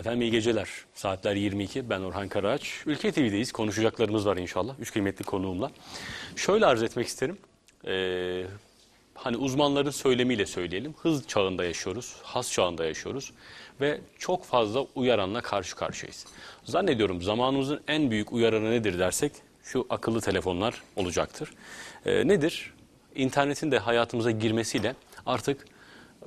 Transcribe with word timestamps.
Efendim 0.00 0.22
iyi 0.22 0.30
geceler. 0.30 0.68
Saatler 0.94 1.34
22. 1.34 1.90
Ben 1.90 2.00
Orhan 2.00 2.28
Karaağaç. 2.28 2.82
Ülke 2.86 3.12
TV'deyiz. 3.12 3.52
Konuşacaklarımız 3.52 4.26
var 4.26 4.36
inşallah. 4.36 4.74
Üç 4.80 4.92
kıymetli 4.92 5.24
konuğumla. 5.24 5.70
Şöyle 6.36 6.66
arz 6.66 6.82
etmek 6.82 7.06
isterim. 7.06 7.38
Ee, 7.86 8.44
hani 9.14 9.36
uzmanların 9.36 9.90
söylemiyle 9.90 10.46
söyleyelim. 10.46 10.94
Hız 11.02 11.26
çağında 11.26 11.64
yaşıyoruz. 11.64 12.16
Has 12.22 12.52
çağında 12.52 12.84
yaşıyoruz. 12.84 13.32
Ve 13.80 14.00
çok 14.18 14.44
fazla 14.44 14.86
uyaranla 14.94 15.40
karşı 15.40 15.76
karşıyayız. 15.76 16.26
Zannediyorum 16.64 17.22
zamanımızın 17.22 17.80
en 17.88 18.10
büyük 18.10 18.32
uyaranı 18.32 18.70
nedir 18.70 18.98
dersek 18.98 19.32
şu 19.64 19.86
akıllı 19.90 20.20
telefonlar 20.20 20.82
olacaktır. 20.96 21.52
Ee, 22.06 22.28
nedir? 22.28 22.74
İnternetin 23.14 23.70
de 23.70 23.78
hayatımıza 23.78 24.30
girmesiyle 24.30 24.94
artık 25.26 25.64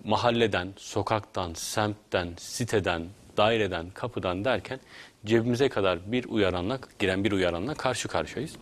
mahalleden, 0.03 0.73
sokaktan, 0.77 1.53
semtten, 1.53 2.29
siteden, 2.37 3.05
daireden, 3.37 3.89
kapıdan 3.89 4.45
derken 4.45 4.79
cebimize 5.25 5.69
kadar 5.69 6.11
bir 6.11 6.25
uyaranla, 6.25 6.79
giren 6.99 7.23
bir 7.23 7.31
uyaranla 7.31 7.73
karşı 7.73 8.07
karşıyayız. 8.07 8.55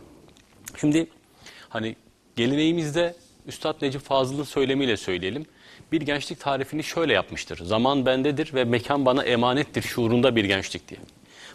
Şimdi 0.78 1.08
hani 1.70 1.96
geleneğimizde 2.36 3.16
Üstad 3.48 3.82
Necip 3.82 4.02
Fazıl'ın 4.02 4.44
söylemiyle 4.44 4.98
söyleyelim. 4.98 5.46
Bir 5.92 6.02
gençlik 6.02 6.40
tarifini 6.40 6.84
şöyle 6.84 7.14
yapmıştır. 7.14 7.66
Zaman 7.66 8.06
bendedir 8.06 8.54
ve 8.54 8.64
mekan 8.64 9.06
bana 9.06 9.24
emanettir 9.24 9.82
şuurunda 9.82 10.36
bir 10.36 10.46
gençlik 10.46 10.88
diye. 10.88 11.00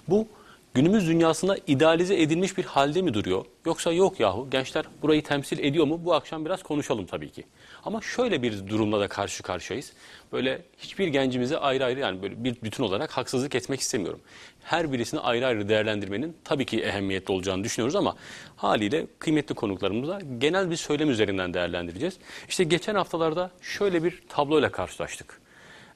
Bu 0.08 0.28
günümüz 0.76 1.08
dünyasında 1.08 1.56
idealize 1.66 2.22
edilmiş 2.22 2.58
bir 2.58 2.64
halde 2.64 3.02
mi 3.02 3.14
duruyor? 3.14 3.44
Yoksa 3.66 3.92
yok 3.92 4.20
yahu 4.20 4.50
gençler 4.50 4.84
burayı 5.02 5.22
temsil 5.22 5.58
ediyor 5.58 5.86
mu? 5.86 6.00
Bu 6.04 6.14
akşam 6.14 6.44
biraz 6.44 6.62
konuşalım 6.62 7.06
tabii 7.06 7.30
ki. 7.30 7.44
Ama 7.84 8.00
şöyle 8.00 8.42
bir 8.42 8.68
durumla 8.68 9.00
da 9.00 9.08
karşı 9.08 9.42
karşıyayız. 9.42 9.92
Böyle 10.32 10.62
hiçbir 10.78 11.08
gencimize 11.08 11.58
ayrı 11.58 11.84
ayrı 11.84 12.00
yani 12.00 12.22
böyle 12.22 12.44
bir 12.44 12.56
bütün 12.62 12.84
olarak 12.84 13.10
haksızlık 13.10 13.54
etmek 13.54 13.80
istemiyorum. 13.80 14.20
Her 14.62 14.92
birisini 14.92 15.20
ayrı 15.20 15.46
ayrı 15.46 15.68
değerlendirmenin 15.68 16.36
tabii 16.44 16.66
ki 16.66 16.82
ehemmiyetli 16.82 17.32
olacağını 17.32 17.64
düşünüyoruz 17.64 17.96
ama 17.96 18.16
haliyle 18.56 19.06
kıymetli 19.18 19.54
konuklarımıza 19.54 20.18
genel 20.38 20.70
bir 20.70 20.76
söylem 20.76 21.10
üzerinden 21.10 21.54
değerlendireceğiz. 21.54 22.16
İşte 22.48 22.64
geçen 22.64 22.94
haftalarda 22.94 23.50
şöyle 23.60 24.04
bir 24.04 24.22
tabloyla 24.28 24.72
karşılaştık. 24.72 25.40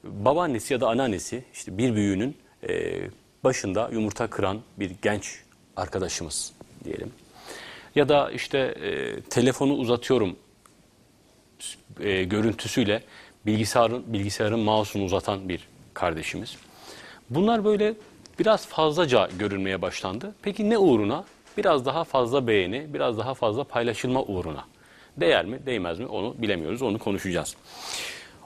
Babaannesi 0.05 0.73
ya 0.73 0.81
da 0.81 0.89
anneannesi 0.89 1.45
işte 1.53 1.79
bir 1.79 1.95
büyüğünün 1.95 2.37
başında 3.45 3.89
yumurta 3.93 4.27
kıran 4.27 4.61
bir 4.77 4.93
genç 5.03 5.41
arkadaşımız 5.77 6.53
diyelim. 6.85 7.13
Ya 7.95 8.09
da 8.09 8.31
işte 8.31 8.59
e, 8.59 9.21
telefonu 9.21 9.73
uzatıyorum 9.73 10.37
e, 12.01 12.25
görüntüsüyle 12.25 13.03
bilgisayarın 13.47 14.05
bilgisayarın 14.07 14.61
mouse'unu 14.61 15.05
uzatan 15.05 15.49
bir 15.49 15.69
kardeşimiz. 15.95 16.57
Bunlar 17.31 17.65
böyle 17.65 17.95
biraz 18.39 18.67
fazlaca 18.67 19.29
görünmeye 19.39 19.83
başlandı. 19.83 20.35
Peki 20.43 20.71
ne 20.71 20.79
uğruna? 20.79 21.25
Biraz 21.57 21.87
daha 21.87 22.05
fazla 22.05 22.47
beğeni, 22.47 22.95
biraz 22.95 23.19
daha 23.19 23.35
fazla 23.35 23.65
paylaşılma 23.65 24.23
uğruna. 24.23 24.65
Değer 25.17 25.45
mi, 25.45 25.67
değmez 25.67 25.99
mi 25.99 26.07
onu 26.07 26.35
bilemiyoruz, 26.39 26.83
onu 26.83 26.99
konuşacağız. 26.99 27.57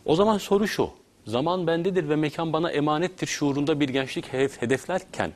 O 0.04 0.16
zaman 0.16 0.38
soru 0.38 0.68
şu, 0.68 0.90
zaman 1.26 1.66
bendedir 1.66 2.08
ve 2.08 2.16
mekan 2.16 2.52
bana 2.52 2.70
emanettir 2.70 3.26
şuurunda 3.26 3.80
bir 3.80 3.88
gençlik 3.88 4.32
hedeflerken 4.32 5.32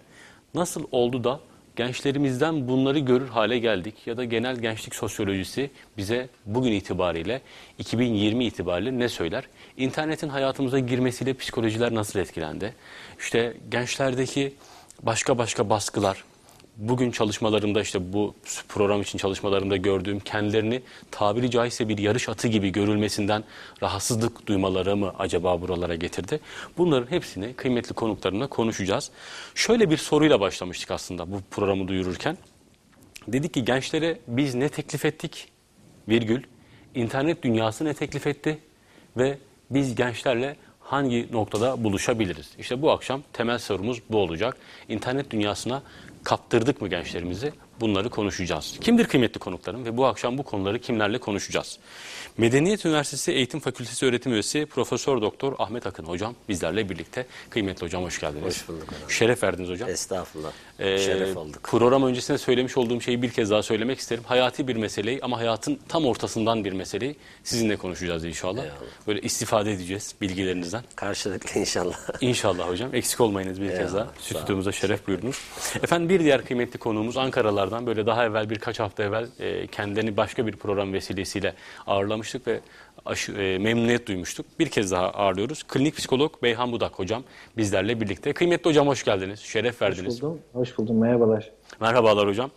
nasıl 0.55 0.84
oldu 0.92 1.25
da 1.25 1.41
gençlerimizden 1.77 2.69
bunları 2.69 2.98
görür 2.98 3.28
hale 3.28 3.58
geldik 3.58 3.94
ya 4.06 4.16
da 4.16 4.25
genel 4.25 4.56
gençlik 4.56 4.94
sosyolojisi 4.94 5.70
bize 5.97 6.28
bugün 6.47 6.72
itibariyle 6.72 7.41
2020 7.78 8.44
itibariyle 8.44 8.98
ne 8.98 9.09
söyler? 9.09 9.44
İnternetin 9.77 10.28
hayatımıza 10.28 10.78
girmesiyle 10.78 11.34
psikolojiler 11.34 11.94
nasıl 11.94 12.19
etkilendi? 12.19 12.75
İşte 13.19 13.56
gençlerdeki 13.70 14.55
başka 15.03 15.38
başka 15.38 15.71
baskılar, 15.71 16.25
bugün 16.78 17.11
çalışmalarımda 17.11 17.81
işte 17.81 18.12
bu 18.12 18.34
program 18.69 19.03
için 19.03 19.19
çalışmalarımda 19.19 19.77
gördüğüm 19.77 20.21
kendilerini 20.21 20.83
tabiri 21.11 21.50
caizse 21.50 21.89
bir 21.89 21.99
yarış 21.99 22.28
atı 22.28 22.49
gibi 22.49 22.72
görülmesinden 22.72 23.44
rahatsızlık 23.83 24.47
duymaları 24.47 24.97
mı 24.97 25.15
acaba 25.19 25.61
buralara 25.61 25.94
getirdi? 25.94 26.41
Bunların 26.78 27.11
hepsini 27.11 27.55
kıymetli 27.55 27.94
konuklarımla 27.94 28.47
konuşacağız. 28.47 29.11
Şöyle 29.55 29.91
bir 29.91 29.97
soruyla 29.97 30.41
başlamıştık 30.41 30.91
aslında 30.91 31.33
bu 31.33 31.41
programı 31.50 31.89
duyururken. 31.89 32.39
Dedik 33.28 33.55
ki 33.55 33.65
gençlere 33.65 34.19
biz 34.28 34.55
ne 34.55 34.69
teklif 34.69 35.05
ettik? 35.05 35.49
Virgül. 36.09 36.43
İnternet 36.95 37.43
dünyası 37.43 37.84
ne 37.84 37.95
teklif 37.95 38.27
etti? 38.27 38.59
Ve 39.16 39.39
biz 39.71 39.95
gençlerle 39.95 40.56
hangi 40.81 41.28
noktada 41.33 41.84
buluşabiliriz? 41.84 42.50
İşte 42.59 42.83
bu 42.83 42.91
akşam 42.91 43.22
temel 43.33 43.59
sorumuz 43.59 44.03
bu 44.10 44.19
olacak. 44.19 44.56
İnternet 44.89 45.31
dünyasına 45.31 45.83
kaptırdık 46.28 46.81
mı 46.81 46.89
gençlerimizi? 46.89 47.53
Bunları 47.81 48.11
konuşacağız. 48.11 48.77
Kimdir 48.81 49.05
kıymetli 49.05 49.39
konuklarım 49.39 49.84
ve 49.84 49.97
bu 49.97 50.06
akşam 50.06 50.39
bu 50.39 50.43
konuları 50.43 50.78
kimlerle 50.78 51.19
konuşacağız? 51.19 51.78
Medeniyet 52.39 52.87
Üniversitesi 52.87 53.33
Eğitim 53.33 53.61
Fakültesi 53.61 54.06
öğretim 54.06 54.33
üyesi 54.33 54.66
Profesör 54.66 55.22
Doktor 55.22 55.55
Ahmet 55.59 55.87
Akın 55.87 56.05
hocam 56.05 56.34
bizlerle 56.49 56.89
birlikte. 56.89 57.27
Kıymetli 57.50 57.87
hocam 57.87 58.03
hoş 58.03 58.21
geldiniz. 58.21 58.44
Hoş 58.44 58.69
bulduk 58.69 58.89
hocam. 58.89 59.11
Şeref 59.11 59.43
verdiniz 59.43 59.71
hocam. 59.71 59.89
Estağfurullah. 59.89 60.53
Ee, 60.78 60.99
Şeref 60.99 61.37
olduk. 61.37 61.62
Program 61.62 62.03
öncesinde 62.03 62.39
söylemiş 62.39 62.77
olduğum 62.77 63.00
şeyi 63.00 63.22
bir 63.22 63.31
kez 63.31 63.50
daha 63.50 63.62
söylemek 63.62 63.99
isterim. 63.99 64.25
Hayati 64.27 64.69
bir 64.69 64.77
meseleyi 64.77 65.19
ama 65.22 65.39
hayatın 65.39 65.78
tam 65.89 66.06
ortasından 66.06 66.65
bir 66.65 66.72
meseleyi 66.72 67.16
sizinle 67.44 67.77
konuşacağız 67.77 68.25
inşallah. 68.25 68.62
Eyvallah. 68.62 68.78
Böyle 69.06 69.21
istifade 69.21 69.72
edeceğiz 69.72 70.15
bilgilerinizden. 70.21 70.83
Karşılıklı 70.97 71.61
inşallah. 71.61 71.97
İnşallah 72.21 72.69
hocam. 72.69 72.94
Eksik 72.94 73.21
olmayınız 73.21 73.61
bir 73.61 73.69
kez 73.69 73.78
Eyvallah, 73.78 73.94
daha. 73.94 74.05
sağ 74.05 74.34
olun. 74.34 74.41
Stüdyomuza 74.41 74.72
şeref 74.72 75.06
buyurdunuz. 75.06 75.41
Efendim 75.83 76.09
bir 76.09 76.21
diğer 76.21 76.44
kıymetli 76.44 76.78
konuğumuz 76.78 77.16
Ankaralardan 77.16 77.87
böyle 77.87 78.06
daha 78.06 78.25
evvel 78.25 78.50
birkaç 78.50 78.81
hafta 78.81 79.03
evvel 79.03 79.27
e, 79.41 79.66
kendilerini 79.66 80.16
başka 80.16 80.47
bir 80.47 80.53
program 80.56 80.93
vesilesiyle 80.93 81.55
ağırlamıştık 81.87 82.47
ve 82.47 82.60
aşı, 83.04 83.32
e, 83.32 83.59
memnuniyet 83.59 84.06
duymuştuk. 84.06 84.47
Bir 84.59 84.69
kez 84.69 84.91
daha 84.92 85.10
ağırlıyoruz. 85.10 85.62
Klinik 85.62 85.97
psikolog 85.97 86.42
Beyhan 86.42 86.72
Budak 86.72 86.92
hocam 86.98 87.25
bizlerle 87.56 88.00
birlikte. 88.00 88.32
Kıymetli 88.32 88.69
hocam 88.70 88.86
hoş 88.88 89.04
geldiniz. 89.04 89.41
Şeref 89.41 89.75
Hoş 89.75 89.82
verdiniz. 89.82 90.22
buldum. 90.22 90.41
Hoş 90.53 90.78
buldum. 90.78 90.98
Merhabalar. 90.98 91.50
Merhabalar 91.81 92.28
hocam. 92.28 92.50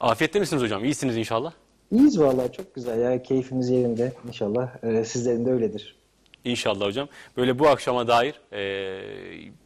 Afiyette 0.00 0.40
misiniz 0.40 0.62
hocam? 0.62 0.84
İyisiniz 0.84 1.16
inşallah. 1.16 1.52
İyiyiz 1.92 2.20
vallahi 2.20 2.52
çok 2.52 2.74
güzel 2.74 2.98
ya. 3.00 3.22
Keyfimiz 3.22 3.70
yerinde 3.70 4.12
inşallah. 4.28 4.68
Ee, 4.84 5.04
sizlerin 5.04 5.46
de 5.46 5.50
öyledir. 5.52 5.96
İnşallah 6.44 6.86
hocam. 6.86 7.08
Böyle 7.36 7.58
bu 7.58 7.68
akşama 7.68 8.08
dair 8.08 8.34
e, 8.52 9.00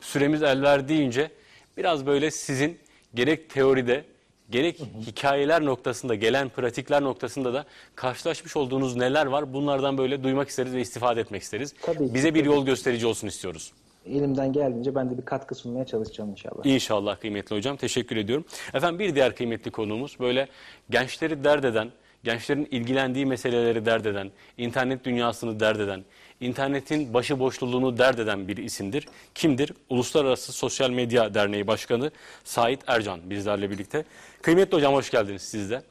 süremiz 0.00 0.42
el 0.42 0.62
verdiğince 0.62 1.30
biraz 1.76 2.06
böyle 2.06 2.30
sizin 2.30 2.78
gerek 3.14 3.50
teoride 3.50 4.04
gerek 4.50 4.80
hikayeler 5.06 5.64
noktasında 5.64 6.14
gelen 6.14 6.48
pratikler 6.48 7.02
noktasında 7.02 7.54
da 7.54 7.64
karşılaşmış 7.94 8.56
olduğunuz 8.56 8.96
neler 8.96 9.26
var 9.26 9.52
bunlardan 9.52 9.98
böyle 9.98 10.22
duymak 10.22 10.48
isteriz 10.48 10.74
ve 10.74 10.80
istifade 10.80 11.20
etmek 11.20 11.42
isteriz. 11.42 11.74
Tabii 11.82 12.08
ki, 12.08 12.14
Bize 12.14 12.34
bir 12.34 12.40
tabii 12.40 12.48
yol 12.48 12.66
gösterici 12.66 13.06
olsun 13.06 13.28
istiyoruz. 13.28 13.72
Elimden 14.06 14.52
geldiğince 14.52 14.94
ben 14.94 15.10
de 15.10 15.18
bir 15.18 15.24
katkı 15.24 15.54
sunmaya 15.54 15.86
çalışacağım 15.86 16.30
inşallah. 16.30 16.66
İnşallah 16.66 17.20
kıymetli 17.20 17.56
hocam. 17.56 17.76
Teşekkür 17.76 18.16
ediyorum. 18.16 18.44
Efendim 18.74 18.98
bir 18.98 19.14
diğer 19.14 19.36
kıymetli 19.36 19.70
konuğumuz 19.70 20.16
böyle 20.20 20.48
gençleri 20.90 21.44
dert 21.44 21.64
eden, 21.64 21.90
gençlerin 22.24 22.68
ilgilendiği 22.70 23.26
meseleleri 23.26 23.86
dert 23.86 24.06
eden, 24.06 24.30
internet 24.58 25.04
dünyasını 25.04 25.60
dert 25.60 25.80
eden, 25.80 26.04
internetin 26.40 27.14
başıboşluluğunu 27.14 27.98
dert 27.98 28.18
eden 28.18 28.48
bir 28.48 28.56
isimdir. 28.56 29.08
Kimdir? 29.34 29.72
Uluslararası 29.88 30.52
Sosyal 30.52 30.90
Medya 30.90 31.34
Derneği 31.34 31.66
Başkanı 31.66 32.10
Sait 32.44 32.80
Ercan 32.86 33.30
bizlerle 33.30 33.70
birlikte. 33.70 34.04
Kıymetli 34.42 34.76
hocam 34.76 34.94
hoş 34.94 35.10
geldiniz 35.10 35.42
siz 35.42 35.70
de. 35.70 35.82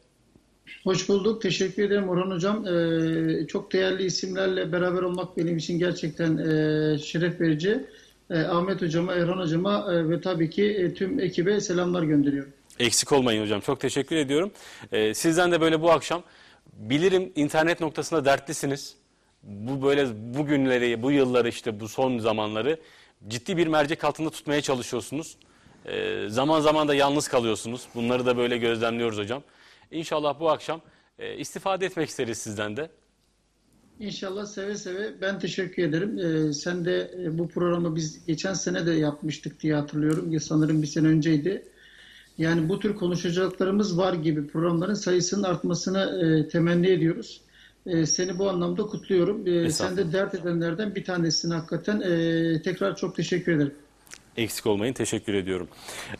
Hoş 0.84 1.10
bulduk. 1.10 1.42
Teşekkür 1.42 1.84
ederim 1.84 2.10
Orhan 2.10 2.32
Hocam. 2.32 2.68
Ee, 2.68 3.48
çok 3.48 3.74
değerli 3.74 4.06
isimlerle 4.06 4.72
beraber 4.72 5.02
olmak 5.02 5.38
benim 5.38 5.58
için 5.58 5.80
gerçekten 5.80 6.38
e, 6.38 6.98
şeref 6.98 7.42
verici. 7.42 7.86
E, 8.30 8.40
Ahmet 8.40 8.82
Hocama, 8.82 9.14
Erhan 9.14 9.38
Hocama 9.38 9.94
e, 9.94 10.10
ve 10.10 10.22
tabii 10.22 10.50
ki 10.50 10.64
e, 10.64 10.94
tüm 10.94 11.20
ekibe 11.20 11.62
selamlar 11.62 12.04
gönderiyorum. 12.04 12.52
Eksik 12.80 13.12
olmayın 13.12 13.44
hocam. 13.44 13.62
Çok 13.62 13.80
teşekkür 13.80 14.16
ediyorum. 14.16 14.52
Ee, 14.92 15.14
sizden 15.14 15.52
de 15.52 15.62
böyle 15.62 15.82
bu 15.82 15.92
akşam 15.92 16.24
bilirim 16.74 17.32
internet 17.36 17.82
noktasında 17.82 18.26
dertlisiniz. 18.26 18.96
Bu 19.44 19.82
böyle 19.84 20.08
bu 20.38 20.46
günleri, 20.46 21.02
bu 21.02 21.12
yılları 21.12 21.50
işte 21.50 21.80
bu 21.80 21.88
son 21.88 22.20
zamanları 22.20 22.80
ciddi 23.28 23.58
bir 23.58 23.68
mercek 23.68 24.04
altında 24.04 24.30
tutmaya 24.30 24.62
çalışıyorsunuz. 24.62 25.38
Ee, 25.86 26.26
zaman 26.30 26.62
zaman 26.62 26.88
da 26.88 26.96
yalnız 26.96 27.28
kalıyorsunuz. 27.28 27.88
Bunları 27.96 28.26
da 28.26 28.38
böyle 28.38 28.58
gözlemliyoruz 28.58 29.18
hocam. 29.18 29.44
İnşallah 29.92 30.40
bu 30.40 30.50
akşam 30.50 30.82
e, 31.20 31.38
istifade 31.38 31.86
etmek 31.86 32.10
isteriz 32.10 32.38
sizden 32.38 32.78
de. 32.78 32.90
İnşallah 34.00 34.46
seve 34.46 34.76
seve. 34.76 35.22
Ben 35.22 35.40
teşekkür 35.40 35.84
ederim. 35.84 36.20
Ee, 36.20 36.54
sen 36.54 36.86
de 36.86 37.12
e, 37.24 37.38
bu 37.38 37.48
programı 37.48 37.96
biz 37.96 38.26
geçen 38.26 38.54
sene 38.54 38.86
de 38.86 38.92
yapmıştık 38.92 39.62
diye 39.62 39.76
hatırlıyorum. 39.76 40.32
Ya 40.32 40.40
Sanırım 40.40 40.82
bir 40.82 40.88
sene 40.88 41.08
önceydi. 41.08 41.64
Yani 42.38 42.70
bu 42.70 42.80
tür 42.80 42.96
konuşacaklarımız 42.96 43.98
var 43.98 44.14
gibi 44.14 44.48
programların 44.48 44.94
sayısının 44.94 45.44
artmasını 45.44 46.00
e, 46.26 46.48
temenni 46.48 46.88
ediyoruz. 46.88 47.42
E, 47.88 48.06
seni 48.06 48.40
bu 48.40 48.50
anlamda 48.50 48.84
kutluyorum. 48.84 49.48
E, 49.48 49.70
sen 49.72 49.98
de 49.98 50.12
dert 50.12 50.36
edenlerden 50.36 50.96
bir 50.96 51.04
tanesin 51.04 51.52
hakikaten. 51.52 52.02
E, 52.02 52.62
tekrar 52.62 52.96
çok 52.96 53.16
teşekkür 53.16 53.52
ederim. 53.52 53.74
Eksik 54.38 54.66
olmayın. 54.66 54.94
Teşekkür 54.94 55.34
ediyorum. 55.34 55.68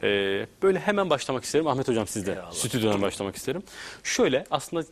Ee, 0.04 0.46
böyle 0.64 0.80
hemen 0.80 1.10
başlamak 1.10 1.44
isterim. 1.44 1.68
Ahmet 1.68 1.88
Hocam 1.88 2.08
sizde 2.08 2.38
stüdyodan 2.52 3.02
başlamak 3.02 3.36
isterim. 3.36 3.64
Şöyle 4.04 4.46
aslında 4.52 4.84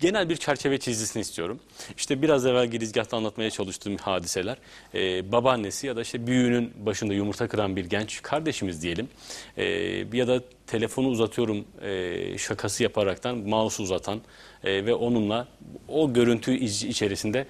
genel 0.00 0.28
bir 0.28 0.36
çerçeve 0.36 0.78
çizgisini 0.78 1.20
istiyorum. 1.20 1.60
İşte 1.96 2.22
biraz 2.22 2.46
evvel 2.46 2.66
girizgahta 2.66 3.16
anlatmaya 3.16 3.50
çalıştığım 3.50 3.96
hadiseler. 3.96 4.56
Ee, 4.94 5.32
babaannesi 5.32 5.86
ya 5.86 5.96
da 5.96 6.02
işte 6.02 6.26
büyüğünün 6.26 6.72
başında 6.86 7.14
yumurta 7.14 7.48
kıran 7.48 7.76
bir 7.76 7.84
genç 7.84 8.22
kardeşimiz 8.22 8.82
diyelim. 8.82 9.08
Ee, 9.56 9.64
ya 10.12 10.28
da 10.28 10.40
telefonu 10.66 11.08
uzatıyorum 11.08 11.64
e, 11.82 12.38
şakası 12.38 12.82
yaparaktan 12.82 13.36
mouse 13.38 13.82
uzatan 13.82 14.20
e, 14.64 14.86
ve 14.86 14.94
onunla 14.94 15.48
o 15.88 16.12
görüntü 16.12 16.54
iç- 16.56 16.84
içerisinde 16.84 17.46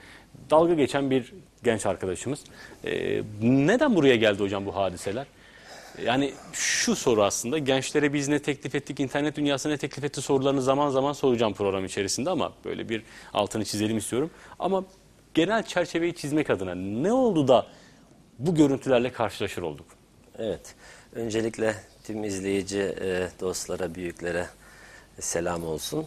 dalga 0.50 0.74
geçen 0.74 1.10
bir 1.10 1.32
genç 1.64 1.86
arkadaşımız. 1.86 2.40
Ee, 2.84 3.22
neden 3.42 3.94
buraya 3.94 4.16
geldi 4.16 4.42
hocam 4.42 4.66
bu 4.66 4.74
hadiseler? 4.76 5.26
Yani 6.04 6.32
şu 6.52 6.96
soru 6.96 7.22
aslında 7.22 7.58
gençlere 7.58 8.12
biz 8.12 8.28
ne 8.28 8.38
teklif 8.38 8.74
ettik, 8.74 9.00
internet 9.00 9.36
dünyası 9.36 9.70
ne 9.70 9.76
teklif 9.76 10.04
etti 10.04 10.22
sorularını 10.22 10.62
zaman 10.62 10.90
zaman 10.90 11.12
soracağım 11.12 11.54
program 11.54 11.84
içerisinde 11.84 12.30
ama 12.30 12.52
böyle 12.64 12.88
bir 12.88 13.02
altını 13.32 13.64
çizelim 13.64 13.98
istiyorum. 13.98 14.30
Ama 14.58 14.84
genel 15.34 15.62
çerçeveyi 15.62 16.14
çizmek 16.14 16.50
adına 16.50 16.74
ne 16.74 17.12
oldu 17.12 17.48
da 17.48 17.66
bu 18.38 18.54
görüntülerle 18.54 19.12
karşılaşır 19.12 19.62
olduk? 19.62 19.86
Evet. 20.38 20.74
Öncelikle 21.14 21.74
tüm 22.04 22.24
izleyici 22.24 22.80
e, 22.80 23.28
dostlara, 23.40 23.94
büyüklere 23.94 24.46
selam 25.20 25.64
olsun. 25.64 26.06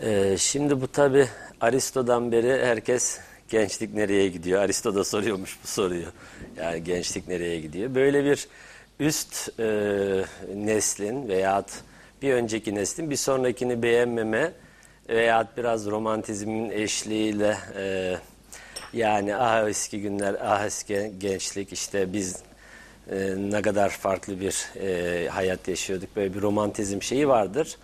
E, 0.00 0.36
şimdi 0.38 0.80
bu 0.80 0.88
tabi 0.88 1.28
Aristo'dan 1.60 2.32
beri 2.32 2.66
herkes 2.66 3.20
gençlik 3.48 3.94
nereye 3.94 4.28
gidiyor? 4.28 4.62
Aristo 4.62 4.94
da 4.94 5.04
soruyormuş 5.04 5.58
bu 5.62 5.66
soruyu. 5.66 6.06
Yani 6.56 6.84
gençlik 6.84 7.28
nereye 7.28 7.60
gidiyor? 7.60 7.94
Böyle 7.94 8.24
bir 8.24 8.48
üst 9.02 9.60
e, 9.60 9.64
neslin 10.54 11.28
veyahut 11.28 11.70
bir 12.22 12.34
önceki 12.34 12.74
neslin 12.74 13.10
bir 13.10 13.16
sonrakini 13.16 13.82
beğenmeme 13.82 14.52
veyahut 15.08 15.56
biraz 15.56 15.86
romantizmin 15.86 16.70
eşliğiyle 16.70 17.56
e, 17.76 18.16
yani 18.92 19.36
ah 19.36 19.68
eski 19.68 20.00
günler, 20.00 20.36
ah 20.40 20.64
eski 20.64 21.12
gençlik 21.18 21.72
işte 21.72 22.12
biz 22.12 22.36
e, 23.10 23.34
ne 23.36 23.62
kadar 23.62 23.88
farklı 23.88 24.40
bir 24.40 24.68
e, 24.80 25.28
hayat 25.28 25.68
yaşıyorduk. 25.68 26.16
Böyle 26.16 26.34
bir 26.34 26.42
romantizm 26.42 27.02
şeyi 27.02 27.28
vardır. 27.28 27.76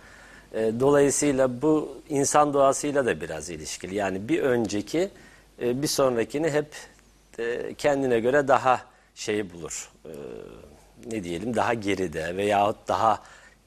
E, 0.53 0.71
dolayısıyla 0.79 1.61
bu 1.61 2.01
insan 2.09 2.53
doğasıyla 2.53 3.05
da 3.05 3.21
biraz 3.21 3.49
ilişkili. 3.49 3.95
Yani 3.95 4.29
bir 4.29 4.41
önceki 4.41 5.09
e, 5.61 5.81
bir 5.81 5.87
sonrakini 5.87 6.51
hep 6.51 6.67
e, 7.39 7.73
kendine 7.73 8.19
göre 8.19 8.47
daha 8.47 8.81
şey 9.15 9.53
bulur. 9.53 9.91
E, 10.05 10.11
ne 11.11 11.23
diyelim 11.23 11.55
daha 11.55 11.73
geride 11.73 12.37
veyahut 12.37 12.87
daha 12.87 13.19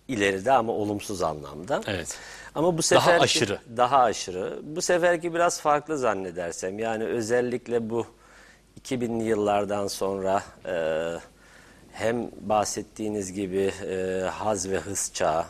ileride 0.08 0.52
ama 0.52 0.72
olumsuz 0.72 1.22
anlamda. 1.22 1.80
Evet. 1.86 2.18
Ama 2.54 2.72
bu 2.72 2.78
Daha 2.78 2.82
sefer 2.82 3.20
aşırı. 3.20 3.58
daha 3.76 3.98
aşırı. 3.98 4.58
Bu 4.62 4.82
seferki 4.82 5.34
biraz 5.34 5.60
farklı 5.60 5.98
zannedersem. 5.98 6.78
Yani 6.78 7.04
özellikle 7.04 7.90
bu 7.90 8.06
2000'li 8.84 9.24
yıllardan 9.24 9.86
sonra 9.86 10.42
e, 10.66 10.74
hem 11.92 12.30
bahsettiğiniz 12.40 13.32
gibi 13.32 13.72
e, 13.88 14.22
haz 14.32 14.70
ve 14.70 14.78
hız 14.78 15.10
çağı 15.14 15.44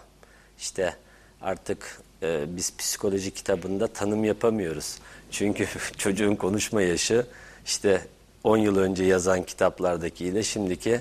işte 0.58 0.94
artık 1.43 2.00
e, 2.23 2.56
biz 2.56 2.76
psikoloji 2.76 3.31
kitabında 3.31 3.87
tanım 3.87 4.25
yapamıyoruz. 4.25 4.99
Çünkü 5.31 5.67
çocuğun 5.99 6.34
konuşma 6.34 6.82
yaşı 6.82 7.26
işte 7.64 8.02
10 8.44 8.56
yıl 8.56 8.79
önce 8.79 9.05
yazan 9.05 9.43
kitaplardakiyle 9.43 10.43
şimdiki 10.43 11.00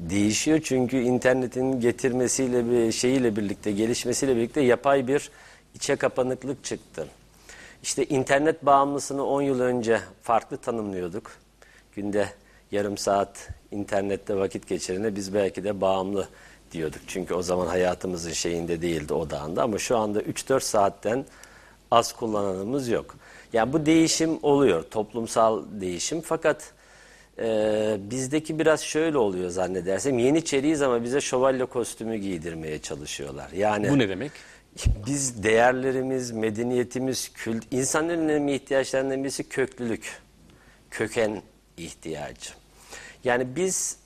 değişiyor 0.00 0.60
çünkü 0.64 1.00
internetin 1.00 1.80
getirmesiyle 1.80 2.70
bir 2.70 2.92
şeyiyle 2.92 3.36
birlikte 3.36 3.72
gelişmesiyle 3.72 4.36
birlikte 4.36 4.60
yapay 4.60 5.08
bir 5.08 5.30
içe 5.74 5.96
kapanıklık 5.96 6.64
çıktı. 6.64 7.08
İşte 7.82 8.04
internet 8.04 8.66
bağımlısını 8.66 9.26
10 9.26 9.42
yıl 9.42 9.60
önce 9.60 10.00
farklı 10.22 10.56
tanımlıyorduk. 10.56 11.30
Günde 11.96 12.28
yarım 12.70 12.98
saat 12.98 13.48
internette 13.70 14.36
vakit 14.36 14.68
geçirene 14.68 15.16
biz 15.16 15.34
belki 15.34 15.64
de 15.64 15.80
bağımlı 15.80 16.28
diyorduk. 16.72 17.00
Çünkü 17.06 17.34
o 17.34 17.42
zaman 17.42 17.66
hayatımızın 17.66 18.32
şeyinde 18.32 18.82
değildi 18.82 19.14
odağında 19.14 19.62
ama 19.62 19.78
şu 19.78 19.96
anda 19.96 20.22
3-4 20.22 20.60
saatten 20.60 21.24
az 21.90 22.12
kullananımız 22.12 22.88
yok. 22.88 23.16
Yani 23.52 23.72
bu 23.72 23.86
değişim 23.86 24.38
oluyor, 24.42 24.82
toplumsal 24.82 25.62
değişim 25.80 26.20
fakat 26.20 26.72
ee, 27.40 27.96
bizdeki 28.10 28.58
biraz 28.58 28.80
şöyle 28.80 29.18
oluyor 29.18 29.50
zannedersem. 29.50 30.18
Yeniçeriyiz 30.18 30.82
ama 30.82 31.04
bize 31.04 31.20
şövalye 31.20 31.64
kostümü 31.64 32.16
giydirmeye 32.16 32.78
çalışıyorlar. 32.78 33.50
Yani 33.50 33.90
Bu 33.90 33.98
ne 33.98 34.08
demek? 34.08 34.32
biz 35.06 35.42
değerlerimiz, 35.42 36.30
medeniyetimiz, 36.30 37.32
kült, 37.34 37.64
insanların 37.70 38.18
en 38.18 38.28
önemli 38.28 38.54
ihtiyaçlarından 38.54 39.24
birisi 39.24 39.48
köklülük. 39.48 40.18
Köken 40.90 41.42
ihtiyacı. 41.76 42.50
Yani 43.24 43.56
biz 43.56 43.96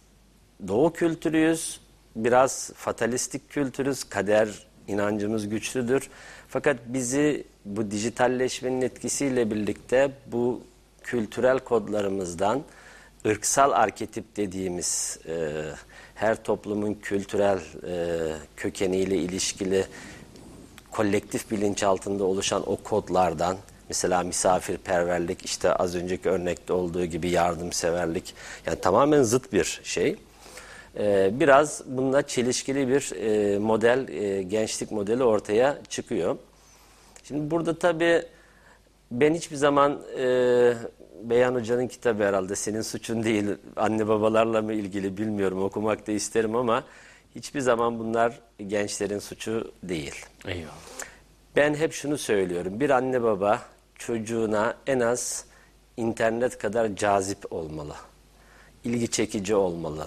doğu 0.68 0.92
kültürüyüz, 0.92 1.80
biraz 2.16 2.72
fatalistik 2.74 3.50
kültürüz, 3.50 4.04
kader 4.04 4.48
inancımız 4.88 5.48
güçlüdür. 5.48 6.10
Fakat 6.48 6.76
bizi 6.86 7.44
bu 7.64 7.90
dijitalleşmenin 7.90 8.82
etkisiyle 8.82 9.50
birlikte 9.50 10.10
bu 10.26 10.60
kültürel 11.02 11.58
kodlarımızdan 11.58 12.62
ırksal 13.26 13.72
arketip 13.72 14.36
dediğimiz 14.36 15.18
e, 15.28 15.62
her 16.14 16.44
toplumun 16.44 16.94
kültürel 16.94 17.58
e, 17.86 18.18
kökeniyle 18.56 19.16
ilişkili 19.16 19.86
kolektif 20.90 21.50
bilinç 21.50 21.82
altında 21.82 22.24
oluşan 22.24 22.70
o 22.70 22.76
kodlardan 22.76 23.56
mesela 23.88 24.22
misafirperverlik 24.22 25.44
işte 25.44 25.72
az 25.72 25.94
önceki 25.96 26.28
örnekte 26.28 26.72
olduğu 26.72 27.04
gibi 27.04 27.28
yardımseverlik 27.28 28.34
yani 28.66 28.80
tamamen 28.80 29.22
zıt 29.22 29.52
bir 29.52 29.80
şey. 29.84 30.16
Ee, 30.98 31.30
biraz 31.32 31.82
bununla 31.86 32.26
çelişkili 32.26 32.88
bir 32.88 33.12
e, 33.16 33.58
model, 33.58 34.08
e, 34.08 34.42
gençlik 34.42 34.90
modeli 34.90 35.24
ortaya 35.24 35.78
çıkıyor. 35.88 36.36
Şimdi 37.24 37.50
burada 37.50 37.78
tabii 37.78 38.22
ben 39.10 39.34
hiçbir 39.34 39.56
zaman 39.56 40.00
e, 40.18 40.74
Beyhan 41.30 41.54
Hoca'nın 41.54 41.88
kitabı 41.88 42.24
herhalde 42.24 42.56
senin 42.56 42.82
suçun 42.82 43.22
değil 43.22 43.46
anne 43.76 44.08
babalarla 44.08 44.62
mı 44.62 44.72
ilgili 44.72 45.16
bilmiyorum 45.16 45.62
okumak 45.62 46.06
da 46.06 46.12
isterim 46.12 46.56
ama 46.56 46.84
hiçbir 47.34 47.60
zaman 47.60 47.98
bunlar 47.98 48.40
gençlerin 48.66 49.18
suçu 49.18 49.72
değil. 49.82 50.14
Eyvallah. 50.46 50.74
Ben 51.56 51.74
hep 51.74 51.92
şunu 51.92 52.18
söylüyorum. 52.18 52.80
Bir 52.80 52.90
anne 52.90 53.22
baba 53.22 53.62
çocuğuna 53.94 54.76
en 54.86 55.00
az 55.00 55.44
internet 55.96 56.58
kadar 56.58 56.96
cazip 56.96 57.52
olmalı. 57.52 57.94
ilgi 58.84 59.10
çekici 59.10 59.54
olmalı. 59.54 60.06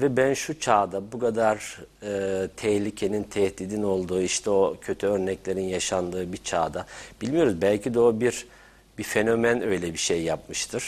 Ve 0.00 0.16
ben 0.16 0.34
şu 0.34 0.60
çağda 0.60 1.12
bu 1.12 1.18
kadar 1.18 1.78
e, 2.02 2.48
tehlikenin, 2.56 3.22
tehdidin 3.22 3.82
olduğu, 3.82 4.20
işte 4.20 4.50
o 4.50 4.76
kötü 4.80 5.06
örneklerin 5.06 5.64
yaşandığı 5.64 6.32
bir 6.32 6.36
çağda 6.36 6.86
bilmiyoruz. 7.22 7.62
Belki 7.62 7.94
de 7.94 8.00
o 8.00 8.20
bir 8.20 8.46
bir 8.98 9.02
fenomen 9.02 9.62
öyle 9.62 9.92
bir 9.92 9.98
şey 9.98 10.22
yapmıştır. 10.22 10.84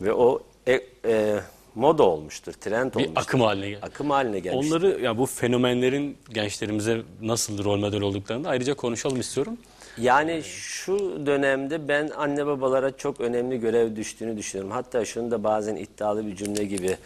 Ve 0.00 0.12
o 0.12 0.42
e, 0.68 0.80
e, 1.04 1.40
moda 1.74 2.02
olmuştur, 2.02 2.52
trend 2.52 2.90
Bir 2.90 2.96
olmuştur. 2.96 3.12
akım 3.16 3.40
haline 3.40 3.68
geldi. 3.70 3.80
Akım 3.82 4.10
haline 4.10 4.38
gelmiştir. 4.38 4.70
Onları 4.76 5.00
ya 5.00 5.18
bu 5.18 5.26
fenomenlerin 5.26 6.18
gençlerimize 6.30 7.02
nasıl 7.22 7.64
rol 7.64 7.78
model 7.78 8.00
olduklarını 8.00 8.44
da 8.44 8.48
ayrıca 8.48 8.74
konuşalım 8.74 9.20
istiyorum. 9.20 9.56
Yani 9.98 10.42
şu 10.44 11.26
dönemde 11.26 11.88
ben 11.88 12.10
anne 12.16 12.46
babalara 12.46 12.96
çok 12.96 13.20
önemli 13.20 13.60
görev 13.60 13.96
düştüğünü 13.96 14.36
düşünüyorum. 14.36 14.72
Hatta 14.72 15.04
şunu 15.04 15.30
da 15.30 15.44
bazen 15.44 15.76
iddialı 15.76 16.26
bir 16.26 16.36
cümle 16.36 16.64
gibi 16.64 16.96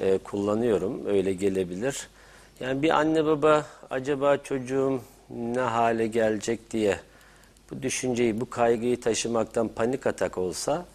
e, 0.00 0.18
kullanıyorum. 0.18 1.06
Öyle 1.06 1.32
gelebilir. 1.32 2.08
Yani 2.60 2.82
bir 2.82 2.90
anne 2.90 3.24
baba 3.24 3.66
acaba 3.90 4.36
çocuğum 4.36 5.00
ne 5.30 5.60
hale 5.60 6.06
gelecek 6.06 6.70
diye 6.70 6.98
bu 7.70 7.82
düşünceyi, 7.82 8.40
bu 8.40 8.50
kaygıyı 8.50 9.00
taşımaktan 9.00 9.68
panik 9.68 10.06
atak 10.06 10.38
olsa 10.38 10.86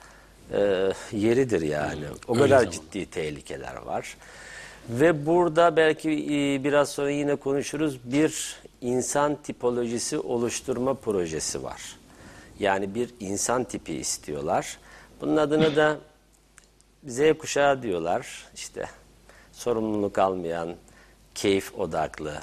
e, 0.54 0.92
yeridir 1.12 1.62
yani. 1.62 2.06
O 2.28 2.34
Öyle 2.36 2.44
kadar 2.44 2.60
zaman. 2.60 2.72
ciddi 2.72 3.06
tehlikeler 3.06 3.76
var. 3.76 4.18
Ve 4.90 5.26
burada 5.26 5.76
belki 5.76 6.10
e, 6.12 6.64
biraz 6.64 6.90
sonra 6.90 7.10
yine 7.12 7.36
konuşuruz 7.36 8.00
bir 8.04 8.56
insan 8.82 9.36
tipolojisi 9.36 10.20
oluşturma 10.20 10.94
projesi 10.94 11.64
var. 11.64 11.82
Yani 12.60 12.96
bir 12.96 13.10
insan 13.20 13.64
tipi 13.64 13.94
istiyorlar. 13.94 14.78
Bunun 15.22 15.38
adını 15.38 15.76
da 15.76 15.98
Z 17.08 17.20
kuşağı 17.40 17.82
diyorlar. 17.82 18.46
İşte 18.56 18.86
sorumluluk 19.54 20.18
almayan, 20.18 20.76
keyif 21.36 21.80
odaklı, 21.80 22.34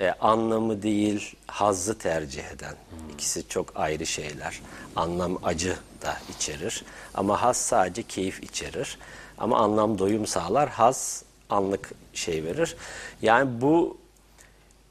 e, 0.00 0.10
anlamı 0.10 0.82
değil 0.82 1.36
hazzı 1.46 1.98
tercih 1.98 2.44
eden. 2.44 2.74
İkisi 3.14 3.48
çok 3.48 3.72
ayrı 3.76 4.06
şeyler. 4.06 4.60
Anlam 4.96 5.38
acı 5.44 5.76
da 6.02 6.16
içerir. 6.36 6.84
Ama 7.14 7.42
haz 7.42 7.56
sadece 7.56 8.02
keyif 8.02 8.42
içerir. 8.42 8.98
Ama 9.38 9.58
anlam 9.58 9.98
doyum 9.98 10.26
sağlar. 10.26 10.68
Haz 10.68 11.24
anlık 11.50 11.90
şey 12.14 12.44
verir. 12.44 12.76
Yani 13.22 13.60
bu 13.60 13.98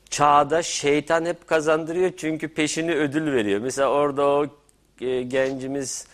çağda 0.09 0.63
şeytan 0.63 1.25
hep 1.25 1.47
kazandırıyor 1.47 2.11
çünkü 2.17 2.47
peşini 2.47 2.95
ödül 2.95 3.33
veriyor. 3.33 3.59
Mesela 3.59 3.89
orada 3.89 4.25
o 4.25 4.45
e, 5.01 5.23
gencimiz 5.23 6.07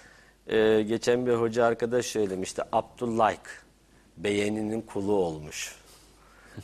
e, 0.47 0.81
geçen 0.81 1.25
bir 1.25 1.33
hoca 1.33 1.65
arkadaş 1.65 2.05
söylemişti. 2.05 2.62
Abdullah 2.71 3.35
beğeninin 4.17 4.81
kulu 4.81 5.13
olmuş. 5.13 5.75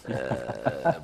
Ee, 0.10 0.13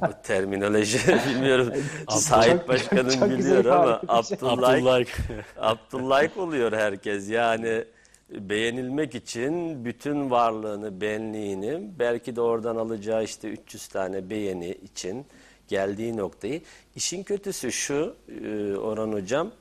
bu 0.01 0.07
terminoloji 0.23 0.99
bilmiyorum. 1.29 1.73
Sait 2.09 2.51
Çok- 2.51 2.67
Başkanım 2.67 3.09
çok 3.19 3.29
biliyor 3.29 3.65
ama. 3.65 4.01
Abdullah 4.07 4.69
Abdullah. 4.73 5.03
Abdullah 5.57 6.37
oluyor 6.37 6.73
herkes. 6.73 7.29
Yani 7.29 7.83
beğenilmek 8.29 9.15
için 9.15 9.85
bütün 9.85 10.29
varlığını, 10.31 11.01
benliğini 11.01 11.81
belki 11.99 12.35
de 12.35 12.41
oradan 12.41 12.75
alacağı 12.75 13.23
işte 13.23 13.47
300 13.49 13.87
tane 13.87 14.29
beğeni 14.29 14.69
için 14.71 15.25
geldiği 15.67 16.17
noktayı. 16.17 16.61
İşin 16.95 17.23
kötüsü 17.23 17.71
şu 17.71 18.15
e, 18.45 18.75
Orhan 18.75 19.13
Hocam, 19.13 19.51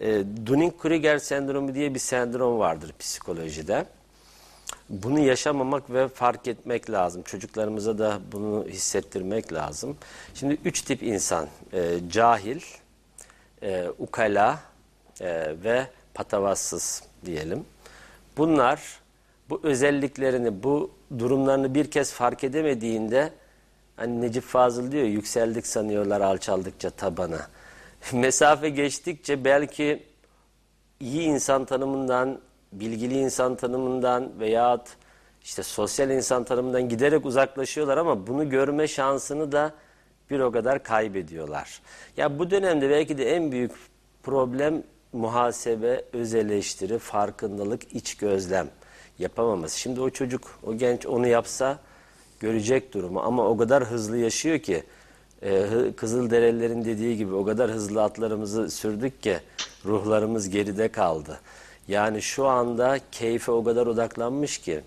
e, 0.00 0.06
Dunning-Kruger 0.46 1.18
sendromu 1.18 1.74
diye 1.74 1.94
bir 1.94 1.98
sendrom 1.98 2.58
vardır 2.58 2.92
psikolojide. 2.98 3.86
Bunu 4.88 5.18
yaşamamak 5.18 5.90
ve 5.90 6.08
fark 6.08 6.48
etmek 6.48 6.90
lazım. 6.90 7.22
Çocuklarımıza 7.22 7.98
da 7.98 8.20
bunu 8.32 8.66
hissettirmek 8.68 9.52
lazım. 9.52 9.96
Şimdi 10.34 10.58
üç 10.64 10.82
tip 10.82 11.02
insan, 11.02 11.48
e, 11.72 11.98
cahil, 12.10 12.60
e, 13.62 13.88
ukala 13.98 14.60
e, 15.20 15.54
ve 15.64 15.86
patavatsız 16.14 17.02
diyelim. 17.24 17.64
Bunlar 18.36 19.00
bu 19.50 19.60
özelliklerini, 19.62 20.62
bu 20.62 20.90
durumlarını 21.18 21.74
bir 21.74 21.90
kez 21.90 22.12
fark 22.12 22.44
edemediğinde 22.44 23.32
hani 23.96 24.20
Necip 24.20 24.44
Fazıl 24.44 24.92
diyor 24.92 25.04
yükseldik 25.04 25.66
sanıyorlar 25.66 26.20
alçaldıkça 26.20 26.90
tabana. 26.90 27.48
Mesafe 28.12 28.68
geçtikçe 28.68 29.44
belki 29.44 30.02
iyi 31.00 31.22
insan 31.22 31.64
tanımından, 31.64 32.40
bilgili 32.80 33.18
insan 33.18 33.56
tanımından 33.56 34.40
veyahut 34.40 34.86
işte 35.44 35.62
sosyal 35.62 36.10
insan 36.10 36.44
tanımından 36.44 36.88
giderek 36.88 37.26
uzaklaşıyorlar 37.26 37.96
ama 37.96 38.26
bunu 38.26 38.50
görme 38.50 38.88
şansını 38.88 39.52
da 39.52 39.72
bir 40.30 40.40
o 40.40 40.52
kadar 40.52 40.82
kaybediyorlar. 40.82 41.80
Ya 42.16 42.38
bu 42.38 42.50
dönemde 42.50 42.90
belki 42.90 43.18
de 43.18 43.36
en 43.36 43.52
büyük 43.52 43.72
problem 44.22 44.82
muhasebe, 45.12 46.04
öz 46.12 46.34
eleştiri, 46.34 46.98
farkındalık, 46.98 47.94
iç 47.94 48.14
gözlem 48.16 48.68
yapamaması. 49.18 49.80
Şimdi 49.80 50.00
o 50.00 50.10
çocuk, 50.10 50.58
o 50.66 50.74
genç 50.74 51.06
onu 51.06 51.26
yapsa 51.26 51.78
görecek 52.40 52.94
durumu 52.94 53.20
ama 53.20 53.48
o 53.48 53.56
kadar 53.56 53.84
hızlı 53.84 54.16
yaşıyor 54.16 54.58
ki 54.58 54.84
e, 55.42 55.66
Kızılderililerin 55.96 56.84
dediği 56.84 57.16
gibi 57.16 57.34
o 57.34 57.44
kadar 57.44 57.70
hızlı 57.70 58.02
atlarımızı 58.02 58.70
sürdük 58.70 59.22
ki 59.22 59.38
ruhlarımız 59.84 60.50
geride 60.50 60.88
kaldı. 60.88 61.40
Yani 61.88 62.22
şu 62.22 62.46
anda 62.46 62.98
keyfe 63.12 63.52
o 63.52 63.64
kadar 63.64 63.86
odaklanmış 63.86 64.58
ki 64.58 64.80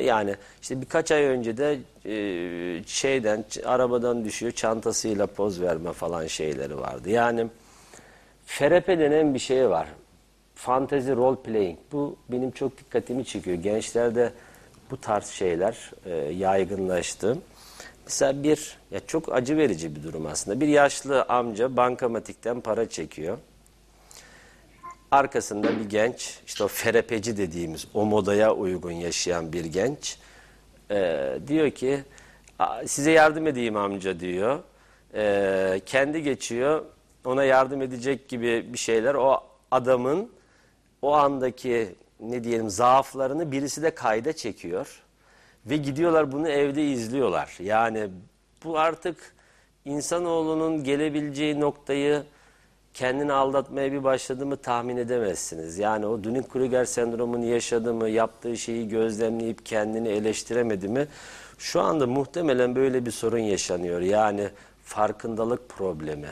yani 0.00 0.36
işte 0.62 0.80
birkaç 0.80 1.12
ay 1.12 1.22
önce 1.22 1.56
de 1.56 1.78
e, 2.06 2.84
şeyden 2.86 3.44
arabadan 3.64 4.24
düşüyor 4.24 4.52
çantasıyla 4.52 5.26
poz 5.26 5.60
verme 5.60 5.92
falan 5.92 6.26
şeyleri 6.26 6.78
vardı. 6.78 7.10
Yani 7.10 7.46
FRP 8.46 8.88
denen 8.88 9.34
bir 9.34 9.38
şey 9.38 9.70
var. 9.70 9.88
Fantasy 10.54 11.10
role 11.10 11.42
playing. 11.42 11.78
Bu 11.92 12.16
benim 12.28 12.50
çok 12.50 12.78
dikkatimi 12.78 13.24
çekiyor. 13.24 13.56
Gençlerde 13.56 14.32
bu 14.90 15.00
tarz 15.00 15.26
şeyler 15.26 15.90
e, 16.06 16.14
yaygınlaştı. 16.16 17.38
Mesela 18.04 18.42
bir, 18.42 18.78
ya 18.90 19.00
çok 19.06 19.32
acı 19.34 19.56
verici 19.56 19.96
bir 19.96 20.02
durum 20.02 20.26
aslında. 20.26 20.60
Bir 20.60 20.68
yaşlı 20.68 21.22
amca 21.22 21.76
bankamatikten 21.76 22.60
para 22.60 22.88
çekiyor. 22.88 23.38
Arkasında 25.14 25.78
bir 25.78 25.84
genç, 25.84 26.38
işte 26.46 26.64
o 26.64 26.68
ferepeci 26.68 27.36
dediğimiz, 27.36 27.86
o 27.94 28.04
modaya 28.04 28.54
uygun 28.54 28.90
yaşayan 28.92 29.52
bir 29.52 29.64
genç. 29.64 30.18
e, 30.90 31.38
diyor 31.46 31.70
ki, 31.70 32.00
"Aa, 32.58 32.86
size 32.86 33.10
yardım 33.10 33.46
edeyim 33.46 33.76
amca 33.76 34.20
diyor. 34.20 34.58
E, 35.14 35.80
kendi 35.86 36.22
geçiyor, 36.22 36.84
ona 37.24 37.44
yardım 37.44 37.82
edecek 37.82 38.28
gibi 38.28 38.66
bir 38.72 38.78
şeyler. 38.78 39.14
O 39.14 39.40
adamın 39.70 40.30
o 41.02 41.12
andaki 41.12 41.94
ne 42.20 42.44
diyelim 42.44 42.70
zaaflarını 42.70 43.52
birisi 43.52 43.82
de 43.82 43.90
kayda 43.94 44.32
çekiyor. 44.32 45.02
Ve 45.66 45.76
gidiyorlar 45.76 46.32
bunu 46.32 46.48
evde 46.48 46.84
izliyorlar. 46.84 47.56
Yani 47.60 48.08
bu 48.64 48.78
artık 48.78 49.34
insanoğlunun 49.84 50.84
gelebileceği 50.84 51.60
noktayı 51.60 52.22
kendini 52.94 53.32
aldatmaya 53.32 53.92
bir 53.92 54.04
başladı 54.04 54.46
mı 54.46 54.56
tahmin 54.56 54.96
edemezsiniz. 54.96 55.78
Yani 55.78 56.06
o 56.06 56.18
Dunning-Kruger 56.24 56.86
sendromunu 56.86 57.44
yaşadı 57.44 57.94
mı, 57.94 58.08
yaptığı 58.08 58.56
şeyi 58.56 58.88
gözlemleyip 58.88 59.66
kendini 59.66 60.08
eleştiremedi 60.08 60.88
mi? 60.88 61.06
Şu 61.58 61.80
anda 61.80 62.06
muhtemelen 62.06 62.74
böyle 62.76 63.06
bir 63.06 63.10
sorun 63.10 63.38
yaşanıyor. 63.38 64.00
Yani 64.00 64.48
farkındalık 64.84 65.68
problemi. 65.68 66.28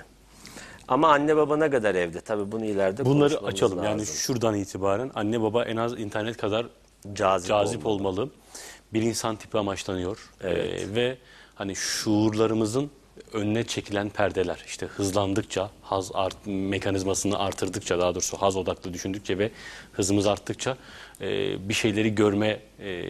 Ama 0.88 1.08
anne 1.08 1.36
baba 1.36 1.56
ne 1.56 1.70
kadar 1.70 1.94
evde? 1.94 2.20
Tabii 2.20 2.52
bunu 2.52 2.64
ileride 2.64 3.04
Bunları 3.04 3.38
açalım. 3.38 3.82
Yani 3.84 4.00
lazım. 4.00 4.14
şuradan 4.14 4.54
itibaren 4.54 5.10
anne 5.14 5.42
baba 5.42 5.64
en 5.64 5.76
az 5.76 5.98
internet 6.00 6.36
kadar 6.36 6.66
Cazip 7.12 7.48
cazip, 7.48 7.86
olmalı. 7.86 8.20
olmalı. 8.20 8.30
Bir 8.92 9.02
insan 9.02 9.36
tipi 9.36 9.58
amaçlanıyor. 9.58 10.30
Ee, 10.44 10.54
ve 10.94 11.16
hani 11.54 11.76
şuurlarımızın 11.76 12.90
önüne 13.32 13.64
çekilen 13.64 14.08
perdeler 14.08 14.62
işte 14.66 14.86
hızlandıkça 14.86 15.70
haz 15.82 16.10
art, 16.14 16.36
mekanizmasını 16.46 17.38
artırdıkça 17.38 17.98
daha 17.98 18.14
doğrusu 18.14 18.36
haz 18.36 18.56
odaklı 18.56 18.94
düşündükçe 18.94 19.38
ve 19.38 19.50
hızımız 19.92 20.26
arttıkça 20.26 20.76
e, 21.20 21.28
bir 21.68 21.74
şeyleri 21.74 22.14
görme 22.14 22.60
e, 22.80 23.02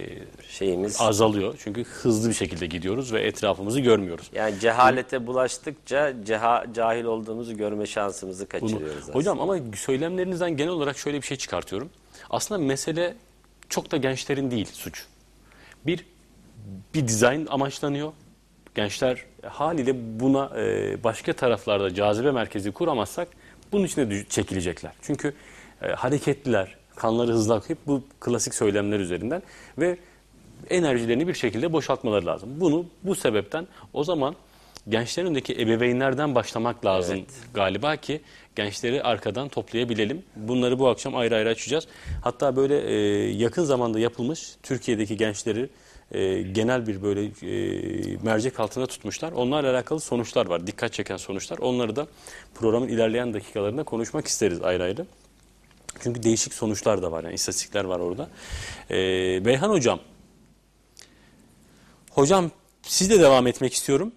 Şeyimiz 0.48 1.00
azalıyor. 1.00 1.54
Çünkü 1.64 1.84
hızlı 1.84 2.28
bir 2.28 2.34
şekilde 2.34 2.66
gidiyoruz 2.66 3.12
ve 3.12 3.20
etrafımızı 3.22 3.80
görmüyoruz. 3.80 4.30
yani 4.34 4.60
cehalete 4.60 5.26
bulaştıkça 5.26 6.14
ceha, 6.24 6.64
cahil 6.74 7.04
olduğumuzu 7.04 7.56
görme 7.56 7.86
şansımızı 7.86 8.46
Bunu- 8.52 8.60
kaçırıyoruz. 8.60 8.98
aslında. 9.02 9.18
Hocam 9.18 9.40
ama 9.40 9.56
söylemlerinizden 9.76 10.56
genel 10.56 10.70
olarak 10.72 10.98
şöyle 10.98 11.22
bir 11.22 11.26
şey 11.26 11.36
çıkartıyorum. 11.36 11.90
Aslında 12.30 12.60
mesele 12.64 13.14
çok 13.68 13.90
da 13.90 13.96
gençlerin 13.96 14.50
değil 14.50 14.68
suç. 14.72 15.06
Bir 15.86 16.06
bir 16.94 17.08
dizayn 17.08 17.46
amaçlanıyor. 17.50 18.12
Gençler 18.74 19.24
haliyle 19.46 20.20
buna 20.20 20.50
e, 20.56 20.96
başka 21.04 21.32
taraflarda 21.32 21.94
cazibe 21.94 22.30
merkezi 22.30 22.72
kuramazsak 22.72 23.28
bunun 23.72 23.84
içine 23.84 24.24
çekilecekler. 24.24 24.92
Çünkü 25.02 25.34
e, 25.82 25.88
hareketliler, 25.88 26.76
kanları 26.96 27.32
hızlı 27.32 27.54
akıp 27.54 27.78
bu 27.86 28.02
klasik 28.20 28.54
söylemler 28.54 29.00
üzerinden 29.00 29.42
ve 29.78 29.98
enerjilerini 30.70 31.28
bir 31.28 31.34
şekilde 31.34 31.72
boşaltmaları 31.72 32.26
lazım. 32.26 32.50
Bunu 32.56 32.86
bu 33.02 33.14
sebepten 33.14 33.66
o 33.92 34.04
zaman 34.04 34.36
gençlerin 34.88 35.26
önündeki 35.26 35.54
ebeveynlerden 35.54 36.34
başlamak 36.34 36.84
lazım 36.84 37.26
galiba 37.54 37.96
ki 37.96 38.20
gençleri 38.56 39.02
arkadan 39.02 39.48
toplayabilelim. 39.48 40.22
Bunları 40.36 40.78
bu 40.78 40.88
akşam 40.88 41.16
ayrı 41.16 41.36
ayrı 41.36 41.48
açacağız. 41.48 41.86
Hatta 42.22 42.56
böyle 42.56 42.80
e, 42.80 42.94
yakın 43.32 43.64
zamanda 43.64 43.98
yapılmış 43.98 44.50
Türkiye'deki 44.62 45.16
gençleri 45.16 45.68
e, 46.12 46.42
genel 46.42 46.86
bir 46.86 47.02
böyle 47.02 47.24
e, 47.24 48.16
mercek 48.22 48.60
altına 48.60 48.86
tutmuşlar. 48.86 49.32
Onlarla 49.32 49.70
alakalı 49.70 50.00
sonuçlar 50.00 50.46
var. 50.46 50.66
Dikkat 50.66 50.92
çeken 50.92 51.16
sonuçlar. 51.16 51.58
Onları 51.58 51.96
da 51.96 52.06
programın 52.54 52.88
ilerleyen 52.88 53.34
dakikalarında 53.34 53.82
konuşmak 53.82 54.26
isteriz 54.26 54.62
ayrı 54.62 54.82
ayrı. 54.82 55.06
Çünkü 56.00 56.22
değişik 56.22 56.54
sonuçlar 56.54 57.02
da 57.02 57.12
var. 57.12 57.24
Yani 57.24 57.34
istatistikler 57.34 57.84
var 57.84 58.00
orada. 58.00 58.28
E, 58.90 58.96
Beyhan 59.44 59.70
Hocam 59.70 60.00
Hocam 62.10 62.50
sizle 62.82 63.20
devam 63.20 63.46
etmek 63.46 63.74
istiyorum. 63.74 64.12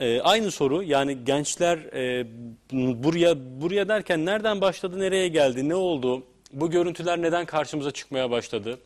Ee, 0.00 0.20
aynı 0.20 0.50
soru 0.50 0.82
yani 0.82 1.24
gençler 1.24 1.78
e, 1.78 2.26
buraya 2.72 3.60
buraya 3.60 3.88
derken 3.88 4.26
nereden 4.26 4.60
başladı, 4.60 5.00
nereye 5.00 5.28
geldi, 5.28 5.68
ne 5.68 5.74
oldu? 5.74 6.22
Bu 6.52 6.70
görüntüler 6.70 7.22
neden 7.22 7.46
karşımıza 7.46 7.90
çıkmaya 7.90 8.30
başladı? 8.30 8.78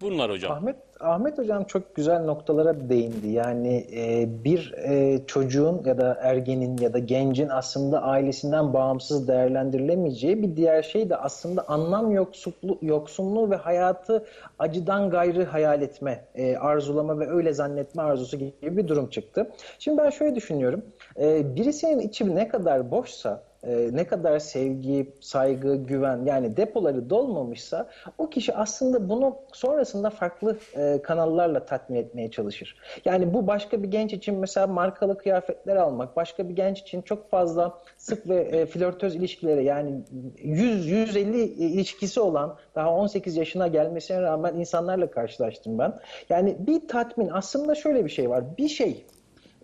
Bunlar 0.00 0.30
hocam. 0.30 0.52
Ahmet 0.52 0.76
Ahmet 1.04 1.38
hocam 1.38 1.64
çok 1.64 1.94
güzel 1.94 2.24
noktalara 2.24 2.88
değindi. 2.88 3.28
Yani 3.28 3.86
e, 3.96 4.28
bir 4.44 4.74
e, 4.76 5.20
çocuğun 5.26 5.82
ya 5.84 5.98
da 5.98 6.18
ergenin 6.20 6.78
ya 6.78 6.92
da 6.92 6.98
gencin 6.98 7.48
aslında 7.48 8.02
ailesinden 8.02 8.72
bağımsız 8.72 9.28
değerlendirilemeyeceği 9.28 10.42
bir 10.42 10.56
diğer 10.56 10.82
şey 10.82 11.10
de 11.10 11.16
aslında 11.16 11.68
anlam 11.68 12.10
yoksulluğu, 12.10 12.78
yoksunluğu 12.82 13.50
ve 13.50 13.56
hayatı 13.56 14.24
acıdan 14.58 15.10
gayrı 15.10 15.44
hayal 15.44 15.82
etme, 15.82 16.24
e, 16.34 16.56
arzulama 16.56 17.20
ve 17.20 17.30
öyle 17.30 17.52
zannetme 17.52 18.02
arzusu 18.02 18.36
gibi 18.36 18.76
bir 18.76 18.88
durum 18.88 19.10
çıktı. 19.10 19.50
Şimdi 19.78 19.98
ben 19.98 20.10
şöyle 20.10 20.34
düşünüyorum. 20.34 20.82
E, 21.20 21.56
birisinin 21.56 21.98
içi 21.98 22.34
ne 22.34 22.48
kadar 22.48 22.90
boşsa 22.90 23.42
e, 23.66 23.90
ne 23.92 24.06
kadar 24.06 24.38
sevgi, 24.38 25.12
saygı, 25.20 25.76
güven 25.76 26.24
yani 26.24 26.56
depoları 26.56 27.10
dolmamışsa 27.10 27.88
o 28.18 28.30
kişi 28.30 28.54
aslında 28.54 29.08
bunu 29.08 29.36
sonrasında 29.52 30.10
farklı 30.10 30.58
e, 30.76 31.02
kanallarla 31.02 31.64
tatmin 31.64 31.96
etmeye 31.96 32.30
çalışır. 32.30 32.76
Yani 33.04 33.34
bu 33.34 33.46
başka 33.46 33.82
bir 33.82 33.88
genç 33.88 34.12
için 34.12 34.38
mesela 34.38 34.66
markalı 34.66 35.18
kıyafetler 35.18 35.76
almak, 35.76 36.16
başka 36.16 36.48
bir 36.48 36.56
genç 36.56 36.80
için 36.80 37.02
çok 37.02 37.30
fazla 37.30 37.78
sık 37.96 38.28
ve 38.28 38.40
e, 38.40 38.66
flörtöz 38.66 39.16
ilişkilere 39.16 39.62
yani 39.62 40.00
100-150 40.38 41.36
ilişkisi 41.36 42.20
olan 42.20 42.56
daha 42.74 42.94
18 42.94 43.36
yaşına 43.36 43.68
gelmesine 43.68 44.22
rağmen 44.22 44.54
insanlarla 44.54 45.10
karşılaştım 45.10 45.78
ben. 45.78 45.94
Yani 46.28 46.56
bir 46.58 46.88
tatmin 46.88 47.28
aslında 47.32 47.74
şöyle 47.74 48.04
bir 48.04 48.10
şey 48.10 48.30
var. 48.30 48.44
Bir 48.58 48.68
şey 48.68 49.04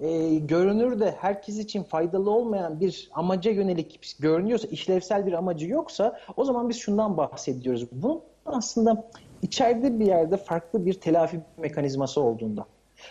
e, 0.01 0.35
görünürde 0.39 1.15
herkes 1.21 1.59
için 1.59 1.83
faydalı 1.83 2.31
olmayan 2.31 2.81
bir 2.81 3.11
amaca 3.15 3.51
yönelik 3.51 4.17
görünüyorsa, 4.21 4.69
işlevsel 4.69 5.27
bir 5.27 5.33
amacı 5.33 5.67
yoksa 5.67 6.21
o 6.37 6.45
zaman 6.45 6.69
biz 6.69 6.77
şundan 6.77 7.17
bahsediyoruz. 7.17 7.87
Bunun 7.93 8.21
aslında 8.47 9.05
içeride 9.43 10.01
bir 10.01 10.07
yerde 10.07 10.37
farklı 10.37 10.87
bir 10.87 10.95
telafi 10.95 11.41
mekanizması 11.57 12.21
olduğunda. 12.21 12.67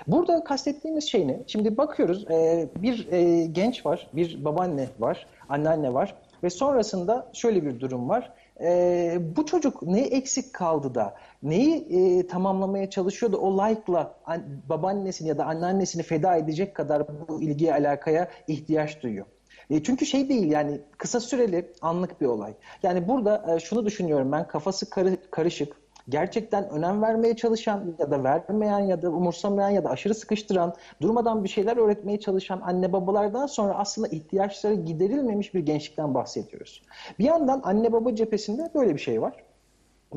Burada 0.07 0.43
kastettiğimiz 0.43 1.03
şey 1.03 1.27
ne? 1.27 1.39
Şimdi 1.47 1.77
bakıyoruz 1.77 2.31
e, 2.31 2.69
bir 2.75 3.07
e, 3.11 3.45
genç 3.45 3.85
var, 3.85 4.09
bir 4.13 4.45
babaanne 4.45 4.87
var, 4.99 5.27
anneanne 5.49 5.93
var 5.93 6.15
ve 6.43 6.49
sonrasında 6.49 7.27
şöyle 7.33 7.65
bir 7.65 7.79
durum 7.79 8.09
var. 8.09 8.33
E, 8.61 9.17
bu 9.35 9.45
çocuk 9.45 9.83
ne 9.83 10.01
eksik 10.01 10.53
kaldı 10.53 10.95
da 10.95 11.15
neyi 11.43 11.75
e, 11.89 12.27
tamamlamaya 12.27 12.89
çalışıyordu 12.89 13.37
o 13.37 13.57
like'la 13.57 14.15
an, 14.25 14.43
babaannesini 14.69 15.27
ya 15.27 15.37
da 15.37 15.45
anneannesini 15.45 16.03
feda 16.03 16.35
edecek 16.35 16.75
kadar 16.75 17.07
bu 17.27 17.41
ilgiye 17.41 17.73
alakaya 17.73 18.31
ihtiyaç 18.47 19.03
duyuyor. 19.03 19.25
E, 19.69 19.83
çünkü 19.83 20.05
şey 20.05 20.29
değil 20.29 20.51
yani 20.51 20.81
kısa 20.97 21.19
süreli 21.19 21.73
anlık 21.81 22.21
bir 22.21 22.25
olay. 22.25 22.53
Yani 22.83 23.07
burada 23.07 23.55
e, 23.55 23.59
şunu 23.59 23.85
düşünüyorum 23.85 24.31
ben 24.31 24.47
kafası 24.47 24.89
karı, 24.89 25.17
karışık 25.31 25.75
gerçekten 26.09 26.69
önem 26.69 27.01
vermeye 27.01 27.35
çalışan 27.35 27.95
ya 27.99 28.11
da 28.11 28.23
vermeyen 28.23 28.79
ya 28.79 29.01
da 29.01 29.09
umursamayan 29.09 29.69
ya 29.69 29.83
da 29.83 29.89
aşırı 29.89 30.15
sıkıştıran, 30.15 30.73
durmadan 31.01 31.43
bir 31.43 31.49
şeyler 31.49 31.77
öğretmeye 31.77 32.19
çalışan 32.19 32.61
anne 32.61 32.93
babalardan 32.93 33.47
sonra 33.47 33.73
aslında 33.73 34.07
ihtiyaçları 34.07 34.73
giderilmemiş 34.73 35.53
bir 35.53 35.59
gençlikten 35.59 36.13
bahsediyoruz. 36.13 36.81
Bir 37.19 37.25
yandan 37.25 37.61
anne 37.63 37.91
baba 37.91 38.15
cephesinde 38.15 38.69
böyle 38.75 38.93
bir 38.93 38.99
şey 38.99 39.21
var. 39.21 39.33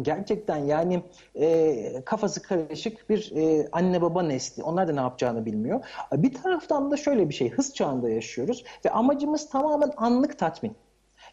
Gerçekten 0.02 0.56
yani 0.56 1.02
e, 1.34 2.02
kafası 2.04 2.42
karışık 2.42 3.10
bir 3.10 3.32
e, 3.36 3.68
anne 3.72 4.02
baba 4.02 4.22
nesli. 4.22 4.62
Onlar 4.62 4.88
da 4.88 4.92
ne 4.92 5.00
yapacağını 5.00 5.44
bilmiyor. 5.44 5.84
Bir 6.12 6.34
taraftan 6.34 6.90
da 6.90 6.96
şöyle 6.96 7.28
bir 7.28 7.34
şey, 7.34 7.50
hız 7.50 7.74
çağında 7.74 8.10
yaşıyoruz 8.10 8.64
ve 8.84 8.90
amacımız 8.90 9.50
tamamen 9.50 9.92
anlık 9.96 10.38
tatmin. 10.38 10.76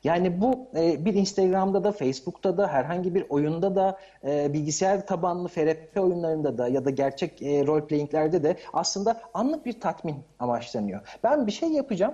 Yani 0.04 0.42
bu 0.42 0.68
e, 0.76 1.06
bir 1.06 1.14
Instagram'da 1.14 1.84
da, 1.84 1.92
Facebook'ta 1.92 2.58
da, 2.58 2.68
herhangi 2.68 3.16
bir 3.16 3.26
oyunda 3.30 3.76
da, 3.76 3.98
e, 4.24 4.54
bilgisayar 4.54 5.08
tabanlı 5.08 5.48
FRP 5.48 5.98
oyunlarında 5.98 6.58
da 6.58 6.68
ya 6.68 6.86
da 6.86 6.90
gerçek 6.90 7.42
e, 7.42 7.68
role 7.68 7.88
playing'lerde 7.88 8.44
de 8.44 8.58
aslında 8.74 9.22
anlık 9.34 9.66
bir 9.66 9.80
tatmin 9.80 10.16
amaçlanıyor. 10.40 11.02
Ben 11.24 11.48
bir 11.48 11.52
şey 11.52 11.70
yapacağım 11.70 12.14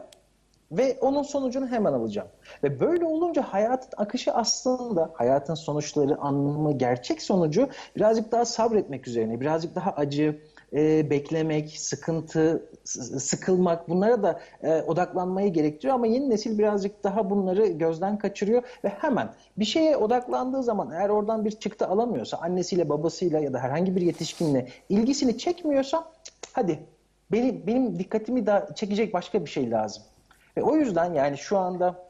ve 0.72 0.98
onun 1.01 1.24
sonucunu 1.24 1.68
hemen 1.68 1.94
alacağım. 1.94 2.27
Ve 2.63 2.80
böyle 2.80 3.06
olunca 3.06 3.42
hayatın 3.42 3.89
akışı 3.98 4.34
aslında 4.34 5.12
hayatın 5.13 5.54
sonuçları, 5.54 6.18
anlamı, 6.18 6.77
gerçek 6.77 7.22
sonucu 7.22 7.70
birazcık 7.96 8.32
daha 8.32 8.46
sabretmek 8.46 9.08
üzerine, 9.08 9.42
birazcık 9.42 9.75
daha 9.75 9.92
acı, 9.92 10.39
e, 10.74 11.10
beklemek, 11.10 11.79
sıkıntı, 11.79 12.69
sıkılmak 13.19 13.89
bunlara 13.89 14.24
da 14.24 14.39
e, 14.63 14.81
odaklanmayı 14.81 15.53
gerektiriyor 15.53 15.95
ama 15.95 16.07
yeni 16.07 16.29
nesil 16.29 16.57
birazcık 16.57 17.03
daha 17.03 17.29
bunları 17.29 17.67
gözden 17.67 18.17
kaçırıyor 18.17 18.63
ve 18.84 18.89
hemen 18.89 19.29
bir 19.57 19.65
şeye 19.65 19.98
odaklandığı 19.98 20.63
zaman 20.63 20.91
eğer 20.91 21.10
oradan 21.10 21.45
bir 21.45 21.51
çıktı 21.51 21.88
alamıyorsa 21.88 22.38
annesiyle 22.38 22.89
babasıyla 22.89 23.39
ya 23.39 23.53
da 23.53 23.60
herhangi 23.60 23.95
bir 23.95 24.01
yetişkinle 24.01 24.67
ilgisini 24.89 25.38
çekmiyorsa 25.38 26.12
hadi 26.54 26.80
benim, 27.32 27.67
benim 27.67 27.99
dikkatimi 27.99 28.45
da 28.45 28.67
çekecek 28.75 29.13
başka 29.13 29.45
bir 29.45 29.49
şey 29.49 29.71
lazım. 29.71 30.04
Ve 30.58 30.63
o 30.63 30.75
yüzden 30.75 31.13
yani 31.13 31.38
şu 31.38 31.58
anda 31.58 32.06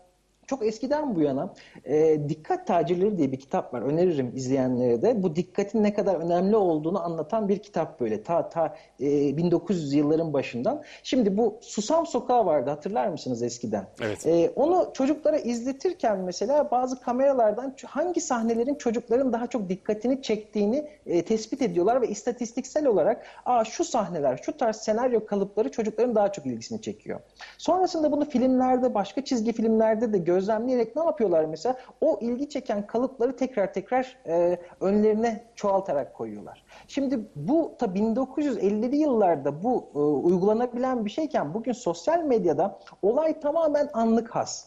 çok 0.48 0.66
eskiden 0.66 1.16
bu 1.16 1.22
yana 1.22 1.54
e, 1.86 2.30
Dikkat 2.30 2.68
Tacirleri 2.68 3.18
diye 3.18 3.32
bir 3.32 3.40
kitap 3.40 3.74
var. 3.74 3.82
Öneririm 3.82 4.32
izleyenlere 4.36 5.02
de. 5.02 5.24
Bu 5.24 5.36
dikkatin 5.36 5.84
ne 5.84 5.94
kadar 5.94 6.16
önemli 6.16 6.56
olduğunu 6.56 7.04
anlatan 7.04 7.50
bir 7.50 7.60
kitap 7.60 8.00
böyle. 8.00 8.24
Ta 8.24 8.50
ta 8.50 8.76
e, 9.02 9.38
1900 9.38 9.94
yılların 9.94 10.34
başından. 10.34 10.84
Şimdi 11.04 11.38
bu 11.38 11.60
Susam 11.62 12.06
Sokağı 12.06 12.46
vardı 12.46 12.70
hatırlar 12.70 13.08
mısınız 13.08 13.44
eskiden? 13.44 13.88
Evet. 14.02 14.26
E, 14.26 14.52
onu 14.56 14.92
çocuklara 14.94 15.38
izletirken 15.38 16.20
mesela 16.20 16.72
bazı 16.72 17.02
kameralardan 17.02 17.76
hangi 17.86 18.22
sahnelerin 18.22 18.76
çocukların 18.76 19.34
daha 19.34 19.48
çok 19.48 19.70
dikkatini 19.70 20.22
çektiğini 20.22 20.88
e, 21.06 21.26
tespit 21.26 21.62
ediyorlar 21.62 22.02
ve 22.02 22.08
istatistiksel 22.08 22.86
olarak 22.86 23.26
Aa, 23.46 23.66
şu 23.66 23.84
sahneler, 23.84 24.38
şu 24.38 24.58
tarz 24.58 24.76
senaryo 24.76 25.26
kalıpları 25.26 25.72
çocukların 25.72 26.16
daha 26.16 26.32
çok 26.32 26.46
ilgisini 26.46 26.82
çekiyor. 26.82 27.20
Sonrasında 27.58 28.12
bunu 28.12 28.26
filmlerde, 28.26 28.94
başka 28.94 29.26
çizgi 29.26 29.54
filmlerde 29.54 30.14
de 30.14 30.18
gözlemleyerek 30.36 30.96
ne 30.96 31.04
yapıyorlar 31.04 31.46
mesela? 31.46 31.76
O 32.02 32.20
ilgi 32.22 32.50
çeken 32.50 32.88
kalıpları 32.88 33.36
tekrar 33.36 33.74
tekrar 33.74 34.18
e, 34.28 34.60
önlerine 34.82 35.44
çoğaltarak 35.56 36.14
koyuyorlar. 36.14 36.64
Şimdi 36.88 37.20
bu 37.36 37.76
ta 37.80 37.86
1950'li 37.86 38.96
yıllarda 38.96 39.64
bu 39.64 39.90
e, 39.96 40.00
uygulanabilen 40.00 41.06
bir 41.06 41.10
şeyken 41.10 41.54
bugün 41.54 41.74
sosyal 41.74 42.24
medyada 42.24 42.80
olay 43.02 43.40
tamamen 43.40 43.90
anlık 43.94 44.36
has. 44.36 44.66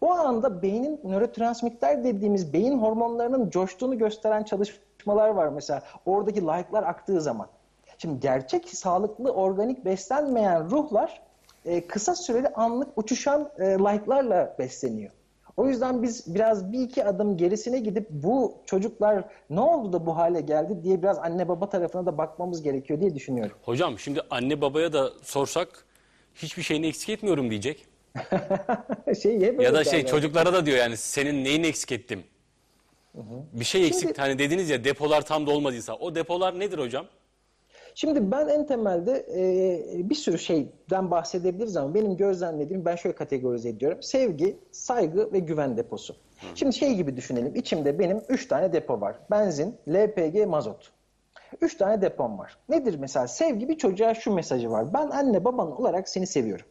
O 0.00 0.10
anda 0.10 0.62
beynin 0.62 1.00
nörotransmitter 1.04 2.04
dediğimiz 2.04 2.52
beyin 2.52 2.78
hormonlarının 2.78 3.50
coştuğunu 3.50 3.98
gösteren 3.98 4.42
çalışmalar 4.42 5.28
var 5.28 5.48
mesela. 5.48 5.82
Oradaki 6.06 6.40
like'lar 6.40 6.82
aktığı 6.82 7.20
zaman. 7.20 7.46
Şimdi 7.98 8.20
gerçek 8.20 8.68
sağlıklı 8.68 9.32
organik 9.32 9.84
beslenmeyen 9.84 10.70
ruhlar 10.70 11.22
e, 11.64 11.86
kısa 11.86 12.14
süreli 12.14 12.48
anlık 12.48 12.88
uçuşan 12.96 13.50
e, 13.58 13.64
like'larla 13.64 14.56
besleniyor. 14.58 15.10
O 15.56 15.68
yüzden 15.68 16.02
biz 16.02 16.34
biraz 16.34 16.72
bir 16.72 16.80
iki 16.80 17.04
adım 17.04 17.36
gerisine 17.36 17.78
gidip 17.78 18.06
bu 18.10 18.54
çocuklar 18.66 19.24
ne 19.50 19.60
oldu 19.60 19.92
da 19.92 20.06
bu 20.06 20.16
hale 20.16 20.40
geldi 20.40 20.84
diye 20.84 21.02
biraz 21.02 21.18
anne 21.18 21.48
baba 21.48 21.68
tarafına 21.68 22.06
da 22.06 22.18
bakmamız 22.18 22.62
gerekiyor 22.62 23.00
diye 23.00 23.14
düşünüyorum. 23.14 23.56
Hocam 23.62 23.98
şimdi 23.98 24.20
anne 24.30 24.60
babaya 24.60 24.92
da 24.92 25.10
sorsak 25.22 25.68
hiçbir 26.34 26.62
şeyini 26.62 26.86
eksik 26.86 27.08
etmiyorum 27.08 27.50
diyecek. 27.50 27.86
şey, 29.22 29.40
hep 29.40 29.62
Ya 29.62 29.74
da 29.74 29.84
şey 29.84 30.06
çocuklara 30.06 30.52
da 30.52 30.66
diyor 30.66 30.78
yani 30.78 30.96
senin 30.96 31.44
neyini 31.44 31.66
eksik 31.66 31.92
ettim? 31.92 32.24
Bir 33.52 33.64
şey 33.64 33.86
eksik 33.86 34.00
Şimdi- 34.02 34.20
hani 34.20 34.38
dediniz 34.38 34.70
ya 34.70 34.84
depolar 34.84 35.26
tam 35.26 35.46
dolmadıysa 35.46 35.94
o 35.94 36.14
depolar 36.14 36.58
nedir 36.60 36.78
hocam? 36.78 37.06
Şimdi 37.94 38.30
ben 38.30 38.48
en 38.48 38.66
temelde 38.66 39.26
e, 39.34 40.10
bir 40.10 40.14
sürü 40.14 40.38
şeyden 40.38 41.10
bahsedebiliriz 41.10 41.76
ama 41.76 41.94
benim 41.94 42.16
gözlemlediğim 42.16 42.84
ben 42.84 42.96
şöyle 42.96 43.16
kategorize 43.16 43.68
ediyorum. 43.68 44.02
Sevgi, 44.02 44.58
saygı 44.72 45.32
ve 45.32 45.38
güven 45.38 45.76
deposu. 45.76 46.16
Şimdi 46.54 46.72
şey 46.76 46.94
gibi 46.94 47.16
düşünelim. 47.16 47.54
İçimde 47.54 47.98
benim 47.98 48.20
3 48.28 48.48
tane 48.48 48.72
depo 48.72 49.00
var. 49.00 49.16
Benzin, 49.30 49.74
LPG, 49.88 50.46
mazot. 50.46 50.92
3 51.60 51.76
tane 51.76 52.02
depom 52.02 52.38
var. 52.38 52.58
Nedir 52.68 52.98
mesela? 52.98 53.28
Sevgi 53.28 53.68
bir 53.68 53.78
çocuğa 53.78 54.14
şu 54.14 54.34
mesajı 54.34 54.70
var. 54.70 54.94
Ben 54.94 55.10
anne 55.10 55.44
baban 55.44 55.80
olarak 55.80 56.08
seni 56.08 56.26
seviyorum. 56.26 56.66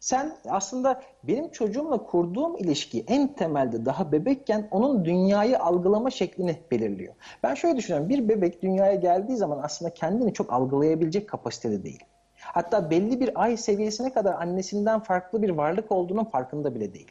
Sen 0.00 0.36
aslında 0.48 1.02
benim 1.24 1.50
çocuğumla 1.50 1.98
kurduğum 1.98 2.56
ilişki 2.56 3.04
en 3.08 3.28
temelde 3.28 3.86
daha 3.86 4.12
bebekken 4.12 4.68
onun 4.70 5.04
dünyayı 5.04 5.58
algılama 5.58 6.10
şeklini 6.10 6.58
belirliyor. 6.70 7.14
Ben 7.42 7.54
şöyle 7.54 7.76
düşünüyorum. 7.76 8.08
Bir 8.08 8.28
bebek 8.28 8.62
dünyaya 8.62 8.94
geldiği 8.94 9.36
zaman 9.36 9.60
aslında 9.62 9.94
kendini 9.94 10.32
çok 10.32 10.52
algılayabilecek 10.52 11.28
kapasitede 11.28 11.84
değil. 11.84 12.04
Hatta 12.36 12.90
belli 12.90 13.20
bir 13.20 13.42
ay 13.42 13.56
seviyesine 13.56 14.12
kadar 14.12 14.34
annesinden 14.34 15.00
farklı 15.00 15.42
bir 15.42 15.50
varlık 15.50 15.92
olduğunun 15.92 16.24
farkında 16.24 16.74
bile 16.74 16.94
değil. 16.94 17.10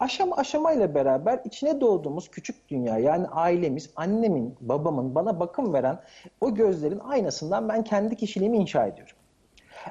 Aşama 0.00 0.36
aşamayla 0.36 0.94
beraber 0.94 1.40
içine 1.44 1.80
doğduğumuz 1.80 2.30
küçük 2.30 2.68
dünya 2.68 2.98
yani 2.98 3.26
ailemiz, 3.26 3.90
annemin, 3.96 4.54
babamın 4.60 5.14
bana 5.14 5.40
bakım 5.40 5.72
veren 5.72 5.98
o 6.40 6.54
gözlerin 6.54 6.98
aynasından 6.98 7.68
ben 7.68 7.84
kendi 7.84 8.16
kişiliğimi 8.16 8.56
inşa 8.56 8.86
ediyorum. 8.86 9.16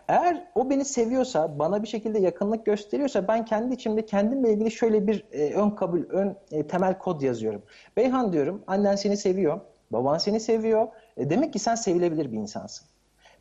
Eğer 0.07 0.47
o 0.55 0.69
beni 0.69 0.85
seviyorsa, 0.85 1.59
bana 1.59 1.83
bir 1.83 1.87
şekilde 1.87 2.19
yakınlık 2.19 2.65
gösteriyorsa 2.65 3.27
ben 3.27 3.45
kendi 3.45 3.73
içimde 3.73 4.05
kendimle 4.05 4.53
ilgili 4.53 4.71
şöyle 4.71 5.07
bir 5.07 5.25
e, 5.31 5.53
ön 5.53 5.69
kabul, 5.69 6.03
ön 6.09 6.35
e, 6.51 6.67
temel 6.67 6.97
kod 6.97 7.21
yazıyorum. 7.21 7.63
Beyhan 7.97 8.33
diyorum, 8.33 8.63
annen 8.67 8.95
seni 8.95 9.17
seviyor, 9.17 9.59
baban 9.91 10.17
seni 10.17 10.39
seviyor. 10.39 10.87
E, 11.17 11.29
demek 11.29 11.53
ki 11.53 11.59
sen 11.59 11.75
sevilebilir 11.75 12.31
bir 12.31 12.37
insansın. 12.37 12.87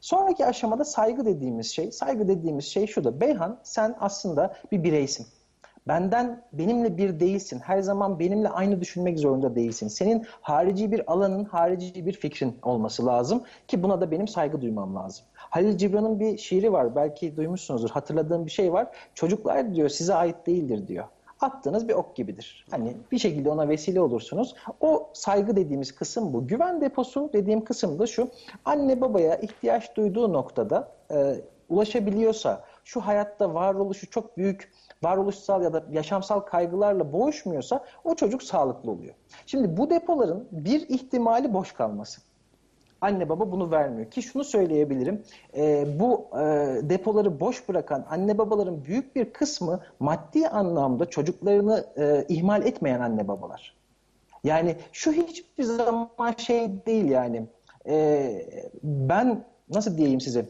Sonraki 0.00 0.46
aşamada 0.46 0.84
saygı 0.84 1.24
dediğimiz 1.24 1.66
şey, 1.66 1.92
saygı 1.92 2.28
dediğimiz 2.28 2.64
şey 2.64 2.86
şu 2.86 3.04
da. 3.04 3.20
Beyhan 3.20 3.60
sen 3.62 3.96
aslında 4.00 4.54
bir 4.72 4.82
bireysin. 4.82 5.26
Benden, 5.88 6.42
benimle 6.52 6.96
bir 6.96 7.20
değilsin. 7.20 7.60
Her 7.64 7.80
zaman 7.80 8.18
benimle 8.18 8.48
aynı 8.48 8.80
düşünmek 8.80 9.18
zorunda 9.18 9.54
değilsin. 9.54 9.88
Senin 9.88 10.26
harici 10.40 10.92
bir 10.92 11.12
alanın, 11.12 11.44
harici 11.44 12.06
bir 12.06 12.12
fikrin 12.12 12.58
olması 12.62 13.06
lazım 13.06 13.42
ki 13.68 13.82
buna 13.82 14.00
da 14.00 14.10
benim 14.10 14.28
saygı 14.28 14.60
duymam 14.60 14.96
lazım. 14.96 15.24
Halil 15.54 15.76
Cibran'ın 15.76 16.20
bir 16.20 16.38
şiiri 16.38 16.72
var. 16.72 16.96
Belki 16.96 17.36
duymuşsunuzdur. 17.36 17.90
Hatırladığım 17.90 18.46
bir 18.46 18.50
şey 18.50 18.72
var. 18.72 18.86
Çocuklar 19.14 19.74
diyor 19.74 19.88
size 19.88 20.14
ait 20.14 20.46
değildir 20.46 20.88
diyor. 20.88 21.04
attığınız 21.40 21.88
bir 21.88 21.94
ok 21.94 22.16
gibidir. 22.16 22.66
Hani 22.70 22.96
bir 23.12 23.18
şekilde 23.18 23.50
ona 23.50 23.68
vesile 23.68 24.00
olursunuz. 24.00 24.54
O 24.80 25.10
saygı 25.12 25.56
dediğimiz 25.56 25.94
kısım 25.94 26.32
bu. 26.32 26.46
Güven 26.46 26.80
deposu 26.80 27.30
dediğim 27.32 27.64
kısım 27.64 27.98
da 27.98 28.06
şu. 28.06 28.28
Anne 28.64 29.00
babaya 29.00 29.36
ihtiyaç 29.36 29.96
duyduğu 29.96 30.32
noktada 30.32 30.92
e, 31.10 31.34
ulaşabiliyorsa, 31.68 32.64
şu 32.84 33.00
hayatta 33.00 33.54
varoluşu 33.54 34.10
çok 34.10 34.36
büyük 34.36 34.72
varoluşsal 35.02 35.62
ya 35.62 35.72
da 35.72 35.84
yaşamsal 35.90 36.40
kaygılarla 36.40 37.12
boğuşmuyorsa 37.12 37.84
o 38.04 38.14
çocuk 38.14 38.42
sağlıklı 38.42 38.90
oluyor. 38.90 39.14
Şimdi 39.46 39.76
bu 39.76 39.90
depoların 39.90 40.48
bir 40.52 40.88
ihtimali 40.88 41.54
boş 41.54 41.72
kalması. 41.72 42.20
Anne 43.04 43.28
baba 43.28 43.52
bunu 43.52 43.70
vermiyor 43.70 44.10
ki 44.10 44.22
şunu 44.22 44.44
söyleyebilirim 44.44 45.22
e, 45.56 45.86
bu 46.00 46.26
e, 46.32 46.44
depoları 46.82 47.40
boş 47.40 47.68
bırakan 47.68 48.06
anne 48.10 48.38
babaların 48.38 48.84
büyük 48.84 49.16
bir 49.16 49.32
kısmı 49.32 49.80
maddi 50.00 50.48
anlamda 50.48 51.10
çocuklarını 51.10 51.86
e, 51.96 52.24
ihmal 52.28 52.66
etmeyen 52.66 53.00
anne 53.00 53.28
babalar. 53.28 53.76
Yani 54.44 54.76
şu 54.92 55.12
hiçbir 55.12 55.64
zaman 55.64 56.34
şey 56.38 56.86
değil 56.86 57.04
yani 57.04 57.46
e, 57.88 58.32
ben 58.82 59.44
nasıl 59.70 59.96
diyeyim 59.96 60.20
size 60.20 60.46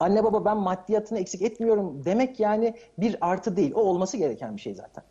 anne 0.00 0.24
baba 0.24 0.44
ben 0.44 0.56
maddiyatını 0.56 1.18
eksik 1.18 1.42
etmiyorum 1.42 2.04
demek 2.04 2.40
yani 2.40 2.74
bir 2.98 3.16
artı 3.20 3.56
değil 3.56 3.72
o 3.74 3.80
olması 3.80 4.16
gereken 4.16 4.56
bir 4.56 4.60
şey 4.60 4.74
zaten. 4.74 5.04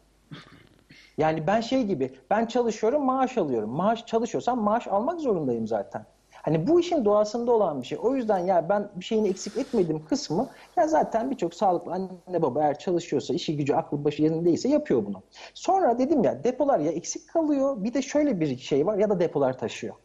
Yani 1.18 1.48
ben 1.48 1.62
şey 1.62 1.84
gibi 1.84 2.14
ben 2.30 2.46
çalışıyorum 2.46 3.06
maaş 3.06 3.38
alıyorum 3.38 3.70
maaş 3.70 4.06
çalışıyorsam 4.06 4.62
maaş 4.62 4.88
almak 4.88 5.22
zorundayım 5.22 5.68
zaten. 5.68 6.06
Hani 6.48 6.68
bu 6.68 6.80
işin 6.80 7.06
doğasında 7.06 7.52
olan 7.52 7.82
bir 7.82 7.88
şey. 7.88 7.98
O 8.02 8.16
yüzden 8.16 8.38
ya 8.38 8.70
ben 8.70 8.90
bir 8.96 9.06
şeyini 9.06 9.30
eksik 9.30 9.58
etmedim 9.58 10.06
kısmı 10.06 10.50
ya 10.78 10.88
zaten 10.88 11.32
birçok 11.32 11.54
sağlıklı 11.54 11.92
anne 11.92 12.42
baba 12.42 12.64
eğer 12.64 12.80
çalışıyorsa, 12.80 13.34
işi 13.34 13.58
gücü, 13.58 13.74
aklı 13.74 14.04
başı 14.04 14.24
yerindeyse 14.24 14.70
yapıyor 14.70 15.06
bunu. 15.06 15.24
Sonra 15.54 16.00
dedim 16.00 16.24
ya 16.24 16.44
depolar 16.44 16.80
ya 16.80 16.92
eksik 16.92 17.30
kalıyor 17.30 17.84
bir 17.84 17.94
de 17.94 18.02
şöyle 18.02 18.40
bir 18.40 18.58
şey 18.58 18.86
var 18.86 18.98
ya 18.98 19.10
da 19.10 19.20
depolar 19.20 19.58
taşıyor. 19.58 19.96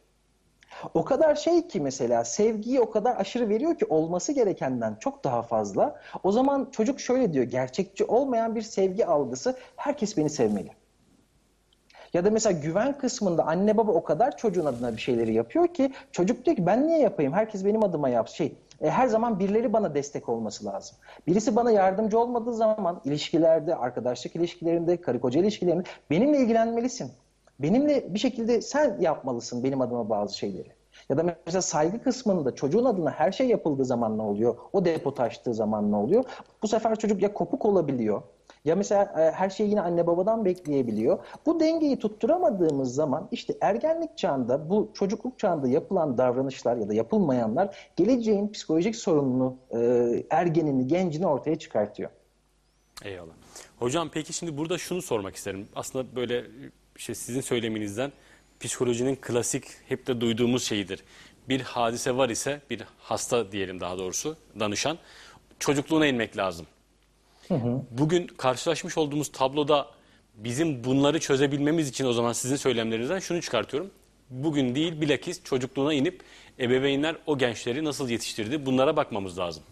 O 0.94 1.04
kadar 1.04 1.34
şey 1.34 1.68
ki 1.68 1.80
mesela 1.80 2.24
sevgiyi 2.24 2.80
o 2.80 2.90
kadar 2.90 3.16
aşırı 3.16 3.48
veriyor 3.48 3.78
ki 3.78 3.84
olması 3.84 4.32
gerekenden 4.32 4.96
çok 5.00 5.24
daha 5.24 5.42
fazla. 5.42 6.00
O 6.22 6.32
zaman 6.32 6.68
çocuk 6.72 7.00
şöyle 7.00 7.32
diyor 7.32 7.44
gerçekçi 7.44 8.04
olmayan 8.04 8.54
bir 8.54 8.62
sevgi 8.62 9.06
algısı 9.06 9.56
herkes 9.76 10.16
beni 10.16 10.30
sevmeli. 10.30 10.70
Ya 12.12 12.24
da 12.24 12.30
mesela 12.30 12.60
güven 12.60 12.98
kısmında 12.98 13.46
anne 13.46 13.76
baba 13.76 13.92
o 13.92 14.04
kadar 14.04 14.36
çocuğun 14.36 14.64
adına 14.64 14.92
bir 14.92 15.00
şeyleri 15.00 15.34
yapıyor 15.34 15.68
ki 15.68 15.92
çocuk 16.12 16.44
diyor 16.44 16.56
ki 16.56 16.66
ben 16.66 16.86
niye 16.86 16.98
yapayım? 16.98 17.32
Herkes 17.32 17.64
benim 17.64 17.84
adıma 17.84 18.08
yapsın. 18.08 18.36
Şey, 18.36 18.56
e, 18.80 18.90
her 18.90 19.06
zaman 19.06 19.38
birileri 19.38 19.72
bana 19.72 19.94
destek 19.94 20.28
olması 20.28 20.64
lazım. 20.64 20.96
Birisi 21.26 21.56
bana 21.56 21.70
yardımcı 21.70 22.18
olmadığı 22.18 22.54
zaman 22.54 23.00
ilişkilerde, 23.04 23.76
arkadaşlık 23.76 24.36
ilişkilerinde, 24.36 25.00
karı 25.00 25.20
koca 25.20 25.40
ilişkilerinde 25.40 25.84
benimle 26.10 26.38
ilgilenmelisin. 26.38 27.12
Benimle 27.58 28.14
bir 28.14 28.18
şekilde 28.18 28.60
sen 28.62 28.96
yapmalısın 29.00 29.64
benim 29.64 29.80
adıma 29.80 30.10
bazı 30.10 30.38
şeyleri. 30.38 30.68
Ya 31.08 31.16
da 31.16 31.36
mesela 31.46 31.62
saygı 31.62 32.02
kısmında 32.02 32.54
çocuğun 32.54 32.84
adına 32.84 33.10
her 33.10 33.32
şey 33.32 33.48
yapıldığı 33.48 33.84
zaman 33.84 34.18
ne 34.18 34.22
oluyor? 34.22 34.56
O 34.72 34.84
depo 34.84 35.14
taştığı 35.14 35.54
zaman 35.54 35.92
ne 35.92 35.96
oluyor? 35.96 36.24
Bu 36.62 36.68
sefer 36.68 36.96
çocuk 36.96 37.22
ya 37.22 37.32
kopuk 37.32 37.64
olabiliyor 37.64 38.22
ya 38.64 38.76
mesela 38.76 39.02
e, 39.02 39.30
her 39.30 39.50
şeyi 39.50 39.70
yine 39.70 39.80
anne 39.80 40.06
babadan 40.06 40.44
bekleyebiliyor. 40.44 41.18
Bu 41.46 41.60
dengeyi 41.60 41.98
tutturamadığımız 41.98 42.94
zaman 42.94 43.28
işte 43.32 43.54
ergenlik 43.60 44.18
çağında 44.18 44.70
bu 44.70 44.90
çocukluk 44.94 45.38
çağında 45.38 45.68
yapılan 45.68 46.18
davranışlar 46.18 46.76
ya 46.76 46.88
da 46.88 46.94
yapılmayanlar 46.94 47.76
geleceğin 47.96 48.52
psikolojik 48.52 48.96
sorununu, 48.96 49.56
e, 49.70 49.78
ergenini, 50.30 50.86
gencini 50.86 51.26
ortaya 51.26 51.58
çıkartıyor. 51.58 52.10
Eyvallah. 53.04 53.32
Hocam 53.78 54.10
peki 54.12 54.32
şimdi 54.32 54.56
burada 54.56 54.78
şunu 54.78 55.02
sormak 55.02 55.36
isterim. 55.36 55.68
Aslında 55.76 56.16
böyle 56.16 56.44
işte 56.96 57.14
sizin 57.14 57.40
söyleminizden 57.40 58.12
psikolojinin 58.60 59.16
klasik 59.16 59.64
hep 59.88 60.06
de 60.06 60.20
duyduğumuz 60.20 60.64
şeyidir. 60.64 61.04
Bir 61.48 61.60
hadise 61.60 62.16
var 62.16 62.28
ise 62.28 62.60
bir 62.70 62.84
hasta 62.98 63.52
diyelim 63.52 63.80
daha 63.80 63.98
doğrusu 63.98 64.36
danışan 64.60 64.98
çocukluğuna 65.58 66.06
inmek 66.06 66.36
lazım. 66.36 66.66
Bugün 67.90 68.26
karşılaşmış 68.26 68.98
olduğumuz 68.98 69.32
tabloda 69.32 69.86
bizim 70.34 70.84
bunları 70.84 71.20
çözebilmemiz 71.20 71.88
için 71.88 72.04
o 72.04 72.12
zaman 72.12 72.32
sizin 72.32 72.56
söylemlerinizden 72.56 73.18
şunu 73.18 73.42
çıkartıyorum. 73.42 73.90
Bugün 74.30 74.74
değil 74.74 75.00
bilakis 75.00 75.44
çocukluğuna 75.44 75.94
inip 75.94 76.22
ebeveynler 76.58 77.16
o 77.26 77.38
gençleri 77.38 77.84
nasıl 77.84 78.08
yetiştirdi 78.08 78.66
bunlara 78.66 78.96
bakmamız 78.96 79.38
lazım. 79.38 79.62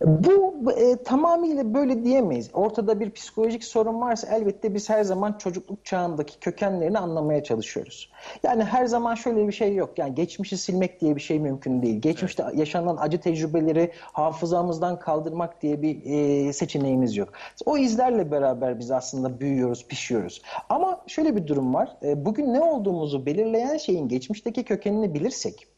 Bu 0.00 0.56
e, 0.72 1.02
tamamıyla 1.02 1.74
böyle 1.74 2.04
diyemeyiz. 2.04 2.50
Ortada 2.52 3.00
bir 3.00 3.10
psikolojik 3.10 3.64
sorun 3.64 4.00
varsa 4.00 4.36
elbette 4.36 4.74
biz 4.74 4.90
her 4.90 5.04
zaman 5.04 5.32
çocukluk 5.32 5.84
çağındaki 5.84 6.40
kökenlerini 6.40 6.98
anlamaya 6.98 7.42
çalışıyoruz. 7.44 8.10
Yani 8.42 8.64
her 8.64 8.86
zaman 8.86 9.14
şöyle 9.14 9.46
bir 9.46 9.52
şey 9.52 9.74
yok. 9.74 9.98
Yani 9.98 10.14
geçmişi 10.14 10.56
silmek 10.56 11.00
diye 11.00 11.16
bir 11.16 11.20
şey 11.20 11.38
mümkün 11.38 11.82
değil. 11.82 12.00
Geçmişte 12.00 12.42
evet. 12.42 12.58
yaşanan 12.58 12.96
acı 12.96 13.20
tecrübeleri 13.20 13.92
hafızamızdan 14.12 14.98
kaldırmak 14.98 15.62
diye 15.62 15.82
bir 15.82 16.02
e, 16.04 16.52
seçeneğimiz 16.52 17.16
yok. 17.16 17.32
O 17.66 17.78
izlerle 17.78 18.30
beraber 18.30 18.78
biz 18.78 18.90
aslında 18.90 19.40
büyüyoruz, 19.40 19.86
pişiyoruz. 19.86 20.42
Ama 20.68 21.00
şöyle 21.06 21.36
bir 21.36 21.46
durum 21.46 21.74
var. 21.74 21.96
E, 22.02 22.24
bugün 22.24 22.54
ne 22.54 22.60
olduğumuzu 22.60 23.26
belirleyen 23.26 23.76
şeyin 23.76 24.08
geçmişteki 24.08 24.64
kökenini 24.64 25.14
bilirsek 25.14 25.75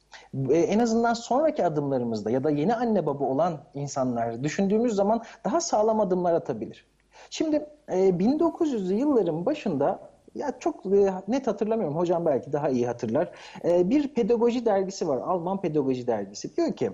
en 0.50 0.78
azından 0.78 1.14
sonraki 1.14 1.64
adımlarımızda 1.64 2.30
ya 2.30 2.44
da 2.44 2.50
yeni 2.50 2.74
anne 2.74 3.06
baba 3.06 3.24
olan 3.24 3.58
insanlar 3.74 4.44
düşündüğümüz 4.44 4.94
zaman 4.94 5.22
daha 5.44 5.60
sağlam 5.60 6.00
adımlar 6.00 6.34
atabilir. 6.34 6.86
Şimdi 7.30 7.66
1900'lü 7.88 8.94
yılların 8.94 9.46
başında 9.46 10.08
ya 10.34 10.58
çok 10.58 10.84
net 11.28 11.46
hatırlamıyorum. 11.46 11.96
Hocam 11.96 12.26
belki 12.26 12.52
daha 12.52 12.68
iyi 12.68 12.86
hatırlar. 12.86 13.30
Bir 13.64 14.14
pedagoji 14.14 14.66
dergisi 14.66 15.08
var. 15.08 15.16
Alman 15.16 15.60
pedagoji 15.60 16.06
dergisi. 16.06 16.56
Diyor 16.56 16.72
ki 16.72 16.90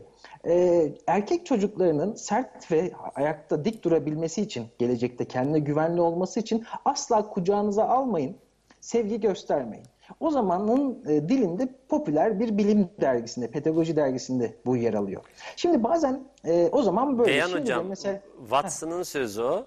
erkek 1.07 1.47
çocuklarının 1.47 2.15
sert 2.15 2.73
ve 2.73 2.93
ayakta 3.15 3.65
dik 3.65 3.85
durabilmesi 3.85 4.43
için 4.43 4.67
gelecekte 4.79 5.25
kendine 5.25 5.59
güvenli 5.59 6.01
olması 6.01 6.41
için 6.41 6.65
asla 6.85 7.31
kucağınıza 7.31 7.85
almayın. 7.89 8.37
Sevgi 8.81 9.21
göstermeyin. 9.21 9.87
O 10.21 10.31
zamanın 10.31 11.05
e, 11.09 11.29
dilinde 11.29 11.69
popüler 11.89 12.41
bir 12.41 12.59
bilim 12.59 12.89
dergisinde, 13.01 13.51
pedagoji 13.51 13.97
dergisinde 13.97 14.55
bu 14.67 14.77
yer 14.77 14.95
alıyor. 14.95 15.23
Şimdi 15.57 15.83
bazen 15.83 16.25
e, 16.45 16.69
o 16.73 16.83
zaman 16.83 17.19
böyle. 17.19 17.31
Beyhan 17.31 17.49
Şimdi 17.49 17.61
Hocam, 17.61 17.87
mesela, 17.87 18.21
Watson'ın 18.41 19.03
sözü 19.03 19.43
o. 19.43 19.67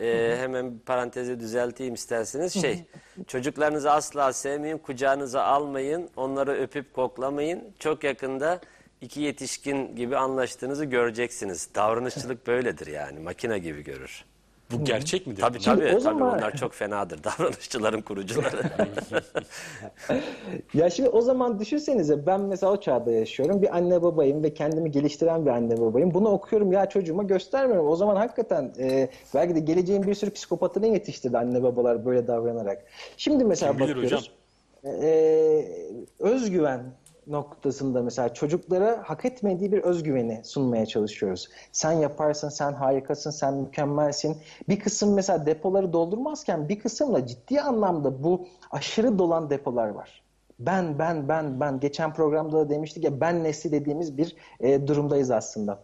Ee, 0.00 0.36
hemen 0.38 0.78
parantezi 0.86 1.40
düzelteyim 1.40 1.94
isterseniz. 1.94 2.52
Şey, 2.52 2.84
çocuklarınızı 3.26 3.90
asla 3.92 4.32
sevmeyin, 4.32 4.78
kucağınıza 4.78 5.42
almayın, 5.42 6.10
onları 6.16 6.52
öpüp 6.52 6.94
koklamayın. 6.94 7.64
Çok 7.78 8.04
yakında 8.04 8.60
iki 9.00 9.20
yetişkin 9.20 9.96
gibi 9.96 10.16
anlaştığınızı 10.16 10.84
göreceksiniz. 10.84 11.68
Davranışçılık 11.74 12.46
böyledir 12.46 12.86
yani, 12.86 13.20
makine 13.20 13.58
gibi 13.58 13.84
görür. 13.84 14.24
Bu 14.72 14.84
gerçek 14.84 15.26
midir? 15.26 15.40
Tabii 15.40 15.60
Şimdi 15.60 15.76
tabii, 15.76 15.86
o 15.88 15.90
tabii 15.90 16.00
zaman- 16.00 16.38
onlar 16.38 16.56
çok 16.56 16.72
fenadır. 16.72 17.20
Davranışçıların 17.24 18.02
kurucuları. 18.02 18.62
Ya 20.74 20.90
şimdi 20.90 21.08
o 21.08 21.20
zaman 21.20 21.60
düşünsenize 21.60 22.26
ben 22.26 22.40
mesela 22.40 22.72
o 22.72 22.80
çağda 22.80 23.12
yaşıyorum. 23.12 23.62
Bir 23.62 23.76
anne 23.76 24.02
babayım 24.02 24.42
ve 24.42 24.54
kendimi 24.54 24.90
geliştiren 24.90 25.46
bir 25.46 25.50
anne 25.50 25.80
babayım. 25.80 26.14
Bunu 26.14 26.28
okuyorum 26.28 26.72
ya 26.72 26.88
çocuğuma 26.88 27.22
göstermiyorum. 27.22 27.88
O 27.88 27.96
zaman 27.96 28.16
hakikaten 28.16 28.72
e, 28.78 29.08
belki 29.34 29.54
de 29.54 29.60
geleceğin 29.60 30.02
bir 30.06 30.14
sürü 30.14 30.30
psikopatını 30.30 30.86
yetiştirdi 30.86 31.38
anne 31.38 31.62
babalar 31.62 32.06
böyle 32.06 32.26
davranarak. 32.26 32.84
Şimdi 33.16 33.44
mesela 33.44 33.72
Kim 33.72 33.80
bilir 33.80 33.96
bakıyoruz. 33.96 34.30
E, 34.84 35.68
özgüven 36.18 36.82
noktasında 37.26 38.02
mesela 38.02 38.34
çocuklara 38.34 39.02
hak 39.06 39.24
etmediği 39.24 39.72
bir 39.72 39.78
özgüveni 39.78 40.40
sunmaya 40.44 40.86
çalışıyoruz. 40.86 41.48
Sen 41.72 41.92
yaparsın, 41.92 42.48
sen 42.48 42.72
harikasın, 42.72 43.30
sen 43.30 43.54
mükemmelsin. 43.54 44.36
Bir 44.68 44.78
kısım 44.78 45.14
mesela 45.14 45.46
depoları 45.46 45.92
doldurmazken 45.92 46.68
bir 46.68 46.78
kısımla 46.78 47.26
ciddi 47.26 47.60
anlamda 47.60 48.22
bu 48.24 48.48
aşırı 48.70 49.18
dolan 49.18 49.50
depolar 49.50 49.88
var. 49.88 50.22
Ben, 50.58 50.98
ben, 50.98 51.28
ben, 51.28 51.60
ben. 51.60 51.80
Geçen 51.80 52.14
programda 52.14 52.56
da 52.56 52.70
demiştik 52.70 53.04
ya 53.04 53.20
ben 53.20 53.44
nesli 53.44 53.72
dediğimiz 53.72 54.18
bir 54.18 54.36
e, 54.60 54.86
durumdayız 54.86 55.30
aslında. 55.30 55.82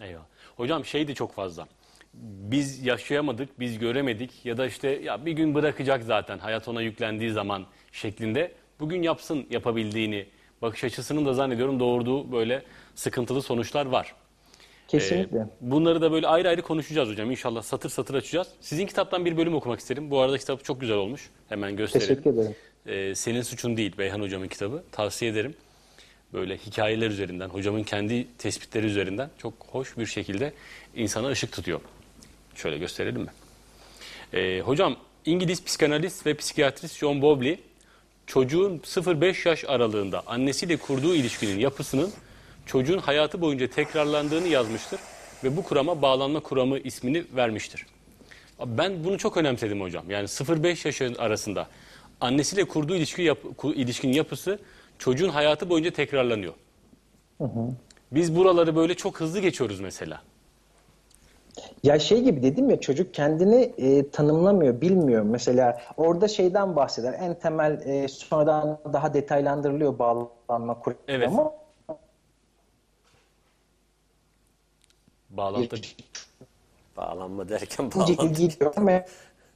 Eyvallah. 0.00 0.26
Hocam 0.56 0.84
şey 0.84 1.08
de 1.08 1.14
çok 1.14 1.32
fazla. 1.32 1.66
Biz 2.14 2.86
yaşayamadık, 2.86 3.60
biz 3.60 3.78
göremedik 3.78 4.46
ya 4.46 4.56
da 4.56 4.66
işte 4.66 4.88
ya 4.88 5.26
bir 5.26 5.32
gün 5.32 5.54
bırakacak 5.54 6.04
zaten 6.04 6.38
hayat 6.38 6.68
ona 6.68 6.82
yüklendiği 6.82 7.32
zaman 7.32 7.66
şeklinde. 7.92 8.52
Bugün 8.80 9.02
yapsın 9.02 9.46
yapabildiğini 9.50 10.26
bakış 10.62 10.84
açısının 10.84 11.26
da 11.26 11.34
zannediyorum 11.34 11.80
doğurduğu 11.80 12.32
böyle 12.32 12.62
sıkıntılı 12.94 13.42
sonuçlar 13.42 13.86
var. 13.86 14.14
Kesinlikle. 14.88 15.38
Ee, 15.38 15.46
bunları 15.60 16.02
da 16.02 16.12
böyle 16.12 16.26
ayrı 16.26 16.48
ayrı 16.48 16.62
konuşacağız 16.62 17.08
hocam. 17.08 17.30
İnşallah 17.30 17.62
satır 17.62 17.90
satır 17.90 18.14
açacağız. 18.14 18.48
Sizin 18.60 18.86
kitaptan 18.86 19.24
bir 19.24 19.36
bölüm 19.36 19.54
okumak 19.54 19.80
isterim. 19.80 20.10
Bu 20.10 20.20
arada 20.20 20.38
kitap 20.38 20.64
çok 20.64 20.80
güzel 20.80 20.96
olmuş. 20.96 21.30
Hemen 21.48 21.76
göstereyim. 21.76 22.08
Teşekkür 22.08 22.34
ederim. 22.34 22.54
Ee, 22.86 23.14
Senin 23.14 23.42
Suçun 23.42 23.76
Değil 23.76 23.98
Beyhan 23.98 24.20
Hocam'ın 24.20 24.48
kitabı. 24.48 24.82
Tavsiye 24.92 25.30
ederim. 25.30 25.54
Böyle 26.32 26.56
hikayeler 26.56 27.10
üzerinden, 27.10 27.48
hocamın 27.48 27.82
kendi 27.82 28.26
tespitleri 28.38 28.86
üzerinden 28.86 29.30
çok 29.38 29.54
hoş 29.70 29.98
bir 29.98 30.06
şekilde 30.06 30.52
insana 30.94 31.28
ışık 31.28 31.52
tutuyor. 31.52 31.80
Şöyle 32.54 32.78
gösterelim 32.78 33.20
mi? 33.20 33.30
Ee, 34.32 34.60
hocam 34.60 34.96
İngiliz 35.26 35.64
psikanalist 35.64 36.26
ve 36.26 36.34
psikiyatrist 36.34 36.98
John 36.98 37.22
Bowlby 37.22 37.52
çocuğun 38.32 38.78
0-5 38.78 39.48
yaş 39.48 39.64
aralığında 39.64 40.22
annesiyle 40.26 40.76
kurduğu 40.76 41.14
ilişkinin 41.14 41.58
yapısının 41.58 42.10
çocuğun 42.66 42.98
hayatı 42.98 43.40
boyunca 43.40 43.66
tekrarlandığını 43.66 44.48
yazmıştır 44.48 45.00
ve 45.44 45.56
bu 45.56 45.62
kurama 45.62 46.02
bağlanma 46.02 46.40
kuramı 46.40 46.78
ismini 46.78 47.24
vermiştir. 47.36 47.86
Ben 48.66 49.04
bunu 49.04 49.18
çok 49.18 49.36
önemsedim 49.36 49.80
hocam. 49.80 50.10
Yani 50.10 50.24
0-5 50.24 50.88
yaş 50.88 51.18
arasında 51.18 51.68
annesiyle 52.20 52.64
kurduğu 52.64 52.94
ilişki 52.96 53.22
yap, 53.22 53.38
ilişkinin 53.74 54.12
yapısı 54.12 54.58
çocuğun 54.98 55.28
hayatı 55.28 55.68
boyunca 55.68 55.90
tekrarlanıyor. 55.90 56.52
Biz 58.12 58.36
buraları 58.36 58.76
böyle 58.76 58.94
çok 58.94 59.20
hızlı 59.20 59.40
geçiyoruz 59.40 59.80
mesela. 59.80 60.22
Ya 61.82 61.98
şey 61.98 62.22
gibi 62.22 62.42
dedim 62.42 62.70
ya 62.70 62.80
çocuk 62.80 63.14
kendini 63.14 63.62
e, 63.78 64.10
tanımlamıyor, 64.10 64.80
bilmiyor. 64.80 65.22
Mesela 65.22 65.80
orada 65.96 66.28
şeyden 66.28 66.76
bahseder. 66.76 67.12
En 67.12 67.38
temel 67.38 67.80
e, 67.86 68.08
sonradan 68.08 68.78
daha 68.92 69.14
detaylandırılıyor 69.14 69.98
bağlanma 69.98 70.80
kuramı. 70.80 71.00
Evet. 71.08 71.30
Bağlantı. 75.30 75.76
Bağlanma 76.96 77.48
derken 77.48 77.90
bağlantı. 77.94 78.12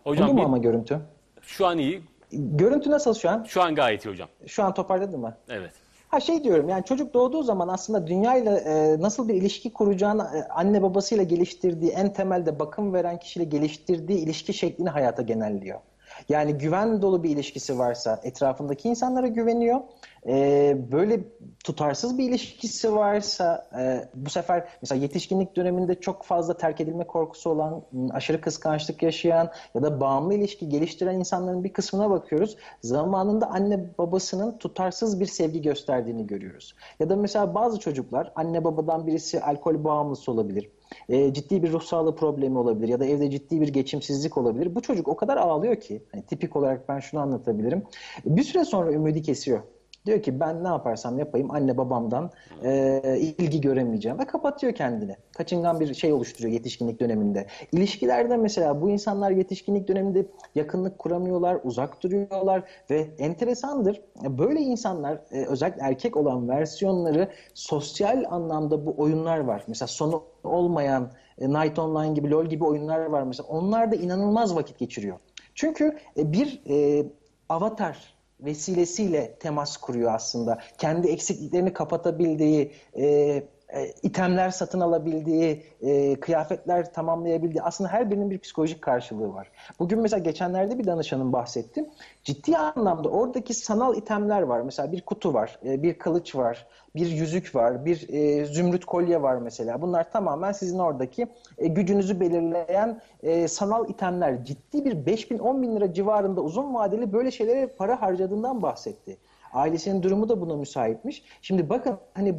Hocam 0.05 0.29
Oldu 0.29 0.37
bir- 0.37 0.43
ama 0.43 0.59
görüntü? 0.59 1.01
Şu 1.43 1.67
an 1.67 1.79
iyi. 1.79 2.03
Görüntü 2.33 2.91
nasıl 2.91 3.15
şu 3.15 3.31
an? 3.31 3.45
Şu 3.45 3.63
an 3.63 3.75
gayet 3.75 4.05
iyi 4.07 4.11
hocam. 4.11 4.29
Şu 4.47 4.65
an 4.65 4.75
toparladı 4.75 5.19
mı? 5.19 5.37
Evet. 5.49 5.73
Ha 6.09 6.21
şey 6.21 6.45
diyorum 6.45 6.69
yani 6.69 6.85
çocuk 6.85 7.15
doğduğu 7.15 7.43
zaman 7.43 7.69
aslında 7.69 8.07
dünyayla 8.07 8.59
e, 8.59 9.01
nasıl 9.01 9.29
bir 9.29 9.35
ilişki 9.35 9.73
kuracağını 9.73 10.23
e, 10.23 10.49
anne 10.49 10.83
babasıyla 10.83 11.25
geliştirdiği 11.25 11.91
en 11.91 12.13
temelde 12.13 12.59
bakım 12.59 12.93
veren 12.93 13.19
kişiyle 13.19 13.45
geliştirdiği 13.45 14.19
ilişki 14.19 14.55
şeklini 14.55 14.89
hayata 14.89 15.23
genelliyor. 15.23 15.81
Yani 16.29 16.59
güven 16.59 17.03
dolu 17.03 17.23
bir 17.23 17.31
ilişkisi 17.31 17.79
varsa 17.79 18.21
etrafındaki 18.23 18.89
insanlara 18.89 19.27
güveniyor. 19.27 19.81
E, 20.29 20.77
böyle 20.93 21.21
tutarsız 21.65 22.19
bir 22.19 22.29
ilişkisi 22.29 22.95
varsa 22.95 23.69
e, 23.79 24.09
bu 24.15 24.31
sefer 24.31 24.69
mesela 24.83 25.03
yetişkinlik 25.03 25.57
döneminde 25.57 26.01
çok 26.01 26.25
fazla 26.25 26.57
terk 26.57 26.81
edilme 26.81 27.07
korkusu 27.07 27.51
olan, 27.51 27.83
aşırı 28.11 28.41
kıskançlık 28.41 29.03
yaşayan 29.03 29.51
ya 29.75 29.83
da 29.83 30.01
bağımlı 30.01 30.35
ilişki 30.35 30.69
geliştiren 30.69 31.19
insanların 31.19 31.65
bir 31.65 31.73
kısmına 31.73 32.11
bakıyoruz. 32.11 32.57
Zamanında 32.83 33.51
anne 33.51 33.99
babasının 33.99 34.59
tutarsız 34.59 35.21
bir 35.21 35.27
sevgi 35.27 35.63
gösterdiğini 35.63 36.27
görüyoruz. 36.27 36.75
Ya 37.01 37.09
da 37.09 37.17
mesela 37.17 37.55
bazı 37.55 37.81
çocuklar 37.81 38.33
anne 38.37 38.65
babadan 38.65 39.07
birisi 39.07 39.41
alkol 39.41 39.85
bağımlısı 39.85 40.33
olabilir. 40.33 40.71
E, 41.09 41.35
ciddi 41.35 41.63
bir 41.63 41.73
ruh 41.73 41.83
sağlığı 41.83 42.17
problemi 42.17 42.59
olabilir 42.59 42.89
ya 42.89 43.01
da 43.01 43.07
evde 43.07 43.31
ciddi 43.31 43.61
bir 43.61 43.69
geçimsizlik 43.69 44.39
olabilir. 44.39 44.75
Bu 44.75 44.83
çocuk 44.83 45.09
o 45.09 45.17
kadar 45.17 45.37
ağlıyor 45.37 45.77
ki 45.77 46.03
hani 46.13 46.23
tipik 46.23 46.57
olarak 46.57 46.89
ben 46.89 47.01
şunu 47.01 47.21
anlatabilirim. 47.21 47.83
Bir 48.25 48.43
süre 48.43 48.65
sonra 48.65 48.93
ümidi 48.93 49.23
kesiyor. 49.23 49.63
Diyor 50.07 50.23
ki 50.23 50.41
ben 50.41 50.65
ne 50.65 50.69
yaparsam 50.69 51.19
yapayım 51.19 51.51
anne 51.51 51.77
babamdan 51.77 52.31
e, 52.65 53.01
ilgi 53.39 53.61
göremeyeceğim 53.61 54.19
ve 54.19 54.25
kapatıyor 54.25 54.75
kendini. 54.75 55.17
Kaçıngan 55.37 55.81
bir 55.81 55.95
şey 55.95 56.13
oluşturuyor 56.13 56.55
yetişkinlik 56.55 57.01
döneminde. 57.01 57.47
İlişkilerde 57.73 58.37
mesela 58.37 58.83
bu 58.83 58.91
insanlar 58.91 59.31
yetişkinlik 59.31 59.89
döneminde 59.89 60.27
yakınlık 60.55 60.99
kuramıyorlar, 60.99 61.59
uzak 61.65 62.03
duruyorlar 62.03 62.63
ve 62.91 63.09
enteresandır. 63.19 64.03
Böyle 64.23 64.61
insanlar 64.61 65.19
e, 65.31 65.45
özellikle 65.47 65.83
erkek 65.83 66.17
olan 66.17 66.49
versiyonları 66.49 67.29
sosyal 67.55 68.25
anlamda 68.31 68.87
bu 68.87 68.95
oyunlar 68.99 69.39
var. 69.39 69.65
Mesela 69.69 69.89
sonu 69.89 70.23
olmayan 70.45 71.11
e, 71.39 71.49
Night 71.49 71.79
Online 71.79 72.15
gibi 72.15 72.31
LoL 72.31 72.47
gibi 72.47 72.65
oyunlar 72.65 73.05
var 73.07 73.23
mesela. 73.23 73.49
Onlar 73.49 73.93
da 73.93 73.97
inanılmaz 73.97 74.57
vakit 74.57 74.79
geçiriyor. 74.79 75.17
Çünkü 75.55 75.97
e, 76.17 76.33
bir 76.33 76.63
e, 76.69 77.07
avatar 77.49 78.16
vesilesiyle 78.41 79.37
temas 79.41 79.77
kuruyor 79.77 80.15
aslında. 80.15 80.59
Kendi 80.79 81.09
eksikliklerini 81.09 81.73
kapatabildiği, 81.73 82.73
e, 82.99 83.43
e, 83.75 83.87
itemler 84.03 84.51
satın 84.51 84.81
alabildiği, 84.81 85.63
e, 85.81 86.21
kıyafetler 86.21 86.93
tamamlayabildiği 86.93 87.63
aslında 87.63 87.91
her 87.91 88.11
birinin 88.11 88.31
bir 88.31 88.39
psikolojik 88.39 88.83
karşılığı 88.83 89.35
var. 89.35 89.51
Bugün 89.79 90.01
mesela 90.01 90.23
geçenlerde 90.23 90.79
bir 90.79 90.87
danışanım 90.87 91.33
bahsetti. 91.33 91.85
Ciddi 92.25 92.57
anlamda 92.59 93.09
oradaki 93.09 93.55
sanal 93.55 93.97
itemler 93.97 94.43
var. 94.43 94.61
Mesela 94.61 94.93
bir 94.93 95.01
kutu 95.01 95.35
var, 95.35 95.59
e, 95.65 95.83
bir 95.83 95.95
kılıç 95.95 96.35
var, 96.35 96.67
bir 96.95 97.07
yüzük 97.07 97.55
var, 97.55 97.85
bir 97.85 98.09
e, 98.09 98.45
zümrüt 98.45 98.85
kolye 98.85 99.23
var 99.23 99.37
mesela. 99.37 99.83
Bunlar 99.83 100.11
tamamen 100.13 100.53
sizin 100.53 100.79
oradaki 100.79 101.27
e, 101.59 101.67
gücünüzü 101.67 102.21
belirleyen 102.21 103.01
e, 103.23 103.49
sanal 103.49 103.89
itemler. 103.89 104.45
Ciddi 104.45 104.85
bir 104.85 105.07
5 105.07 105.31
bin 105.31 105.39
10 105.39 105.63
bin 105.63 105.77
lira 105.77 105.93
civarında 105.93 106.41
uzun 106.41 106.75
vadeli 106.75 107.13
böyle 107.13 107.31
şeylere 107.31 107.67
para 107.67 108.03
harcadığından 108.03 108.63
bahsetti. 108.63 109.17
Ailesinin 109.53 110.03
durumu 110.03 110.29
da 110.29 110.41
buna 110.41 110.57
müsaitmiş. 110.57 111.25
Şimdi 111.43 111.69
bakın 111.69 111.99
hani 112.15 112.35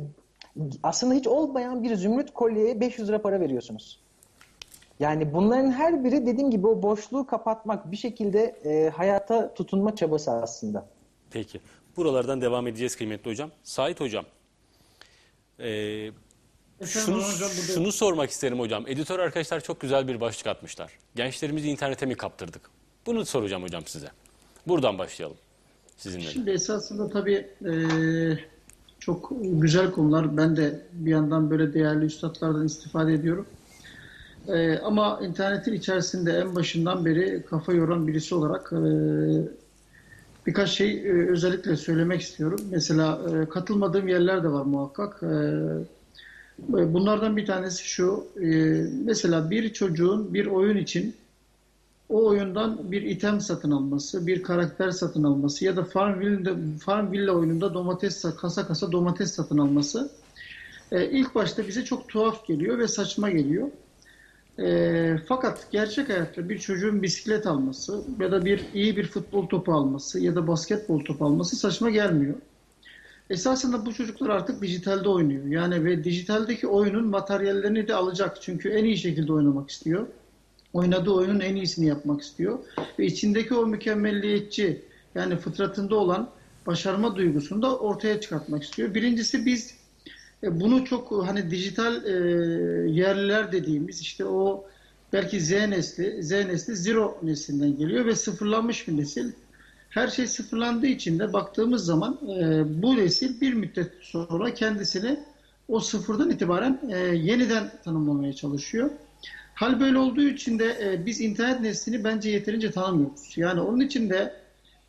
aslında 0.83 1.13
hiç 1.13 1.27
olmayan 1.27 1.83
bir 1.83 1.95
zümrüt 1.95 2.33
kolyeye 2.33 2.79
500 2.79 3.07
lira 3.07 3.21
para 3.21 3.39
veriyorsunuz. 3.39 3.99
Yani 4.99 5.33
bunların 5.33 5.71
her 5.71 6.03
biri 6.03 6.25
dediğim 6.25 6.51
gibi 6.51 6.67
o 6.67 6.81
boşluğu 6.81 7.27
kapatmak 7.27 7.91
bir 7.91 7.97
şekilde 7.97 8.43
e, 8.65 8.89
hayata 8.89 9.53
tutunma 9.53 9.95
çabası 9.95 10.31
aslında. 10.31 10.85
Peki. 11.31 11.59
Buralardan 11.97 12.41
devam 12.41 12.67
edeceğiz 12.67 12.95
kıymetli 12.95 13.31
hocam. 13.31 13.51
Sait 13.63 13.99
hocam. 13.99 14.25
Ee, 15.59 16.11
şunu, 16.85 17.21
şunu 17.73 17.91
sormak 17.91 18.29
isterim 18.29 18.59
hocam. 18.59 18.87
Editör 18.87 19.19
arkadaşlar 19.19 19.59
çok 19.59 19.81
güzel 19.81 20.07
bir 20.07 20.21
başlık 20.21 20.47
atmışlar. 20.47 20.91
Gençlerimizi 21.15 21.69
internete 21.69 22.05
mi 22.05 22.15
kaptırdık? 22.15 22.69
Bunu 23.05 23.25
soracağım 23.25 23.63
hocam 23.63 23.85
size. 23.85 24.07
Buradan 24.67 24.97
başlayalım. 24.97 25.37
Sizinle. 25.97 26.25
Şimdi 26.25 26.51
esasında 26.51 27.09
tabii 27.09 27.49
e, 27.65 27.71
çok 29.07 29.31
güzel 29.41 29.91
konular. 29.91 30.37
Ben 30.37 30.57
de 30.57 30.81
bir 30.93 31.11
yandan 31.11 31.49
böyle 31.49 31.73
değerli 31.73 32.05
üstadlardan 32.05 32.65
istifade 32.65 33.13
ediyorum. 33.13 33.45
E, 34.47 34.77
ama 34.77 35.19
internetin 35.23 35.73
içerisinde 35.73 36.31
en 36.31 36.55
başından 36.55 37.05
beri 37.05 37.43
kafa 37.49 37.73
yoran 37.73 38.07
birisi 38.07 38.35
olarak 38.35 38.73
e, 38.73 38.81
birkaç 40.47 40.69
şey 40.69 40.91
e, 40.97 41.29
özellikle 41.29 41.75
söylemek 41.75 42.21
istiyorum. 42.21 42.59
Mesela 42.71 43.21
e, 43.33 43.49
katılmadığım 43.49 44.07
yerler 44.07 44.43
de 44.43 44.51
var 44.51 44.65
muhakkak. 44.65 45.23
E, 45.23 45.33
bunlardan 46.93 47.37
bir 47.37 47.45
tanesi 47.45 47.83
şu. 47.83 48.25
e, 48.41 48.47
mesela 49.05 49.49
bir 49.51 49.73
çocuğun 49.73 50.33
bir 50.33 50.45
oyun 50.45 50.77
için 50.77 51.15
o 52.09 52.25
oyundan 52.25 52.91
bir 52.91 53.01
item 53.01 53.41
satın 53.41 53.71
alması, 53.71 54.27
bir 54.27 54.43
karakter 54.43 54.91
satın 54.91 55.23
alması 55.23 55.65
ya 55.65 55.75
da 55.75 55.83
Farmville'de 55.83 56.77
Farmville 56.79 57.31
oyununda 57.31 57.73
domates 57.73 58.25
kasa 58.41 58.67
kasa 58.67 58.91
domates 58.91 59.31
satın 59.31 59.57
alması 59.57 60.09
e, 60.91 61.09
ilk 61.09 61.35
başta 61.35 61.67
bize 61.67 61.85
çok 61.85 62.09
tuhaf 62.09 62.47
geliyor 62.47 62.79
ve 62.79 62.87
saçma 62.87 63.29
geliyor. 63.29 63.67
E, 64.59 65.17
fakat 65.27 65.71
gerçek 65.71 66.09
hayatta 66.09 66.49
bir 66.49 66.59
çocuğun 66.59 67.01
bisiklet 67.01 67.47
alması 67.47 68.03
ya 68.19 68.31
da 68.31 68.45
bir 68.45 68.65
iyi 68.73 68.97
bir 68.97 69.07
futbol 69.07 69.47
topu 69.47 69.73
alması 69.73 70.19
ya 70.19 70.35
da 70.35 70.47
basketbol 70.47 70.99
topu 70.99 71.25
alması 71.25 71.55
saçma 71.55 71.89
gelmiyor. 71.89 72.35
Esasında 73.29 73.85
bu 73.85 73.93
çocuklar 73.93 74.29
artık 74.29 74.61
dijitalde 74.61 75.09
oynuyor. 75.09 75.45
Yani 75.45 75.85
ve 75.85 76.03
dijitaldeki 76.03 76.67
oyunun 76.67 77.07
materyallerini 77.07 77.87
de 77.87 77.95
alacak. 77.95 78.41
Çünkü 78.41 78.69
en 78.69 78.85
iyi 78.85 78.97
şekilde 78.97 79.33
oynamak 79.33 79.69
istiyor 79.69 80.07
oynadığı 80.77 81.11
oyunun 81.11 81.39
en 81.39 81.55
iyisini 81.55 81.85
yapmak 81.85 82.21
istiyor. 82.21 82.59
Ve 82.99 83.05
içindeki 83.05 83.53
o 83.55 83.67
mükemmelliyetçi 83.67 84.81
yani 85.15 85.37
fıtratında 85.37 85.95
olan 85.95 86.29
başarma 86.65 87.15
duygusunu 87.15 87.61
da 87.61 87.77
ortaya 87.77 88.21
çıkartmak 88.21 88.63
istiyor. 88.63 88.93
Birincisi 88.93 89.45
biz 89.45 89.73
e, 90.43 90.59
bunu 90.59 90.85
çok 90.85 91.27
hani 91.27 91.51
dijital 91.51 92.05
e, 92.05 92.11
yerliler 92.91 93.51
dediğimiz 93.51 94.01
işte 94.01 94.25
o 94.25 94.65
belki 95.13 95.41
Z 95.41 95.51
nesli, 95.51 96.23
Z 96.23 96.31
nesli 96.31 96.75
zero 96.75 97.17
neslinden 97.23 97.77
geliyor 97.77 98.05
ve 98.05 98.15
sıfırlanmış 98.15 98.87
bir 98.87 98.97
nesil. 98.97 99.31
Her 99.89 100.07
şey 100.07 100.27
sıfırlandığı 100.27 100.87
için 100.87 101.19
de 101.19 101.33
baktığımız 101.33 101.85
zaman 101.85 102.19
e, 102.39 102.63
bu 102.81 102.97
nesil 102.97 103.41
bir 103.41 103.53
müddet 103.53 103.91
sonra 104.01 104.53
kendisini 104.53 105.19
o 105.67 105.79
sıfırdan 105.79 106.29
itibaren 106.29 106.79
e, 106.89 106.97
yeniden 106.97 107.71
tanımlamaya 107.83 108.33
çalışıyor. 108.33 108.89
Hal 109.57 109.79
böyle 109.79 109.97
olduğu 109.97 110.21
için 110.21 110.59
de 110.59 110.77
e, 110.81 111.05
biz 111.05 111.21
internet 111.21 111.61
neslini 111.61 112.03
bence 112.03 112.29
yeterince 112.29 112.71
tanımıyoruz. 112.71 113.33
Yani 113.35 113.61
onun 113.61 113.79
için 113.79 114.09
de 114.09 114.33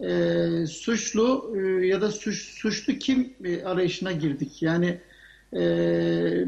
e, 0.00 0.66
suçlu 0.66 1.54
e, 1.56 1.86
ya 1.86 2.00
da 2.00 2.10
suç, 2.10 2.38
suçlu 2.38 2.92
kim 2.92 3.32
e, 3.44 3.64
arayışına 3.64 4.12
girdik. 4.12 4.62
Yani 4.62 4.98
e, 5.52 5.60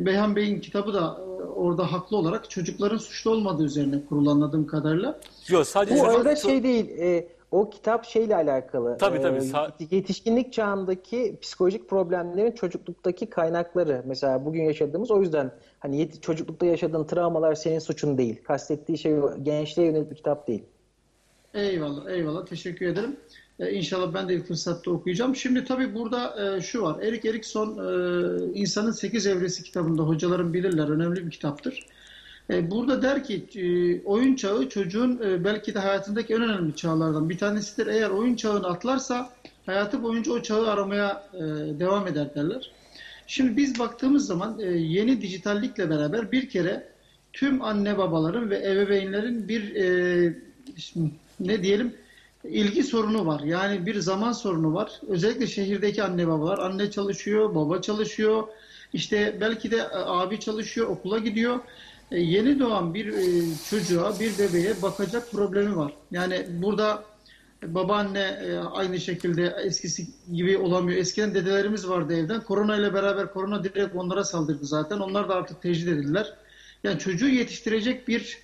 Beyhan 0.07 0.37
Bey'in 0.37 0.61
kitabı 0.61 0.95
da 0.95 1.21
e, 1.21 1.43
orada 1.43 1.93
haklı 1.93 2.17
olarak 2.17 2.51
çocukların 2.51 2.99
suçlu 2.99 3.31
olmadığı 3.31 3.65
üzerine 3.65 4.05
kurulu 4.09 4.31
anladığım 4.31 4.67
kadarıyla. 4.67 5.21
Yok 5.49 5.67
sadece 5.67 6.01
Bu 6.01 6.09
arada 6.09 6.37
şey 6.37 6.63
değil, 6.63 6.91
e, 6.99 7.29
o 7.51 7.71
kitap 7.71 8.05
şeyle 8.05 8.37
alakalı. 8.37 8.99
Tabii, 8.99 9.21
tabii, 9.23 9.37
E, 9.39 9.41
sa- 9.41 9.95
yetişkinlik 9.95 10.53
çağındaki 10.53 11.37
psikolojik 11.43 11.89
problemlerin 11.89 12.53
çocukluktaki 12.53 13.27
kaynakları. 13.31 14.03
Mesela 14.07 14.45
bugün 14.45 14.63
yaşadığımız 14.65 15.11
o 15.11 15.21
yüzden 15.21 15.53
hani 15.79 15.97
yet- 15.97 16.21
çocuklukta 16.21 16.67
yaşadığın 16.67 17.05
travmalar 17.05 17.55
senin 17.55 17.79
suçun 17.79 18.19
değil. 18.19 18.43
Kastettiği 18.45 18.99
şey 18.99 19.15
gençliğe 19.43 19.89
yönelik 19.89 20.11
bir 20.11 20.17
kitap 20.17 20.49
değil. 20.49 20.63
Eyvallah, 21.55 22.11
eyvallah. 22.11 22.47
Teşekkür 22.47 22.87
ederim. 22.87 23.17
Ee, 23.59 23.71
inşallah 23.73 24.15
ben 24.15 24.29
de 24.29 24.37
bir 24.37 24.43
fırsatta 24.43 24.91
okuyacağım. 24.91 25.37
Şimdi 25.37 25.65
tabii 25.65 25.95
burada 25.95 26.57
e, 26.57 26.61
şu 26.61 26.83
var. 26.83 27.03
Erik 27.03 27.25
Erikson 27.25 27.69
e, 27.69 28.53
İnsanın 28.55 28.91
Sekiz 28.91 29.27
Evresi 29.27 29.63
kitabında 29.63 30.03
hocaların 30.03 30.55
bilirler. 30.55 30.89
Önemli 30.89 31.27
bir 31.27 31.31
kitaptır. 31.31 31.87
E, 32.51 32.71
burada 32.71 33.03
der 33.03 33.25
ki 33.25 33.45
e, 33.55 33.65
oyun 34.05 34.35
çağı 34.35 34.69
çocuğun 34.69 35.21
e, 35.25 35.45
belki 35.45 35.75
de 35.75 35.79
hayatındaki 35.79 36.35
en 36.35 36.43
önemli 36.43 36.77
çağlardan 36.77 37.31
bir 37.31 37.39
tanesidir. 37.39 37.87
Eğer 37.87 38.11
oyun 38.11 38.37
çağını 38.37 38.67
atlarsa 38.67 39.31
hayatı 39.67 40.03
boyunca 40.03 40.33
o 40.33 40.43
çağı 40.43 40.71
aramaya 40.71 41.31
devam 41.81 42.07
eder 42.07 42.35
derler. 42.35 42.71
Şimdi 43.27 43.57
biz 43.57 43.79
baktığımız 43.79 44.27
zaman 44.27 44.59
yeni 44.75 45.23
dijitallikle 45.23 45.91
beraber 45.91 46.33
bir 46.33 46.49
kere 46.49 46.89
tüm 47.33 47.63
anne 47.63 47.99
babaların 47.99 48.51
ve 48.51 48.57
ebeveynlerin 48.57 49.49
bir 49.49 49.75
ne 51.41 51.63
diyelim 51.63 51.95
ilgi 52.45 52.83
sorunu 52.83 53.27
var. 53.27 53.41
Yani 53.41 53.87
bir 53.87 54.01
zaman 54.01 54.33
sorunu 54.33 54.75
var. 54.75 55.01
Özellikle 55.09 55.47
şehirdeki 55.47 56.03
anne 56.03 56.29
babalar. 56.29 56.59
Anne 56.59 56.91
çalışıyor, 56.91 57.55
baba 57.55 57.81
çalışıyor. 57.81 58.49
İşte 58.93 59.37
belki 59.41 59.71
de 59.71 59.89
abi 59.93 60.41
çalışıyor, 60.41 60.87
okula 60.87 61.19
gidiyor. 61.19 61.61
E, 62.11 62.21
yeni 62.21 62.61
doğan 62.61 62.95
bir 62.95 63.07
e, 63.07 63.43
çocuğa, 63.71 64.21
bir 64.21 64.39
bebeğe 64.39 64.83
bakacak 64.83 65.31
problemi 65.31 65.77
var. 65.77 65.93
Yani 66.11 66.47
burada 66.63 67.05
babaanne 67.67 68.21
e, 68.21 68.57
aynı 68.57 69.01
şekilde 69.01 69.57
eskisi 69.65 70.07
gibi 70.33 70.59
olamıyor. 70.59 70.99
Eskiden 70.99 71.35
dedelerimiz 71.35 71.89
vardı 71.89 72.15
evden. 72.15 72.41
Korona 72.41 72.77
ile 72.77 72.95
beraber 72.95 73.33
korona 73.33 73.65
direkt 73.65 73.97
onlara 73.97 74.25
saldırdı 74.25 74.67
zaten. 74.67 74.99
Onlar 74.99 75.29
da 75.29 75.35
artık 75.35 75.63
tecrit 75.63 75.89
edildiler. 75.89 76.35
Yani 76.85 76.99
çocuğu 76.99 77.29
yetiştirecek 77.29 78.09
bir 78.09 78.39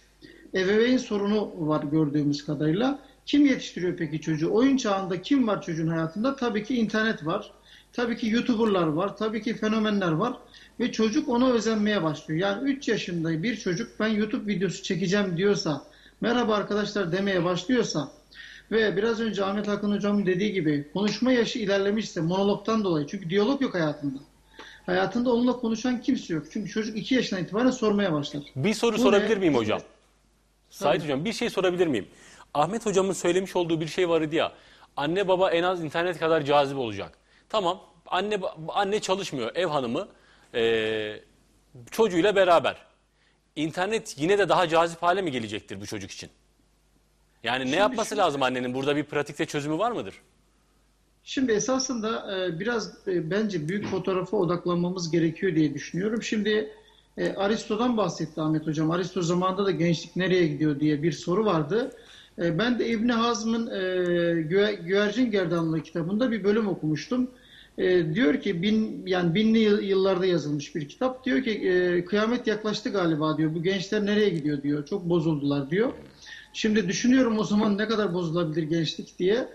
ebeveyn 0.54 0.96
sorunu 0.96 1.52
var 1.56 1.82
gördüğümüz 1.82 2.46
kadarıyla. 2.46 2.98
Kim 3.26 3.46
yetiştiriyor 3.46 3.96
peki 3.96 4.20
çocuğu? 4.20 4.50
Oyun 4.52 4.76
çağında 4.76 5.22
kim 5.22 5.48
var 5.48 5.62
çocuğun 5.62 5.88
hayatında? 5.88 6.36
Tabii 6.36 6.64
ki 6.64 6.76
internet 6.76 7.26
var. 7.26 7.52
Tabii 7.92 8.16
ki 8.16 8.28
YouTuber'lar 8.28 8.86
var. 8.86 9.16
Tabii 9.16 9.42
ki 9.42 9.54
fenomenler 9.54 10.12
var. 10.12 10.36
Ve 10.80 10.92
çocuk 10.92 11.28
ona 11.28 11.50
özenmeye 11.50 12.02
başlıyor. 12.02 12.40
Yani 12.40 12.70
3 12.70 12.88
yaşında 12.88 13.42
bir 13.42 13.56
çocuk 13.56 14.00
ben 14.00 14.08
YouTube 14.08 14.52
videosu 14.52 14.82
çekeceğim 14.82 15.36
diyorsa, 15.36 15.82
merhaba 16.20 16.54
arkadaşlar 16.54 17.12
demeye 17.12 17.44
başlıyorsa 17.44 18.08
ve 18.70 18.96
biraz 18.96 19.20
önce 19.20 19.44
Ahmet 19.44 19.68
Hakan 19.68 19.90
Hocam'ın 19.90 20.26
dediği 20.26 20.52
gibi 20.52 20.88
konuşma 20.92 21.32
yaşı 21.32 21.58
ilerlemişse 21.58 22.20
monologtan 22.20 22.84
dolayı 22.84 23.06
çünkü 23.06 23.30
diyalog 23.30 23.62
yok 23.62 23.74
hayatında. 23.74 24.18
Hayatında 24.86 25.32
onunla 25.32 25.52
konuşan 25.52 26.00
kimse 26.00 26.34
yok. 26.34 26.46
Çünkü 26.52 26.70
çocuk 26.70 26.96
2 26.96 27.14
yaşından 27.14 27.42
itibaren 27.42 27.70
sormaya 27.70 28.12
başlar. 28.12 28.42
Bir 28.56 28.74
soru 28.74 28.96
Bu 28.96 29.00
sorabilir 29.00 29.36
ne? 29.36 29.40
miyim 29.40 29.54
hocam? 29.54 29.80
Sait 30.70 31.02
hocam 31.02 31.24
bir 31.24 31.32
şey 31.32 31.50
sorabilir 31.50 31.86
miyim? 31.86 32.06
Ahmet 32.54 32.86
hocamın 32.86 33.12
söylemiş 33.12 33.56
olduğu 33.56 33.80
bir 33.80 33.86
şey 33.86 34.08
vardı 34.08 34.34
ya. 34.34 34.52
Anne 34.96 35.28
baba 35.28 35.50
en 35.50 35.62
az 35.62 35.84
internet 35.84 36.18
kadar 36.18 36.42
cazip 36.42 36.78
olacak. 36.78 37.18
Tamam 37.48 37.80
anne 38.06 38.40
anne 38.68 39.00
çalışmıyor 39.00 39.50
ev 39.54 39.66
hanımı 39.66 40.08
eee, 40.56 41.22
çocuğuyla 41.90 42.36
beraber. 42.36 42.76
İnternet 43.56 44.14
yine 44.18 44.38
de 44.38 44.48
daha 44.48 44.68
cazip 44.68 45.02
hale 45.02 45.22
mi 45.22 45.30
gelecektir 45.30 45.80
bu 45.80 45.86
çocuk 45.86 46.10
için? 46.10 46.30
Yani 47.42 47.72
ne 47.72 47.76
yapması 47.76 48.10
şu- 48.14 48.16
lazım 48.20 48.42
annenin? 48.42 48.74
Burada 48.74 48.96
bir 48.96 49.04
pratikte 49.04 49.46
çözümü 49.46 49.78
var 49.78 49.90
mıdır? 49.92 50.14
Şimdi 51.24 51.52
esasında 51.52 52.36
e, 52.46 52.60
biraz 52.60 53.08
e, 53.08 53.30
bence 53.30 53.68
büyük 53.68 53.86
fotoğrafa 53.86 54.36
odaklanmamız 54.36 55.10
gerekiyor 55.10 55.54
diye 55.54 55.74
düşünüyorum. 55.74 56.22
Şimdi 56.22 56.70
e, 57.16 57.32
Aristo'dan 57.32 57.96
bahsetti 57.96 58.40
Ahmet 58.40 58.66
Hocam. 58.66 58.90
Aristo 58.90 59.22
zamanında 59.22 59.66
da 59.66 59.70
gençlik 59.70 60.16
nereye 60.16 60.46
gidiyor 60.46 60.80
diye 60.80 61.02
bir 61.02 61.12
soru 61.12 61.44
vardı. 61.44 61.90
E, 62.38 62.58
Ben 62.58 62.78
de 62.78 62.88
İbni 62.88 63.12
Hazm'ın 63.12 63.66
e, 63.66 63.72
Gü- 64.40 64.82
Güvercin 64.84 65.30
Gerdanlığı 65.30 65.82
kitabında 65.82 66.30
bir 66.30 66.44
bölüm 66.44 66.68
okumuştum. 66.68 67.30
E, 67.78 68.14
diyor 68.14 68.40
ki 68.40 68.62
bin 68.62 69.02
yani 69.06 69.34
binli 69.34 69.58
yıl- 69.58 69.82
yıllarda 69.82 70.26
yazılmış 70.26 70.74
bir 70.74 70.88
kitap. 70.88 71.24
Diyor 71.24 71.42
ki 71.42 71.50
e, 71.50 72.04
kıyamet 72.04 72.46
yaklaştı 72.46 72.88
galiba 72.88 73.38
diyor. 73.38 73.54
Bu 73.54 73.62
gençler 73.62 74.06
nereye 74.06 74.28
gidiyor 74.28 74.62
diyor. 74.62 74.86
Çok 74.86 75.08
bozuldular 75.08 75.70
diyor. 75.70 75.92
Şimdi 76.52 76.88
düşünüyorum 76.88 77.38
o 77.38 77.44
zaman 77.44 77.78
ne 77.78 77.88
kadar 77.88 78.14
bozulabilir 78.14 78.62
gençlik 78.62 79.18
diye. 79.18 79.48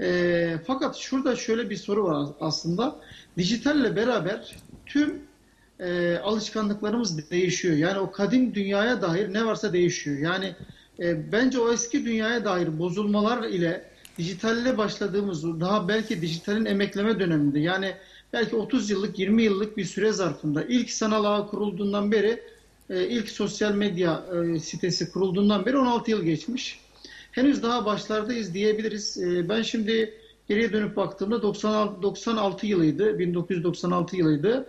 E, 0.00 0.56
fakat 0.66 0.96
şurada 0.96 1.36
şöyle 1.36 1.70
bir 1.70 1.76
soru 1.76 2.04
var 2.04 2.28
aslında. 2.40 2.96
Dijitalle 3.38 3.96
beraber 3.96 4.56
tüm 4.86 5.14
e, 5.80 6.16
alışkanlıklarımız 6.24 7.30
değişiyor. 7.30 7.76
Yani 7.76 7.98
o 7.98 8.10
kadim 8.10 8.54
dünyaya 8.54 9.02
dair 9.02 9.32
ne 9.32 9.46
varsa 9.46 9.72
değişiyor. 9.72 10.18
Yani 10.18 10.54
e, 11.00 11.32
bence 11.32 11.58
o 11.60 11.72
eski 11.72 12.04
dünyaya 12.04 12.44
dair 12.44 12.78
bozulmalar 12.78 13.48
ile 13.48 13.84
dijitalle 14.18 14.78
başladığımız 14.78 15.60
daha 15.60 15.88
belki 15.88 16.22
dijitalin 16.22 16.64
emekleme 16.64 17.20
döneminde 17.20 17.60
yani 17.60 17.94
belki 18.32 18.56
30 18.56 18.90
yıllık 18.90 19.18
20 19.18 19.42
yıllık 19.42 19.76
bir 19.76 19.84
süre 19.84 20.12
zarfında 20.12 20.64
ilk 20.64 20.90
sanal 20.90 21.24
ağ 21.24 21.46
kurulduğundan 21.46 22.12
beri 22.12 22.42
e, 22.90 23.08
ilk 23.08 23.28
sosyal 23.28 23.74
medya 23.74 24.24
e, 24.54 24.58
sitesi 24.58 25.12
kurulduğundan 25.12 25.66
beri 25.66 25.78
16 25.78 26.10
yıl 26.10 26.22
geçmiş. 26.22 26.80
Henüz 27.32 27.62
daha 27.62 27.86
başlardayız 27.86 28.54
diyebiliriz. 28.54 29.18
E, 29.18 29.48
ben 29.48 29.62
şimdi 29.62 30.14
geriye 30.48 30.72
dönüp 30.72 30.96
baktığımda 30.96 31.42
96, 31.42 32.02
96 32.02 32.66
yılıydı, 32.66 33.18
1996 33.18 34.16
yılıydı. 34.16 34.66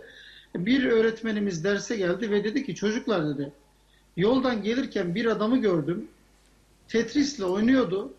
Bir 0.56 0.84
öğretmenimiz 0.84 1.64
derse 1.64 1.96
geldi 1.96 2.30
ve 2.30 2.44
dedi 2.44 2.66
ki 2.66 2.74
çocuklar 2.74 3.28
dedi 3.28 3.52
yoldan 4.16 4.62
gelirken 4.62 5.14
bir 5.14 5.26
adamı 5.26 5.58
gördüm. 5.58 6.08
Tetris'le 6.88 7.40
oynuyordu. 7.40 8.12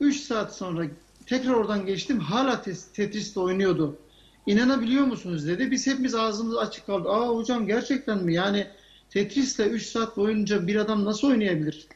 3 0.00 0.20
saat 0.20 0.56
sonra 0.56 0.86
tekrar 1.26 1.52
oradan 1.52 1.86
geçtim 1.86 2.20
hala 2.20 2.62
Tetris'le 2.94 3.36
oynuyordu. 3.36 3.96
İnanabiliyor 4.46 5.04
musunuz 5.04 5.48
dedi. 5.48 5.70
Biz 5.70 5.86
hepimiz 5.86 6.14
ağzımız 6.14 6.56
açık 6.56 6.86
kaldı. 6.86 7.08
Aa 7.08 7.28
hocam 7.28 7.66
gerçekten 7.66 8.24
mi? 8.24 8.34
Yani 8.34 8.66
Tetris'le 9.10 9.60
3 9.60 9.86
saat 9.86 10.16
boyunca 10.16 10.66
bir 10.66 10.76
adam 10.76 11.04
nasıl 11.04 11.28
oynayabilir? 11.28 11.86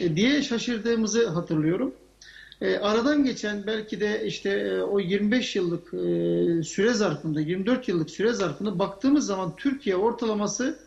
E, 0.00 0.16
diye 0.16 0.42
şaşırdığımızı 0.42 1.28
hatırlıyorum. 1.28 1.94
E, 2.60 2.76
aradan 2.76 3.24
geçen 3.24 3.66
belki 3.66 4.00
de 4.00 4.26
işte 4.26 4.50
e, 4.50 4.82
o 4.82 5.00
25 5.00 5.56
yıllık 5.56 5.94
e, 5.94 6.62
süre 6.62 6.94
zarfında, 6.94 7.40
24 7.40 7.88
yıllık 7.88 8.10
süre 8.10 8.32
zarfında 8.32 8.78
baktığımız 8.78 9.26
zaman 9.26 9.56
Türkiye 9.56 9.96
ortalaması 9.96 10.78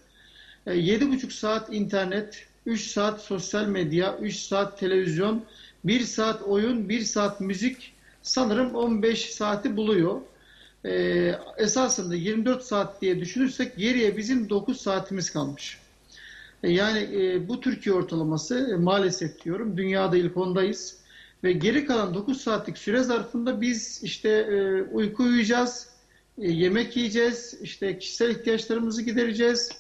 e, 0.68 0.72
7,5 0.72 1.32
saat 1.32 1.74
internet, 1.74 2.46
3 2.66 2.82
saat 2.82 3.22
sosyal 3.22 3.68
medya, 3.68 4.18
3 4.18 4.36
saat 4.36 4.80
televizyon, 4.80 5.44
1 5.88 6.00
saat 6.02 6.42
oyun, 6.42 6.90
1 6.90 7.02
saat 7.02 7.42
müzik 7.42 7.94
sanırım 8.22 8.76
15 8.76 9.30
saati 9.34 9.78
buluyor. 9.78 10.22
E, 10.86 11.36
esasında 11.58 12.16
24 12.16 12.64
saat 12.64 13.02
diye 13.02 13.20
düşünürsek 13.20 13.78
geriye 13.78 14.18
bizim 14.18 14.50
9 14.50 14.82
saatimiz 14.82 15.30
kalmış. 15.30 15.80
E, 16.64 16.72
Yani 16.72 17.00
e, 17.00 17.48
bu 17.48 17.62
Türkiye 17.62 17.96
ortalaması 17.96 18.70
e, 18.74 18.76
maalesef 18.76 19.44
diyorum 19.46 19.78
dünyada 19.78 20.18
ilk 20.18 20.38
ondayız. 20.38 20.98
Ve 21.44 21.52
geri 21.52 21.86
kalan 21.86 22.14
9 22.14 22.42
saatlik 22.42 22.78
süre 22.78 23.04
zarfında 23.04 23.62
biz 23.62 24.00
işte 24.04 24.30
e, 24.30 24.82
uyku 24.82 25.24
uyuyacağız, 25.24 25.90
e, 26.38 26.52
yemek 26.52 26.98
yiyeceğiz, 26.98 27.58
işte 27.62 28.00
kişisel 28.00 28.30
ihtiyaçlarımızı 28.30 29.02
gidereceğiz, 29.02 29.72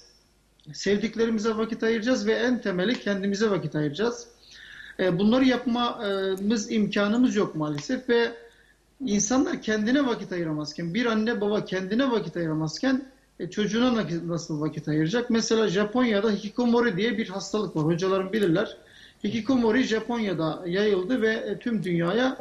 sevdiklerimize 0.74 1.58
vakit 1.58 1.84
ayıracağız 1.84 2.28
ve 2.28 2.34
en 2.34 2.62
temeli 2.62 3.00
kendimize 3.00 3.50
vakit 3.50 3.76
ayıracağız. 3.76 4.28
E, 5.00 5.20
bunları 5.20 5.46
yapmamız 5.46 6.72
imkanımız 6.72 7.36
yok 7.36 7.56
maalesef 7.56 8.10
ve 8.10 8.32
insanlar 9.06 9.62
kendine 9.62 10.06
vakit 10.06 10.32
ayıramazken, 10.32 10.94
bir 10.94 11.06
anne 11.06 11.42
baba 11.42 11.66
kendine 11.66 12.12
vakit 12.12 12.38
ayıramazken 12.38 13.06
e, 13.40 13.50
çocuğuna 13.50 14.04
nasıl 14.28 14.62
vakit 14.62 14.88
ayıracak? 14.88 15.30
Mesela 15.30 15.68
Japonya'da 15.68 16.32
hikikomori 16.32 16.98
diye 16.98 17.18
bir 17.18 17.30
hastalık 17.30 17.76
var. 17.76 17.84
Hocalarım 17.84 18.34
bilirler. 18.34 18.78
Hikikomori 19.24 19.84
Japonya'da 19.84 20.64
yayıldı 20.66 21.22
ve 21.22 21.34
e, 21.34 21.60
tüm 21.60 21.84
dünyaya 21.84 22.38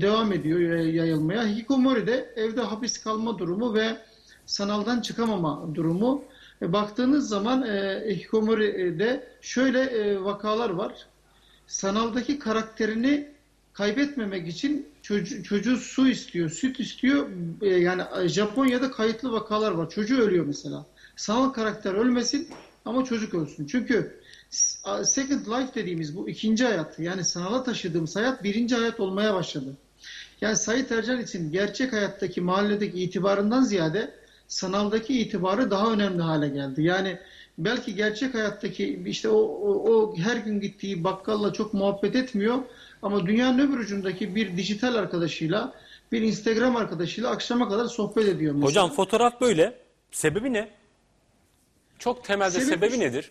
devam 0.00 0.32
ediyor 0.32 0.60
yayılmaya. 0.78 1.46
Hikikomori 1.46 2.06
de 2.06 2.32
evde 2.36 2.60
hapis 2.60 2.98
kalma 2.98 3.38
durumu 3.38 3.74
ve 3.74 3.96
sanaldan 4.46 5.00
çıkamama 5.00 5.74
durumu. 5.74 6.24
Baktığınız 6.62 7.28
zaman 7.28 7.66
Hikikomori'de 8.08 9.28
şöyle 9.40 10.24
vakalar 10.24 10.70
var. 10.70 11.06
Sanaldaki 11.66 12.38
karakterini 12.38 13.28
kaybetmemek 13.72 14.48
için 14.48 14.88
çocuğu, 15.02 15.42
çocuğu 15.42 15.76
su 15.76 16.08
istiyor, 16.08 16.50
süt 16.50 16.80
istiyor. 16.80 17.28
E, 17.62 17.68
yani 17.68 18.02
Japonya'da 18.28 18.90
kayıtlı 18.90 19.32
vakalar 19.32 19.72
var. 19.72 19.90
Çocuğu 19.90 20.20
ölüyor 20.20 20.46
mesela. 20.46 20.86
Sanal 21.16 21.50
karakter 21.50 21.94
ölmesin 21.94 22.48
ama 22.84 23.04
çocuk 23.04 23.34
ölsün. 23.34 23.66
Çünkü 23.66 24.20
second 25.04 25.46
life 25.46 25.74
dediğimiz 25.74 26.16
bu 26.16 26.28
ikinci 26.28 26.64
hayat 26.64 26.98
yani 26.98 27.24
sanala 27.24 27.62
taşıdığımız 27.62 28.16
hayat 28.16 28.44
birinci 28.44 28.74
hayat 28.74 29.00
olmaya 29.00 29.34
başladı. 29.34 29.76
Yani 30.40 30.56
Sait 30.56 30.92
Ercan 30.92 31.20
için 31.20 31.52
gerçek 31.52 31.92
hayattaki 31.92 32.40
mahalledeki 32.40 33.02
itibarından 33.02 33.62
ziyade 33.62 34.14
sanaldaki 34.48 35.20
itibarı 35.20 35.70
daha 35.70 35.92
önemli 35.92 36.22
hale 36.22 36.48
geldi. 36.48 36.82
Yani 36.82 37.18
belki 37.58 37.94
gerçek 37.94 38.34
hayattaki 38.34 39.02
işte 39.06 39.28
o, 39.28 39.38
o, 39.38 39.90
o 39.90 40.16
her 40.16 40.36
gün 40.36 40.60
gittiği 40.60 41.04
bakkalla 41.04 41.52
çok 41.52 41.74
muhabbet 41.74 42.16
etmiyor 42.16 42.58
Ama 43.02 43.26
dünyanın 43.26 43.58
öbür 43.68 43.78
ucundaki 43.78 44.34
bir 44.34 44.56
dijital 44.56 44.94
arkadaşıyla, 44.94 45.74
bir 46.12 46.22
Instagram 46.22 46.76
arkadaşıyla 46.76 47.30
akşama 47.30 47.68
kadar 47.68 47.84
sohbet 47.86 48.28
ediyor 48.28 48.54
mesela. 48.54 48.68
Hocam 48.68 48.90
fotoğraf 48.90 49.40
böyle. 49.40 49.74
Sebebi 50.10 50.52
ne? 50.52 50.68
Çok 51.98 52.24
temelde 52.24 52.50
Sebebi 52.50 52.66
sebebi, 52.66 52.90
şu- 52.94 53.00
nedir? 53.00 53.30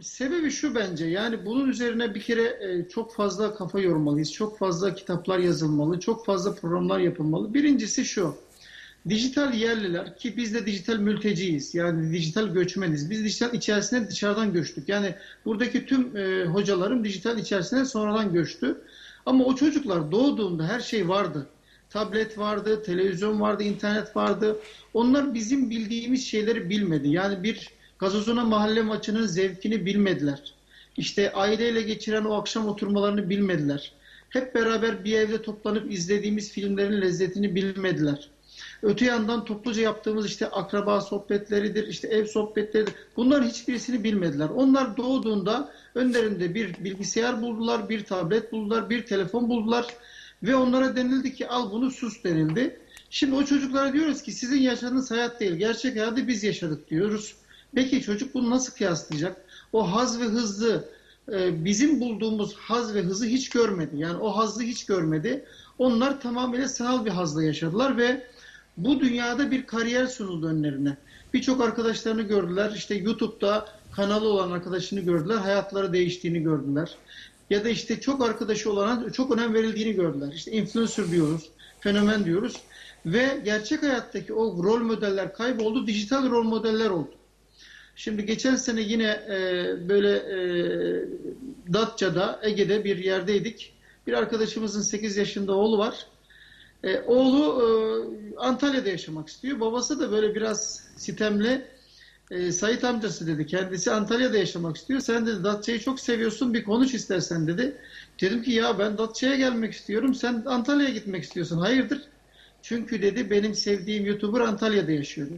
Sebebi 0.00 0.50
şu 0.50 0.74
bence 0.74 1.06
yani 1.06 1.46
bunun 1.46 1.68
üzerine 1.68 2.14
bir 2.14 2.20
kere 2.22 2.42
e, 2.42 2.88
çok 2.88 3.14
fazla 3.14 3.54
kafa 3.54 3.80
yormalıyız. 3.80 4.32
Çok 4.32 4.58
fazla 4.58 4.94
kitaplar 4.94 5.38
yazılmalı. 5.38 6.00
Çok 6.00 6.26
fazla 6.26 6.54
programlar 6.54 6.98
yapılmalı. 6.98 7.54
Birincisi 7.54 8.04
şu. 8.04 8.36
Dijital 9.08 9.54
yerliler 9.54 10.16
ki 10.16 10.36
biz 10.36 10.54
de 10.54 10.66
dijital 10.66 10.96
mülteciyiz. 10.96 11.74
Yani 11.74 12.12
dijital 12.12 12.46
göçmeniz. 12.46 13.10
Biz 13.10 13.24
dijital 13.24 13.54
içerisine 13.54 14.08
dışarıdan 14.08 14.52
göçtük. 14.52 14.88
Yani 14.88 15.14
buradaki 15.44 15.86
tüm 15.86 16.16
e, 16.16 16.44
hocalarım 16.44 17.04
dijital 17.04 17.38
içerisine 17.38 17.84
sonradan 17.84 18.32
göçtü. 18.32 18.80
Ama 19.26 19.44
o 19.44 19.54
çocuklar 19.54 20.12
doğduğunda 20.12 20.64
her 20.68 20.80
şey 20.80 21.08
vardı. 21.08 21.46
Tablet 21.90 22.38
vardı, 22.38 22.82
televizyon 22.82 23.40
vardı, 23.40 23.62
internet 23.62 24.16
vardı. 24.16 24.56
Onlar 24.94 25.34
bizim 25.34 25.70
bildiğimiz 25.70 26.26
şeyleri 26.26 26.70
bilmedi. 26.70 27.08
Yani 27.08 27.42
bir 27.42 27.70
gazozuna 27.98 28.44
mahalle 28.44 28.82
maçının 28.82 29.26
zevkini 29.26 29.86
bilmediler. 29.86 30.54
İşte 30.96 31.32
aileyle 31.32 31.82
geçiren 31.82 32.24
o 32.24 32.34
akşam 32.34 32.68
oturmalarını 32.68 33.30
bilmediler. 33.30 33.92
Hep 34.28 34.54
beraber 34.54 35.04
bir 35.04 35.18
evde 35.18 35.42
toplanıp 35.42 35.92
izlediğimiz 35.92 36.52
filmlerin 36.52 37.00
lezzetini 37.00 37.54
bilmediler. 37.54 38.28
Öte 38.82 39.04
yandan 39.04 39.44
topluca 39.44 39.82
yaptığımız 39.82 40.26
işte 40.26 40.50
akraba 40.50 41.00
sohbetleridir, 41.00 41.88
işte 41.88 42.08
ev 42.08 42.26
sohbetleridir. 42.26 42.94
Bunların 43.16 43.48
hiçbirisini 43.48 44.04
bilmediler. 44.04 44.48
Onlar 44.48 44.96
doğduğunda 44.96 45.72
önlerinde 45.94 46.54
bir 46.54 46.84
bilgisayar 46.84 47.42
buldular, 47.42 47.88
bir 47.88 48.04
tablet 48.04 48.52
buldular, 48.52 48.90
bir 48.90 49.06
telefon 49.06 49.48
buldular 49.48 49.86
ve 50.42 50.56
onlara 50.56 50.96
denildi 50.96 51.34
ki 51.34 51.48
al 51.48 51.72
bunu 51.72 51.90
sus 51.90 52.24
denildi. 52.24 52.80
Şimdi 53.10 53.34
o 53.34 53.44
çocuklara 53.44 53.92
diyoruz 53.92 54.22
ki 54.22 54.32
sizin 54.32 54.60
yaşadığınız 54.60 55.10
hayat 55.10 55.40
değil, 55.40 55.52
gerçek 55.52 55.96
hayatı 55.96 56.28
biz 56.28 56.44
yaşadık 56.44 56.90
diyoruz. 56.90 57.34
Peki 57.74 58.02
çocuk 58.02 58.34
bunu 58.34 58.50
nasıl 58.50 58.74
kıyaslayacak? 58.74 59.36
O 59.72 59.92
haz 59.92 60.20
ve 60.20 60.24
hızlı 60.24 60.84
e, 61.32 61.64
bizim 61.64 62.00
bulduğumuz 62.00 62.54
haz 62.54 62.94
ve 62.94 63.02
hızı 63.02 63.26
hiç 63.26 63.48
görmedi. 63.48 63.96
Yani 63.96 64.16
o 64.16 64.36
hazzı 64.36 64.62
hiç 64.62 64.86
görmedi. 64.86 65.44
Onlar 65.78 66.20
tamamıyla 66.20 66.68
sanal 66.68 67.04
bir 67.04 67.10
hazla 67.10 67.44
yaşadılar 67.44 67.96
ve 67.96 68.26
bu 68.76 69.00
dünyada 69.00 69.50
bir 69.50 69.66
kariyer 69.66 70.06
sunuldu 70.06 70.46
önlerine. 70.46 70.96
Birçok 71.34 71.60
arkadaşlarını 71.60 72.22
gördüler. 72.22 72.72
İşte 72.76 72.94
YouTube'da 72.94 73.66
kanalı 73.96 74.28
olan 74.28 74.50
arkadaşını 74.50 75.00
gördüler. 75.00 75.36
Hayatları 75.36 75.92
değiştiğini 75.92 76.42
gördüler. 76.42 76.96
Ya 77.50 77.64
da 77.64 77.68
işte 77.68 78.00
çok 78.00 78.24
arkadaşı 78.24 78.72
olana 78.72 79.12
çok 79.12 79.32
önem 79.32 79.54
verildiğini 79.54 79.92
gördüler. 79.92 80.32
İşte 80.32 80.50
influencer 80.50 81.10
diyoruz, 81.10 81.50
fenomen 81.80 82.24
diyoruz. 82.24 82.56
Ve 83.06 83.40
gerçek 83.44 83.82
hayattaki 83.82 84.32
o 84.32 84.64
rol 84.64 84.80
modeller 84.80 85.34
kayboldu, 85.34 85.86
dijital 85.86 86.30
rol 86.30 86.42
modeller 86.42 86.90
oldu. 86.90 87.14
Şimdi 87.96 88.26
geçen 88.26 88.56
sene 88.56 88.80
yine 88.80 89.04
e, 89.06 89.66
böyle 89.88 90.16
e, 90.16 90.38
Datça'da, 91.72 92.40
Ege'de 92.42 92.84
bir 92.84 92.96
yerdeydik. 92.96 93.74
Bir 94.06 94.12
arkadaşımızın 94.12 94.82
8 94.82 95.16
yaşında 95.16 95.54
oğlu 95.54 95.78
var. 95.78 96.06
E, 96.84 97.00
oğlu 97.00 97.62
e, 97.62 97.66
Antalya'da 98.36 98.88
yaşamak 98.88 99.28
istiyor. 99.28 99.60
Babası 99.60 100.00
da 100.00 100.12
böyle 100.12 100.34
biraz 100.34 100.84
sitemli. 100.96 101.66
E, 102.30 102.52
Sait 102.52 102.84
amcası 102.84 103.26
dedi. 103.26 103.46
Kendisi 103.46 103.90
Antalya'da 103.90 104.38
yaşamak 104.38 104.76
istiyor. 104.76 105.00
Sen 105.00 105.26
dedi 105.26 105.44
Datça'yı 105.44 105.80
çok 105.80 106.00
seviyorsun. 106.00 106.54
Bir 106.54 106.64
konuş 106.64 106.94
istersen 106.94 107.46
dedi. 107.46 107.76
Dedim 108.20 108.42
ki 108.42 108.50
ya 108.50 108.78
ben 108.78 108.98
Datça'ya 108.98 109.36
gelmek 109.36 109.72
istiyorum. 109.72 110.14
Sen 110.14 110.42
Antalya'ya 110.46 110.94
gitmek 110.94 111.24
istiyorsun. 111.24 111.58
Hayırdır? 111.58 112.02
Çünkü 112.62 113.02
dedi 113.02 113.30
benim 113.30 113.54
sevdiğim 113.54 114.06
YouTuber 114.06 114.40
Antalya'da 114.40 114.92
yaşıyor. 114.92 115.28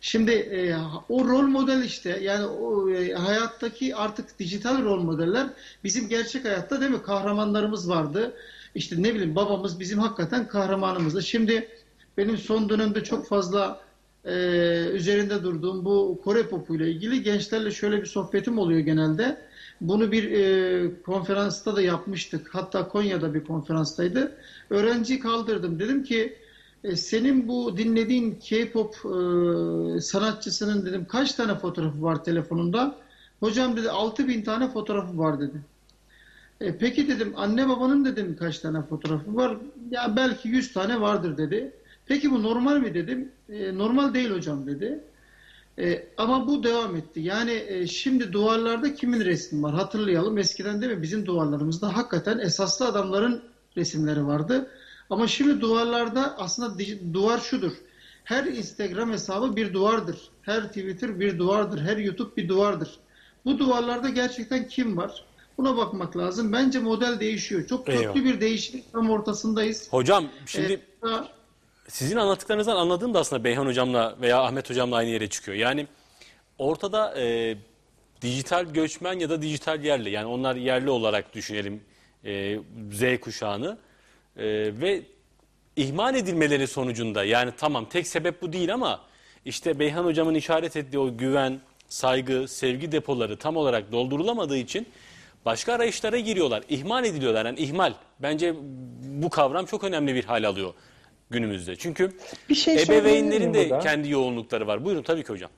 Şimdi 0.00 0.30
e, 0.30 0.76
o 1.08 1.28
rol 1.28 1.42
model 1.42 1.82
işte 1.84 2.18
yani 2.22 2.46
o 2.46 2.90
e, 2.90 3.12
hayattaki 3.12 3.96
artık 3.96 4.38
dijital 4.38 4.82
rol 4.84 5.02
modeller 5.02 5.46
bizim 5.84 6.08
gerçek 6.08 6.44
hayatta 6.44 6.80
değil 6.80 6.92
mi 6.92 7.02
kahramanlarımız 7.02 7.88
vardı. 7.88 8.34
İşte 8.74 9.02
ne 9.02 9.14
bileyim 9.14 9.36
babamız 9.36 9.80
bizim 9.80 9.98
hakikaten 9.98 10.48
kahramanımızdı. 10.48 11.22
Şimdi 11.22 11.68
benim 12.16 12.38
son 12.38 12.68
dönemde 12.68 13.04
çok 13.04 13.28
fazla 13.28 13.80
e, 14.24 14.32
üzerinde 14.92 15.42
durduğum 15.42 15.84
bu 15.84 16.20
Kore 16.24 16.48
popu 16.48 16.76
ile 16.76 16.90
ilgili 16.90 17.22
gençlerle 17.22 17.70
şöyle 17.70 18.00
bir 18.00 18.06
sohbetim 18.06 18.58
oluyor 18.58 18.80
genelde. 18.80 19.38
Bunu 19.80 20.12
bir 20.12 20.30
e, 20.30 21.02
konferansta 21.02 21.76
da 21.76 21.82
yapmıştık. 21.82 22.54
Hatta 22.54 22.88
Konya'da 22.88 23.34
bir 23.34 23.44
konferanstaydı. 23.44 24.36
Öğrenciyi 24.70 25.20
kaldırdım. 25.20 25.78
Dedim 25.78 26.04
ki 26.04 26.36
e, 26.84 26.96
senin 26.96 27.48
bu 27.48 27.76
dinlediğin 27.76 28.34
K-pop 28.34 28.94
e, 28.94 30.00
sanatçısının 30.00 30.86
dedim 30.86 31.06
kaç 31.08 31.32
tane 31.32 31.58
fotoğrafı 31.58 32.02
var 32.02 32.24
telefonunda? 32.24 32.96
Hocam 33.40 33.76
dedi 33.76 33.90
6000 33.90 34.42
tane 34.42 34.68
fotoğrafı 34.68 35.18
var 35.18 35.40
dedi. 35.40 35.60
E, 36.60 36.78
peki 36.78 37.08
dedim 37.08 37.32
anne 37.36 37.68
babanın 37.68 38.04
dedim 38.04 38.36
kaç 38.36 38.58
tane 38.58 38.82
fotoğrafı 38.82 39.36
var? 39.36 39.56
Ya 39.90 40.16
belki 40.16 40.48
100 40.48 40.72
tane 40.72 41.00
vardır 41.00 41.38
dedi. 41.38 41.72
Peki 42.06 42.30
bu 42.30 42.42
normal 42.42 42.76
mi 42.76 42.94
dedim. 42.94 43.32
E, 43.48 43.78
normal 43.78 44.14
değil 44.14 44.30
hocam 44.30 44.66
dedi. 44.66 45.00
E, 45.78 46.06
ama 46.18 46.46
bu 46.46 46.64
devam 46.64 46.96
etti. 46.96 47.20
Yani 47.20 47.64
e, 47.68 47.86
şimdi 47.86 48.32
duvarlarda 48.32 48.94
kimin 48.94 49.20
resmi 49.20 49.62
var? 49.62 49.74
Hatırlayalım 49.74 50.38
eskiden 50.38 50.82
değil 50.82 50.92
mi 50.92 51.02
bizim 51.02 51.26
duvarlarımızda 51.26 51.96
hakikaten 51.96 52.38
esaslı 52.38 52.86
adamların 52.86 53.42
resimleri 53.76 54.26
vardı. 54.26 54.70
Ama 55.10 55.26
şimdi 55.26 55.60
duvarlarda 55.60 56.38
aslında 56.38 56.78
duvar 57.14 57.38
şudur. 57.38 57.72
Her 58.24 58.44
Instagram 58.44 59.12
hesabı 59.12 59.56
bir 59.56 59.72
duvardır. 59.72 60.16
Her 60.42 60.68
Twitter 60.68 61.20
bir 61.20 61.38
duvardır. 61.38 61.80
Her 61.80 61.96
YouTube 61.96 62.36
bir 62.36 62.48
duvardır. 62.48 62.90
Bu 63.44 63.58
duvarlarda 63.58 64.08
gerçekten 64.08 64.68
kim 64.68 64.96
var? 64.96 65.24
Buna 65.60 65.76
bakmak 65.76 66.16
lazım. 66.16 66.52
Bence 66.52 66.78
model 66.78 67.20
değişiyor. 67.20 67.66
Çok 67.66 67.86
köklü 67.86 68.00
Eyvallah. 68.00 68.14
bir 68.14 68.40
değişim 68.40 68.82
tam 68.92 69.10
ortasındayız. 69.10 69.88
Hocam 69.92 70.24
şimdi 70.46 70.72
Ee, 70.72 70.80
daha- 71.02 71.28
sizin 71.88 72.16
anlattıklarınızdan 72.16 72.76
anladığım 72.76 73.14
da 73.14 73.18
aslında 73.20 73.44
Beyhan 73.44 73.66
hocamla 73.66 74.16
veya 74.20 74.42
Ahmet 74.42 74.70
hocamla 74.70 74.96
aynı 74.96 75.10
yere 75.10 75.28
çıkıyor. 75.28 75.56
Yani 75.56 75.86
ortada 76.58 77.20
e, 77.20 77.56
dijital 78.22 78.64
göçmen 78.64 79.18
ya 79.18 79.30
da 79.30 79.42
dijital 79.42 79.84
yerli 79.84 80.10
yani 80.10 80.26
onlar 80.26 80.56
yerli 80.56 80.90
olarak 80.90 81.34
düşünelim 81.34 81.80
e, 82.24 82.58
Z 82.92 83.20
kuşağını 83.20 83.78
E, 84.36 84.44
ve 84.80 85.02
ihmal 85.76 86.14
edilmeleri 86.14 86.66
sonucunda 86.66 87.24
yani 87.24 87.52
tamam 87.58 87.88
tek 87.88 88.06
sebep 88.06 88.42
bu 88.42 88.52
değil 88.52 88.74
ama 88.74 89.00
işte 89.44 89.78
Beyhan 89.78 90.04
hocamın 90.04 90.34
işaret 90.34 90.76
ettiği 90.76 90.98
o 90.98 91.16
güven, 91.16 91.60
saygı, 91.88 92.48
sevgi 92.48 92.92
depoları 92.92 93.36
tam 93.36 93.56
olarak 93.56 93.92
doldurulamadığı 93.92 94.56
için 94.56 94.86
başka 95.44 95.72
arayışlara 95.72 96.18
giriyorlar. 96.18 96.62
İhmal 96.68 97.04
ediliyorlar. 97.04 97.46
Yani 97.46 97.58
ihmal. 97.58 97.92
Bence 98.18 98.54
bu 99.02 99.30
kavram 99.30 99.66
çok 99.66 99.84
önemli 99.84 100.14
bir 100.14 100.24
hal 100.24 100.44
alıyor 100.44 100.74
günümüzde. 101.30 101.76
Çünkü 101.76 102.10
Bir 102.48 102.54
şey 102.54 102.82
ebeveynlerin 102.82 103.54
de 103.54 103.70
burada? 103.70 103.78
kendi 103.78 104.10
yoğunlukları 104.10 104.66
var. 104.66 104.84
Buyurun 104.84 105.02
tabii 105.02 105.24
ki 105.24 105.28
hocam. 105.28 105.50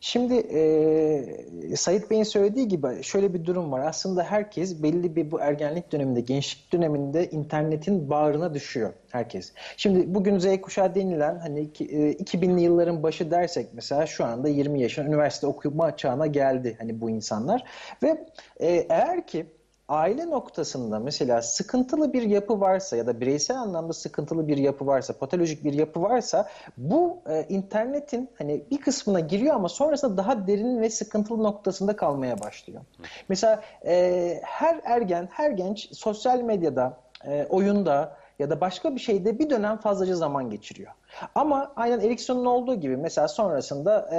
Şimdi 0.00 0.34
e, 0.34 1.76
Sait 1.76 2.10
Bey'in 2.10 2.22
söylediği 2.22 2.68
gibi 2.68 3.02
şöyle 3.02 3.34
bir 3.34 3.44
durum 3.44 3.72
var. 3.72 3.80
Aslında 3.80 4.22
herkes 4.22 4.82
belli 4.82 5.16
bir 5.16 5.30
bu 5.30 5.40
ergenlik 5.40 5.92
döneminde, 5.92 6.20
gençlik 6.20 6.72
döneminde 6.72 7.30
internetin 7.30 8.10
bağrına 8.10 8.54
düşüyor 8.54 8.92
herkes. 9.10 9.52
Şimdi 9.76 10.14
bugün 10.14 10.38
Z 10.38 10.60
kuşağı 10.60 10.94
denilen 10.94 11.38
hani 11.38 11.60
e, 11.60 12.12
2000'li 12.12 12.60
yılların 12.60 13.02
başı 13.02 13.30
dersek 13.30 13.66
mesela 13.72 14.06
şu 14.06 14.24
anda 14.24 14.48
20 14.48 14.80
yaşında 14.82 15.06
üniversite 15.06 15.46
okuma 15.46 15.96
çağına 15.96 16.26
geldi 16.26 16.76
hani 16.78 17.00
bu 17.00 17.10
insanlar 17.10 17.64
ve 18.02 18.26
e, 18.60 18.86
eğer 18.88 19.26
ki 19.26 19.46
aile 19.88 20.30
noktasında 20.30 20.98
mesela 20.98 21.42
sıkıntılı 21.42 22.12
bir 22.12 22.22
yapı 22.22 22.60
varsa 22.60 22.96
ya 22.96 23.06
da 23.06 23.20
bireysel 23.20 23.58
anlamda 23.58 23.92
sıkıntılı 23.92 24.48
bir 24.48 24.56
yapı 24.56 24.86
varsa, 24.86 25.12
patolojik 25.12 25.64
bir 25.64 25.72
yapı 25.72 26.02
varsa 26.02 26.48
bu 26.76 27.18
e, 27.28 27.46
internetin 27.48 28.30
hani 28.38 28.64
bir 28.70 28.80
kısmına 28.80 29.20
giriyor 29.20 29.54
ama 29.54 29.68
sonrasında 29.68 30.16
daha 30.16 30.46
derin 30.46 30.80
ve 30.80 30.90
sıkıntılı 30.90 31.42
noktasında 31.42 31.96
kalmaya 31.96 32.40
başlıyor. 32.40 32.80
Mesela 33.28 33.62
e, 33.86 34.40
her 34.42 34.80
ergen, 34.84 35.28
her 35.32 35.50
genç 35.50 35.96
sosyal 35.96 36.40
medyada, 36.40 36.96
e, 37.24 37.46
oyunda 37.50 38.16
ya 38.38 38.50
da 38.50 38.60
başka 38.60 38.94
bir 38.94 39.00
şeyde 39.00 39.38
bir 39.38 39.50
dönem 39.50 39.76
fazlaca 39.76 40.14
zaman 40.14 40.50
geçiriyor. 40.50 40.92
Ama 41.34 41.72
aynen 41.76 42.00
Erikson'un 42.00 42.44
olduğu 42.44 42.74
gibi 42.74 42.96
mesela 42.96 43.28
sonrasında 43.28 44.08
e, 44.12 44.18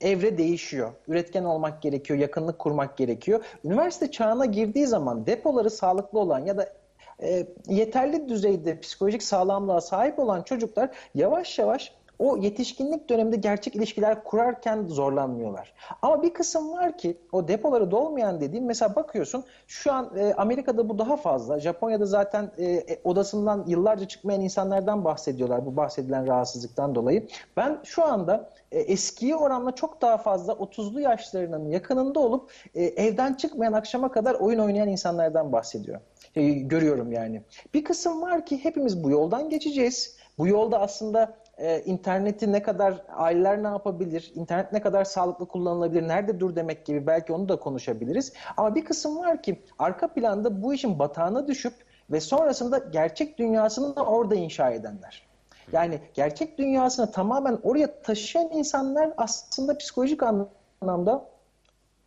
evre 0.00 0.38
değişiyor. 0.38 0.92
Üretken 1.08 1.44
olmak 1.44 1.82
gerekiyor, 1.82 2.18
yakınlık 2.18 2.58
kurmak 2.58 2.96
gerekiyor. 2.96 3.44
Üniversite 3.64 4.10
çağına 4.10 4.44
girdiği 4.44 4.86
zaman 4.86 5.26
depoları 5.26 5.70
sağlıklı 5.70 6.18
olan 6.18 6.44
ya 6.44 6.56
da 6.56 6.68
e, 7.22 7.46
yeterli 7.68 8.28
düzeyde 8.28 8.80
psikolojik 8.80 9.22
sağlamlığa 9.22 9.80
sahip 9.80 10.18
olan 10.18 10.42
çocuklar 10.42 10.90
yavaş 11.14 11.58
yavaş 11.58 11.97
o 12.18 12.36
yetişkinlik 12.36 13.08
döneminde 13.08 13.36
gerçek 13.36 13.76
ilişkiler 13.76 14.24
kurarken 14.24 14.86
zorlanmıyorlar. 14.86 15.74
Ama 16.02 16.22
bir 16.22 16.34
kısım 16.34 16.72
var 16.72 16.98
ki 16.98 17.16
o 17.32 17.48
depoları 17.48 17.90
dolmayan 17.90 18.40
dediğim 18.40 18.66
mesela 18.66 18.94
bakıyorsun 18.94 19.44
şu 19.66 19.92
an 19.92 20.10
e, 20.16 20.34
Amerika'da 20.34 20.88
bu 20.88 20.98
daha 20.98 21.16
fazla. 21.16 21.60
Japonya'da 21.60 22.06
zaten 22.06 22.50
e, 22.58 22.64
e, 22.64 23.00
odasından 23.04 23.64
yıllarca 23.66 24.08
çıkmayan 24.08 24.40
insanlardan 24.40 25.04
bahsediyorlar 25.04 25.66
bu 25.66 25.76
bahsedilen 25.76 26.26
rahatsızlıktan 26.26 26.94
dolayı. 26.94 27.26
Ben 27.56 27.78
şu 27.84 28.04
anda 28.04 28.50
e, 28.72 28.78
eskiye 28.78 29.36
oranla 29.36 29.74
çok 29.74 30.02
daha 30.02 30.18
fazla 30.18 30.52
30'lu 30.52 31.00
yaşlarının 31.00 31.68
yakınında 31.70 32.20
olup 32.20 32.50
e, 32.74 32.84
evden 32.84 33.34
çıkmayan 33.34 33.72
akşama 33.72 34.12
kadar 34.12 34.34
oyun 34.34 34.58
oynayan 34.58 34.88
insanlardan 34.88 35.52
bahsediyor. 35.52 36.00
E, 36.36 36.50
görüyorum 36.50 37.12
yani. 37.12 37.42
Bir 37.74 37.84
kısım 37.84 38.22
var 38.22 38.46
ki 38.46 38.64
hepimiz 38.64 39.04
bu 39.04 39.10
yoldan 39.10 39.50
geçeceğiz. 39.50 40.16
Bu 40.38 40.48
yolda 40.48 40.80
aslında 40.80 41.34
e, 41.58 41.82
interneti 41.84 42.52
ne 42.52 42.62
kadar 42.62 42.94
aileler 43.08 43.62
ne 43.62 43.66
yapabilir, 43.68 44.32
internet 44.34 44.72
ne 44.72 44.82
kadar 44.82 45.04
sağlıklı 45.04 45.46
kullanılabilir, 45.46 46.08
nerede 46.08 46.40
dur 46.40 46.56
demek 46.56 46.86
gibi 46.86 47.06
belki 47.06 47.32
onu 47.32 47.48
da 47.48 47.56
konuşabiliriz. 47.56 48.32
Ama 48.56 48.74
bir 48.74 48.84
kısım 48.84 49.18
var 49.18 49.42
ki 49.42 49.62
arka 49.78 50.08
planda 50.08 50.62
bu 50.62 50.74
işin 50.74 50.98
batağına 50.98 51.46
düşüp 51.46 51.74
ve 52.10 52.20
sonrasında 52.20 52.78
gerçek 52.78 53.38
dünyasını 53.38 53.96
da 53.96 54.04
orada 54.04 54.34
inşa 54.34 54.70
edenler. 54.70 55.28
Yani 55.72 56.00
gerçek 56.14 56.58
dünyasını 56.58 57.12
tamamen 57.12 57.58
oraya 57.62 58.02
taşıyan 58.02 58.48
insanlar 58.52 59.10
aslında 59.16 59.78
psikolojik 59.78 60.20
anlamda 60.82 61.24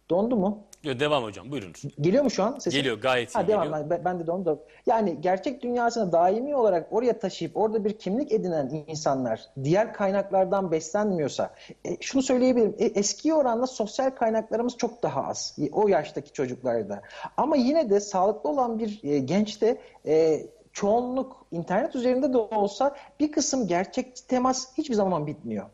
dondu 0.10 0.36
mu? 0.36 0.60
Yo, 0.84 1.00
devam 1.00 1.24
hocam 1.24 1.52
buyurunuz. 1.52 1.82
Geliyor 2.02 2.24
mu 2.24 2.30
şu 2.32 2.44
an 2.44 2.60
sesim? 2.60 2.80
Geliyor 2.80 2.98
gayet 3.02 3.30
iyi 3.30 3.34
Ha, 3.34 3.48
devam. 3.48 3.64
geliyor. 3.64 3.90
Ben, 3.90 4.06
ben 4.06 4.20
de 4.20 4.28
de 4.28 4.32
onu 4.32 4.46
da. 4.46 4.58
Yani 4.86 5.22
gerçek 5.22 5.64
dünyasını 5.64 6.12
daimi 6.12 6.56
olarak 6.56 6.88
oraya 6.94 7.20
taşıyıp 7.20 7.58
orada 7.58 7.86
bir 7.86 7.98
kimlik 7.98 8.32
edinen 8.32 8.84
insanlar 8.88 9.42
diğer 9.64 9.94
kaynaklardan 9.94 10.72
beslenmiyorsa 10.72 11.54
e, 11.86 11.98
şunu 12.02 12.22
söyleyebilirim. 12.22 12.76
E, 12.80 12.86
eski 12.86 13.34
oranla 13.34 13.68
sosyal 13.68 14.10
kaynaklarımız 14.10 14.78
çok 14.78 15.04
daha 15.04 15.24
az. 15.28 15.56
e, 15.62 15.70
O 15.72 15.88
yaştaki 15.88 16.32
çocuklarda. 16.34 17.02
Ama 17.38 17.56
yine 17.56 17.90
de 17.90 18.00
sağlıklı 18.00 18.50
olan 18.50 18.80
bir 18.80 19.00
e, 19.04 19.20
gençte 19.20 19.82
e, 20.08 20.42
çoğunluk 20.74 21.46
internet 21.52 21.96
üzerinde 21.96 22.34
de 22.34 22.38
olsa 22.38 22.96
bir 23.20 23.32
kısım 23.32 23.68
gerçek 23.68 24.28
temas 24.28 24.78
hiçbir 24.78 24.96
zaman 24.96 25.28
bitmiyor. 25.28 25.66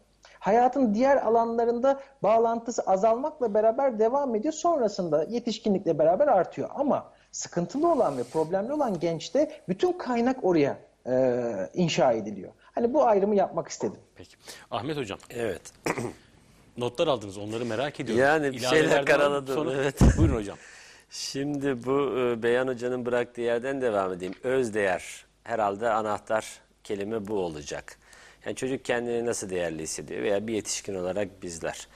Hayatın 0.47 0.93
diğer 0.93 1.17
alanlarında 1.17 1.99
bağlantısı 2.23 2.81
azalmakla 2.81 3.53
beraber 3.53 3.99
devam 3.99 4.35
ediyor. 4.35 4.53
Sonrasında 4.53 5.23
yetişkinlikle 5.23 5.99
beraber 5.99 6.27
artıyor. 6.27 6.69
Ama 6.75 7.11
sıkıntılı 7.31 7.91
olan 7.91 8.17
ve 8.17 8.23
problemli 8.23 8.73
olan 8.73 8.99
gençte 8.99 9.61
bütün 9.69 9.93
kaynak 9.93 10.43
oraya 10.43 10.77
e, 11.07 11.43
inşa 11.73 12.11
ediliyor. 12.11 12.51
Hani 12.61 12.93
bu 12.93 13.05
ayrımı 13.05 13.35
yapmak 13.35 13.67
istedim. 13.67 13.99
Peki. 14.15 14.35
Ahmet 14.71 14.97
hocam 14.97 15.19
Evet. 15.29 15.61
notlar 16.77 17.07
aldınız 17.07 17.37
onları 17.37 17.65
merak 17.65 17.99
ediyorum. 17.99 18.23
Yani 18.23 18.51
bir 18.51 18.59
şeyler 18.59 19.05
karaladım, 19.05 19.55
sonra- 19.55 19.73
evet. 19.73 19.99
Buyurun 20.17 20.35
hocam. 20.35 20.57
Şimdi 21.09 21.85
bu 21.85 22.19
e, 22.19 22.43
Beyan 22.43 22.67
Hoca'nın 22.67 23.05
bıraktığı 23.05 23.41
yerden 23.41 23.81
devam 23.81 24.13
edeyim. 24.13 24.35
Özdeğer 24.43 25.25
herhalde 25.43 25.89
anahtar 25.89 26.59
kelime 26.83 27.27
bu 27.27 27.39
olacak. 27.39 27.97
Yani 28.47 28.55
çocuk 28.55 28.85
kendini 28.85 29.25
nasıl 29.25 29.49
değerli 29.49 29.83
hissediyor 29.83 30.23
veya 30.23 30.47
bir 30.47 30.53
yetişkin 30.53 30.95
olarak 30.95 31.43
bizler. 31.43 31.87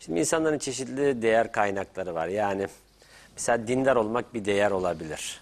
Şimdi 0.00 0.20
insanların 0.20 0.58
çeşitli 0.58 1.22
değer 1.22 1.52
kaynakları 1.52 2.14
var. 2.14 2.28
Yani 2.28 2.66
mesela 3.36 3.66
dindar 3.66 3.96
olmak 3.96 4.34
bir 4.34 4.44
değer 4.44 4.70
olabilir. 4.70 5.40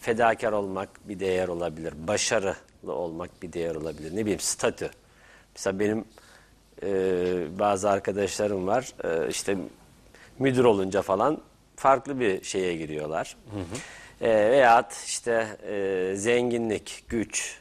Fedakar 0.00 0.52
olmak 0.52 0.88
bir 1.08 1.20
değer 1.20 1.48
olabilir. 1.48 1.94
Başarılı 1.96 2.92
olmak 2.92 3.42
bir 3.42 3.52
değer 3.52 3.74
olabilir. 3.74 4.16
Ne 4.16 4.20
bileyim 4.20 4.40
statü. 4.40 4.90
Mesela 5.54 5.78
benim 5.78 6.04
e, 6.82 6.88
bazı 7.58 7.90
arkadaşlarım 7.90 8.66
var. 8.66 8.92
E, 9.04 9.28
işte 9.28 9.56
müdür 10.38 10.64
olunca 10.64 11.02
falan 11.02 11.40
farklı 11.76 12.20
bir 12.20 12.44
şeye 12.44 12.76
giriyorlar. 12.76 13.36
E, 14.20 14.28
veyahut 14.50 14.92
işte 15.06 15.46
e, 15.68 16.12
zenginlik, 16.16 17.04
güç, 17.08 17.60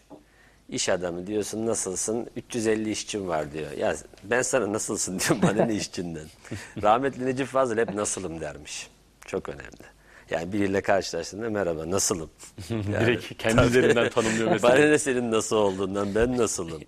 iş 0.69 0.89
adamı 0.89 1.27
diyorsun 1.27 1.65
nasılsın? 1.65 2.27
350 2.35 2.91
işçim 2.91 3.27
var 3.27 3.53
diyor. 3.53 3.71
Ya 3.71 3.95
ben 4.23 4.41
sana 4.41 4.73
nasılsın 4.73 5.19
diyorum 5.19 5.41
bana 5.41 5.65
ne 5.65 5.75
işçinden. 5.75 6.25
Rahmetli 6.81 7.25
Necip 7.25 7.47
Fazıl 7.47 7.77
hep 7.77 7.93
nasılım 7.93 8.41
dermiş. 8.41 8.89
Çok 9.25 9.49
önemli. 9.49 9.97
Yani 10.29 10.53
biriyle 10.53 10.81
karşılaştığında 10.81 11.49
merhaba 11.49 11.91
nasılım? 11.91 12.29
Yani, 12.69 13.05
Direkt 13.05 13.37
kendi 13.43 13.61
üzerinden 13.61 14.09
tanımlıyor 14.09 14.51
mesela. 14.51 14.73
Bana 14.73 14.85
ne 14.85 14.99
senin 14.99 15.31
nasıl 15.31 15.55
olduğundan 15.55 16.15
ben 16.15 16.37
nasılım? 16.37 16.81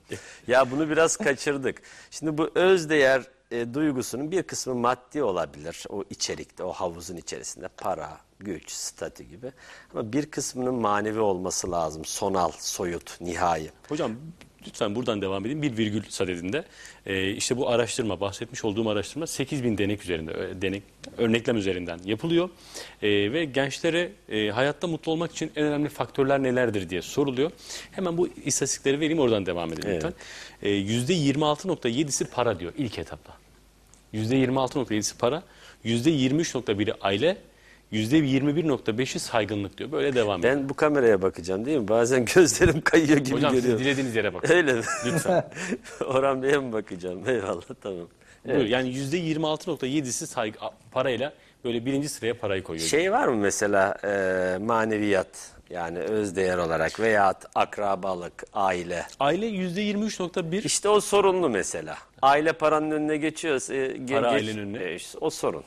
ya 0.48 0.72
bunu 0.72 0.90
biraz 0.90 1.18
kaçırdık. 1.18 1.82
Şimdi 2.12 2.38
bu 2.38 2.52
özdeğer 2.56 3.24
e, 3.52 3.74
duygusunun 3.74 4.32
bir 4.32 4.44
kısmı 4.44 4.76
maddi 4.76 5.24
olabilir. 5.24 5.84
O 5.90 6.04
içerikte, 6.10 6.64
o 6.64 6.72
havuzun 6.72 7.16
içerisinde 7.18 7.68
para, 7.78 8.18
güç, 8.40 8.72
statü 8.72 9.24
gibi. 9.24 9.52
Ama 9.94 10.14
bir 10.14 10.26
kısmının 10.26 10.74
manevi 10.76 11.20
olması 11.20 11.72
lazım. 11.72 12.06
Sonal, 12.06 12.52
soyut, 12.60 13.22
nihai. 13.22 13.70
Hocam 13.90 14.12
lütfen 14.68 14.96
buradan 14.96 15.22
devam 15.22 15.46
edin. 15.46 15.62
Bir 15.62 15.78
virgül 15.78 16.04
sadedinde. 16.10 16.66
Ee, 17.06 17.32
işte 17.32 17.58
bu 17.58 17.70
araştırma, 17.70 18.20
bahsetmiş 18.22 18.66
olduğum 18.66 18.90
araştırma 18.90 19.28
8000 19.28 19.78
denek 19.78 20.04
üzerinde, 20.04 20.32
ö- 20.32 20.62
denek, 20.62 20.84
örneklem 21.18 21.58
üzerinden 21.58 22.00
yapılıyor. 22.06 22.50
Ee, 23.02 23.08
ve 23.34 23.46
gençlere 23.46 24.12
e, 24.30 24.50
hayatta 24.50 24.88
mutlu 24.88 25.12
olmak 25.12 25.32
için 25.32 25.52
en 25.56 25.66
önemli 25.66 25.90
faktörler 25.90 26.44
nelerdir 26.44 26.90
diye 26.90 27.02
soruluyor. 27.02 27.52
Hemen 27.92 28.18
bu 28.18 28.28
istatistikleri 28.28 29.00
vereyim 29.00 29.20
oradan 29.20 29.46
devam 29.46 29.74
edelim 29.74 29.96
lütfen. 29.96 30.14
Ee, 30.62 30.70
%26.7'si 30.70 32.26
para 32.26 32.60
diyor 32.60 32.74
ilk 32.78 33.00
etapta. 33.00 33.39
%26.7'si 34.14 35.18
para, 35.18 35.44
%23.1'i 35.86 36.94
aile, 37.02 37.38
%21.5'i 37.94 39.20
saygınlık 39.20 39.78
diyor. 39.78 39.92
Böyle 39.92 40.14
devam 40.16 40.40
ediyor. 40.40 40.56
Ben 40.56 40.70
bu 40.70 40.74
kameraya 40.74 41.22
bakacağım 41.22 41.66
değil 41.66 41.78
mi? 41.78 41.88
Bazen 41.88 42.26
gözlerim 42.36 42.82
kayıyor 42.82 43.18
gibi 43.18 43.36
Hocam 43.36 43.52
siz 43.54 43.62
görüyorum. 43.62 43.86
dilediğiniz 43.86 44.16
yere 44.16 44.34
bakın. 44.34 44.50
Öyle 44.56 44.74
mi? 44.74 44.82
Lütfen. 45.06 45.50
Orhan 46.06 46.44
Bey'e 46.44 46.58
mi 46.58 46.74
bakacağım? 46.74 47.30
Eyvallah 47.30 47.62
tamam. 47.82 48.08
Buyur, 48.46 48.66
yani 48.66 48.90
%26.7'si 48.94 50.28
saygı, 50.28 50.58
parayla 50.92 51.34
böyle 51.64 51.86
birinci 51.86 52.10
sıraya 52.10 52.38
parayı 52.38 52.64
koyuyor. 52.64 52.88
Şey 52.88 53.12
var 53.12 53.28
mı 53.28 53.36
mesela 53.36 53.98
e, 54.04 54.58
maneviyat 54.62 55.28
yani 55.70 56.00
özdeğer 56.00 56.58
olarak 56.58 57.00
veyahut 57.00 57.38
akrabalık, 57.56 58.44
aile. 58.54 59.06
Aile 59.20 59.46
%23.1 59.50 60.64
İşte 60.66 60.90
o 60.90 61.00
sorunlu 61.00 61.50
mesela. 61.50 61.98
Aile 62.22 62.54
paranın 62.54 62.92
önüne 62.92 63.18
geçiyorsa 63.18 63.74
e, 63.74 63.88
Para 63.94 64.00
geç- 64.06 64.26
ailenin 64.26 64.58
önüne. 64.76 64.84
e, 64.84 64.96
işte 64.96 65.18
o 65.22 65.30
sorun. 65.30 65.64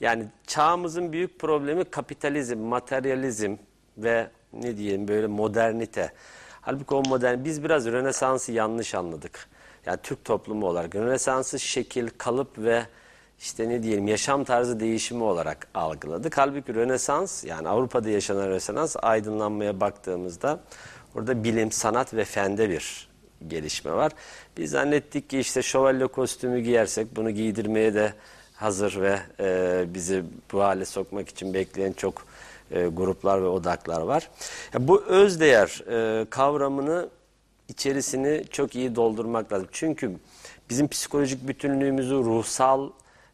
Yani 0.00 0.26
çağımızın 0.46 1.12
büyük 1.12 1.38
problemi 1.38 1.84
kapitalizm, 1.84 2.58
materyalizm 2.58 3.56
ve 3.98 4.26
ne 4.52 4.76
diyeyim 4.76 5.08
böyle 5.08 5.26
modernite. 5.26 6.12
Halbuki 6.60 6.94
o 6.94 7.02
modern 7.08 7.44
biz 7.44 7.64
biraz 7.64 7.86
Rönesans'ı 7.86 8.52
yanlış 8.52 8.94
anladık. 8.94 9.48
Yani 9.86 9.98
Türk 10.02 10.24
toplumu 10.24 10.66
olarak 10.66 10.94
Rönesans'ı 10.94 11.58
şekil, 11.58 12.08
kalıp 12.18 12.58
ve 12.58 12.86
işte 13.38 13.68
ne 13.68 13.82
diyelim 13.82 14.08
yaşam 14.08 14.44
tarzı 14.44 14.80
değişimi 14.80 15.22
olarak 15.22 15.68
algıladık. 15.74 16.38
Halbuki 16.38 16.74
Rönesans 16.74 17.44
yani 17.44 17.68
Avrupa'da 17.68 18.08
yaşanan 18.08 18.48
Rönesans 18.48 18.96
aydınlanmaya 19.02 19.80
baktığımızda 19.80 20.60
orada 21.14 21.44
bilim, 21.44 21.72
sanat 21.72 22.14
ve 22.14 22.24
fende 22.24 22.70
bir 22.70 23.08
gelişme 23.48 23.92
var. 23.92 24.12
Biz 24.56 24.70
zannettik 24.70 25.30
ki 25.30 25.38
işte 25.38 25.62
şövalye 25.62 26.06
kostümü 26.06 26.60
giyersek 26.60 27.16
bunu 27.16 27.30
giydirmeye 27.30 27.94
de 27.94 28.14
hazır 28.54 29.00
ve 29.00 29.18
e, 29.40 29.84
bizi 29.94 30.24
bu 30.52 30.62
hale 30.62 30.84
sokmak 30.84 31.28
için 31.28 31.54
bekleyen 31.54 31.92
çok 31.92 32.26
e, 32.70 32.86
gruplar 32.86 33.42
ve 33.42 33.46
odaklar 33.46 34.00
var. 34.00 34.30
Ya 34.74 34.88
bu 34.88 35.02
özdeğer 35.02 35.84
e, 35.90 36.24
kavramını 36.30 37.08
içerisini 37.68 38.44
çok 38.50 38.76
iyi 38.76 38.96
doldurmak 38.96 39.52
lazım. 39.52 39.68
Çünkü 39.72 40.12
bizim 40.70 40.88
psikolojik 40.88 41.48
bütünlüğümüzü, 41.48 42.14
ruhsal 42.14 42.90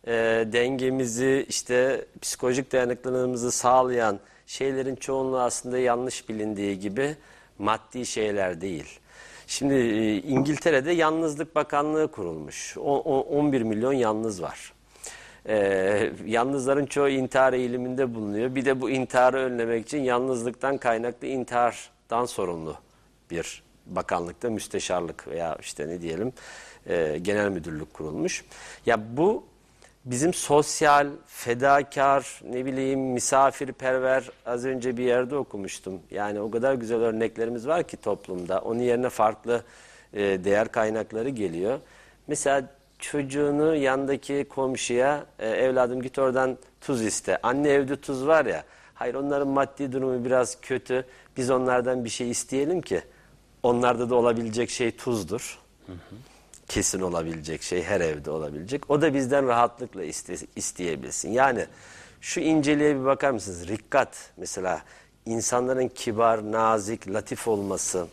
e, 0.06 0.12
dengemizi, 0.52 1.46
işte 1.48 2.04
psikolojik 2.20 2.72
dayanıklılığımızı 2.72 3.52
sağlayan 3.52 4.20
şeylerin 4.46 4.96
çoğunluğu 4.96 5.40
aslında 5.40 5.78
yanlış 5.78 6.28
bilindiği 6.28 6.78
gibi 6.78 7.16
maddi 7.58 8.06
şeyler 8.06 8.60
değil. 8.60 8.98
Şimdi 9.46 9.74
e, 9.74 10.16
İngiltere'de 10.16 10.92
Yalnızlık 10.92 11.54
Bakanlığı 11.54 12.10
kurulmuş. 12.10 12.76
O, 12.78 12.98
o- 12.98 13.20
11 13.38 13.62
milyon 13.62 13.92
yalnız 13.92 14.42
var. 14.42 14.72
Ee, 15.48 16.12
yalnızların 16.26 16.86
çoğu 16.86 17.08
intihar 17.08 17.52
eğiliminde 17.52 18.14
bulunuyor. 18.14 18.54
Bir 18.54 18.64
de 18.64 18.80
bu 18.80 18.90
intiharı 18.90 19.38
önlemek 19.38 19.86
için 19.86 19.98
yalnızlıktan 20.02 20.78
kaynaklı 20.78 21.26
intihardan 21.26 22.24
sorumlu 22.26 22.76
bir 23.30 23.62
bakanlıkta 23.86 24.50
müsteşarlık 24.50 25.28
veya 25.28 25.56
işte 25.60 25.88
ne 25.88 26.00
diyelim 26.00 26.32
e, 26.86 27.18
genel 27.22 27.48
müdürlük 27.48 27.94
kurulmuş. 27.94 28.44
Ya 28.86 29.16
bu 29.16 29.44
bizim 30.04 30.34
sosyal, 30.34 31.08
fedakar, 31.26 32.40
ne 32.50 32.66
bileyim 32.66 33.00
misafirperver 33.00 34.30
az 34.46 34.64
önce 34.64 34.96
bir 34.96 35.04
yerde 35.04 35.36
okumuştum. 35.36 36.00
Yani 36.10 36.40
o 36.40 36.50
kadar 36.50 36.74
güzel 36.74 37.00
örneklerimiz 37.00 37.66
var 37.66 37.88
ki 37.88 37.96
toplumda. 37.96 38.60
Onun 38.60 38.80
yerine 38.80 39.08
farklı 39.08 39.62
e, 40.12 40.20
değer 40.20 40.72
kaynakları 40.72 41.28
geliyor. 41.28 41.78
Mesela 42.26 42.62
çocuğunu 42.98 43.74
yandaki 43.76 44.46
komşuya 44.48 45.24
e, 45.38 45.48
evladım 45.48 46.02
git 46.02 46.18
oradan 46.18 46.58
tuz 46.80 47.02
iste. 47.02 47.38
Anne 47.42 47.68
evde 47.68 48.00
tuz 48.00 48.26
var 48.26 48.46
ya. 48.46 48.64
Hayır 48.94 49.14
onların 49.14 49.48
maddi 49.48 49.92
durumu 49.92 50.24
biraz 50.24 50.60
kötü. 50.60 51.06
Biz 51.36 51.50
onlardan 51.50 52.04
bir 52.04 52.10
şey 52.10 52.30
isteyelim 52.30 52.80
ki 52.80 53.02
onlarda 53.62 54.10
da 54.10 54.14
olabilecek 54.14 54.70
şey 54.70 54.96
tuzdur. 54.96 55.58
Kesin 56.70 57.00
olabilecek 57.00 57.62
şey 57.62 57.82
her 57.82 58.00
evde 58.00 58.30
olabilecek. 58.30 58.90
O 58.90 59.02
da 59.02 59.14
bizden 59.14 59.46
rahatlıkla 59.46 60.04
iste, 60.04 60.34
isteyebilsin. 60.56 61.30
Yani 61.32 61.66
şu 62.20 62.40
inceliğe 62.40 63.00
bir 63.00 63.04
bakar 63.04 63.30
mısınız? 63.30 63.68
Rikkat 63.68 64.30
mesela 64.36 64.82
insanların 65.26 65.88
kibar, 65.88 66.52
nazik, 66.52 67.08
latif 67.08 67.48
olması, 67.48 68.06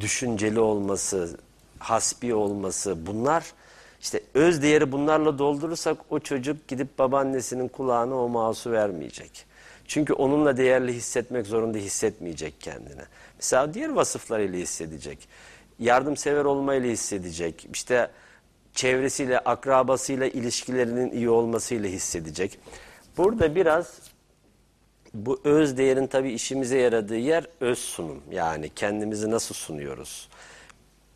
düşünceli 0.00 0.60
olması, 0.60 1.38
hasbi 1.78 2.34
olması 2.34 3.06
bunlar 3.06 3.52
işte 4.00 4.20
öz 4.34 4.62
değeri 4.62 4.92
bunlarla 4.92 5.38
doldurursak 5.38 5.98
o 6.10 6.18
çocuk 6.18 6.68
gidip 6.68 6.98
babaannesinin 6.98 7.68
kulağına 7.68 8.14
o 8.14 8.28
mouse'u 8.28 8.72
vermeyecek. 8.72 9.46
Çünkü 9.86 10.12
onunla 10.12 10.56
değerli 10.56 10.92
hissetmek 10.92 11.46
zorunda 11.46 11.78
hissetmeyecek 11.78 12.60
kendini. 12.60 13.02
Mesela 13.36 13.74
diğer 13.74 13.88
vasıflarıyla 13.88 14.58
hissedecek. 14.58 15.28
Yardımsever 15.78 16.44
olmayla 16.44 16.90
hissedecek. 16.90 17.68
İşte 17.72 18.10
çevresiyle, 18.72 19.38
akrabasıyla 19.38 20.26
ilişkilerinin 20.26 21.10
iyi 21.10 21.30
olmasıyla 21.30 21.88
hissedecek. 21.88 22.58
Burada 23.16 23.54
biraz 23.54 23.98
bu 25.14 25.40
öz 25.44 25.76
değerin 25.78 26.06
tabii 26.06 26.32
işimize 26.32 26.78
yaradığı 26.78 27.16
yer 27.16 27.46
öz 27.60 27.78
sunum. 27.78 28.22
Yani 28.30 28.70
kendimizi 28.76 29.30
nasıl 29.30 29.54
sunuyoruz? 29.54 30.28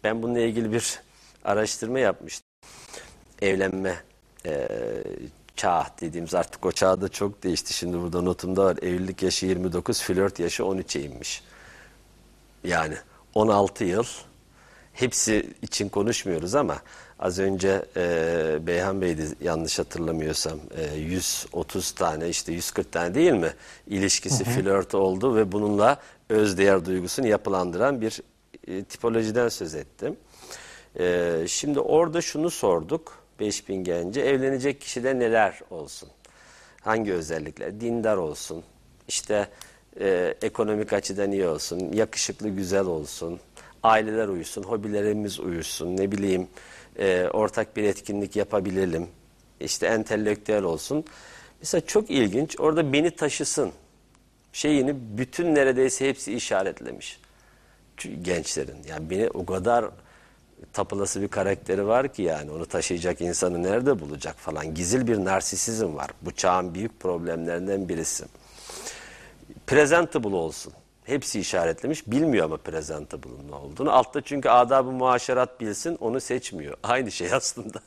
Ben 0.05 0.23
bununla 0.23 0.41
ilgili 0.41 0.73
bir 0.73 1.01
araştırma 1.45 1.99
yapmıştım. 1.99 2.49
Evlenme 3.43 3.95
e, 4.47 4.69
çağ 5.57 5.87
dediğimiz 6.01 6.35
artık 6.35 6.67
o 6.67 6.73
çağda 6.73 7.09
çok 7.09 7.43
değişti. 7.43 7.75
Şimdi 7.75 7.99
burada 7.99 8.23
notumda 8.23 8.65
var. 8.65 8.77
Evlilik 8.83 9.23
yaşı 9.23 9.47
29, 9.47 10.03
flört 10.03 10.39
yaşı 10.39 10.63
13'e 10.63 11.03
inmiş. 11.03 11.43
Yani 12.65 12.95
16 13.35 13.85
yıl 13.85 14.05
hepsi 14.99 15.51
için 15.63 15.89
konuşmuyoruz 15.89 16.55
ama 16.55 16.79
az 17.19 17.39
önce 17.39 17.85
e, 17.97 18.67
Beyhan 18.67 19.01
Bey'di 19.01 19.27
yanlış 19.41 19.79
hatırlamıyorsam 19.79 20.59
e, 20.77 20.97
130 20.97 21.93
tane 21.93 22.29
işte 22.29 22.53
140 22.53 22.93
tane 22.93 23.15
değil 23.15 23.33
mi 23.33 23.53
ilişkisi 23.87 24.45
flört 24.45 24.95
oldu 24.95 25.37
ve 25.37 25.53
bununla 25.53 26.01
özdeğer 26.29 26.85
duygusunu 26.85 27.27
yapılandıran 27.27 28.01
bir 28.01 28.23
e, 28.69 28.85
tipolojiden 28.85 29.49
söz 29.49 29.75
ettim. 29.75 30.17
E, 30.99 31.35
şimdi 31.49 31.81
orada 31.81 32.21
şunu 32.21 32.51
sorduk 32.51 33.19
5000 33.41 33.85
gence 33.85 34.21
evlenecek 34.21 34.81
kişide 34.81 35.19
neler 35.19 35.61
olsun? 35.71 36.09
Hangi 36.81 37.13
özellikler? 37.13 37.81
Dindar 37.81 38.17
olsun, 38.17 38.63
işte 39.09 39.49
e, 40.01 40.35
ekonomik 40.43 40.93
açıdan 40.93 41.33
iyi 41.33 41.47
olsun, 41.47 41.93
yakışıklı 41.93 42.49
güzel 42.49 42.85
olsun, 42.85 43.41
aileler 43.83 44.29
uyusun, 44.29 44.63
hobilerimiz 44.63 45.41
uyusun, 45.41 45.97
ne 45.97 46.13
bileyim 46.13 46.49
e, 46.99 47.29
ortak 47.33 47.77
bir 47.77 47.85
etkinlik 47.85 48.37
yapabilelim, 48.37 49.07
işte 49.61 49.87
entelektüel 49.87 50.63
olsun. 50.63 51.05
Mesela 51.61 51.87
çok 51.87 52.11
ilginç 52.11 52.61
orada 52.61 52.93
beni 52.93 53.11
taşısın 53.11 53.73
şeyini 54.53 54.95
bütün 55.19 55.55
neredeyse 55.55 56.09
hepsi 56.09 56.35
işaretlemiş 56.35 57.21
gençlerin. 58.23 58.77
Yani 58.89 59.11
beni 59.11 59.31
o 59.31 59.47
kadar 59.47 59.85
tapılası 60.73 61.23
bir 61.23 61.29
karakteri 61.29 61.87
var 61.87 62.13
ki 62.13 62.23
yani 62.23 62.51
onu 62.51 62.67
taşıyacak 62.67 63.21
insanı 63.21 63.63
nerede 63.63 64.01
bulacak 64.01 64.37
falan. 64.37 64.75
Gizil 64.75 65.07
bir 65.07 65.25
narsisizm 65.25 65.97
var. 65.97 66.11
Bu 66.23 66.31
çağın 66.31 66.75
büyük 66.75 67.01
problemlerinden 67.01 67.89
birisi. 67.89 68.25
Presentable 69.67 70.37
olsun. 70.37 70.73
Hepsi 71.09 71.41
işaretlemiş. 71.41 72.07
Bilmiyor 72.07 72.45
ama 72.45 72.57
presentable'ın 72.57 73.51
ne 73.51 73.55
olduğunu. 73.55 73.93
Altta 73.93 74.21
çünkü 74.21 74.49
adab-ı 74.49 74.91
muaşerat 74.91 75.61
bilsin 75.61 75.97
onu 76.01 76.21
seçmiyor. 76.21 76.77
Aynı 76.83 77.11
şey 77.11 77.33
aslında. 77.33 77.81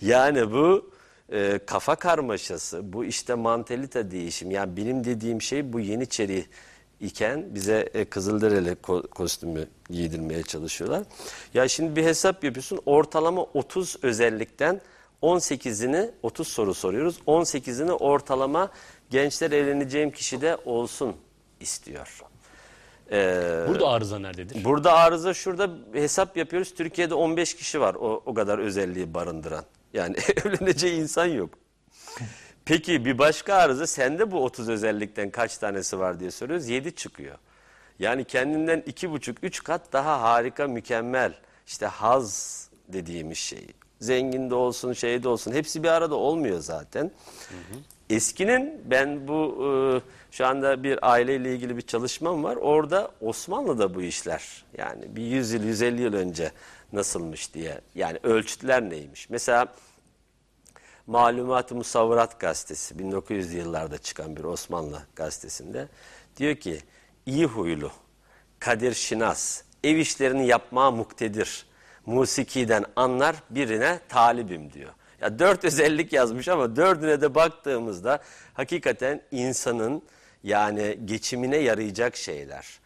Yani 0.00 0.52
bu 0.52 0.90
e, 1.32 1.58
kafa 1.66 1.96
karmaşası, 1.96 2.92
bu 2.92 3.04
işte 3.04 3.34
mantalite 3.34 4.10
değişim. 4.10 4.50
Yani 4.50 4.76
benim 4.76 5.04
dediğim 5.04 5.42
şey 5.42 5.72
bu 5.72 5.80
Yeniçeri 5.80 6.44
iken 7.00 7.54
bize 7.54 7.88
e, 7.94 8.04
Kızılderili 8.04 8.70
ko- 8.70 9.08
kostümü 9.08 9.68
giydirmeye 9.90 10.42
çalışıyorlar. 10.42 11.02
Ya 11.54 11.68
şimdi 11.68 11.96
bir 11.96 12.04
hesap 12.04 12.44
yapıyorsun. 12.44 12.80
Ortalama 12.86 13.42
30 13.42 13.96
özellikten 14.02 14.80
18'ini 15.22 16.10
30 16.22 16.48
soru 16.48 16.74
soruyoruz. 16.74 17.18
18'ini 17.26 17.90
ortalama 17.90 18.70
gençler 19.10 19.50
evleneceğim 19.50 20.10
kişide 20.10 20.56
olsun 20.64 21.16
istiyor. 21.60 22.22
Ee, 23.12 23.64
Burada 23.68 23.88
arıza 23.88 24.18
nerededir? 24.18 24.64
Burada 24.64 24.92
arıza 24.92 25.34
şurada 25.34 25.70
hesap 25.92 26.36
yapıyoruz. 26.36 26.74
Türkiye'de 26.74 27.14
15 27.14 27.54
kişi 27.54 27.80
var 27.80 27.94
o, 27.94 28.22
o 28.26 28.34
kadar 28.34 28.58
özelliği 28.58 29.14
barındıran. 29.14 29.64
Yani 29.92 30.16
evleneceği 30.44 31.00
insan 31.00 31.26
yok. 31.26 31.50
Peki 32.64 33.04
bir 33.04 33.18
başka 33.18 33.54
arıza 33.54 33.86
sende 33.86 34.30
bu 34.30 34.44
30 34.44 34.68
özellikten 34.68 35.30
kaç 35.30 35.58
tanesi 35.58 35.98
var 35.98 36.20
diye 36.20 36.30
soruyoruz. 36.30 36.68
7 36.68 36.94
çıkıyor. 36.94 37.38
Yani 37.98 38.24
kendinden 38.24 38.80
2,5-3 38.80 39.62
kat 39.64 39.92
daha 39.92 40.20
harika, 40.20 40.66
mükemmel. 40.66 41.34
İşte 41.66 41.86
haz 41.86 42.68
dediğimiz 42.88 43.38
şey. 43.38 43.66
Zengin 44.00 44.50
de 44.50 44.54
olsun, 44.54 44.92
şey 44.92 45.22
de 45.22 45.28
olsun. 45.28 45.52
Hepsi 45.52 45.82
bir 45.82 45.88
arada 45.88 46.14
olmuyor 46.14 46.58
zaten. 46.58 47.10
Eskinin 48.10 48.80
ben 48.84 49.28
bu 49.28 49.56
e, 49.66 49.68
şu 50.32 50.46
anda 50.46 50.82
bir 50.82 51.10
aileyle 51.12 51.54
ilgili 51.54 51.76
bir 51.76 51.82
çalışmam 51.82 52.44
var. 52.44 52.56
Orada 52.56 53.10
Osmanlı'da 53.20 53.94
bu 53.94 54.02
işler 54.02 54.64
yani 54.78 55.16
bir 55.16 55.22
100 55.22 55.52
yıl 55.52 55.64
150 55.64 56.02
yıl 56.02 56.14
önce 56.14 56.52
nasılmış 56.92 57.54
diye 57.54 57.80
yani 57.94 58.18
ölçütler 58.22 58.90
neymiş. 58.90 59.30
Mesela 59.30 59.66
Malumat-ı 61.06 61.74
Musavvarat 61.74 62.40
gazetesi 62.40 62.94
1900'lü 62.94 63.56
yıllarda 63.56 63.98
çıkan 63.98 64.36
bir 64.36 64.44
Osmanlı 64.44 65.02
gazetesinde 65.16 65.88
diyor 66.36 66.56
ki 66.56 66.78
iyi 67.26 67.46
huylu, 67.46 67.90
kadir 68.58 68.94
şinas, 68.94 69.62
ev 69.84 69.96
işlerini 69.96 70.46
yapmaya 70.46 70.90
muktedir, 70.90 71.66
musikiden 72.06 72.84
anlar 72.96 73.36
birine 73.50 74.00
talibim 74.08 74.72
diyor. 74.72 74.90
Ya 75.20 75.38
dört 75.38 75.64
özellik 75.64 76.12
yazmış 76.12 76.48
ama 76.48 76.76
dördüne 76.76 77.20
de 77.20 77.34
baktığımızda 77.34 78.22
hakikaten 78.54 79.22
insanın 79.30 80.02
yani 80.44 80.98
geçimine 81.04 81.56
yarayacak 81.56 82.16
şeyler. 82.16 82.82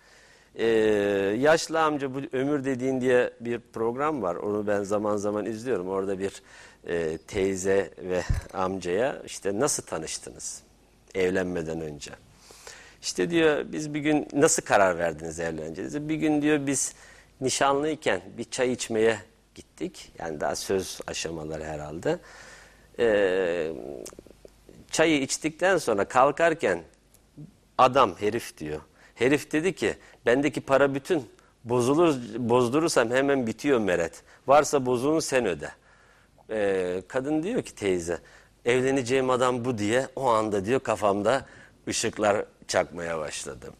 Ee, 0.54 0.66
yaşlı 1.38 1.82
amca 1.82 2.14
bu 2.14 2.20
ömür 2.32 2.64
dediğin 2.64 3.00
diye 3.00 3.30
bir 3.40 3.60
program 3.72 4.22
var. 4.22 4.34
Onu 4.34 4.66
ben 4.66 4.82
zaman 4.82 5.16
zaman 5.16 5.46
izliyorum. 5.46 5.88
Orada 5.88 6.18
bir 6.18 6.42
e, 6.86 7.18
teyze 7.18 7.90
ve 7.98 8.22
amcaya 8.52 9.22
işte 9.26 9.60
nasıl 9.60 9.82
tanıştınız 9.82 10.62
evlenmeden 11.14 11.80
önce? 11.80 12.10
İşte 13.02 13.30
diyor 13.30 13.64
biz 13.72 13.94
bir 13.94 14.00
gün 14.00 14.28
nasıl 14.32 14.62
karar 14.62 14.98
verdiniz 14.98 15.40
evleneceğinize? 15.40 16.08
Bir 16.08 16.14
gün 16.14 16.42
diyor 16.42 16.66
biz 16.66 16.94
nişanlıyken 17.40 18.20
bir 18.38 18.44
çay 18.44 18.72
içmeye 18.72 19.18
gittik. 19.54 20.12
Yani 20.18 20.40
daha 20.40 20.56
söz 20.56 21.00
aşamaları 21.06 21.64
herhalde. 21.64 22.18
Ee, 22.98 23.72
çayı 24.90 25.20
içtikten 25.22 25.78
sonra 25.78 26.04
kalkarken 26.04 26.82
adam 27.78 28.14
herif 28.20 28.58
diyor. 28.58 28.80
Herif 29.14 29.52
dedi 29.52 29.74
ki 29.74 29.94
bendeki 30.26 30.60
para 30.60 30.94
bütün 30.94 31.30
bozulur 31.64 32.14
bozdurursam 32.38 33.10
hemen 33.10 33.46
bitiyor 33.46 33.78
meret. 33.78 34.22
Varsa 34.46 34.86
bozuğunu 34.86 35.20
sen 35.20 35.46
öde. 35.46 35.70
Ee, 36.50 37.02
kadın 37.08 37.42
diyor 37.42 37.62
ki 37.62 37.74
teyze 37.74 38.18
evleneceğim 38.64 39.30
adam 39.30 39.64
bu 39.64 39.78
diye 39.78 40.08
o 40.16 40.26
anda 40.28 40.64
diyor 40.64 40.80
kafamda 40.80 41.46
ışıklar 41.88 42.44
çakmaya 42.68 43.18
başladım. 43.18 43.74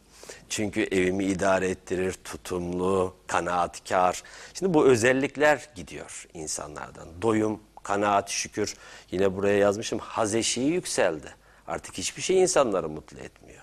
Çünkü 0.49 0.83
evimi 0.83 1.25
idare 1.25 1.69
ettirir, 1.69 2.13
tutumlu, 2.25 3.15
kanaatkar. 3.27 4.23
Şimdi 4.55 4.75
bu 4.75 4.87
özellikler 4.87 5.69
gidiyor 5.75 6.29
insanlardan. 6.35 7.09
Doyum, 7.23 7.61
kanaat, 7.83 8.31
şükür. 8.31 8.75
Yine 9.11 9.37
buraya 9.37 9.59
yazmışım 9.59 9.99
haz 9.99 10.35
eşiği 10.35 10.73
yükseldi. 10.73 11.35
Artık 11.67 11.99
hiçbir 11.99 12.23
şey 12.23 12.43
insanları 12.43 12.89
mutlu 12.89 13.19
etmiyor. 13.19 13.56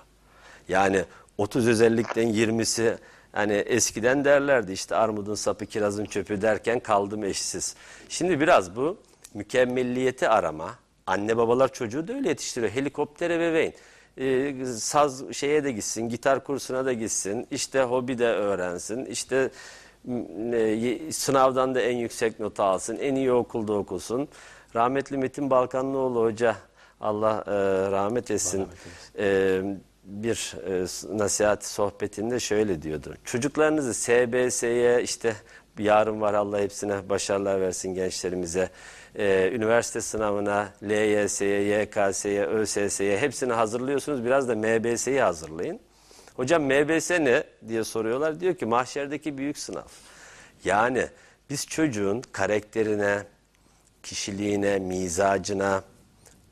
Yani 0.70 1.06
30 1.38 1.68
özellikten 1.68 2.28
20'si 2.28 2.98
hani 3.32 3.54
eskiden 3.54 4.26
derlerdi 4.26 4.72
işte 4.72 4.96
armudun 4.96 5.36
sapı 5.36 5.66
kirazın 5.66 6.06
çöpü 6.06 6.42
derken 6.42 6.80
kaldım 6.80 7.24
eşsiz. 7.24 7.76
Şimdi 8.10 8.40
biraz 8.40 8.76
bu 8.76 8.98
mükemmelliyeti 9.34 10.30
arama. 10.30 10.76
Anne 11.08 11.38
babalar 11.38 11.74
çocuğu 11.74 12.08
da 12.08 12.14
öyle 12.14 12.30
yetiştiriyor. 12.30 12.72
Helikopter 12.72 13.30
ebeveyn. 13.30 13.74
Ee, 14.18 14.66
saz 14.66 15.34
şeye 15.34 15.64
de 15.64 15.72
gitsin, 15.72 16.10
gitar 16.10 16.44
kursuna 16.44 16.86
da 16.86 16.94
gitsin, 16.94 17.48
işte 17.52 17.82
hobi 17.82 18.18
de 18.18 18.28
öğrensin, 18.28 19.06
işte 19.06 19.50
e, 20.54 21.12
sınavdan 21.12 21.76
da 21.76 21.82
en 21.82 21.98
yüksek 21.98 22.40
notu 22.40 22.64
alsın, 22.64 22.98
en 22.98 23.16
iyi 23.16 23.32
okulda 23.32 23.74
okusun. 23.74 24.28
Rahmetli 24.76 25.18
Metin 25.18 25.50
Balkanlıoğlu 25.50 26.24
Hoca, 26.24 26.56
Allah 27.02 27.44
e, 27.48 27.52
rahmet 27.92 28.32
etsin, 28.32 28.68
e, 29.18 29.62
bir 30.04 30.56
e, 30.68 30.86
nasihat 31.18 31.66
sohbetinde 31.66 32.40
şöyle 32.40 32.82
diyordu. 32.82 33.16
Çocuklarınızı 33.26 33.94
SBS'ye 33.94 35.04
işte 35.04 35.36
yarın 35.80 36.22
var 36.22 36.34
Allah 36.34 36.60
hepsine 36.60 37.10
başarılar 37.10 37.62
versin 37.62 37.94
gençlerimize. 37.94 38.70
E, 39.16 39.52
üniversite 39.54 40.02
sınavına, 40.02 40.70
LYS'ye, 40.84 41.82
YKS'ye, 41.82 42.46
ÖSS'ye 42.46 43.18
hepsini 43.18 43.54
hazırlıyorsunuz. 43.54 44.26
Biraz 44.26 44.48
da 44.48 44.56
MBS'yi 44.56 45.22
hazırlayın. 45.22 45.80
Hocam 46.36 46.64
MBS 46.64 47.12
ne 47.12 47.44
diye 47.68 47.84
soruyorlar. 47.84 48.40
Diyor 48.40 48.56
ki 48.56 48.66
mahşerdeki 48.66 49.38
büyük 49.38 49.58
sınav. 49.58 49.88
Yani 50.64 51.08
biz 51.50 51.68
çocuğun 51.68 52.22
karakterine, 52.32 53.24
kişiliğine, 54.04 54.80
mizacına, 54.80 55.84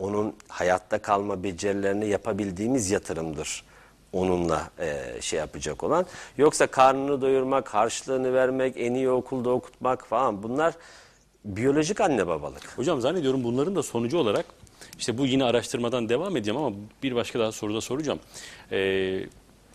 onun 0.01 0.33
hayatta 0.47 1.01
kalma 1.01 1.43
becerilerini 1.43 2.09
yapabildiğimiz 2.09 2.91
yatırımdır. 2.91 3.63
Onunla 4.13 4.69
e, 4.79 5.21
şey 5.21 5.39
yapacak 5.39 5.83
olan. 5.83 6.05
Yoksa 6.37 6.67
karnını 6.67 7.21
doyurmak, 7.21 7.73
harçlığını 7.73 8.33
vermek, 8.33 8.75
en 8.77 8.93
iyi 8.93 9.09
okulda 9.09 9.49
okutmak 9.49 10.07
falan 10.07 10.43
bunlar 10.43 10.73
biyolojik 11.45 12.01
anne 12.01 12.27
babalık. 12.27 12.77
Hocam 12.77 13.01
zannediyorum 13.01 13.43
bunların 13.43 13.75
da 13.75 13.83
sonucu 13.83 14.17
olarak 14.17 14.45
işte 14.99 15.17
bu 15.17 15.25
yine 15.25 15.43
araştırmadan 15.43 16.09
devam 16.09 16.37
edeceğim 16.37 16.61
ama 16.61 16.75
bir 17.03 17.15
başka 17.15 17.39
daha 17.39 17.51
soruda 17.51 17.81
soracağım. 17.81 18.19
Ee, 18.71 19.19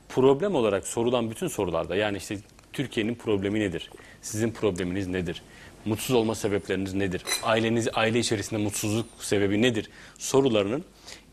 problem 0.09 0.55
olarak 0.55 0.87
sorulan 0.87 1.31
bütün 1.31 1.49
sorularda 1.49 1.97
yani 1.97 2.16
işte 2.16 2.39
Türkiye'nin 2.72 3.14
problemi 3.14 3.61
nedir? 3.61 3.91
Sizin 4.22 4.51
probleminiz 4.51 5.07
nedir? 5.07 5.43
Mutsuz 5.87 6.16
olma 6.16 6.34
sebepleriniz 6.34 6.95
nedir? 6.95 7.24
Aileniz 7.43 7.89
aile 7.95 8.18
içerisinde 8.18 8.61
mutsuzluk 8.61 9.07
sebebi 9.18 9.62
nedir? 9.62 9.91
Sorularının 10.18 10.84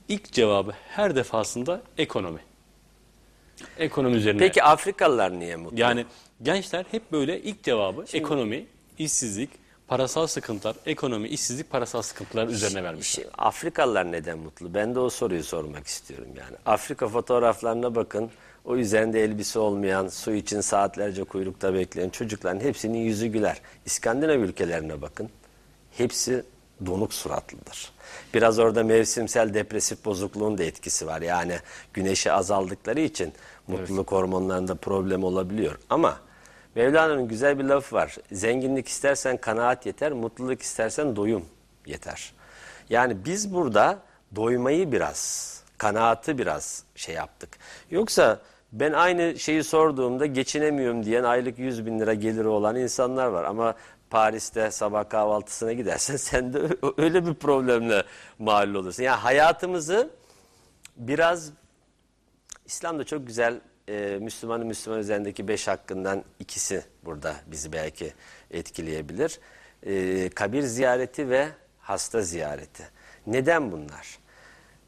ilk 0.09 0.31
cevabı 0.31 0.71
her 0.89 1.15
defasında 1.15 1.81
ekonomi. 1.97 2.39
Ekonomi 3.77 4.15
üzerine. 4.15 4.39
Peki 4.39 4.63
Afrikalılar 4.63 5.39
niye 5.39 5.55
mutlu? 5.55 5.79
Yani 5.79 6.05
gençler 6.43 6.85
hep 6.91 7.11
böyle 7.11 7.41
ilk 7.41 7.63
cevabı 7.63 8.05
ekonomi, 8.13 8.65
işsizlik, 8.97 9.49
parasal 9.87 10.27
sıkıntılar, 10.27 10.75
ekonomi, 10.85 11.27
işsizlik, 11.27 11.69
parasal 11.69 12.01
sıkıntılar 12.01 12.47
üzerine 12.47 12.83
vermişler. 12.83 13.25
Afrikalılar 13.37 14.11
neden 14.11 14.39
mutlu? 14.39 14.73
Ben 14.73 14.95
de 14.95 14.99
o 14.99 15.09
soruyu 15.09 15.43
sormak 15.43 15.87
istiyorum 15.87 16.29
yani. 16.37 16.57
Afrika 16.65 17.07
fotoğraflarına 17.07 17.95
bakın. 17.95 18.31
O 18.66 18.76
üzerinde 18.76 19.24
elbise 19.24 19.59
olmayan, 19.59 20.07
su 20.07 20.32
için 20.32 20.61
saatlerce 20.61 21.24
kuyrukta 21.24 21.74
bekleyen 21.74 22.09
çocukların 22.09 22.59
hepsinin 22.59 22.97
yüzü 22.97 23.28
güler. 23.28 23.61
İskandinav 23.86 24.39
ülkelerine 24.39 25.01
bakın. 25.01 25.30
Hepsi 25.91 26.43
donuk 26.86 27.14
suratlıdır. 27.14 27.91
Biraz 28.34 28.59
orada 28.59 28.84
mevsimsel 28.84 29.53
depresif 29.53 30.05
bozukluğun 30.05 30.57
da 30.57 30.64
etkisi 30.64 31.07
var. 31.07 31.22
Yani 31.22 31.57
güneşi 31.93 32.32
azaldıkları 32.32 32.99
için 32.99 33.34
mutluluk 33.68 34.11
hormonlarında 34.11 34.76
problem 34.76 35.24
olabiliyor. 35.24 35.80
Ama 35.89 36.20
Mevlana'nın 36.76 37.28
güzel 37.28 37.59
bir 37.59 37.64
lafı 37.64 37.95
var. 37.95 38.18
Zenginlik 38.32 38.88
istersen 38.88 39.38
kanaat 39.38 39.86
yeter, 39.86 40.11
mutluluk 40.11 40.61
istersen 40.61 41.16
doyum 41.16 41.45
yeter. 41.86 42.34
Yani 42.89 43.26
biz 43.26 43.53
burada 43.53 43.99
doymayı 44.36 44.91
biraz, 44.91 45.64
kanaatı 45.78 46.38
biraz 46.38 46.84
şey 46.95 47.16
yaptık. 47.16 47.49
Yoksa 47.91 48.39
ben 48.74 48.93
aynı 48.93 49.39
şeyi 49.39 49.63
sorduğumda 49.63 50.26
geçinemiyorum 50.26 51.05
diyen 51.05 51.24
aylık 51.24 51.59
100 51.59 51.86
bin 51.86 51.99
lira 51.99 52.13
geliri 52.13 52.47
olan 52.47 52.76
insanlar 52.76 53.28
var. 53.28 53.43
Ama 53.43 53.76
Paris'te 54.09 54.71
sabah 54.71 55.09
kahvaltısına 55.09 55.74
gidersen 55.74 56.15
sen 56.17 56.53
de 56.53 56.59
öyle 56.97 57.26
bir 57.26 57.34
problemle 57.34 58.03
mal 58.39 58.74
olursun. 58.74 59.03
Yani 59.03 59.17
hayatımızı 59.17 60.09
biraz 60.97 61.51
İslam'da 62.65 63.03
çok 63.03 63.28
güzel 63.28 63.61
e, 63.88 64.17
Müslümanın 64.21 64.67
Müslüman 64.67 64.99
üzerindeki 64.99 65.47
beş 65.47 65.67
hakkından 65.67 66.24
ikisi 66.39 66.84
burada 67.05 67.36
bizi 67.47 67.74
belki 67.74 68.13
etkileyebilir. 68.51 69.39
E, 69.84 70.30
kabir 70.30 70.61
ziyareti 70.61 71.30
ve 71.30 71.47
hasta 71.80 72.21
ziyareti. 72.21 72.84
Neden 73.28 73.71
bunlar? 73.71 74.19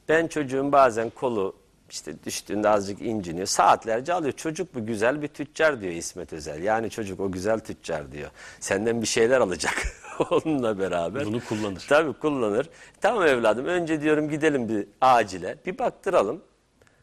Ben 0.09 0.27
çocuğun 0.27 0.71
bazen 0.71 1.09
kolu 1.09 1.55
işte 1.89 2.23
düştüğünde 2.23 2.69
azıcık 2.69 3.01
inciniyor. 3.01 3.47
Saatlerce 3.47 4.13
alıyor. 4.13 4.33
Çocuk 4.33 4.75
bu 4.75 4.85
güzel 4.85 5.21
bir 5.21 5.27
tüccar 5.27 5.81
diyor 5.81 5.93
İsmet 5.93 6.33
Özel. 6.33 6.63
Yani 6.63 6.89
çocuk 6.89 7.19
o 7.19 7.31
güzel 7.31 7.59
tüccar 7.59 8.11
diyor. 8.11 8.29
Senden 8.59 9.01
bir 9.01 9.07
şeyler 9.07 9.41
alacak 9.41 9.75
onunla 10.29 10.79
beraber. 10.79 11.25
Bunu 11.25 11.43
kullanır. 11.43 11.85
Tabii 11.89 12.13
kullanır. 12.13 12.69
Tamam 13.01 13.27
evladım 13.27 13.65
önce 13.65 14.01
diyorum 14.01 14.29
gidelim 14.29 14.69
bir 14.69 14.87
acile. 15.01 15.57
Bir 15.65 15.77
baktıralım. 15.77 16.41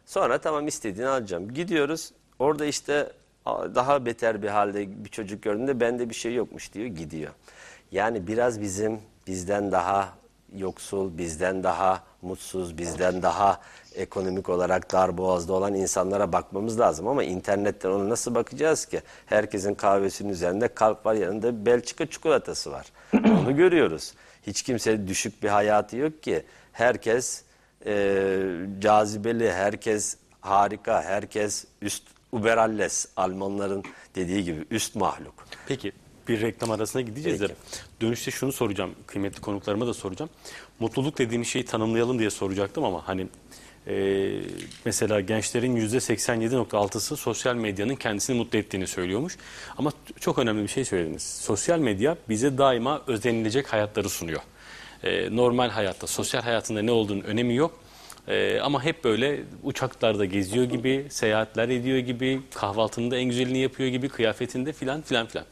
Sonra 0.06 0.38
tamam 0.38 0.66
istediğini 0.66 1.08
alacağım. 1.08 1.54
Gidiyoruz. 1.54 2.12
Orada 2.38 2.64
işte 2.64 3.12
daha 3.46 4.06
beter 4.06 4.42
bir 4.42 4.48
halde 4.48 5.04
bir 5.04 5.08
çocuk 5.08 5.42
gördüğünde 5.42 5.80
bende 5.80 6.10
bir 6.10 6.14
şey 6.14 6.34
yokmuş 6.34 6.72
diyor 6.72 6.86
gidiyor. 6.86 7.32
Yani 7.92 8.26
biraz 8.26 8.60
bizim 8.60 9.00
bizden 9.26 9.72
daha 9.72 10.08
yoksul, 10.56 11.18
bizden 11.18 11.62
daha 11.62 12.02
mutsuz, 12.22 12.78
bizden 12.78 13.22
daha 13.22 13.60
ekonomik 13.94 14.48
olarak 14.48 14.92
dar 14.92 15.18
boğazda 15.18 15.52
olan 15.52 15.74
insanlara 15.74 16.32
bakmamız 16.32 16.80
lazım. 16.80 17.08
Ama 17.08 17.24
internetten 17.24 17.90
ona 17.90 18.08
nasıl 18.08 18.34
bakacağız 18.34 18.86
ki? 18.86 19.00
Herkesin 19.26 19.74
kahvesinin 19.74 20.28
üzerinde 20.28 20.68
kalp 20.68 21.06
var 21.06 21.14
yanında 21.14 21.66
Belçika 21.66 22.06
çikolatası 22.06 22.72
var. 22.72 22.86
Onu 23.14 23.56
görüyoruz. 23.56 24.12
Hiç 24.46 24.62
kimse 24.62 25.08
düşük 25.08 25.42
bir 25.42 25.48
hayatı 25.48 25.96
yok 25.96 26.22
ki. 26.22 26.44
Herkes 26.72 27.42
e, 27.86 28.42
cazibeli, 28.80 29.52
herkes 29.52 30.16
harika, 30.40 31.02
herkes 31.02 31.64
üst 31.82 32.02
uberalles 32.32 33.06
Almanların 33.16 33.82
dediği 34.14 34.44
gibi 34.44 34.64
üst 34.70 34.94
mahluk. 34.96 35.34
Peki 35.68 35.92
bir 36.28 36.40
reklam 36.40 36.70
arasına 36.70 37.02
gideceğiz 37.02 37.40
de 37.40 37.48
dönüşte 38.00 38.30
şunu 38.30 38.52
soracağım 38.52 38.94
kıymetli 39.06 39.40
konuklarıma 39.40 39.86
da 39.86 39.94
soracağım. 39.94 40.30
Mutluluk 40.80 41.18
dediğimiz 41.18 41.48
şeyi 41.48 41.64
tanımlayalım 41.64 42.18
diye 42.18 42.30
soracaktım 42.30 42.84
ama 42.84 43.08
hani 43.08 43.26
e, 43.86 44.30
mesela 44.84 45.20
gençlerin 45.20 45.76
%87.6'sı 45.76 47.16
sosyal 47.16 47.54
medyanın 47.54 47.96
kendisini 47.96 48.36
mutlu 48.36 48.58
ettiğini 48.58 48.86
söylüyormuş. 48.86 49.36
Ama 49.78 49.92
çok 50.20 50.38
önemli 50.38 50.62
bir 50.62 50.68
şey 50.68 50.84
söylediniz. 50.84 51.22
Sosyal 51.22 51.78
medya 51.78 52.16
bize 52.28 52.58
daima 52.58 53.02
özenilecek 53.06 53.72
hayatları 53.72 54.08
sunuyor. 54.08 54.40
E, 55.02 55.36
normal 55.36 55.70
hayatta, 55.70 56.06
sosyal 56.06 56.42
hayatında 56.42 56.82
ne 56.82 56.90
olduğunun 56.90 57.20
önemi 57.22 57.54
yok. 57.54 57.82
Ee, 58.28 58.60
ama 58.60 58.84
hep 58.84 59.04
böyle 59.04 59.40
uçaklarda 59.62 60.24
geziyor 60.24 60.64
gibi, 60.64 61.06
seyahatler 61.10 61.68
ediyor 61.68 61.98
gibi, 61.98 62.40
kahvaltında 62.54 63.16
en 63.16 63.24
güzelini 63.24 63.58
yapıyor 63.58 63.88
gibi, 63.88 64.08
kıyafetinde 64.08 64.72
filan 64.72 65.02
filan 65.02 65.26
filan. 65.26 65.46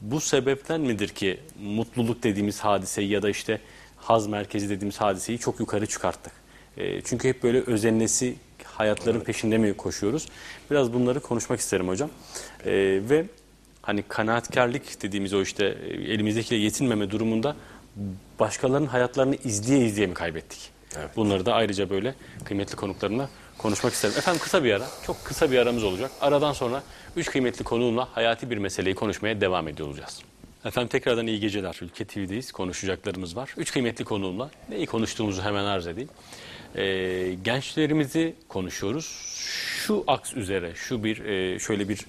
Bu 0.00 0.20
sebepten 0.20 0.80
midir 0.80 1.08
ki 1.08 1.40
mutluluk 1.62 2.22
dediğimiz 2.22 2.60
hadiseyi 2.60 3.08
ya 3.08 3.22
da 3.22 3.30
işte 3.30 3.60
haz 3.96 4.26
merkezi 4.26 4.70
dediğimiz 4.70 5.00
hadiseyi 5.00 5.38
çok 5.38 5.60
yukarı 5.60 5.86
çıkarttık? 5.86 6.32
Ee, 6.76 7.02
çünkü 7.02 7.28
hep 7.28 7.42
böyle 7.42 7.60
özenlesi 7.60 8.34
hayatların 8.64 9.20
peşinde 9.20 9.58
mi 9.58 9.76
koşuyoruz? 9.76 10.26
Biraz 10.70 10.92
bunları 10.92 11.20
konuşmak 11.20 11.60
isterim 11.60 11.88
hocam. 11.88 12.10
Ee, 12.66 13.00
ve 13.10 13.24
hani 13.82 14.02
kanaatkarlık 14.08 15.02
dediğimiz 15.02 15.34
o 15.34 15.42
işte 15.42 15.64
e, 15.66 15.88
elimizdekiyle 15.88 16.62
yetinmeme 16.62 17.10
durumunda 17.10 17.56
başkalarının 18.40 18.86
hayatlarını 18.86 19.36
izleye 19.44 19.86
izleye 19.86 20.06
mi 20.06 20.14
kaybettik? 20.14 20.70
Bunları 21.16 21.46
da 21.46 21.54
ayrıca 21.54 21.90
böyle 21.90 22.14
kıymetli 22.44 22.76
konuklarımla 22.76 23.28
konuşmak 23.58 23.92
isterim. 23.92 24.14
Efendim 24.18 24.40
kısa 24.42 24.64
bir 24.64 24.72
ara, 24.72 24.86
çok 25.06 25.24
kısa 25.24 25.50
bir 25.50 25.58
aramız 25.58 25.84
olacak. 25.84 26.10
Aradan 26.20 26.52
sonra 26.52 26.82
üç 27.16 27.30
kıymetli 27.30 27.64
konuğumla 27.64 28.08
hayati 28.12 28.50
bir 28.50 28.58
meseleyi 28.58 28.94
konuşmaya 28.94 29.40
devam 29.40 29.68
ediyor 29.68 29.88
olacağız. 29.88 30.22
Efendim 30.64 30.88
tekrardan 30.88 31.26
iyi 31.26 31.40
geceler. 31.40 31.78
Ülke 31.82 32.04
TV'deyiz. 32.04 32.52
Konuşacaklarımız 32.52 33.36
var. 33.36 33.54
Üç 33.56 33.72
kıymetli 33.72 34.04
konuğumla 34.04 34.50
neyi 34.68 34.86
konuştuğumuzu 34.86 35.42
hemen 35.42 35.64
arz 35.64 35.86
edeyim. 35.86 36.08
Ee, 36.76 37.36
gençlerimizi 37.44 38.34
konuşuyoruz. 38.48 39.04
Şu 39.86 40.04
aks 40.06 40.34
üzere, 40.34 40.72
şu 40.74 41.04
bir 41.04 41.24
e, 41.24 41.58
şöyle 41.58 41.88
bir 41.88 42.06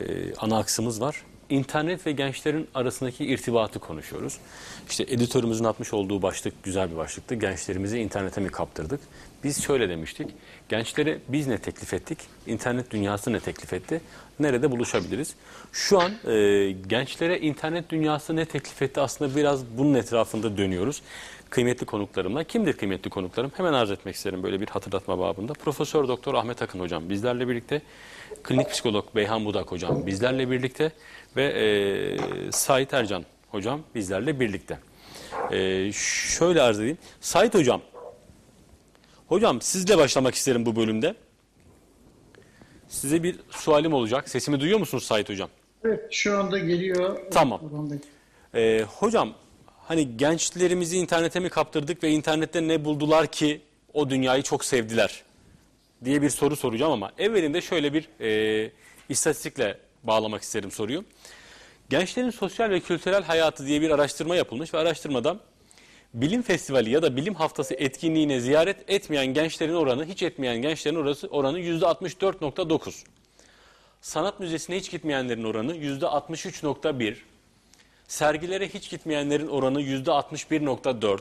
e, 0.00 0.34
ana 0.34 0.58
aksımız 0.58 1.00
var. 1.00 1.22
İnternet 1.50 2.06
ve 2.06 2.12
gençlerin 2.12 2.68
arasındaki 2.74 3.26
irtibatı 3.26 3.78
konuşuyoruz. 3.78 4.38
İşte 4.90 5.04
editörümüzün 5.08 5.64
atmış 5.64 5.94
olduğu 5.94 6.22
başlık 6.22 6.62
güzel 6.62 6.90
bir 6.90 6.96
başlıktı. 6.96 7.34
Gençlerimizi 7.34 7.98
internete 7.98 8.40
mi 8.40 8.48
kaptırdık? 8.48 9.00
Biz 9.44 9.62
şöyle 9.62 9.88
demiştik. 9.88 10.30
Gençlere 10.68 11.18
biz 11.28 11.46
ne 11.46 11.58
teklif 11.58 11.94
ettik? 11.94 12.18
İnternet 12.46 12.90
dünyası 12.90 13.32
ne 13.32 13.40
teklif 13.40 13.72
etti? 13.72 14.00
Nerede 14.40 14.70
buluşabiliriz? 14.70 15.34
Şu 15.72 16.00
an 16.00 16.12
e, 16.32 16.70
gençlere 16.70 17.40
internet 17.40 17.90
dünyası 17.90 18.36
ne 18.36 18.44
teklif 18.44 18.82
etti? 18.82 19.00
Aslında 19.00 19.36
biraz 19.36 19.66
bunun 19.78 19.94
etrafında 19.94 20.56
dönüyoruz. 20.56 21.02
Kıymetli 21.50 21.86
konuklarımla. 21.86 22.44
Kimdir 22.44 22.72
kıymetli 22.72 23.10
konuklarım? 23.10 23.52
Hemen 23.56 23.72
arz 23.72 23.90
etmek 23.90 24.14
isterim 24.14 24.42
böyle 24.42 24.60
bir 24.60 24.66
hatırlatma 24.66 25.18
babında. 25.18 25.52
Profesör 25.52 26.08
Doktor 26.08 26.34
Ahmet 26.34 26.62
Akın 26.62 26.80
hocam 26.80 27.08
bizlerle 27.08 27.48
birlikte. 27.48 27.82
Klinik 28.42 28.70
psikolog 28.70 29.04
Beyhan 29.16 29.44
Budak 29.44 29.72
hocam 29.72 30.06
bizlerle 30.06 30.50
birlikte 30.50 30.92
ve 31.36 31.44
e, 31.44 32.52
Sait 32.52 32.94
Ercan 32.94 33.24
hocam 33.50 33.80
bizlerle 33.94 34.40
birlikte. 34.40 34.78
E, 35.50 35.92
şöyle 35.92 36.62
arz 36.62 36.80
edeyim. 36.80 36.98
Sait 37.20 37.54
hocam, 37.54 37.80
hocam 39.30 39.62
sizle 39.62 39.98
başlamak 39.98 40.34
isterim 40.34 40.66
bu 40.66 40.76
bölümde. 40.76 41.14
Size 42.88 43.22
bir 43.22 43.36
sualim 43.50 43.92
olacak. 43.92 44.28
Sesimi 44.28 44.60
duyuyor 44.60 44.78
musunuz 44.78 45.04
Sait 45.04 45.28
hocam? 45.28 45.48
Evet, 45.84 46.12
şu 46.12 46.38
anda 46.38 46.58
geliyor. 46.58 47.18
Tamam. 47.30 47.60
Ee, 48.54 48.84
hocam 48.88 49.34
hani 49.88 50.16
gençlerimizi 50.16 50.96
internete 50.96 51.40
mi 51.40 51.48
kaptırdık 51.48 52.02
ve 52.02 52.10
internette 52.10 52.68
ne 52.68 52.84
buldular 52.84 53.26
ki 53.26 53.60
o 53.94 54.10
dünyayı 54.10 54.42
çok 54.42 54.64
sevdiler 54.64 55.22
diye 56.04 56.22
bir 56.22 56.30
soru 56.30 56.56
soracağım 56.56 56.92
ama 56.92 57.12
evvelinde 57.18 57.60
şöyle 57.60 57.92
bir 57.92 58.08
e, 58.20 58.70
istatistikle 59.08 59.78
bağlamak 60.02 60.42
isterim 60.42 60.70
soruyu. 60.70 61.04
Gençlerin 61.90 62.30
sosyal 62.30 62.70
ve 62.70 62.80
kültürel 62.80 63.22
hayatı 63.22 63.66
diye 63.66 63.80
bir 63.80 63.90
araştırma 63.90 64.36
yapılmış 64.36 64.74
ve 64.74 64.78
araştırmada 64.78 65.40
bilim 66.14 66.42
festivali 66.42 66.90
ya 66.90 67.02
da 67.02 67.16
bilim 67.16 67.34
haftası 67.34 67.74
etkinliğine 67.74 68.40
ziyaret 68.40 68.90
etmeyen 68.90 69.26
gençlerin 69.26 69.74
oranı, 69.74 70.04
hiç 70.04 70.22
etmeyen 70.22 70.62
gençlerin 70.62 70.96
orası 70.96 71.26
oranı 71.26 71.60
%64.9. 71.60 73.04
Sanat 74.00 74.40
müzesine 74.40 74.76
hiç 74.76 74.90
gitmeyenlerin 74.90 75.44
oranı 75.44 75.76
%63.1. 75.76 77.16
Sergilere 78.08 78.68
hiç 78.68 78.90
gitmeyenlerin 78.90 79.48
oranı 79.48 79.82
%61.4. 79.82 81.20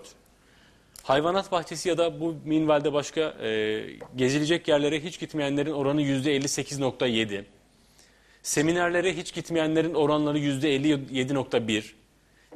Hayvanat 1.04 1.52
bahçesi 1.52 1.90
ya 1.90 1.98
da 1.98 2.20
bu 2.20 2.36
minvalde 2.46 2.94
başka 2.94 3.22
e, 3.22 3.82
gezilecek 4.16 4.68
yerlere 4.68 5.04
hiç 5.04 5.20
gitmeyenlerin 5.20 5.72
oranı 5.72 6.02
%58.7. 6.02 7.44
Seminerlere 8.44 9.18
hiç 9.18 9.34
gitmeyenlerin 9.34 9.94
oranları 9.94 10.40
%57.1. 10.40 11.84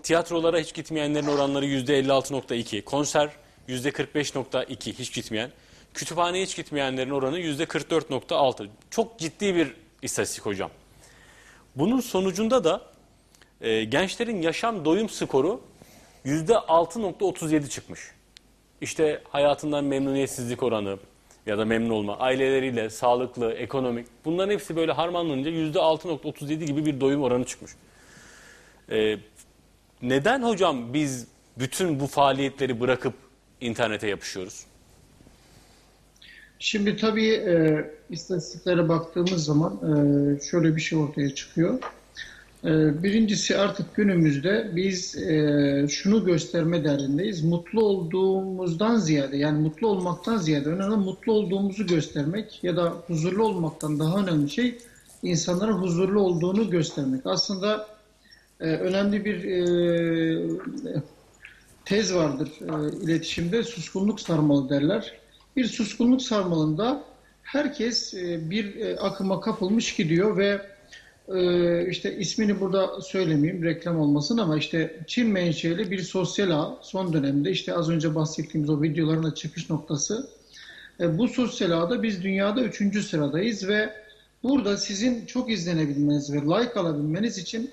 Tiyatrolara 0.03 0.59
hiç 0.59 0.73
gitmeyenlerin 0.73 1.27
oranları 1.27 1.65
%56.2. 1.65 2.81
Konser 2.81 3.29
%45.2 3.69 4.93
hiç 4.93 5.13
gitmeyen. 5.13 5.51
Kütüphaneye 5.93 6.45
hiç 6.45 6.55
gitmeyenlerin 6.55 7.09
oranı 7.09 7.39
%44.6. 7.39 8.67
Çok 8.89 9.19
ciddi 9.19 9.55
bir 9.55 9.73
istatistik 10.01 10.45
hocam. 10.45 10.71
Bunun 11.75 11.99
sonucunda 11.99 12.63
da 12.63 12.81
e, 13.61 13.83
gençlerin 13.83 14.41
yaşam 14.41 14.85
doyum 14.85 15.09
skoru 15.09 15.61
%6.37 16.25 17.69
çıkmış. 17.69 17.99
İşte 18.81 19.21
hayatından 19.29 19.83
memnuniyetsizlik 19.83 20.63
oranı 20.63 20.97
ya 21.45 21.57
da 21.57 21.65
memnun 21.65 21.89
olma, 21.89 22.17
aileleriyle, 22.17 22.89
sağlıklı, 22.89 23.53
ekonomik 23.53 24.07
bunların 24.25 24.53
hepsi 24.53 24.75
böyle 24.75 24.91
harmanlanınca 24.91 25.51
%6.37 25.51 26.65
gibi 26.65 26.85
bir 26.85 27.01
doyum 27.01 27.23
oranı 27.23 27.45
çıkmış. 27.45 27.71
E, 28.91 29.17
neden 30.03 30.43
hocam 30.43 30.93
biz 30.93 31.27
bütün 31.59 31.99
bu 31.99 32.07
faaliyetleri 32.07 32.79
bırakıp 32.79 33.13
internete 33.61 34.07
yapışıyoruz? 34.07 34.63
Şimdi 36.59 36.97
tabii 36.97 37.29
e, 37.29 37.85
istatistiklere 38.09 38.89
baktığımız 38.89 39.45
zaman 39.45 39.73
e, 39.73 40.39
şöyle 40.41 40.75
bir 40.75 40.81
şey 40.81 40.99
ortaya 40.99 41.35
çıkıyor. 41.35 41.79
E, 42.63 43.03
birincisi 43.03 43.57
artık 43.57 43.95
günümüzde 43.95 44.71
biz 44.75 45.17
e, 45.17 45.87
şunu 45.89 46.25
gösterme 46.25 46.83
derdindeyiz. 46.83 47.43
Mutlu 47.43 47.85
olduğumuzdan 47.85 48.97
ziyade 48.97 49.37
yani 49.37 49.61
mutlu 49.61 49.87
olmaktan 49.87 50.37
ziyade 50.37 50.69
önemli 50.69 50.95
mutlu 50.95 51.33
olduğumuzu 51.33 51.87
göstermek 51.87 52.63
ya 52.63 52.77
da 52.77 52.93
huzurlu 53.07 53.43
olmaktan 53.43 53.99
daha 53.99 54.19
önemli 54.19 54.49
şey 54.49 54.77
insanların 55.23 55.73
huzurlu 55.73 56.21
olduğunu 56.21 56.69
göstermek. 56.69 57.21
Aslında 57.25 57.92
e, 58.64 58.68
önemli 58.68 59.26
bir 59.26 59.43
e, 59.43 59.61
tez 61.86 62.16
vardır 62.16 62.49
e, 62.61 63.03
iletişimde 63.03 63.64
suskunluk 63.64 64.20
sarmalı 64.20 64.70
derler. 64.70 65.14
Bir 65.55 65.66
suskunluk 65.66 66.22
sarmalında 66.22 67.03
herkes 67.43 68.14
e, 68.14 68.49
bir 68.49 68.95
akıma 69.05 69.41
kapılmış 69.41 69.95
gidiyor 69.95 70.38
ve 70.38 70.74
işte 71.89 72.18
ismini 72.18 72.59
burada 72.59 73.01
söylemeyeyim 73.01 73.64
reklam 73.64 73.99
olmasın 73.99 74.38
ama 74.38 74.57
işte 74.57 74.99
Çin 75.07 75.30
menşeli 75.30 75.91
bir 75.91 76.01
sosyal 76.01 76.51
ağ 76.51 76.78
son 76.82 77.14
dönemde 77.14 77.51
işte 77.51 77.74
az 77.74 77.89
önce 77.89 78.16
bahsettiğimiz 78.16 78.70
o 78.70 78.82
videoların 78.82 79.32
çıkış 79.32 79.70
noktası. 79.70 80.30
Bu 80.99 81.28
sosyal 81.28 81.72
ağda 81.72 82.03
biz 82.03 82.24
dünyada 82.24 82.61
üçüncü 82.61 83.03
sıradayız 83.03 83.68
ve 83.68 83.93
burada 84.43 84.78
sizin 84.78 85.26
çok 85.26 85.51
izlenebilmeniz 85.51 86.34
ve 86.34 86.38
like 86.38 86.80
alabilmeniz 86.80 87.38
için 87.38 87.72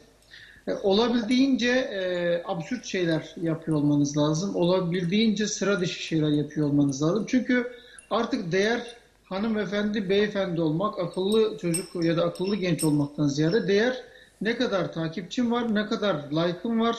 olabildiğince 0.75 1.69
e, 1.69 2.43
absürt 2.45 2.87
şeyler 2.87 3.35
yapıyor 3.43 3.77
olmanız 3.77 4.17
lazım. 4.17 4.57
Olabildiğince 4.57 5.47
sıra 5.47 5.81
dışı 5.81 6.03
şeyler 6.03 6.29
yapıyor 6.29 6.67
olmanız 6.67 7.03
lazım. 7.03 7.25
Çünkü 7.29 7.73
artık 8.11 8.53
değer 8.53 8.97
hanımefendi, 9.25 10.09
beyefendi 10.09 10.61
olmak, 10.61 10.99
akıllı 10.99 11.59
çocuk 11.59 12.05
ya 12.05 12.17
da 12.17 12.25
akıllı 12.25 12.57
genç 12.57 12.85
olmaktan 12.85 13.29
ziyade 13.29 13.69
değer 13.69 14.03
ne 14.41 14.57
kadar 14.57 14.93
takipçin 14.93 15.51
var, 15.51 15.75
ne 15.75 15.87
kadar 15.87 16.15
like'ın 16.15 16.81
var, 16.81 16.97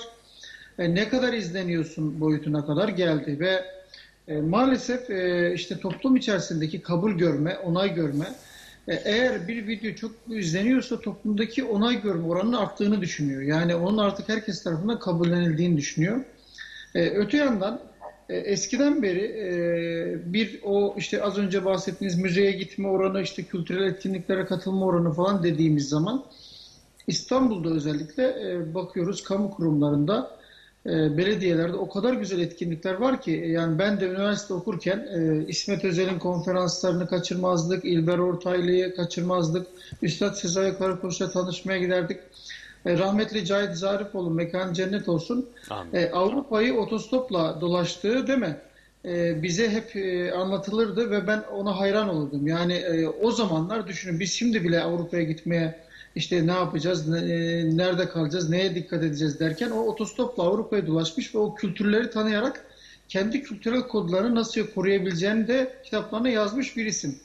e, 0.79 0.95
ne 0.95 1.09
kadar 1.09 1.33
izleniyorsun 1.33 2.21
boyutuna 2.21 2.65
kadar 2.65 2.89
geldi 2.89 3.39
ve 3.39 3.65
e, 4.27 4.37
maalesef 4.41 5.09
e, 5.09 5.53
işte 5.55 5.79
toplum 5.79 6.15
içerisindeki 6.15 6.81
kabul 6.81 7.11
görme, 7.11 7.57
onay 7.57 7.93
görme 7.93 8.25
e, 8.25 8.50
eğer 8.87 9.47
bir 9.47 9.67
video 9.67 9.95
çok 9.95 10.11
izleniyorsa 10.29 10.99
toplumdaki 10.99 11.63
onay 11.63 12.01
görme 12.01 12.27
oranının 12.27 12.57
arttığını 12.57 13.01
düşünüyor. 13.01 13.41
Yani 13.41 13.75
onun 13.75 13.97
artık 13.97 14.29
herkes 14.29 14.63
tarafından 14.63 14.99
kabullenildiğini 14.99 15.77
düşünüyor. 15.77 16.21
Ee, 16.95 17.09
öte 17.09 17.37
yandan 17.37 17.81
e, 18.29 18.37
eskiden 18.37 19.01
beri 19.01 19.23
e, 19.23 20.33
bir 20.33 20.59
o 20.63 20.95
işte 20.97 21.23
az 21.23 21.37
önce 21.37 21.65
bahsettiğiniz 21.65 22.17
müzeye 22.17 22.51
gitme 22.51 22.87
oranı, 22.87 23.21
işte 23.21 23.43
kültürel 23.43 23.87
etkinliklere 23.87 24.45
katılma 24.45 24.85
oranı 24.85 25.13
falan 25.13 25.43
dediğimiz 25.43 25.89
zaman 25.89 26.25
İstanbul'da 27.07 27.69
özellikle 27.69 28.23
e, 28.23 28.73
bakıyoruz 28.73 29.23
kamu 29.23 29.51
kurumlarında 29.51 30.40
e, 30.85 31.17
belediyelerde 31.17 31.77
o 31.77 31.89
kadar 31.89 32.13
güzel 32.13 32.39
etkinlikler 32.39 32.93
var 32.93 33.21
ki 33.21 33.31
yani 33.31 33.79
ben 33.79 33.99
de 33.99 34.05
üniversite 34.05 34.53
okurken 34.53 34.97
e, 34.97 35.45
İsmet 35.47 35.85
Özel'in 35.85 36.19
konferanslarını 36.19 37.07
kaçırmazdık, 37.07 37.85
İlber 37.85 38.17
Ortaylı'yı 38.17 38.95
kaçırmazdık, 38.95 39.67
Üstad 40.01 40.33
Sezai 40.33 40.77
Karakoç'la 40.77 41.31
tanışmaya 41.31 41.79
giderdik. 41.79 42.19
E, 42.85 42.97
rahmetli 42.97 43.45
Cahit 43.45 43.75
Zarifoğlu 43.75 44.29
mekan 44.29 44.73
cennet 44.73 45.09
olsun. 45.09 45.49
E, 45.93 46.09
Avrupa'yı 46.09 46.73
otostopla 46.73 47.61
dolaştığı 47.61 48.27
değil 48.27 48.39
mi? 48.39 48.57
E, 49.05 49.43
bize 49.43 49.69
hep 49.69 49.95
e, 49.95 50.31
anlatılırdı 50.31 51.11
ve 51.11 51.27
ben 51.27 51.43
ona 51.53 51.79
hayran 51.79 52.09
olurdum. 52.09 52.47
Yani 52.47 52.73
e, 52.73 53.07
o 53.07 53.31
zamanlar 53.31 53.87
düşünün 53.87 54.19
biz 54.19 54.31
şimdi 54.31 54.63
bile 54.63 54.81
Avrupa'ya 54.81 55.23
gitmeye 55.23 55.79
işte 56.15 56.47
ne 56.47 56.51
yapacağız, 56.51 57.13
e, 57.13 57.21
nerede 57.77 58.09
kalacağız, 58.09 58.49
neye 58.49 58.75
dikkat 58.75 59.03
edeceğiz 59.03 59.39
derken 59.39 59.71
o 59.71 59.79
otostopla 59.79 60.43
Avrupa'yı 60.43 60.87
dolaşmış 60.87 61.35
ve 61.35 61.39
o 61.39 61.55
kültürleri 61.55 62.09
tanıyarak 62.09 62.65
kendi 63.09 63.43
kültürel 63.43 63.81
kodlarını 63.81 64.35
nasıl 64.35 64.67
koruyabileceğini 64.67 65.47
de 65.47 65.75
kitaplarına 65.83 66.29
yazmış 66.29 66.77
bir 66.77 66.85
isim. 66.85 67.15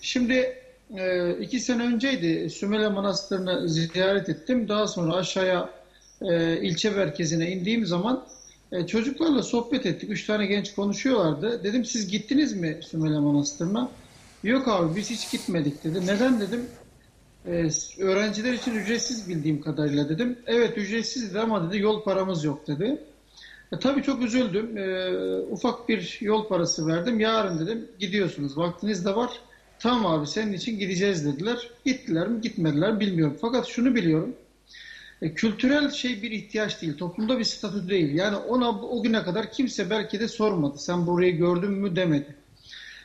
Şimdi 0.00 0.54
e, 0.96 1.32
iki 1.40 1.60
sene 1.60 1.82
önceydi 1.82 2.50
Sümele 2.50 2.88
Manastırı'nı 2.88 3.68
ziyaret 3.68 4.28
ettim. 4.28 4.68
Daha 4.68 4.86
sonra 4.86 5.14
aşağıya 5.14 5.70
e, 6.22 6.60
ilçe 6.60 6.90
merkezine 6.90 7.50
indiğim 7.50 7.86
zaman 7.86 8.24
çocuklarla 8.86 9.42
sohbet 9.42 9.86
ettik. 9.86 10.10
Üç 10.10 10.26
tane 10.26 10.46
genç 10.46 10.74
konuşuyorlardı. 10.74 11.64
Dedim 11.64 11.84
siz 11.84 12.08
gittiniz 12.08 12.52
mi 12.52 12.80
Sümele 12.82 13.18
Manastırı'na? 13.18 13.90
Yok 14.42 14.68
abi 14.68 14.96
biz 14.96 15.10
hiç 15.10 15.30
gitmedik 15.30 15.84
dedi. 15.84 16.06
Neden 16.06 16.40
dedim. 16.40 16.66
Ee, 17.48 17.68
öğrenciler 18.02 18.52
için 18.52 18.74
ücretsiz 18.74 19.28
bildiğim 19.28 19.60
kadarıyla 19.60 20.08
dedim. 20.08 20.38
Evet 20.46 20.78
ücretsizdi 20.78 21.40
ama 21.40 21.68
dedi 21.68 21.82
yol 21.82 22.02
paramız 22.02 22.44
yok 22.44 22.66
dedi. 22.66 22.98
E, 23.72 23.78
tabii 23.78 24.02
çok 24.02 24.22
üzüldüm. 24.22 24.78
E, 24.78 25.10
ufak 25.50 25.88
bir 25.88 26.18
yol 26.20 26.48
parası 26.48 26.86
verdim. 26.86 27.20
Yarın 27.20 27.58
dedim 27.58 27.88
gidiyorsunuz 27.98 28.58
vaktiniz 28.58 29.04
de 29.04 29.16
var. 29.16 29.30
Tamam 29.78 30.06
abi 30.06 30.26
senin 30.26 30.52
için 30.52 30.78
gideceğiz 30.78 31.24
dediler. 31.24 31.70
Gittiler 31.84 32.28
mi 32.28 32.40
gitmediler 32.40 32.92
mi 32.92 33.00
bilmiyorum. 33.00 33.38
Fakat 33.40 33.66
şunu 33.66 33.94
biliyorum. 33.94 34.34
E, 35.22 35.34
kültürel 35.34 35.90
şey 35.90 36.22
bir 36.22 36.30
ihtiyaç 36.30 36.82
değil. 36.82 36.96
Toplumda 36.96 37.38
bir 37.38 37.44
statü 37.44 37.88
değil. 37.88 38.14
Yani 38.14 38.36
ona 38.36 38.70
o 38.70 39.02
güne 39.02 39.22
kadar 39.22 39.52
kimse 39.52 39.90
belki 39.90 40.20
de 40.20 40.28
sormadı. 40.28 40.78
Sen 40.78 41.06
burayı 41.06 41.36
gördün 41.36 41.70
mü 41.70 41.96
demedi. 41.96 42.36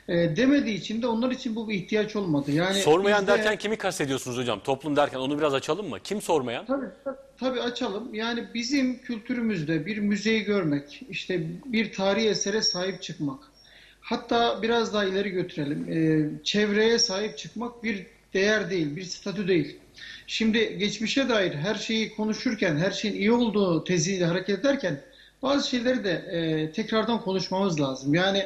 E, 0.07 0.35
demediği 0.35 0.77
için 0.77 1.01
de 1.01 1.07
onlar 1.07 1.31
için 1.31 1.55
bu 1.55 1.69
bir 1.69 1.73
ihtiyaç 1.73 2.15
olmadı. 2.15 2.51
Yani 2.51 2.75
Sormayan 2.75 3.21
bizde- 3.21 3.31
derken 3.31 3.57
kimi 3.57 3.77
kastediyorsunuz 3.77 4.37
hocam? 4.37 4.59
Toplum 4.63 4.95
derken 4.95 5.19
onu 5.19 5.37
biraz 5.37 5.53
açalım 5.53 5.89
mı? 5.89 5.97
Kim 6.03 6.21
sormayan? 6.21 6.65
Tabii, 6.65 6.85
tabii 7.39 7.61
açalım. 7.61 8.13
Yani 8.13 8.43
bizim 8.53 8.97
kültürümüzde 9.01 9.85
bir 9.85 9.97
müzeyi 9.97 10.43
görmek, 10.43 11.01
işte 11.09 11.43
bir 11.65 11.93
tarihi 11.93 12.27
esere 12.29 12.61
sahip 12.61 13.01
çıkmak, 13.01 13.39
hatta 14.01 14.61
biraz 14.61 14.93
daha 14.93 15.05
ileri 15.05 15.29
götürelim, 15.29 15.91
e, 15.91 16.43
çevreye 16.43 16.99
sahip 16.99 17.37
çıkmak 17.37 17.83
bir 17.83 18.05
değer 18.33 18.69
değil, 18.69 18.95
bir 18.95 19.03
statü 19.03 19.47
değil. 19.47 19.77
Şimdi 20.27 20.77
geçmişe 20.77 21.29
dair 21.29 21.53
her 21.53 21.75
şeyi 21.75 22.15
konuşurken, 22.15 22.77
her 22.77 22.91
şeyin 22.91 23.15
iyi 23.15 23.31
olduğu 23.31 23.83
teziyle 23.83 24.25
hareket 24.25 24.59
ederken 24.59 25.01
bazı 25.41 25.69
şeyleri 25.69 26.03
de 26.03 26.11
e, 26.11 26.71
tekrardan 26.71 27.21
konuşmamız 27.21 27.81
lazım. 27.81 28.13
Yani 28.13 28.45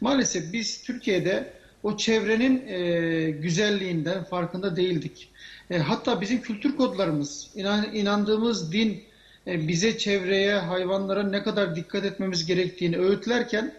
maalesef 0.00 0.52
biz 0.52 0.82
Türkiye'de 0.82 1.52
o 1.82 1.96
çevrenin 1.96 2.66
e, 2.66 3.30
güzelliğinden 3.30 4.24
farkında 4.24 4.76
değildik. 4.76 5.28
E, 5.70 5.78
hatta 5.78 6.20
bizim 6.20 6.40
kültür 6.40 6.76
kodlarımız, 6.76 7.50
inan, 7.54 7.94
inandığımız 7.94 8.72
din 8.72 9.02
e, 9.46 9.68
bize 9.68 9.98
çevreye, 9.98 10.54
hayvanlara 10.54 11.22
ne 11.22 11.42
kadar 11.42 11.76
dikkat 11.76 12.04
etmemiz 12.04 12.46
gerektiğini 12.46 12.98
öğütlerken 12.98 13.74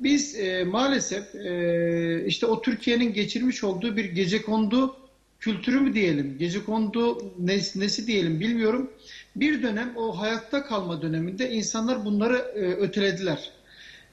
biz 0.00 0.40
e, 0.40 0.64
maalesef 0.64 1.34
e, 1.34 2.24
işte 2.26 2.46
o 2.46 2.62
Türkiye'nin 2.62 3.12
geçirmiş 3.12 3.64
olduğu 3.64 3.96
bir 3.96 4.04
gecekondu 4.04 4.96
kültürü 5.40 5.80
mü 5.80 5.94
diyelim, 5.94 6.38
gecekondu 6.38 7.32
nes, 7.38 7.76
nesi 7.76 8.06
diyelim 8.06 8.40
bilmiyorum. 8.40 8.90
Bir 9.36 9.62
dönem 9.62 9.96
o 9.96 10.20
hayatta 10.20 10.64
kalma 10.64 11.02
döneminde 11.02 11.50
insanlar 11.50 12.04
bunları 12.04 12.36
e, 12.36 12.60
ötelediler. 12.60 13.50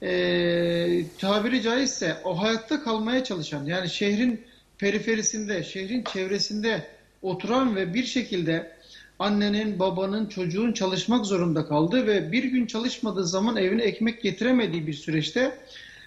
E, 0.01 1.03
tabiri 1.17 1.61
caizse 1.61 2.17
o 2.23 2.41
hayatta 2.41 2.83
kalmaya 2.83 3.23
çalışan 3.23 3.65
yani 3.65 3.89
şehrin 3.89 4.41
periferisinde, 4.77 5.63
şehrin 5.63 6.03
çevresinde 6.13 6.87
oturan 7.21 7.75
ve 7.75 7.93
bir 7.93 8.03
şekilde 8.03 8.77
annenin, 9.19 9.79
babanın, 9.79 10.25
çocuğun 10.25 10.73
çalışmak 10.73 11.25
zorunda 11.25 11.67
kaldığı 11.67 12.07
ve 12.07 12.31
bir 12.31 12.43
gün 12.43 12.65
çalışmadığı 12.65 13.27
zaman 13.27 13.57
evine 13.57 13.83
ekmek 13.83 14.21
getiremediği 14.21 14.87
bir 14.87 14.93
süreçte 14.93 15.57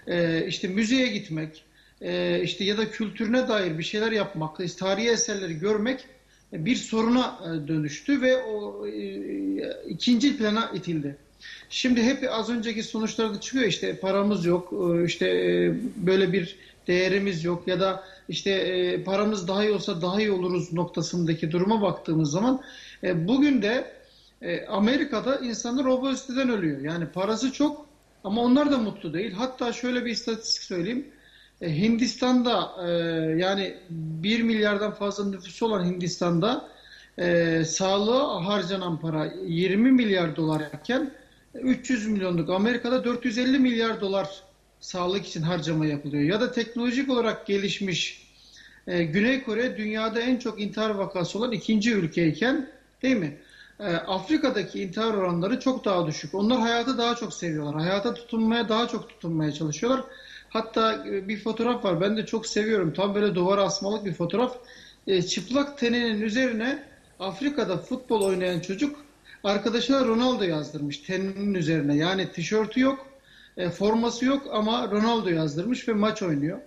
e, 0.07 0.47
işte 0.47 0.69
müzeye 0.69 1.07
gitmek, 1.07 1.65
e, 2.01 2.41
işte 2.43 2.65
ya 2.65 2.79
da 2.79 2.91
kültürüne 2.91 3.49
dair 3.49 3.79
bir 3.79 3.83
şeyler 3.83 4.13
yapmak, 4.13 4.61
işte 4.61 4.79
tarihi 4.79 5.11
eserleri 5.11 5.59
görmek 5.59 6.07
bir 6.53 6.77
soruna 6.77 7.39
e, 7.45 7.69
dönüştü 7.69 8.21
ve 8.21 8.37
o 8.37 8.87
e, 8.87 8.93
ikinci 9.89 10.37
plana 10.37 10.71
itildi. 10.75 11.17
Şimdi 11.71 12.03
hep 12.03 12.29
az 12.31 12.51
önceki 12.51 12.83
sonuçlarda 12.83 13.41
çıkıyor 13.41 13.65
işte 13.65 13.97
paramız 13.97 14.45
yok, 14.45 14.73
e, 14.73 15.05
işte 15.05 15.29
e, 15.29 15.75
böyle 15.97 16.33
bir 16.33 16.57
değerimiz 16.87 17.45
yok 17.45 17.69
ya 17.69 17.81
da 17.81 18.05
işte 18.29 18.51
e, 18.51 19.05
paramız 19.05 19.49
daha 19.49 19.65
iyi 19.65 19.73
olsa 19.73 20.03
daha 20.03 20.21
iyi 20.21 20.31
oluruz 20.31 20.73
noktasındaki 20.73 21.53
duruma 21.53 21.83
baktığımız 21.83 22.31
zaman 22.31 22.63
bugün 23.15 23.63
de 23.63 24.01
Amerika'da 24.69 25.37
insanlar 25.37 25.85
obeziteden 25.85 26.49
ölüyor. 26.51 26.81
Yani 26.81 27.07
parası 27.07 27.53
çok 27.53 27.87
ama 28.25 28.43
onlar 28.43 28.73
da 28.73 28.79
mutlu 28.79 29.13
değil. 29.13 29.33
Hatta 29.33 29.73
şöyle 29.73 30.05
bir 30.05 30.11
istatistik 30.11 30.63
söyleyeyim. 30.63 31.07
Hindistan'da 31.63 32.87
yani 33.37 33.75
1 33.91 34.43
milyardan 34.43 34.95
fazla 34.95 35.25
nüfusu 35.25 35.67
olan 35.67 35.85
Hindistan'da 35.85 36.69
sağlığa 37.65 38.47
harcanan 38.47 39.01
para 39.01 39.33
20 39.47 39.93
milyar 39.93 40.37
dolarken 40.37 41.11
300 41.55 42.07
milyonluk 42.07 42.51
Amerika'da 42.51 43.05
450 43.05 43.59
milyar 43.59 44.01
dolar 44.01 44.29
sağlık 44.81 45.27
için 45.27 45.43
harcama 45.43 45.87
yapılıyor. 45.87 46.23
Ya 46.23 46.41
da 46.41 46.53
teknolojik 46.53 47.11
olarak 47.11 47.47
gelişmiş 47.47 48.27
e, 48.87 49.05
Güney 49.05 49.43
Kore 49.43 49.77
dünyada 49.77 50.21
en 50.21 50.37
çok 50.37 50.61
intihar 50.61 50.91
vakası 50.91 51.39
olan 51.39 51.53
ikinci 51.53 51.93
ülkeyken 51.93 52.71
değil 53.03 53.17
mi? 53.17 53.39
E, 53.81 53.85
Afrika'daki 53.85 54.83
intihar 54.83 55.15
oranları 55.15 55.61
çok 55.61 55.85
daha 55.85 56.07
düşük. 56.07 56.35
Onlar 56.35 56.61
hayatı 56.61 56.99
daha 56.99 57.15
çok 57.15 57.35
seviyorlar. 57.35 57.75
Hayata 57.75 58.15
tutunmaya 58.15 58.69
daha 58.69 58.89
çok 58.89 59.09
tutunmaya 59.09 59.53
çalışıyorlar. 59.53 60.05
Hatta 60.49 61.07
e, 61.09 61.29
bir 61.29 61.41
fotoğraf 61.41 61.85
var. 61.85 62.01
Ben 62.01 62.17
de 62.17 62.27
çok 62.27 62.47
seviyorum. 62.47 62.93
Tam 62.93 63.15
böyle 63.15 63.35
duvara 63.35 63.63
asmalık 63.63 64.05
bir 64.05 64.15
fotoğraf. 64.15 64.57
E, 65.07 65.23
çıplak 65.23 65.79
teninin 65.79 66.23
üzerine 66.23 66.83
Afrika'da 67.21 67.79
futbol 67.79 68.23
oynayan 68.23 68.61
çocuk 68.61 69.10
arkadaşına 69.45 70.05
Ronaldo 70.05 70.45
yazdırmış 70.45 70.99
teninin 70.99 71.55
üzerine. 71.55 71.97
Yani 71.97 72.33
tişörtü 72.33 72.81
yok, 72.81 73.07
e, 73.57 73.71
forması 73.71 74.25
yok 74.25 74.47
ama 74.53 74.91
Ronaldo 74.91 75.29
yazdırmış 75.29 75.89
ve 75.89 75.93
maç 75.93 76.23
oynuyor. 76.23 76.59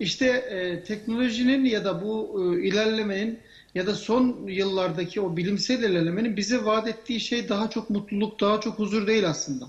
İşte 0.00 0.26
e, 0.26 0.84
teknolojinin 0.84 1.64
ya 1.64 1.84
da 1.84 2.04
bu 2.04 2.42
e, 2.54 2.62
ilerlemenin 2.62 3.38
ya 3.74 3.86
da 3.86 3.94
son 3.94 4.46
yıllardaki 4.46 5.20
o 5.20 5.36
bilimsel 5.36 5.82
ilerlemenin 5.82 6.36
bize 6.36 6.64
vaat 6.64 6.88
ettiği 6.88 7.20
şey 7.20 7.48
daha 7.48 7.70
çok 7.70 7.90
mutluluk, 7.90 8.40
daha 8.40 8.60
çok 8.60 8.78
huzur 8.78 9.06
değil 9.06 9.28
aslında. 9.28 9.66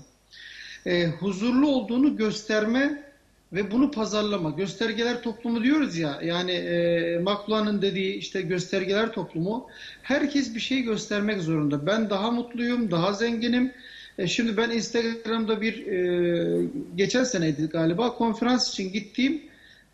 E, 0.86 1.06
huzurlu 1.06 1.68
olduğunu 1.68 2.16
gösterme 2.16 3.11
ve 3.52 3.70
bunu 3.70 3.90
pazarlama. 3.90 4.50
Göstergeler 4.50 5.22
toplumu 5.22 5.64
diyoruz 5.64 5.96
ya, 5.96 6.20
yani 6.24 6.52
e, 6.52 7.18
McLuhan'ın 7.18 7.82
dediği 7.82 8.14
işte 8.14 8.42
göstergeler 8.42 9.12
toplumu. 9.12 9.66
Herkes 10.02 10.54
bir 10.54 10.60
şey 10.60 10.82
göstermek 10.82 11.40
zorunda. 11.40 11.86
Ben 11.86 12.10
daha 12.10 12.30
mutluyum, 12.30 12.90
daha 12.90 13.12
zenginim. 13.12 13.72
E, 14.18 14.26
şimdi 14.26 14.56
ben 14.56 14.70
Instagram'da 14.70 15.60
bir, 15.60 15.86
e, 15.86 16.66
geçen 16.96 17.24
seneydi 17.24 17.66
galiba, 17.66 18.14
konferans 18.14 18.70
için 18.70 18.92
gittiğim 18.92 19.42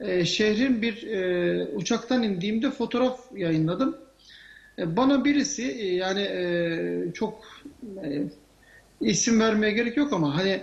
e, 0.00 0.24
şehrin 0.24 0.82
bir 0.82 1.02
e, 1.02 1.66
uçaktan 1.74 2.22
indiğimde 2.22 2.70
fotoğraf 2.70 3.20
yayınladım. 3.36 3.96
E, 4.78 4.96
bana 4.96 5.24
birisi 5.24 5.62
e, 5.62 5.94
yani 5.94 6.20
e, 6.20 7.12
çok 7.14 7.44
e, 8.04 8.22
isim 9.00 9.40
vermeye 9.40 9.72
gerek 9.72 9.96
yok 9.96 10.12
ama 10.12 10.36
hani 10.36 10.62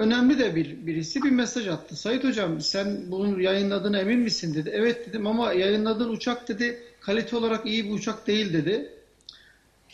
önemli 0.00 0.38
de 0.38 0.54
bir 0.54 0.86
birisi 0.86 1.22
bir 1.22 1.30
mesaj 1.30 1.68
attı. 1.68 1.96
Sayit 1.96 2.24
hocam 2.24 2.60
sen 2.60 3.10
bunu 3.10 3.40
yayınladığına 3.40 3.98
emin 3.98 4.18
misin 4.18 4.54
dedi. 4.54 4.70
Evet 4.74 5.08
dedim 5.08 5.26
ama 5.26 5.52
yayınladığın 5.52 6.08
uçak 6.08 6.48
dedi 6.48 6.82
kalite 7.00 7.36
olarak 7.36 7.66
iyi 7.66 7.84
bir 7.84 7.90
uçak 7.90 8.26
değil 8.26 8.52
dedi. 8.52 8.92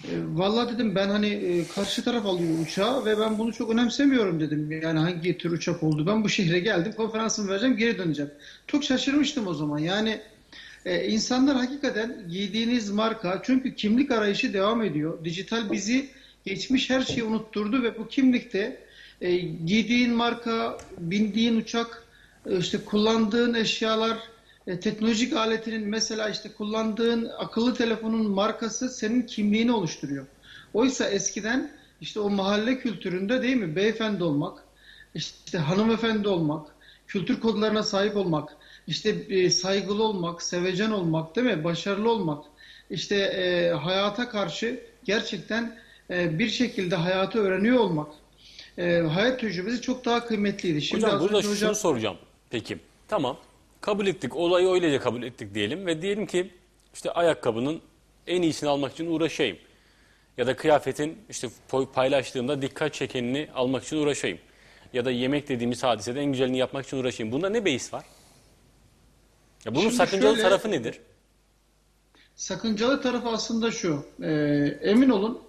E, 0.05 0.13
Vallahi 0.35 0.75
dedim 0.75 0.95
ben 0.95 1.09
hani 1.09 1.27
e, 1.27 1.69
karşı 1.75 2.05
taraf 2.05 2.27
alıyor 2.27 2.59
uçağı 2.63 3.05
ve 3.05 3.19
ben 3.19 3.39
bunu 3.39 3.53
çok 3.53 3.71
önemsemiyorum 3.71 4.41
dedim. 4.41 4.73
Yani 4.83 4.99
hangi 4.99 5.39
tür 5.39 5.51
uçak 5.51 5.83
oldu. 5.83 6.07
Ben 6.07 6.25
bu 6.25 6.29
şehre 6.29 6.59
geldim 6.59 6.93
konferansımı 6.97 7.51
vereceğim 7.51 7.77
geri 7.77 7.99
döneceğim. 7.99 8.31
Çok 8.67 8.85
şaşırmıştım 8.85 9.47
o 9.47 9.55
zaman. 9.55 9.79
Yani 9.79 10.21
e, 10.85 11.09
insanlar 11.09 11.57
hakikaten 11.57 12.17
giydiğiniz 12.31 12.91
marka 12.91 13.41
çünkü 13.45 13.75
kimlik 13.75 14.11
arayışı 14.11 14.53
devam 14.53 14.83
ediyor. 14.83 15.25
Dijital 15.25 15.73
bizi 15.73 16.09
geçmiş 16.45 16.91
her 16.91 17.01
şeyi 17.01 17.25
unutturdu 17.25 17.83
ve 17.83 17.99
bu 17.99 18.09
kimlikte 18.09 18.86
e, 19.21 19.37
giydiğin 19.37 20.13
marka, 20.13 20.77
bindiğin 20.99 21.57
uçak, 21.57 22.03
e, 22.47 22.59
işte 22.59 22.79
kullandığın 22.85 23.55
eşyalar, 23.55 24.19
e, 24.67 24.81
teknolojik 24.81 25.33
aletinin 25.33 25.89
mesela 25.89 26.29
işte 26.29 26.53
kullandığın 26.53 27.31
akıllı 27.39 27.75
telefonun 27.75 28.31
markası 28.31 28.89
senin 28.91 29.23
kimliğini 29.23 29.73
oluşturuyor. 29.73 30.27
Oysa 30.75 31.07
eskiden 31.07 31.71
işte 32.01 32.21
o 32.21 32.31
mahalle 32.31 32.79
kültüründe 32.79 33.43
değil 33.43 33.57
mi 33.57 33.77
beyefendi 33.77 34.25
olmak, 34.25 34.65
işte 35.15 35.59
hanımefendi 35.59 36.29
olmak, 36.29 36.77
kültür 37.07 37.41
kodlarına 37.41 37.83
sahip 37.83 38.17
olmak, 38.17 38.57
işte 38.87 39.11
e, 39.29 39.51
saygılı 39.51 40.03
olmak, 40.03 40.43
sevecen 40.43 40.91
olmak 40.91 41.37
değil 41.37 41.47
mi? 41.47 41.65
Başarılı 41.65 42.11
olmak. 42.11 42.45
İşte 42.91 43.17
e, 43.17 43.71
hayata 43.71 44.29
karşı 44.29 44.81
gerçekten 45.05 45.79
e, 46.11 46.39
bir 46.39 46.49
şekilde 46.49 46.97
hayatı 46.97 47.39
öğreniyor 47.39 47.79
olmak. 47.79 48.09
E, 48.79 48.99
hayat 49.01 49.41
tecrübesi 49.41 49.81
çok 49.81 50.05
daha 50.05 50.27
kıymetliydi. 50.27 50.83
Şimdi 50.83 51.07
Hocam 51.07 51.21
burada 51.21 51.43
şunu 51.43 51.75
soracağım. 51.75 52.17
Peki 52.51 52.79
tamam 53.09 53.37
kabul 53.81 54.07
ettik 54.07 54.37
olayı 54.37 54.69
öylece 54.69 54.99
kabul 54.99 55.23
ettik 55.23 55.55
diyelim 55.55 55.87
ve 55.87 56.03
diyelim 56.03 56.27
ki 56.27 56.51
işte 56.95 57.11
ayakkabının 57.11 57.81
en 58.27 58.43
iyisini 58.43 58.69
almak 58.71 58.93
için 58.93 59.07
uğraşayım. 59.11 59.59
Ya 60.37 60.47
da 60.47 60.57
kıyafetin 60.57 61.19
işte 61.31 61.49
paylaştığımda 61.95 62.63
dikkat 62.63 62.95
çekenini 62.95 63.49
almak 63.55 63.85
için 63.85 63.97
uğraşayım. 63.97 64.39
Ya 64.93 65.05
da 65.05 65.11
yemek 65.11 65.49
dediğimiz 65.49 65.83
hadisede 65.83 66.21
en 66.21 66.33
güzelini 66.33 66.59
yapmak 66.59 66.87
için 66.87 66.97
uğraşayım. 66.97 67.33
Bunda 67.33 67.49
ne 67.49 67.65
beis 67.65 67.93
var? 67.95 68.05
Ya 69.65 69.73
bunun 69.75 69.83
Şimdi 69.83 69.95
sakıncalı 69.97 70.35
şöyle- 70.37 70.49
tarafı 70.49 70.71
nedir? 70.71 71.01
Sakıncalı 72.37 73.03
tarafı 73.03 73.29
aslında 73.29 73.71
şu. 73.71 74.07
e, 74.23 74.31
emin 74.83 75.09
olun 75.11 75.43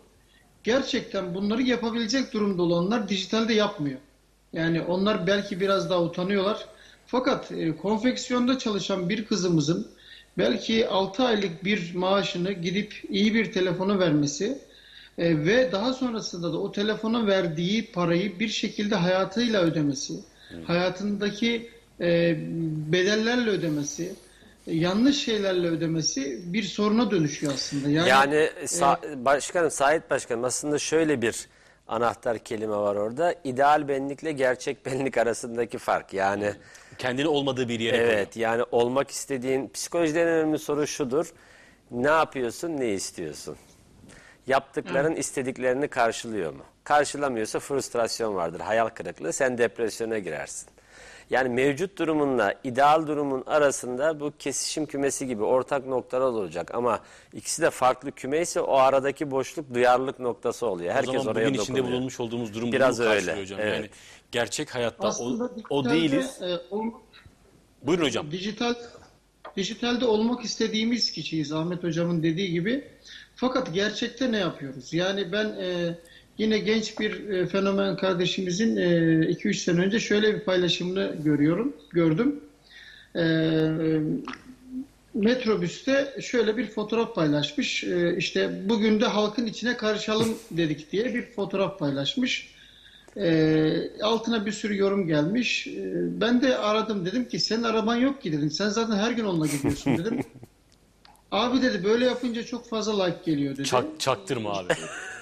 gerçekten 0.64 1.36
bunları 1.36 1.62
yapabilecek 1.62 2.34
durumda 2.34 2.64
olanlar 2.64 3.10
dijitalde 3.10 3.54
yapmıyor. 3.54 4.00
Yani 4.54 4.82
onlar 4.82 5.28
belki 5.28 5.60
biraz 5.60 5.90
daha 5.90 6.04
utanıyorlar. 6.04 6.66
Fakat 7.06 7.52
e, 7.52 7.78
konfeksiyonda 7.78 8.58
çalışan 8.58 9.10
bir 9.10 9.26
kızımızın 9.26 9.88
belki 10.38 10.88
6 10.88 11.24
aylık 11.24 11.64
bir 11.64 11.96
maaşını 11.96 12.52
gidip 12.52 13.04
iyi 13.10 13.34
bir 13.34 13.52
telefona 13.52 14.00
vermesi 14.00 14.58
e, 15.18 15.46
ve 15.46 15.72
daha 15.72 15.94
sonrasında 15.94 16.54
da 16.54 16.58
o 16.58 16.72
telefona 16.72 17.28
verdiği 17.28 17.92
parayı 17.92 18.40
bir 18.40 18.48
şekilde 18.48 18.96
hayatıyla 18.96 19.62
ödemesi, 19.62 20.14
hayatındaki 20.66 21.70
e, 22.02 22.38
bedellerle 22.92 23.50
ödemesi, 23.50 24.16
yanlış 24.68 25.24
şeylerle 25.24 25.68
ödemesi 25.68 26.54
bir 26.54 26.64
soruna 26.64 27.12
dönüşüyor 27.12 27.54
aslında. 27.54 27.90
Yani, 27.90 28.10
Yani, 28.10 28.50
sa- 28.64 29.26
başkanım, 29.26 29.72
Sait 29.72 30.10
Başkanım 30.10 30.44
aslında 30.44 30.80
şöyle 30.80 31.22
bir 31.22 31.48
anahtar 31.88 32.38
kelime 32.38 32.76
var 32.76 32.96
orada. 32.96 33.36
İdeal 33.44 33.88
benlikle 33.88 34.32
gerçek 34.32 34.86
benlik 34.86 35.18
arasındaki 35.18 35.78
fark. 35.78 36.14
Yani 36.14 36.54
Kendini 36.98 37.28
olmadığı 37.28 37.70
bir 37.70 37.80
yere 37.80 37.98
evet 37.98 38.38
yani 38.38 38.64
olmak 38.72 39.12
istediğin 39.12 39.70
psikolojide 39.70 40.22
en 40.22 40.28
önemli 40.28 40.60
soru 40.60 40.88
şudur. 40.88 41.34
Ne 41.92 42.08
yapıyorsun, 42.08 42.78
ne 42.80 42.90
istiyorsun? 42.90 43.56
Yaptıkların 44.48 45.16
istediklerini 45.16 45.88
karşılıyor 45.88 46.54
mu? 46.54 46.64
Karşılamıyorsa 46.84 47.60
frustrasyon 47.60 48.36
vardır, 48.36 48.60
hayal 48.60 48.90
kırıklığı, 48.90 49.34
sen 49.34 49.58
depresyona 49.58 50.20
girersin. 50.20 50.70
Yani 51.30 51.50
mevcut 51.50 51.98
durumunla 52.00 52.54
ideal 52.64 53.08
durumun 53.08 53.44
arasında 53.46 54.20
bu 54.20 54.34
kesişim 54.40 54.86
kümesi 54.86 55.28
gibi 55.28 55.44
ortak 55.44 55.88
noktalar 55.88 56.26
olacak 56.26 56.76
ama 56.76 57.00
ikisi 57.34 57.62
de 57.62 57.70
farklı 57.70 58.12
küme 58.12 58.42
ise 58.42 58.62
o 58.62 58.78
aradaki 58.78 59.32
boşluk 59.32 59.74
duyarlılık 59.74 60.20
noktası 60.20 60.66
oluyor. 60.68 60.92
O 60.92 60.96
Herkes 60.98 61.14
zaman 61.14 61.28
oraya 61.36 61.46
bugün 61.50 61.60
içinde 61.60 61.78
dokunuyor. 61.78 61.86
bulunmuş 61.96 62.20
olduğumuz 62.20 62.54
durum 62.54 62.72
Biraz 62.72 63.00
bunu 63.00 63.08
karşılıyor 63.08 63.34
öyle, 63.38 63.42
hocam. 63.44 63.60
evet. 63.62 63.76
Yani 63.76 63.90
gerçek 64.32 64.76
hayatta 64.76 65.04
o, 65.04 65.10
Aslında 65.10 65.44
o 65.70 65.84
dijitalde, 65.86 65.90
değiliz. 66.02 66.42
e, 66.42 66.60
Buyurun 67.84 68.06
hocam. 68.06 68.32
Dijital 68.32 68.74
dijitalde 69.58 70.06
olmak 70.06 70.46
istediğimiz 70.46 71.12
kişiyiz 71.12 71.52
Ahmet 71.52 71.84
hocamın 71.84 72.24
dediği 72.24 72.52
gibi. 72.52 72.88
Fakat 73.36 73.74
gerçekte 73.74 74.32
ne 74.32 74.38
yapıyoruz? 74.38 74.94
Yani 74.94 75.32
ben 75.32 75.46
e, 75.46 75.98
yine 76.38 76.60
genç 76.60 77.00
bir 77.00 77.30
e, 77.30 77.48
fenomen 77.48 77.98
kardeşimizin 77.98 78.76
2-3 78.76 79.54
sene 79.54 79.80
önce 79.80 80.00
şöyle 80.00 80.36
bir 80.36 80.40
paylaşımını 80.40 81.16
görüyorum, 81.24 81.74
gördüm. 81.94 82.40
E, 83.16 83.24
metrobüste 85.14 86.16
şöyle 86.22 86.58
bir 86.58 86.68
fotoğraf 86.68 87.16
paylaşmış. 87.16 87.84
E, 87.84 88.18
işte 88.18 88.62
bugün 88.66 89.02
de 89.02 89.06
halkın 89.06 89.46
içine 89.46 89.78
karışalım 89.78 90.38
dedik 90.52 90.92
diye 90.92 91.14
bir 91.14 91.22
fotoğraf 91.22 91.80
paylaşmış. 91.80 92.54
E, 93.18 94.02
altına 94.02 94.46
bir 94.46 94.52
sürü 94.52 94.78
yorum 94.78 95.08
gelmiş. 95.08 95.68
E, 95.68 95.94
ben 96.22 96.42
de 96.42 96.58
aradım 96.58 97.06
dedim 97.06 97.28
ki 97.28 97.40
senin 97.40 97.64
araban 97.64 97.96
yok 97.96 98.22
ki 98.22 98.32
dedim. 98.32 98.52
Sen 98.52 98.70
zaten 98.70 98.96
her 98.96 99.12
gün 99.12 99.26
onunla 99.26 99.48
gidiyorsun 99.48 99.98
dedim. 99.98 100.20
Abi 101.32 101.62
dedi 101.62 101.84
böyle 101.84 102.06
yapınca 102.06 102.44
çok 102.44 102.70
fazla 102.70 103.04
like 103.06 103.32
geliyor 103.32 103.58
dedi. 103.58 103.68
Çak, 103.68 103.86
çaktırma 104.00 104.58
abi. 104.58 104.74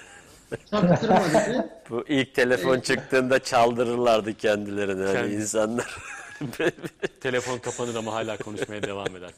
Çaktırma 0.71 1.23
dedi. 1.33 1.67
Bu 1.89 2.03
ilk 2.07 2.33
telefon 2.33 2.79
çıktığında 2.79 3.39
çaldırırlardı 3.39 4.33
kendilerini 4.33 5.03
hani 5.03 5.13
Kendi- 5.13 5.33
insanlar. 5.33 5.97
Telefon 7.21 7.57
kapanır 7.57 7.95
ama 7.95 8.13
hala 8.13 8.37
konuşmaya 8.37 8.83
devam 8.83 9.15
eder. 9.15 9.31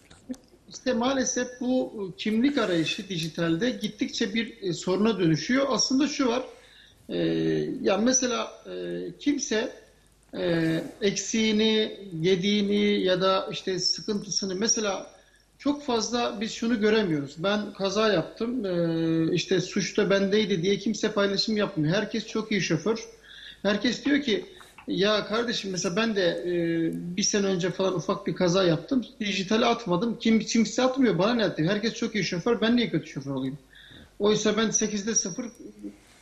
İşte 0.69 0.93
maalesef 0.93 1.47
bu 1.61 2.13
kimlik 2.17 2.57
arayışı 2.57 3.09
dijitalde 3.09 3.69
gittikçe 3.69 4.33
bir 4.33 4.61
e, 4.61 4.73
soruna 4.73 5.19
dönüşüyor. 5.19 5.65
Aslında 5.69 6.07
şu 6.07 6.27
var, 6.27 6.43
e, 7.09 7.17
ya 7.81 7.97
mesela 7.97 8.51
e, 8.65 9.03
kimse 9.19 9.71
e, 10.37 10.83
eksiğini, 11.01 11.99
yediğini 12.21 13.01
ya 13.03 13.21
da 13.21 13.47
işte 13.51 13.79
sıkıntısını 13.79 14.55
mesela 14.55 15.16
çok 15.59 15.83
fazla 15.83 16.37
biz 16.41 16.51
şunu 16.51 16.81
göremiyoruz. 16.81 17.35
Ben 17.37 17.73
kaza 17.73 18.13
yaptım, 18.13 18.63
işte 19.33 19.61
suç 19.61 19.97
da 19.97 20.09
bendeydi 20.09 20.61
diye 20.61 20.77
kimse 20.77 21.11
paylaşım 21.11 21.57
yapmıyor. 21.57 21.95
Herkes 21.95 22.27
çok 22.27 22.51
iyi 22.51 22.61
şoför. 22.61 23.07
Herkes 23.61 24.05
diyor 24.05 24.21
ki 24.21 24.45
ya 24.87 25.25
kardeşim 25.25 25.71
mesela 25.71 25.95
ben 25.95 26.15
de 26.15 26.43
e, 26.45 26.53
bir 27.17 27.23
sene 27.23 27.45
önce 27.45 27.71
falan 27.71 27.95
ufak 27.95 28.27
bir 28.27 28.35
kaza 28.35 28.63
yaptım. 28.63 29.05
Dijitale 29.19 29.65
atmadım. 29.65 30.17
Kim 30.19 30.39
kimse 30.39 30.83
atmıyor. 30.83 31.17
Bana 31.17 31.33
ne 31.33 31.45
atıyor? 31.45 31.71
Herkes 31.71 31.93
çok 31.93 32.15
iyi 32.15 32.23
şoför. 32.23 32.61
Ben 32.61 32.75
niye 32.75 32.89
kötü 32.89 33.07
şoför 33.07 33.31
olayım? 33.31 33.57
Oysa 34.19 34.57
ben 34.57 34.67
8'de 34.67 35.15
0 35.15 35.45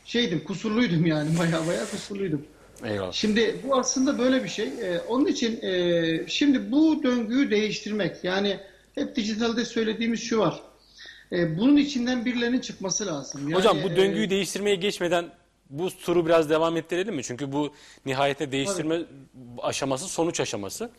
şeydim, 0.06 0.44
kusurluydum 0.44 1.06
yani. 1.06 1.30
Baya 1.40 1.68
baya 1.68 1.86
kusurluydum. 1.92 2.46
Eyvallah. 2.84 3.12
Şimdi 3.12 3.56
bu 3.64 3.76
aslında 3.76 4.20
böyle 4.20 4.44
bir 4.44 4.50
şey. 4.50 4.66
Ee, 4.66 5.00
onun 5.08 5.26
için 5.26 5.62
e, 5.62 6.24
şimdi 6.28 6.72
bu 6.72 7.04
döngüyü 7.04 7.52
değiştirmek 7.52 8.24
yani 8.24 8.60
hep 8.96 9.16
dijitalde 9.16 9.66
söylediğimiz 9.66 10.24
şu 10.24 10.40
var. 10.40 10.60
E, 11.32 11.58
bunun 11.58 11.78
içinden 11.78 12.26
birilerinin 12.26 12.60
çıkması 12.60 13.06
lazım. 13.06 13.42
Yani, 13.42 13.56
Hocam 13.56 13.78
bu 13.84 13.90
e, 13.90 13.96
döngüyü 13.96 14.30
değiştirmeye 14.30 14.76
geçmeden 14.76 15.26
bu 15.70 15.90
turu 15.90 16.26
biraz 16.26 16.50
devam 16.50 16.78
ettirelim 16.78 17.16
mi? 17.16 17.24
Çünkü 17.24 17.52
bu 17.52 17.74
nihayetinde 18.06 18.52
değiştirme 18.52 19.02
aşaması 19.62 20.08
sonuç 20.08 20.40
aşaması. 20.40 20.90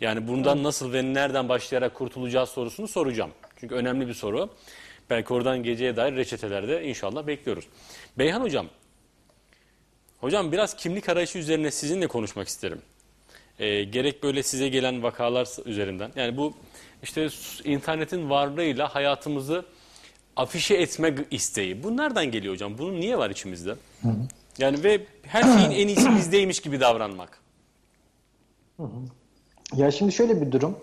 Yani 0.00 0.28
bundan 0.28 0.62
nasıl 0.62 0.92
ve 0.92 1.14
nereden 1.14 1.48
başlayarak 1.48 1.94
kurtulacağız 1.94 2.48
sorusunu 2.48 2.88
soracağım. 2.88 3.30
Çünkü 3.60 3.74
önemli 3.74 4.08
bir 4.08 4.14
soru. 4.14 4.50
Belki 5.10 5.32
oradan 5.32 5.62
geceye 5.62 5.96
dair 5.96 6.16
reçetelerde 6.16 6.84
inşallah 6.84 7.26
bekliyoruz. 7.26 7.64
Beyhan 8.18 8.40
Hocam, 8.40 8.66
hocam 10.18 10.52
biraz 10.52 10.76
kimlik 10.76 11.08
arayışı 11.08 11.38
üzerine 11.38 11.70
sizinle 11.70 12.06
konuşmak 12.06 12.48
isterim. 12.48 12.82
Ee, 13.58 13.84
gerek 13.84 14.22
böyle 14.22 14.42
size 14.42 14.68
gelen 14.68 15.02
vakalar 15.02 15.48
üzerinden. 15.64 16.10
Yani 16.16 16.36
bu 16.36 16.52
işte 17.02 17.28
internetin 17.64 18.30
varlığıyla 18.30 18.94
hayatımızı 18.94 19.64
afişe 20.36 20.74
etme 20.74 21.14
isteği. 21.30 21.82
Bu 21.82 21.96
nereden 21.96 22.30
geliyor 22.30 22.54
hocam? 22.54 22.78
Bunun 22.78 23.00
niye 23.00 23.18
var 23.18 23.30
içimizde? 23.30 23.74
Yani 24.58 24.84
ve 24.84 25.00
her 25.22 25.42
şeyin 25.42 25.70
en 25.70 25.88
iyisi 25.88 26.10
bizdeymiş 26.16 26.60
gibi 26.60 26.80
davranmak. 26.80 27.40
Ya 29.76 29.90
şimdi 29.90 30.12
şöyle 30.12 30.40
bir 30.40 30.52
durum. 30.52 30.78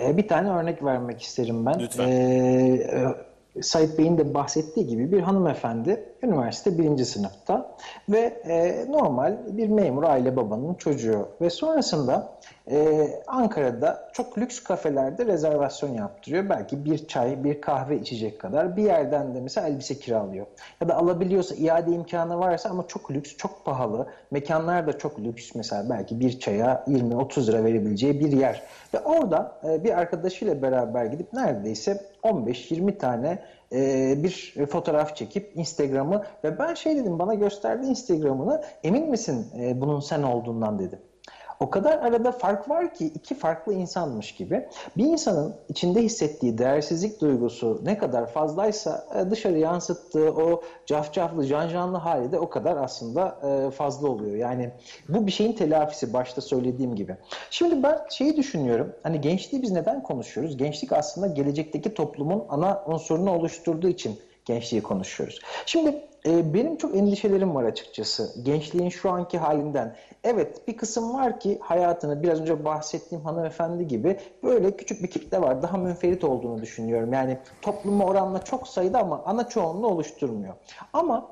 Ee, 0.00 0.16
bir 0.16 0.28
tane 0.28 0.50
örnek 0.50 0.84
vermek 0.84 1.22
isterim 1.22 1.66
ben. 1.66 1.80
Lütfen. 1.80 2.08
Ee, 2.08 3.14
e, 3.56 3.62
Sait 3.62 3.98
Bey'in 3.98 4.18
de 4.18 4.34
bahsettiği 4.34 4.86
gibi 4.86 5.12
bir 5.12 5.20
hanımefendi 5.20 6.04
üniversite 6.24 6.78
birinci 6.78 7.04
sınıfta 7.04 7.76
ve 8.08 8.18
e, 8.48 8.84
normal 8.88 9.36
bir 9.46 9.68
memur 9.68 10.02
aile 10.02 10.36
babanın 10.36 10.74
çocuğu 10.74 11.28
ve 11.40 11.50
sonrasında 11.50 12.34
e, 12.70 13.08
Ankara'da 13.26 14.08
çok 14.12 14.38
lüks 14.38 14.60
kafelerde 14.60 15.26
rezervasyon 15.26 15.90
yaptırıyor. 15.90 16.48
Belki 16.48 16.84
bir 16.84 17.06
çay, 17.06 17.44
bir 17.44 17.60
kahve 17.60 17.96
içecek 17.96 18.40
kadar 18.40 18.76
bir 18.76 18.82
yerden 18.82 19.34
de 19.34 19.40
mesela 19.40 19.68
elbise 19.68 19.98
kiralıyor. 19.98 20.46
Ya 20.80 20.88
da 20.88 20.96
alabiliyorsa 20.96 21.54
iade 21.54 21.90
imkanı 21.90 22.38
varsa 22.38 22.70
ama 22.70 22.86
çok 22.88 23.10
lüks, 23.10 23.36
çok 23.36 23.64
pahalı. 23.64 24.06
Mekanlar 24.30 24.86
da 24.86 24.98
çok 24.98 25.20
lüks 25.20 25.54
mesela 25.54 25.90
belki 25.90 26.20
bir 26.20 26.40
çaya 26.40 26.84
20-30 26.88 27.46
lira 27.46 27.64
verebileceği 27.64 28.20
bir 28.20 28.32
yer. 28.32 28.62
Ve 28.94 29.00
orada 29.00 29.60
e, 29.64 29.84
bir 29.84 29.98
arkadaşıyla 29.98 30.62
beraber 30.62 31.04
gidip 31.04 31.32
neredeyse 31.32 32.00
15-20 32.22 32.98
tane 32.98 33.38
e, 33.74 34.14
bir 34.22 34.54
fotoğraf 34.66 35.16
çekip 35.16 35.56
Instagram'ı 35.56 36.24
ve 36.44 36.58
ben 36.58 36.74
şey 36.74 36.96
dedim 36.96 37.18
bana 37.18 37.34
gösterdi 37.34 37.86
Instagram'ını 37.86 38.62
emin 38.82 39.10
misin 39.10 39.46
e, 39.60 39.80
bunun 39.80 40.00
sen 40.00 40.22
olduğundan 40.22 40.78
dedim. 40.78 40.98
O 41.64 41.70
kadar 41.70 41.98
arada 41.98 42.32
fark 42.32 42.70
var 42.70 42.94
ki 42.94 43.06
iki 43.06 43.34
farklı 43.34 43.72
insanmış 43.72 44.34
gibi. 44.34 44.68
Bir 44.96 45.04
insanın 45.04 45.54
içinde 45.68 46.02
hissettiği 46.02 46.58
değersizlik 46.58 47.20
duygusu 47.20 47.80
ne 47.84 47.98
kadar 47.98 48.26
fazlaysa 48.26 49.06
e, 49.14 49.30
dışarı 49.30 49.58
yansıttığı 49.58 50.32
o 50.32 50.62
cafcaflı, 50.86 51.46
cancanlı 51.46 51.98
hali 51.98 52.32
de 52.32 52.38
o 52.38 52.50
kadar 52.50 52.76
aslında 52.76 53.38
e, 53.42 53.70
fazla 53.70 54.08
oluyor. 54.08 54.36
Yani 54.36 54.70
bu 55.08 55.26
bir 55.26 55.32
şeyin 55.32 55.52
telafisi 55.52 56.12
başta 56.12 56.40
söylediğim 56.40 56.94
gibi. 56.94 57.16
Şimdi 57.50 57.82
ben 57.82 57.98
şeyi 58.10 58.36
düşünüyorum. 58.36 58.92
Hani 59.02 59.20
gençliği 59.20 59.62
biz 59.62 59.70
neden 59.70 60.02
konuşuyoruz? 60.02 60.56
Gençlik 60.56 60.92
aslında 60.92 61.26
gelecekteki 61.26 61.94
toplumun 61.94 62.44
ana 62.48 62.84
unsurunu 62.86 63.30
oluşturduğu 63.30 63.88
için 63.88 64.18
gençliği 64.44 64.82
konuşuyoruz. 64.82 65.40
Şimdi 65.66 66.02
e, 66.26 66.54
benim 66.54 66.76
çok 66.76 66.96
endişelerim 66.96 67.54
var 67.54 67.64
açıkçası 67.64 68.42
gençliğin 68.42 68.88
şu 68.88 69.10
anki 69.10 69.38
halinden. 69.38 69.96
Evet 70.24 70.68
bir 70.68 70.76
kısım 70.76 71.14
var 71.14 71.40
ki 71.40 71.58
hayatını 71.62 72.22
biraz 72.22 72.40
önce 72.40 72.64
bahsettiğim 72.64 73.24
hanımefendi 73.24 73.86
gibi 73.86 74.18
böyle 74.42 74.76
küçük 74.76 75.02
bir 75.02 75.10
kitle 75.10 75.40
var. 75.40 75.62
Daha 75.62 75.76
münferit 75.76 76.24
olduğunu 76.24 76.62
düşünüyorum. 76.62 77.12
Yani 77.12 77.38
topluma 77.62 78.04
oranla 78.04 78.44
çok 78.44 78.68
sayıda 78.68 78.98
ama 78.98 79.22
ana 79.26 79.48
çoğunluğu 79.48 79.86
oluşturmuyor. 79.86 80.54
Ama 80.92 81.30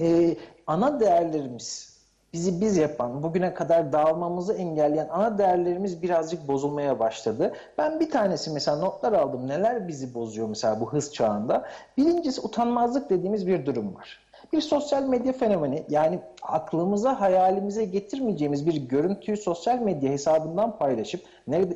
e, 0.00 0.36
ana 0.66 1.00
değerlerimiz 1.00 1.97
bizi 2.32 2.60
biz 2.60 2.76
yapan, 2.76 3.22
bugüne 3.22 3.54
kadar 3.54 3.92
dağılmamızı 3.92 4.52
engelleyen 4.52 5.08
ana 5.08 5.38
değerlerimiz 5.38 6.02
birazcık 6.02 6.48
bozulmaya 6.48 6.98
başladı. 6.98 7.52
Ben 7.78 8.00
bir 8.00 8.10
tanesi 8.10 8.50
mesela 8.50 8.76
notlar 8.76 9.12
aldım. 9.12 9.48
Neler 9.48 9.88
bizi 9.88 10.14
bozuyor 10.14 10.48
mesela 10.48 10.80
bu 10.80 10.92
hız 10.92 11.12
çağında? 11.12 11.68
Birincisi 11.96 12.40
utanmazlık 12.40 13.10
dediğimiz 13.10 13.46
bir 13.46 13.66
durum 13.66 13.94
var. 13.94 14.28
Bir 14.52 14.60
sosyal 14.60 15.02
medya 15.02 15.32
fenomeni 15.32 15.84
yani 15.88 16.20
aklımıza 16.42 17.20
hayalimize 17.20 17.84
getirmeyeceğimiz 17.84 18.66
bir 18.66 18.74
görüntüyü 18.74 19.36
sosyal 19.36 19.78
medya 19.78 20.10
hesabından 20.10 20.78
paylaşıp 20.78 21.20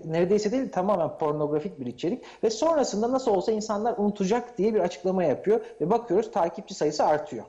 neredeyse 0.05 0.53
değil 0.53 0.73
tamamen 0.73 1.19
pornografik 1.19 1.81
bir 1.81 1.87
içerik 1.87 2.25
ve 2.45 2.51
sonrasında 2.51 3.13
nasıl 3.13 3.31
olsa 3.31 3.53
insanlar 3.53 3.95
unutacak 3.99 4.59
diye 4.59 4.75
bir 4.75 4.81
açıklama 4.81 5.25
yapıyor 5.25 5.61
ve 5.81 5.91
bakıyoruz 5.91 6.31
takipçi 6.31 6.75
sayısı 6.75 7.05
artıyor 7.05 7.45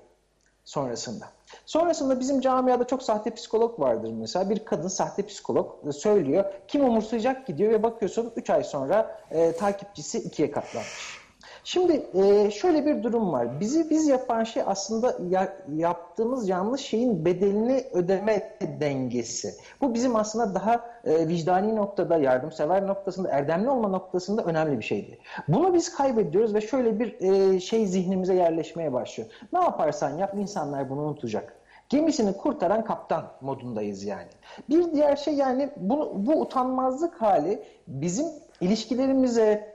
sonrasında. 0.66 1.26
Sonrasında 1.66 2.20
bizim 2.20 2.42
camiada 2.42 2.88
çok 2.88 3.04
sahte 3.04 3.34
psikolog 3.34 3.80
vardır 3.80 4.12
mesela. 4.12 4.50
Bir 4.50 4.66
kadın 4.66 4.88
sahte 4.88 5.26
psikolog 5.26 5.94
söylüyor. 5.94 6.46
Kim 6.68 6.84
umursayacak 6.86 7.48
ki 7.48 7.58
diyor 7.58 7.72
ve 7.72 7.84
bakıyorsun 7.84 8.34
3 8.36 8.50
ay 8.50 8.64
sonra 8.64 9.20
e, 9.32 9.52
takipçisi 9.52 10.18
ikiye 10.18 10.52
katlanmış. 10.52 11.23
Şimdi 11.64 12.06
e, 12.14 12.52
şöyle 12.52 12.85
bir 12.85 13.03
durum 13.03 13.31
var. 13.34 13.60
Bizi 13.60 13.90
biz 13.90 14.07
yapan 14.07 14.44
şey 14.44 14.64
aslında 14.65 15.18
ya- 15.30 15.57
yaptığımız 15.76 16.49
yanlış 16.49 16.81
şeyin 16.81 17.26
bedelini 17.26 17.84
ödeme 17.94 18.57
dengesi. 18.80 19.56
Bu 19.81 19.94
bizim 19.94 20.15
aslında 20.15 20.56
daha 20.56 20.73
e, 21.06 21.27
vicdani 21.27 21.76
noktada, 21.76 22.18
yardımsever 22.18 22.88
noktasında, 22.88 23.30
erdemli 23.30 23.69
olma 23.69 23.88
noktasında 23.88 24.44
önemli 24.44 24.77
bir 24.77 24.84
şeydi. 24.84 25.18
Bunu 25.48 25.73
biz 25.73 25.95
kaybediyoruz 25.95 26.53
ve 26.53 26.61
şöyle 26.61 26.99
bir 26.99 27.22
e, 27.22 27.60
şey 27.60 27.85
zihnimize 27.88 28.34
yerleşmeye 28.34 28.94
başlıyor. 28.94 29.30
Ne 29.53 29.60
yaparsan 29.64 30.18
yap 30.18 30.34
insanlar 30.38 30.90
bunu 30.90 31.02
unutacak. 31.02 31.56
Gemisini 31.90 32.38
kurtaran 32.38 32.84
kaptan 32.85 33.31
modundayız 33.41 34.03
yani. 34.03 34.27
Bir 34.69 34.91
diğer 34.94 35.15
şey 35.15 35.34
yani 35.34 35.69
bu, 35.77 36.11
bu 36.15 36.41
utanmazlık 36.41 37.22
hali 37.22 37.64
bizim 37.88 38.26
ilişkilerimize 38.61 39.73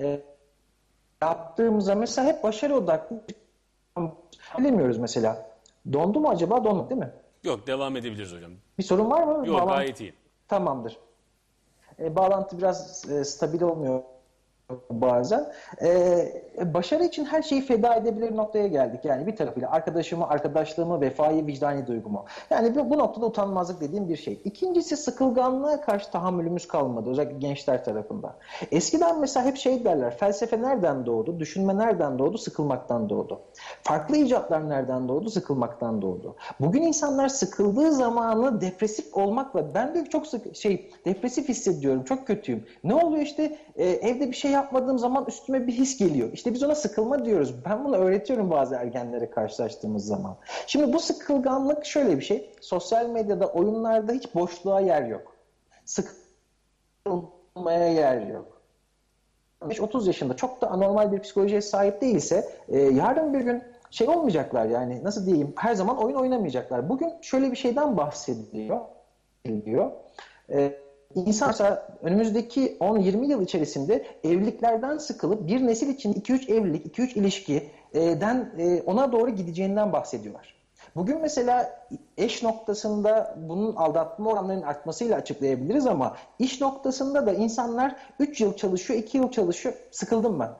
e, 0.00 0.20
yaptığımızda 1.22 1.94
mesela 1.94 2.28
hep 2.28 2.42
başarı 2.42 2.76
odaklı 2.76 3.20
bilemiyoruz 4.58 4.98
mesela. 4.98 5.50
Dondu 5.92 6.20
mu 6.20 6.28
acaba? 6.28 6.64
Dondu 6.64 6.90
değil 6.90 7.00
mi? 7.00 7.12
Yok 7.44 7.66
devam 7.66 7.96
edebiliriz 7.96 8.32
hocam. 8.32 8.52
Bir 8.78 8.82
sorun 8.82 9.10
var 9.10 9.22
mı? 9.22 9.46
Yok 9.46 9.56
Bağlantı- 9.60 9.74
gayet 9.74 10.00
iyi. 10.00 10.14
Tamamdır. 10.48 10.98
E, 11.98 12.16
bağlantı 12.16 12.58
biraz 12.58 13.10
e, 13.10 13.24
stabil 13.24 13.62
olmuyor 13.62 14.02
bazen. 14.90 15.52
E, 15.82 16.74
başarı 16.74 17.04
için 17.04 17.24
her 17.24 17.42
şeyi 17.42 17.62
feda 17.62 17.94
edebilir 17.94 18.36
noktaya 18.36 18.66
geldik. 18.66 19.04
Yani 19.04 19.26
bir 19.26 19.36
tarafıyla 19.36 19.70
arkadaşımı, 19.70 20.28
arkadaşlığımı, 20.28 21.00
vefayı, 21.00 21.46
vicdani 21.46 21.86
duygumu. 21.86 22.24
Yani 22.50 22.74
bu, 22.74 22.90
bu 22.90 22.98
noktada 22.98 23.26
utanmazlık 23.26 23.80
dediğim 23.80 24.08
bir 24.08 24.16
şey. 24.16 24.40
İkincisi 24.44 24.96
sıkılganlığa 24.96 25.80
karşı 25.80 26.10
tahammülümüz 26.10 26.68
kalmadı. 26.68 27.10
Özellikle 27.10 27.38
gençler 27.38 27.84
tarafından. 27.84 28.32
Eskiden 28.72 29.20
mesela 29.20 29.46
hep 29.46 29.56
şey 29.56 29.84
derler. 29.84 30.16
Felsefe 30.16 30.62
nereden 30.62 31.06
doğdu? 31.06 31.40
Düşünme 31.40 31.78
nereden 31.78 32.18
doğdu? 32.18 32.38
Sıkılmaktan 32.38 33.08
doğdu. 33.08 33.40
Farklı 33.82 34.16
icatlar 34.16 34.68
nereden 34.68 35.08
doğdu? 35.08 35.30
Sıkılmaktan 35.30 36.02
doğdu. 36.02 36.36
Bugün 36.60 36.82
insanlar 36.82 37.28
sıkıldığı 37.28 37.92
zamanı 37.92 38.60
depresif 38.60 39.16
olmakla 39.16 39.74
ben 39.74 39.94
de 39.94 40.04
çok 40.04 40.26
sık 40.26 40.56
şey 40.56 40.90
depresif 41.04 41.48
hissediyorum. 41.48 42.04
Çok 42.04 42.26
kötüyüm. 42.26 42.66
Ne 42.84 42.94
oluyor 42.94 43.22
işte 43.22 43.58
e, 43.76 43.84
evde 43.84 44.30
bir 44.30 44.36
şey 44.36 44.57
yapmadığım 44.58 44.98
zaman 44.98 45.24
üstüme 45.28 45.66
bir 45.66 45.72
his 45.72 45.98
geliyor. 45.98 46.32
İşte 46.32 46.54
biz 46.54 46.62
ona 46.62 46.74
sıkılma 46.74 47.24
diyoruz. 47.24 47.54
Ben 47.64 47.84
bunu 47.84 47.96
öğretiyorum 47.96 48.50
bazı 48.50 48.74
ergenlere 48.74 49.30
karşılaştığımız 49.30 50.06
zaman. 50.06 50.36
Şimdi 50.66 50.92
bu 50.92 51.00
sıkılganlık 51.00 51.86
şöyle 51.86 52.18
bir 52.18 52.24
şey. 52.24 52.50
Sosyal 52.60 53.08
medyada, 53.08 53.46
oyunlarda 53.46 54.12
hiç 54.12 54.34
boşluğa 54.34 54.80
yer 54.80 55.02
yok. 55.02 55.36
Sıkılmaya 55.84 57.88
yer 57.88 58.26
yok. 58.26 58.58
30 59.80 60.06
yaşında 60.06 60.36
çok 60.36 60.60
da 60.60 60.70
anormal 60.70 61.12
bir 61.12 61.20
psikolojiye 61.20 61.60
sahip 61.60 62.00
değilse 62.00 62.48
e, 62.68 62.78
yarın 62.78 63.34
bir 63.34 63.40
gün 63.40 63.62
şey 63.90 64.08
olmayacaklar 64.08 64.66
yani 64.66 65.04
nasıl 65.04 65.26
diyeyim 65.26 65.52
her 65.56 65.74
zaman 65.74 65.98
oyun 65.98 66.16
oynamayacaklar. 66.16 66.88
Bugün 66.88 67.12
şöyle 67.22 67.50
bir 67.50 67.56
şeyden 67.56 67.96
bahsediliyor. 67.96 68.80
diyor. 69.64 69.90
E, 70.50 70.87
İnsan 71.14 71.48
mesela 71.48 71.98
önümüzdeki 72.02 72.76
10-20 72.80 73.26
yıl 73.26 73.42
içerisinde 73.42 74.06
evliliklerden 74.24 74.98
sıkılıp 74.98 75.46
bir 75.46 75.66
nesil 75.66 75.88
için 75.88 76.12
2-3 76.12 76.52
evlilik, 76.52 76.98
2-3 76.98 77.18
ilişkiden 77.18 78.52
e, 78.58 78.82
ona 78.82 79.12
doğru 79.12 79.30
gideceğinden 79.30 79.92
bahsediyorlar. 79.92 80.54
Bugün 80.96 81.20
mesela 81.20 81.86
eş 82.16 82.42
noktasında 82.42 83.38
bunun 83.48 83.76
aldatma 83.76 84.30
oranlarının 84.30 84.62
artmasıyla 84.62 85.16
açıklayabiliriz 85.16 85.86
ama 85.86 86.16
iş 86.38 86.60
noktasında 86.60 87.26
da 87.26 87.32
insanlar 87.32 87.96
3 88.18 88.40
yıl 88.40 88.56
çalışıyor, 88.56 89.00
2 89.00 89.18
yıl 89.18 89.30
çalışıyor, 89.30 89.74
sıkıldım 89.90 90.40
ben. 90.40 90.50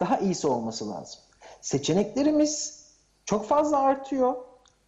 Daha 0.00 0.18
iyisi 0.18 0.46
olması 0.46 0.90
lazım. 0.90 1.20
Seçeneklerimiz 1.60 2.84
çok 3.24 3.44
fazla 3.46 3.78
artıyor. 3.78 4.36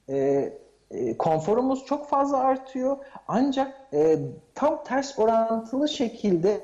Ee, 0.09 0.53
e, 0.91 1.17
konforumuz 1.17 1.85
çok 1.85 2.09
fazla 2.09 2.37
artıyor. 2.39 2.97
Ancak 3.29 3.81
e, 3.93 4.19
tam 4.55 4.85
ters 4.85 5.19
orantılı 5.19 5.89
şekilde 5.89 6.61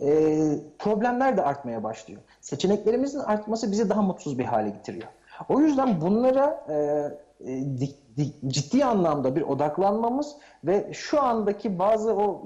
e, 0.00 0.38
problemler 0.78 1.36
de 1.36 1.42
artmaya 1.42 1.82
başlıyor. 1.82 2.20
Seçeneklerimizin 2.40 3.18
artması 3.18 3.72
bizi 3.72 3.90
daha 3.90 4.02
mutsuz 4.02 4.38
bir 4.38 4.44
hale 4.44 4.70
getiriyor. 4.70 5.08
O 5.48 5.60
yüzden 5.60 6.00
bunlara 6.00 6.64
e, 6.68 6.74
e, 6.74 7.60
di- 7.60 7.96
di- 8.16 8.48
ciddi 8.48 8.84
anlamda 8.84 9.36
bir 9.36 9.42
odaklanmamız 9.42 10.36
ve 10.64 10.92
şu 10.92 11.22
andaki 11.22 11.78
bazı 11.78 12.14
o 12.14 12.42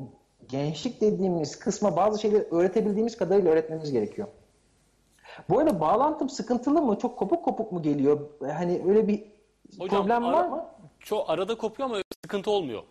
gençlik 0.49 1.01
dediğimiz 1.01 1.59
kısma 1.59 1.97
bazı 1.97 2.21
şeyleri 2.21 2.43
öğretebildiğimiz 2.51 3.17
kadarıyla 3.17 3.51
öğretmemiz 3.51 3.93
gerekiyor. 3.93 4.29
Bu 5.49 5.59
arada 5.59 5.81
bağlantım 5.81 6.29
sıkıntılı 6.29 6.83
mı? 6.83 6.99
Çok 6.99 7.19
kopuk 7.19 7.45
kopuk 7.45 7.73
mu 7.73 7.83
geliyor? 7.83 8.21
Hani 8.53 8.83
öyle 8.89 9.09
bir 9.09 9.25
Hocam, 9.79 10.01
problem 10.03 10.25
var 10.33 10.49
mı? 10.49 10.65
Çok 11.01 11.31
arada 11.31 11.59
kopuyor 11.59 11.89
ama 11.91 11.99
sıkıntı 12.25 12.51
olmuyor. 12.51 12.83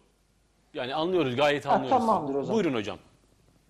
Yani 0.74 0.96
anlıyoruz 0.96 1.36
gayet 1.36 1.66
Ha, 1.66 1.72
anlıyoruz. 1.72 2.00
tamamdır 2.00 2.36
o 2.36 2.44
zaman. 2.44 2.56
Buyurun 2.64 2.78
hocam. 2.78 2.98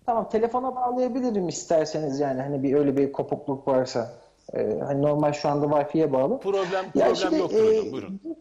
Tamam 0.06 0.28
telefona 0.28 0.76
bağlayabilirim 0.76 1.48
isterseniz 1.48 2.20
yani 2.20 2.42
hani 2.42 2.62
bir 2.62 2.74
öyle 2.74 2.96
bir 2.96 3.12
kopukluk 3.12 3.68
varsa. 3.68 4.12
Ee, 4.54 4.78
hani 4.86 5.02
normal 5.02 5.32
şu 5.32 5.48
anda 5.48 5.66
Wi-Fi'ye 5.66 6.12
bağlı. 6.12 6.40
Problem 6.40 6.84
Ya 6.84 6.90
problem 6.92 7.16
şimdi, 7.16 7.38
yoktur 7.38 7.64
e, 7.64 7.78
hocam. 7.78 7.92
Buyurun. 7.92 8.20
Hı. 8.24 8.36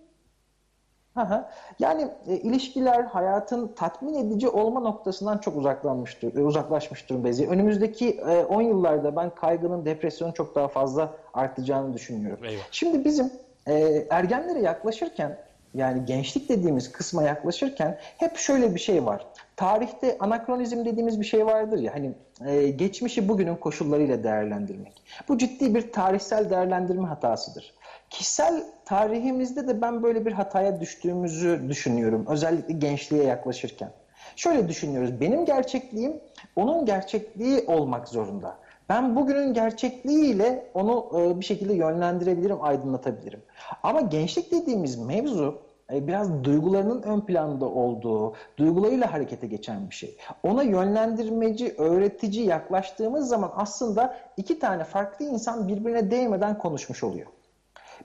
Yani 1.79 2.11
e, 2.27 2.35
ilişkiler 2.35 3.03
hayatın 3.03 3.67
tatmin 3.67 4.13
edici 4.13 4.49
olma 4.49 4.79
noktasından 4.79 5.37
çok 5.37 5.57
uzaklanmıştır, 5.57 6.35
e, 6.35 6.43
uzaklaşmış 6.43 7.09
durumdayız. 7.09 7.41
Önümüzdeki 7.41 8.09
e, 8.09 8.43
10 8.43 8.61
yıllarda 8.61 9.15
ben 9.15 9.29
kaygının, 9.35 9.85
depresyonun 9.85 10.31
çok 10.31 10.55
daha 10.55 10.67
fazla 10.67 11.13
artacağını 11.33 11.93
düşünüyorum. 11.93 12.45
Eyvah. 12.45 12.61
Şimdi 12.71 13.05
bizim 13.05 13.33
e, 13.67 14.05
ergenlere 14.09 14.59
yaklaşırken 14.59 15.37
yani 15.75 16.05
gençlik 16.05 16.49
dediğimiz 16.49 16.91
kısma 16.91 17.23
yaklaşırken 17.23 17.97
hep 18.17 18.37
şöyle 18.37 18.75
bir 18.75 18.79
şey 18.79 19.05
var. 19.05 19.25
Tarihte 19.55 20.17
anakronizm 20.19 20.85
dediğimiz 20.85 21.19
bir 21.19 21.25
şey 21.25 21.45
vardır 21.45 21.79
ya 21.79 21.93
hani 21.93 22.11
e, 22.45 22.69
geçmişi 22.69 23.27
bugünün 23.27 23.55
koşullarıyla 23.55 24.23
değerlendirmek. 24.23 25.03
Bu 25.27 25.37
ciddi 25.37 25.75
bir 25.75 25.91
tarihsel 25.91 26.49
değerlendirme 26.49 27.07
hatasıdır. 27.07 27.73
Kişisel 28.09 28.63
tarihimizde 28.85 29.67
de 29.67 29.81
ben 29.81 30.03
böyle 30.03 30.25
bir 30.25 30.31
hataya 30.31 30.81
düştüğümüzü 30.81 31.65
düşünüyorum. 31.69 32.25
Özellikle 32.29 32.73
gençliğe 32.73 33.23
yaklaşırken. 33.23 33.91
Şöyle 34.35 34.67
düşünüyoruz. 34.67 35.21
Benim 35.21 35.45
gerçekliğim 35.45 36.19
onun 36.55 36.85
gerçekliği 36.85 37.65
olmak 37.67 38.07
zorunda. 38.07 38.57
Ben 38.89 39.15
bugünün 39.15 39.53
gerçekliğiyle 39.53 40.67
onu 40.73 41.11
e, 41.15 41.39
bir 41.39 41.45
şekilde 41.45 41.73
yönlendirebilirim, 41.73 42.63
aydınlatabilirim. 42.63 43.41
Ama 43.83 44.01
gençlik 44.01 44.51
dediğimiz 44.51 44.99
mevzu 44.99 45.61
biraz 45.91 46.43
duygularının 46.43 47.01
ön 47.01 47.21
planda 47.21 47.65
olduğu, 47.65 48.33
duygularıyla 48.57 49.13
harekete 49.13 49.47
geçen 49.47 49.89
bir 49.89 49.95
şey. 49.95 50.17
Ona 50.43 50.63
yönlendirmeci, 50.63 51.75
öğretici 51.77 52.45
yaklaştığımız 52.45 53.27
zaman 53.27 53.51
aslında 53.55 54.17
iki 54.37 54.59
tane 54.59 54.83
farklı 54.83 55.25
insan 55.25 55.67
birbirine 55.67 56.11
değmeden 56.11 56.57
konuşmuş 56.57 57.03
oluyor. 57.03 57.27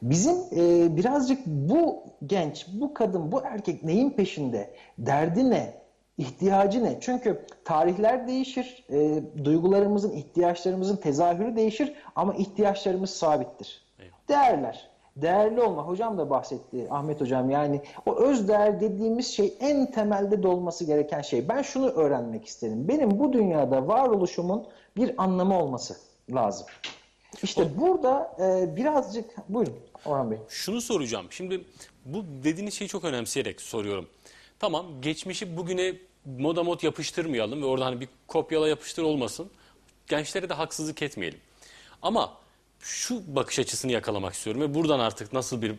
Bizim 0.02 0.36
e, 0.56 0.96
birazcık 0.96 1.46
bu 1.46 2.02
genç, 2.26 2.66
bu 2.72 2.94
kadın, 2.94 3.32
bu 3.32 3.42
erkek 3.44 3.84
neyin 3.84 4.10
peşinde? 4.10 4.74
Derdi 4.98 5.50
ne? 5.50 5.80
İhtiyacı 6.18 6.84
ne? 6.84 6.98
Çünkü 7.00 7.46
tarihler 7.64 8.28
değişir, 8.28 8.84
e, 8.90 9.22
duygularımızın, 9.44 10.12
ihtiyaçlarımızın 10.12 10.96
tezahürü 10.96 11.56
değişir 11.56 11.94
ama 12.16 12.34
ihtiyaçlarımız 12.34 13.10
sabittir. 13.10 13.84
Değerler. 14.28 14.89
Değerli 15.16 15.62
olma. 15.62 15.82
Hocam 15.82 16.18
da 16.18 16.30
bahsetti 16.30 16.86
Ahmet 16.90 17.20
hocam. 17.20 17.50
Yani 17.50 17.82
o 18.06 18.16
öz 18.16 18.48
değer 18.48 18.80
dediğimiz 18.80 19.26
şey 19.26 19.54
en 19.60 19.90
temelde 19.90 20.42
dolması 20.42 20.84
gereken 20.84 21.20
şey. 21.20 21.48
Ben 21.48 21.62
şunu 21.62 21.90
öğrenmek 21.90 22.46
isterim. 22.46 22.88
Benim 22.88 23.18
bu 23.18 23.32
dünyada 23.32 23.88
varoluşumun 23.88 24.66
bir 24.96 25.22
anlamı 25.22 25.62
olması 25.62 25.96
lazım. 26.34 26.66
İşte 27.42 27.80
burada 27.80 28.36
e, 28.40 28.76
birazcık 28.76 29.48
buyurun 29.48 29.76
Orhan 30.06 30.30
Bey. 30.30 30.38
Şunu 30.48 30.80
soracağım. 30.80 31.26
Şimdi 31.30 31.64
bu 32.04 32.24
dediğiniz 32.44 32.74
şeyi 32.74 32.88
çok 32.88 33.04
önemseyerek 33.04 33.60
soruyorum. 33.60 34.08
Tamam 34.58 34.86
geçmişi 35.02 35.56
bugüne 35.56 35.94
moda 36.38 36.62
mod 36.62 36.82
yapıştırmayalım 36.82 37.62
ve 37.62 37.66
orada 37.66 37.86
hani 37.86 38.00
bir 38.00 38.08
kopyala 38.28 38.68
yapıştır 38.68 39.02
olmasın. 39.02 39.50
Gençlere 40.08 40.48
de 40.48 40.54
haksızlık 40.54 41.02
etmeyelim. 41.02 41.40
Ama 42.02 42.32
şu 42.80 43.36
bakış 43.36 43.58
açısını 43.58 43.92
yakalamak 43.92 44.34
istiyorum 44.34 44.62
ve 44.62 44.74
buradan 44.74 45.00
artık 45.00 45.32
nasıl 45.32 45.62
bir 45.62 45.72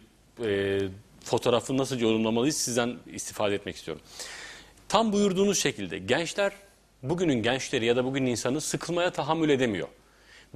e, 0.46 0.80
fotoğrafı 1.24 1.78
nasıl 1.78 2.00
yorumlamalıyız 2.00 2.58
sizden 2.58 2.98
istifade 3.08 3.56
etmek 3.56 3.76
istiyorum. 3.76 4.04
Tam 4.90 5.14
buyurduğunuz 5.14 5.60
şekilde 5.60 5.98
gençler 5.98 6.54
bugünün 7.04 7.44
gençleri 7.44 7.86
ya 7.86 7.96
da 7.96 8.06
bugünün 8.06 8.26
insanı 8.26 8.62
sıkılmaya 8.62 9.12
tahammül 9.12 9.50
edemiyor. 9.50 9.88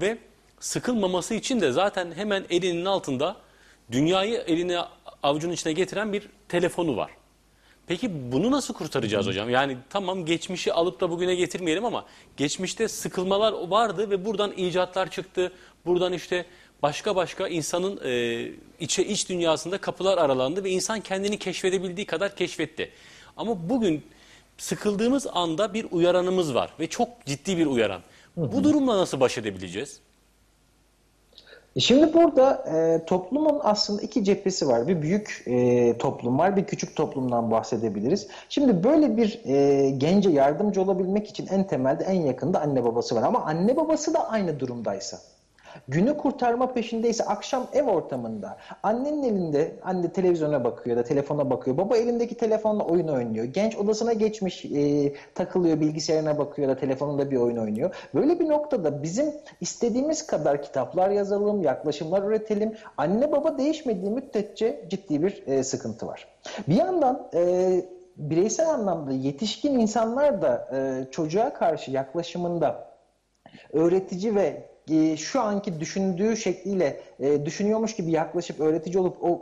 Ve 0.01 0.17
sıkılmaması 0.59 1.33
için 1.33 1.61
de 1.61 1.71
zaten 1.71 2.11
hemen 2.11 2.45
elinin 2.49 2.85
altında 2.85 3.37
dünyayı 3.91 4.43
eline 4.47 4.79
avucunun 5.23 5.53
içine 5.53 5.73
getiren 5.73 6.13
bir 6.13 6.29
telefonu 6.49 6.97
var. 6.97 7.11
Peki 7.87 8.31
bunu 8.31 8.51
nasıl 8.51 8.73
kurtaracağız 8.73 9.27
hocam? 9.27 9.49
Yani 9.49 9.77
tamam 9.89 10.25
geçmişi 10.25 10.73
alıp 10.73 11.01
da 11.01 11.09
bugüne 11.09 11.35
getirmeyelim 11.35 11.85
ama 11.85 12.05
geçmişte 12.37 12.87
sıkılmalar 12.87 13.53
vardı 13.53 14.09
ve 14.09 14.25
buradan 14.25 14.51
icatlar 14.57 15.11
çıktı. 15.11 15.51
Buradan 15.85 16.13
işte 16.13 16.45
başka 16.81 17.15
başka 17.15 17.47
insanın 17.47 17.99
e, 18.05 18.51
içe 18.79 19.05
iç 19.05 19.29
dünyasında 19.29 19.77
kapılar 19.77 20.17
aralandı 20.17 20.63
ve 20.63 20.69
insan 20.69 20.99
kendini 21.01 21.39
keşfedebildiği 21.39 22.05
kadar 22.05 22.35
keşfetti. 22.35 22.91
Ama 23.37 23.69
bugün 23.69 24.03
sıkıldığımız 24.57 25.27
anda 25.27 25.73
bir 25.73 25.85
uyaranımız 25.91 26.55
var 26.55 26.69
ve 26.79 26.87
çok 26.87 27.25
ciddi 27.25 27.57
bir 27.57 27.65
uyaran. 27.65 28.01
Bu 28.37 28.63
durumla 28.63 28.97
nasıl 28.97 29.19
baş 29.19 29.37
edebileceğiz? 29.37 29.99
E 31.75 31.79
Şimdi 31.79 32.13
burada 32.13 32.63
e, 32.75 33.05
toplumun 33.05 33.59
aslında 33.63 34.01
iki 34.01 34.23
cephesi 34.23 34.67
var. 34.67 34.87
Bir 34.87 35.01
büyük 35.01 35.43
e, 35.47 35.97
toplum 35.97 36.39
var, 36.39 36.55
bir 36.57 36.65
küçük 36.65 36.95
toplumdan 36.95 37.51
bahsedebiliriz. 37.51 38.27
Şimdi 38.49 38.83
böyle 38.83 39.17
bir 39.17 39.41
e, 39.45 39.89
gence 39.89 40.29
yardımcı 40.29 40.81
olabilmek 40.81 41.27
için 41.29 41.47
en 41.47 41.67
temelde 41.67 42.03
en 42.03 42.21
yakında 42.21 42.61
anne 42.61 42.83
babası 42.83 43.15
var. 43.15 43.23
Ama 43.23 43.45
anne 43.45 43.75
babası 43.77 44.13
da 44.13 44.29
aynı 44.29 44.59
durumdaysa, 44.59 45.17
günü 45.87 46.17
kurtarma 46.17 46.73
peşindeyse 46.73 47.23
akşam 47.23 47.67
ev 47.73 47.83
ortamında 47.83 48.57
annenin 48.83 49.23
elinde 49.23 49.75
anne 49.83 50.11
televizyona 50.11 50.63
bakıyor 50.63 50.97
da 50.97 51.03
telefona 51.03 51.49
bakıyor. 51.49 51.77
Baba 51.77 51.97
elindeki 51.97 52.35
telefonla 52.35 52.83
oyun 52.83 53.07
oynuyor. 53.07 53.45
Genç 53.45 53.75
odasına 53.75 54.13
geçmiş 54.13 54.65
e, 54.65 55.13
takılıyor 55.35 55.79
bilgisayarına 55.79 56.37
bakıyor 56.37 56.69
da 56.69 56.77
telefonunda 56.77 57.31
bir 57.31 57.37
oyun 57.37 57.57
oynuyor. 57.57 57.95
Böyle 58.15 58.39
bir 58.39 58.49
noktada 58.49 59.03
bizim 59.03 59.33
istediğimiz 59.61 60.27
kadar 60.27 60.61
kitaplar 60.61 61.09
yazalım, 61.09 61.61
yaklaşımlar 61.61 62.23
üretelim. 62.23 62.73
Anne 62.97 63.31
baba 63.31 63.57
değişmediği 63.57 64.11
müddetçe 64.11 64.85
ciddi 64.89 65.23
bir 65.23 65.43
e, 65.47 65.63
sıkıntı 65.63 66.07
var. 66.07 66.27
Bir 66.67 66.75
yandan 66.75 67.29
e, 67.33 67.95
bireysel 68.17 68.69
anlamda 68.69 69.11
yetişkin 69.11 69.79
insanlar 69.79 70.41
da 70.41 70.69
e, 70.73 71.11
çocuğa 71.11 71.53
karşı 71.53 71.91
yaklaşımında 71.91 72.87
öğretici 73.73 74.35
ve 74.35 74.74
e, 74.91 75.17
şu 75.17 75.41
anki 75.41 75.79
düşündüğü 75.79 76.37
şekliyle 76.37 77.01
e, 77.19 77.45
düşünüyormuş 77.45 77.95
gibi 77.95 78.11
yaklaşıp 78.11 78.59
öğretici 78.59 78.99
olup 78.99 79.23
o 79.23 79.41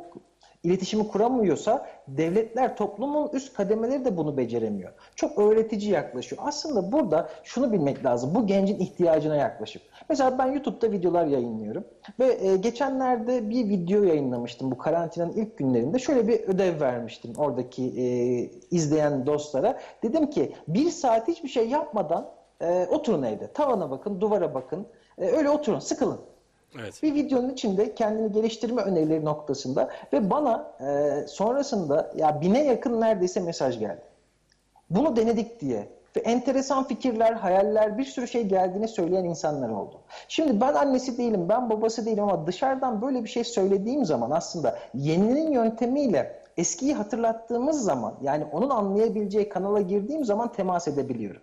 iletişimi 0.64 1.07
kuramıyorsa 1.07 1.88
devletler 2.07 2.78
toplumun 2.78 3.30
üst 3.34 3.53
kademeleri 3.53 4.06
de 4.06 4.18
bunu 4.18 4.38
beceremiyor. 4.38 4.91
Çok 5.15 5.40
öğretici 5.40 5.91
yaklaşıyor. 5.91 6.41
Aslında 6.45 6.91
burada 6.91 7.30
şunu 7.44 7.72
bilmek 7.72 8.06
lazım. 8.06 8.36
Bu 8.36 8.48
gencin 8.48 8.80
ihtiyacına 8.80 9.36
yaklaşıp. 9.36 9.82
Mesela 10.10 10.38
ben 10.38 10.52
YouTube'da 10.52 10.91
videolar 10.91 11.26
yayınlıyorum 11.26 11.84
ve 12.20 12.48
e, 12.48 12.57
geçenlerde 12.57 13.49
bir 13.49 13.70
video 13.70 14.03
yayınlamıştım 14.03 14.72
bu 14.72 14.78
karantinanın 14.78 15.34
ilk 15.34 15.57
günlerinde. 15.57 15.99
Şöyle 15.99 16.28
bir 16.28 16.40
ödev 16.40 16.82
vermiştim 16.82 17.34
oradaki 17.38 17.84
e, 17.84 18.06
izleyen 18.72 19.26
dostlara. 19.26 19.80
Dedim 20.03 20.30
ki 20.30 20.56
bir 20.68 20.90
saat 20.90 21.28
hiçbir 21.28 21.49
şey 21.49 21.70
yapmadan 21.70 22.30
e, 22.61 22.88
oturun 22.91 23.24
evde. 23.24 23.53
Tavana 23.53 23.91
bakın, 23.91 24.22
duvara 24.22 24.53
bakın. 24.53 24.88
E, 25.18 25.26
öyle 25.26 25.49
oturun, 25.49 25.80
sıkılın. 25.80 26.19
Evet. 26.80 27.03
Bir 27.03 27.14
videonun 27.14 27.49
içinde 27.49 27.95
kendini 27.95 28.31
geliştirme 28.31 28.81
önerileri 28.81 29.26
noktasında 29.26 29.90
ve 30.14 30.30
bana 30.30 30.72
e, 30.80 31.27
sonrasında 31.27 32.11
ya 32.15 32.41
bine 32.41 32.65
yakın 32.65 33.02
neredeyse 33.02 33.40
mesaj 33.40 33.80
geldi. 33.80 34.02
Bunu 34.90 35.15
denedik 35.15 35.61
diye 35.61 35.88
ve 36.15 36.19
enteresan 36.19 36.84
fikirler, 36.84 37.34
hayaller, 37.34 37.98
bir 37.98 38.03
sürü 38.03 38.27
şey 38.27 38.44
geldiğini 38.44 38.88
söyleyen 38.88 39.23
insanlar 39.23 39.69
oldu. 39.69 39.99
Şimdi 40.27 40.61
ben 40.61 40.73
annesi 40.73 41.18
değilim, 41.18 41.49
ben 41.49 41.69
babası 41.69 42.06
değilim 42.06 42.23
ama 42.23 42.48
dışarıdan 42.48 43.02
böyle 43.02 43.23
bir 43.23 43.30
şey 43.30 43.44
söylediğim 43.44 44.06
zaman 44.06 44.31
aslında 44.31 44.80
yeninin 44.94 45.52
yöntemiyle 45.52 46.40
eskiyi 46.57 46.94
hatırlattığımız 46.94 47.84
zaman 47.84 48.15
yani 48.22 48.45
onun 48.52 48.69
anlayabileceği 48.69 49.49
kanala 49.49 49.81
girdiğim 49.81 50.26
zaman 50.26 50.52
temas 50.52 50.88
edebiliyorum. 50.88 51.41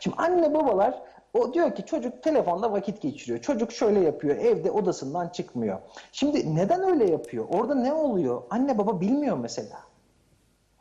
Şimdi 0.00 0.16
anne 0.16 0.54
babalar 0.54 1.02
o 1.34 1.54
diyor 1.54 1.74
ki 1.74 1.86
çocuk 1.86 2.22
telefonda 2.22 2.72
vakit 2.72 3.02
geçiriyor. 3.02 3.38
Çocuk 3.38 3.72
şöyle 3.72 4.00
yapıyor. 4.00 4.36
Evde 4.36 4.70
odasından 4.70 5.28
çıkmıyor. 5.28 5.78
Şimdi 6.12 6.56
neden 6.56 6.82
öyle 6.82 7.10
yapıyor? 7.10 7.46
Orada 7.48 7.74
ne 7.74 7.92
oluyor? 7.92 8.42
Anne 8.50 8.78
baba 8.78 9.00
bilmiyor 9.00 9.38
mesela. 9.38 9.88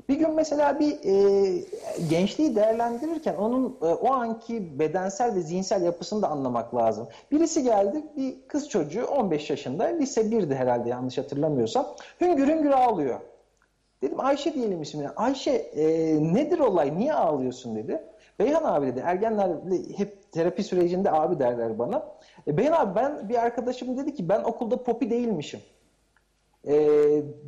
Bir 0.10 0.16
gün 0.16 0.32
mesela 0.32 0.80
bir 0.80 0.92
e, 1.04 1.64
gençliği 2.10 2.56
değerlendirirken 2.56 3.36
onun 3.36 3.78
e, 3.82 3.86
o 3.86 4.14
anki 4.14 4.80
bedensel 4.80 5.36
ve 5.36 5.42
zihinsel 5.42 5.82
yapısını 5.82 6.22
da 6.22 6.28
anlamak 6.28 6.76
lazım. 6.76 7.08
Birisi 7.32 7.64
geldi 7.64 8.04
bir 8.18 8.36
kız 8.48 8.70
çocuğu 8.70 9.06
15 9.06 9.50
yaşında 9.50 9.84
lise 9.84 10.22
1'di 10.22 10.56
herhalde 10.56 10.90
yanlış 10.90 11.18
hatırlamıyorsam 11.18 11.88
hüngür 12.22 12.48
hüngür 12.48 12.72
ağlıyor. 12.72 13.20
Dedim 14.02 14.20
Ayşe 14.20 14.54
diyelim 14.54 14.82
ismini. 14.82 15.10
Ayşe 15.10 15.52
e, 15.52 15.86
nedir 16.34 16.60
olay 16.60 16.98
niye 16.98 17.14
ağlıyorsun 17.14 17.76
dedi. 17.76 18.04
Beyhan 18.40 18.64
abi 18.64 18.88
dedi 18.88 19.04
ergenler 19.06 19.50
hep 19.98 20.17
terapi 20.38 20.64
sürecinde 20.64 21.12
abi 21.12 21.40
derler 21.40 21.80
bana. 21.80 22.06
E, 22.48 22.58
Beyhan 22.58 22.86
abi 22.86 22.96
ben 22.96 23.30
bir 23.30 23.36
arkadaşım 23.36 23.98
dedi 23.98 24.14
ki 24.14 24.30
ben 24.30 24.44
okulda 24.44 24.84
popi 24.84 25.10
değilmişim. 25.10 25.60
E, 26.68 26.74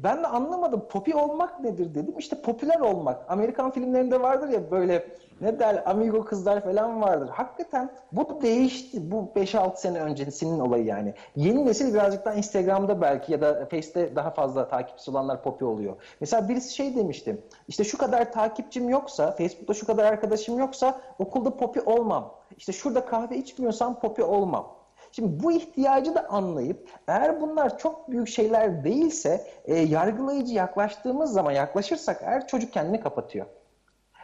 ben 0.04 0.24
de 0.24 0.28
anlamadım 0.28 0.88
popi 0.90 1.16
olmak 1.16 1.60
nedir 1.60 1.96
dedim. 1.96 2.14
İşte 2.18 2.42
popüler 2.42 2.80
olmak. 2.80 3.32
Amerikan 3.32 3.72
filmlerinde 3.72 4.22
vardır 4.22 4.50
ya 4.50 4.72
böyle 4.72 5.08
ne 5.42 5.60
der 5.60 5.84
amigo 5.90 6.26
kızlar 6.26 6.64
falan 6.64 7.02
vardır. 7.02 7.30
Hakikaten 7.30 7.92
bu 8.12 8.42
değişti. 8.42 9.12
Bu 9.12 9.32
5-6 9.36 9.78
sene 9.78 10.00
öncesinin 10.00 10.60
olayı 10.60 10.86
yani. 10.86 11.14
Yeni 11.36 11.66
nesil 11.66 11.94
birazcık 11.94 12.26
daha 12.26 12.34
Instagram'da 12.34 13.02
belki 13.02 13.32
ya 13.32 13.42
da 13.42 13.66
Face'te 13.66 14.16
daha 14.16 14.32
fazla 14.32 14.68
takipçisi 14.68 15.12
olanlar 15.12 15.44
popi 15.44 15.66
oluyor. 15.66 15.96
Mesela 16.22 16.50
birisi 16.50 16.76
şey 16.76 16.96
demişti. 16.96 17.42
İşte 17.68 17.84
şu 17.84 17.98
kadar 17.98 18.32
takipçim 18.32 18.90
yoksa, 18.90 19.32
Facebook'ta 19.32 19.74
şu 19.74 19.86
kadar 19.86 20.06
arkadaşım 20.06 20.60
yoksa 20.60 21.02
okulda 21.20 21.58
popi 21.58 21.82
olmam. 21.82 22.34
İşte 22.58 22.74
şurada 22.74 23.06
kahve 23.06 23.38
içmiyorsam 23.38 24.00
popi 24.00 24.24
olmam. 24.24 24.80
Şimdi 25.12 25.44
bu 25.44 25.52
ihtiyacı 25.52 26.16
da 26.16 26.30
anlayıp 26.30 26.90
eğer 27.08 27.42
bunlar 27.42 27.78
çok 27.78 28.12
büyük 28.12 28.28
şeyler 28.28 28.84
değilse 28.84 29.48
e, 29.66 29.76
yargılayıcı 29.76 30.54
yaklaştığımız 30.54 31.34
zaman 31.34 31.52
yaklaşırsak 31.52 32.22
eğer 32.24 32.48
çocuk 32.48 32.74
kendini 32.74 33.00
kapatıyor. 33.02 33.46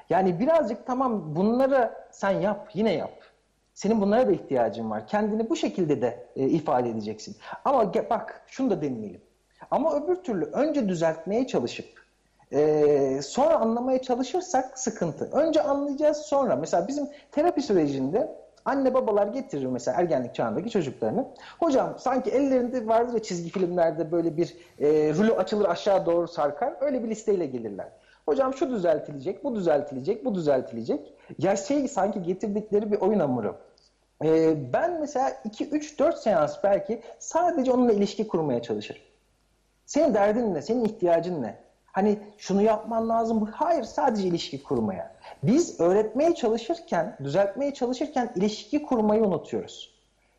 Yani 0.10 0.40
birazcık 0.40 0.86
tamam 0.86 1.36
bunları 1.36 1.92
sen 2.12 2.32
yap 2.32 2.70
yine 2.74 2.94
yap. 2.94 3.12
Senin 3.74 4.02
bunlara 4.02 4.28
da 4.28 4.32
ihtiyacın 4.32 4.92
var. 4.92 5.08
Kendini 5.08 5.50
bu 5.50 5.56
şekilde 5.56 6.02
de 6.02 6.28
e, 6.36 6.48
ifade 6.48 6.90
edeceksin. 6.90 7.36
Ama 7.66 7.94
bak 8.10 8.42
şunu 8.48 8.70
da 8.70 8.82
deneyelim. 8.82 9.22
Ama 9.72 9.96
öbür 9.96 10.16
türlü 10.16 10.46
önce 10.46 10.90
düzeltmeye 10.90 11.48
çalışıp 11.48 12.06
e, 12.54 13.22
sonra 13.22 13.56
anlamaya 13.56 14.02
çalışırsak 14.02 14.80
sıkıntı. 14.80 15.30
Önce 15.32 15.62
anlayacağız 15.62 16.18
sonra. 16.18 16.56
Mesela 16.56 16.88
bizim 16.88 17.08
terapi 17.32 17.62
sürecinde 17.62 18.36
anne 18.66 18.94
babalar 18.94 19.28
getirir 19.28 19.66
mesela 19.66 20.02
ergenlik 20.02 20.36
çağındaki 20.36 20.70
çocuklarını. 20.70 21.28
Hocam 21.60 21.96
sanki 22.00 22.30
ellerinde 22.30 22.88
vardır 22.88 23.14
ya 23.14 23.24
çizgi 23.24 23.50
filmlerde 23.50 24.12
böyle 24.12 24.38
bir 24.38 24.58
e, 24.80 25.14
rulo 25.14 25.36
açılır 25.36 25.66
aşağı 25.70 26.06
doğru 26.06 26.28
sarkar. 26.28 26.74
Öyle 26.82 27.04
bir 27.04 27.10
listeyle 27.10 27.46
gelirler. 27.46 27.88
Hocam 28.26 28.54
şu 28.54 28.72
düzeltilecek, 28.72 29.44
bu 29.44 29.56
düzeltilecek, 29.56 30.26
bu 30.26 30.36
düzeltilecek. 30.36 31.14
Ya 31.40 31.56
şey 31.56 31.88
sanki 31.88 32.24
getirdikleri 32.24 32.92
bir 32.92 32.98
oyun 33.02 33.20
hamuru. 33.20 33.56
Ee, 34.24 34.74
ben 34.74 35.00
mesela 35.00 35.42
2, 35.44 35.70
3, 35.70 36.00
4 36.00 36.18
seans 36.18 36.64
belki 36.64 37.02
sadece 37.20 37.72
onunla 37.72 37.92
ilişki 37.92 38.28
kurmaya 38.28 38.62
çalışırım. 38.62 39.02
Senin 39.86 40.14
derdin 40.14 40.54
ne? 40.54 40.62
Senin 40.62 40.86
ihtiyacın 40.86 41.42
ne? 41.42 41.58
Hani 41.86 42.20
şunu 42.38 42.62
yapman 42.62 43.10
lazım. 43.10 43.46
Hayır 43.46 43.84
sadece 43.84 44.28
ilişki 44.28 44.64
kurmaya. 44.64 45.16
Biz 45.44 45.80
öğretmeye 45.80 46.36
çalışırken, 46.36 47.18
düzeltmeye 47.24 47.74
çalışırken 47.74 48.32
ilişki 48.36 48.84
kurmayı 48.84 49.24
unutuyoruz. 49.24 49.95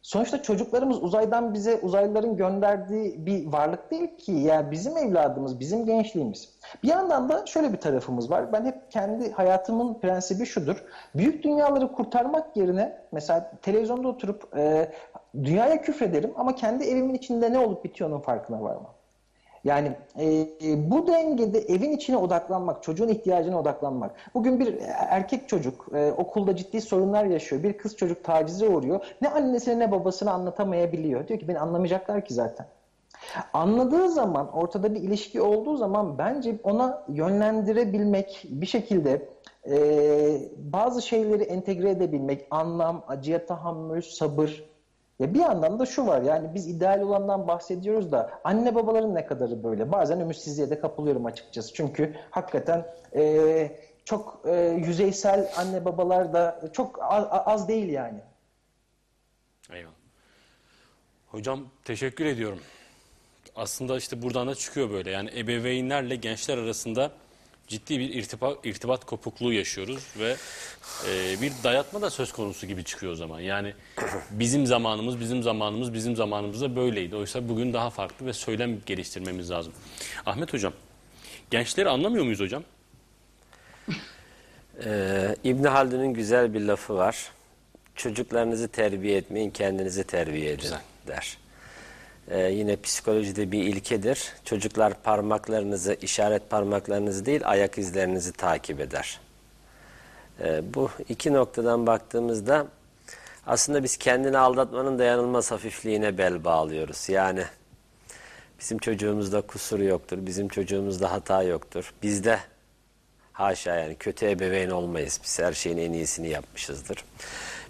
Sonuçta 0.07 0.43
çocuklarımız 0.43 1.03
uzaydan 1.03 1.55
bize 1.55 1.81
uzaylıların 1.83 2.37
gönderdiği 2.37 3.27
bir 3.27 3.47
varlık 3.47 3.91
değil 3.91 4.17
ki. 4.17 4.33
Yani 4.33 4.71
bizim 4.71 4.97
evladımız, 4.97 5.61
bizim 5.61 5.87
gençliğimiz. 5.87 6.49
Bir 6.83 6.89
yandan 6.89 7.29
da 7.29 7.47
şöyle 7.47 7.73
bir 7.73 7.81
tarafımız 7.81 8.31
var. 8.31 8.53
Ben 8.53 8.65
hep 8.65 8.91
kendi 8.91 9.33
hayatımın 9.33 10.01
prensibi 10.01 10.47
şudur. 10.47 10.85
Büyük 11.15 11.45
dünyaları 11.45 11.93
kurtarmak 11.93 12.57
yerine 12.57 12.99
mesela 13.13 13.53
televizyonda 13.63 14.09
oturup 14.09 14.57
e, 14.57 14.93
dünyaya 15.35 15.83
küfrederim 15.83 16.33
ama 16.37 16.55
kendi 16.55 16.85
evimin 16.85 17.15
içinde 17.15 17.53
ne 17.53 17.59
olup 17.59 17.85
bitiyor 17.85 18.11
onun 18.11 18.21
farkına 18.21 18.63
varmam. 18.63 18.96
Yani 19.65 19.93
e, 20.21 20.91
bu 20.91 21.07
dengede 21.07 21.59
evin 21.59 21.93
içine 21.93 22.17
odaklanmak, 22.17 22.83
çocuğun 22.83 23.09
ihtiyacına 23.09 23.61
odaklanmak. 23.61 24.15
Bugün 24.35 24.61
bir 24.61 24.75
erkek 25.09 25.49
çocuk 25.49 25.87
e, 25.95 26.13
okulda 26.13 26.57
ciddi 26.57 26.81
sorunlar 26.81 27.25
yaşıyor. 27.25 27.63
Bir 27.63 27.73
kız 27.73 27.97
çocuk 27.97 28.25
tacize 28.25 28.69
uğruyor. 28.69 29.01
Ne 29.21 29.29
annesine 29.29 29.79
ne 29.79 29.93
babasına 29.93 30.33
anlatamayabiliyor. 30.33 31.29
Diyor 31.29 31.41
ki 31.41 31.49
beni 31.49 31.59
anlamayacaklar 31.59 32.25
ki 32.25 32.35
zaten. 32.35 32.67
Anladığı 33.53 34.09
zaman, 34.09 34.53
ortada 34.53 34.95
bir 34.95 35.01
ilişki 35.01 35.41
olduğu 35.41 35.77
zaman 35.77 36.19
bence 36.19 36.59
ona 36.65 37.05
yönlendirebilmek, 37.09 38.47
bir 38.51 38.67
şekilde 38.67 39.29
e, 39.71 39.79
bazı 40.57 41.03
şeyleri 41.03 41.43
entegre 41.43 41.91
edebilmek, 41.91 42.47
anlam, 42.51 43.05
acıya 43.09 43.47
tahammül, 43.47 44.03
sabır, 44.03 44.65
Ya 45.19 45.35
bir 45.35 45.41
yandan 45.41 45.79
da 45.79 45.87
şu 45.87 46.07
var 46.07 46.23
yani 46.23 46.55
biz 46.55 46.69
ideal 46.69 47.01
olandan 47.01 47.49
bahsediyoruz 47.49 48.13
da 48.13 48.41
anne 48.45 48.75
babaların 48.75 49.15
ne 49.15 49.27
kadarı 49.27 49.65
böyle? 49.65 49.93
Bazen 49.93 50.21
ümitsizliğe 50.21 50.71
de 50.71 50.81
kapılıyorum 50.81 51.27
açıkçası. 51.27 51.75
Çünkü 51.75 52.15
hakikaten 52.31 52.87
e, 53.15 53.79
çok 54.05 54.41
e, 54.45 54.55
yüzeysel 54.87 55.51
anne 55.57 55.85
babalar 55.85 56.33
da 56.33 56.71
çok 56.73 56.99
az, 57.03 57.27
az 57.31 57.69
değil 57.69 57.89
yani. 57.89 58.21
Eyvallah. 59.71 59.95
Hocam 61.27 61.61
teşekkür 61.85 62.25
ediyorum. 62.25 62.61
Aslında 63.57 63.97
işte 63.97 64.23
buradan 64.23 64.49
da 64.49 64.55
çıkıyor 64.55 64.91
böyle. 64.91 65.11
Yani 65.11 65.31
ebeveynlerle 65.39 66.17
gençler 66.17 66.59
arasında 66.59 67.11
ciddi 67.69 67.99
bir 67.99 68.15
irtibat, 68.15 68.67
irtibat 68.67 69.05
kopukluğu 69.05 69.53
yaşıyoruz 69.53 70.05
ve 70.19 70.37
e, 71.11 71.41
bir 71.43 71.53
dayatma 71.65 72.03
da 72.03 72.11
söz 72.11 72.33
konusu 72.33 72.67
gibi 72.67 72.85
çıkıyor 72.85 73.13
o 73.13 73.17
zaman. 73.17 73.41
Yani 73.41 73.75
bizim 74.31 74.67
zamanımız, 74.67 75.21
bizim 75.21 75.43
zamanımız, 75.43 75.95
bizim 75.95 76.17
zamanımızda 76.17 76.77
böyleydi. 76.77 77.17
Oysa 77.17 77.49
bugün 77.49 77.73
daha 77.73 77.91
farklı 77.91 78.27
ve 78.27 78.33
söylem 78.33 78.81
geliştirmemiz 78.87 79.51
lazım. 79.51 79.73
Ahmet 80.27 80.53
Hocam, 80.53 80.73
gençleri 81.51 81.89
anlamıyor 81.89 82.25
muyuz 82.25 82.41
hocam? 82.41 82.63
Ee, 84.85 85.37
İbn 85.45 85.65
Haldun'un 85.65 86.15
güzel 86.15 86.55
bir 86.55 86.61
lafı 86.61 86.95
var. 86.95 87.31
Çocuklarınızı 87.95 88.69
terbiye 88.69 89.17
etmeyin, 89.17 89.51
kendinizi 89.51 90.05
terbiye 90.05 90.51
edin 90.51 90.63
Güzel. 90.63 90.81
der. 91.07 91.39
Ee, 92.31 92.41
yine 92.41 92.77
psikolojide 92.77 93.53
bir 93.53 93.63
ilkedir. 93.63 94.33
Çocuklar 94.45 95.03
parmaklarınızı, 95.03 95.97
işaret 96.03 96.51
parmaklarınızı 96.51 97.27
değil, 97.27 97.41
ayak 97.45 97.79
izlerinizi 97.79 98.33
takip 98.33 98.81
eder. 98.81 99.21
Ee, 100.41 100.63
bu 100.75 100.91
iki 101.09 101.33
noktadan 101.33 101.87
baktığımızda 101.87 102.67
aslında 103.47 103.83
biz 103.83 103.97
kendini 103.97 104.39
aldatmanın 104.39 104.99
dayanılmaz 104.99 105.51
hafifliğine 105.51 106.19
bel 106.19 106.45
bağlıyoruz. 106.45 107.09
Yani 107.09 107.45
bizim 108.61 108.79
çocuğumuzda 108.79 109.41
kusur 109.41 109.81
yoktur, 109.81 110.19
bizim 110.21 110.49
çocuğumuzda 110.49 111.13
hata 111.13 111.43
yoktur. 111.43 111.95
Bizde 112.03 112.39
Haşa 113.33 113.75
yani 113.75 113.95
kötü 113.95 114.27
ebeveyn 114.27 114.71
olmayız. 114.71 115.21
Biz 115.25 115.39
her 115.39 115.53
şeyin 115.53 115.79
en 115.79 115.93
iyisini 115.93 116.29
yapmışızdır. 116.29 117.05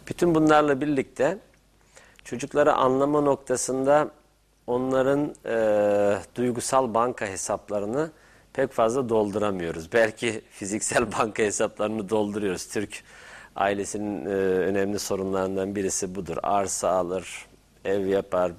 Bütün 0.08 0.34
bunlarla 0.34 0.80
birlikte 0.80 1.38
çocukları 2.24 2.72
anlama 2.72 3.20
noktasında 3.20 4.10
onların 4.66 5.34
e, 5.46 6.18
duygusal 6.36 6.94
banka 6.94 7.26
hesaplarını 7.26 8.10
pek 8.52 8.72
fazla 8.72 9.08
dolduramıyoruz. 9.08 9.92
Belki 9.92 10.42
fiziksel 10.50 11.12
banka 11.18 11.42
hesaplarını 11.42 12.08
dolduruyoruz. 12.08 12.68
Türk 12.68 13.02
ailesinin 13.56 14.26
e, 14.26 14.28
önemli 14.38 14.98
sorunlarından 14.98 15.74
birisi 15.74 16.14
budur. 16.14 16.36
Arsa 16.42 16.88
alır, 16.88 17.46
ev 17.84 18.06
yapar, 18.06 18.52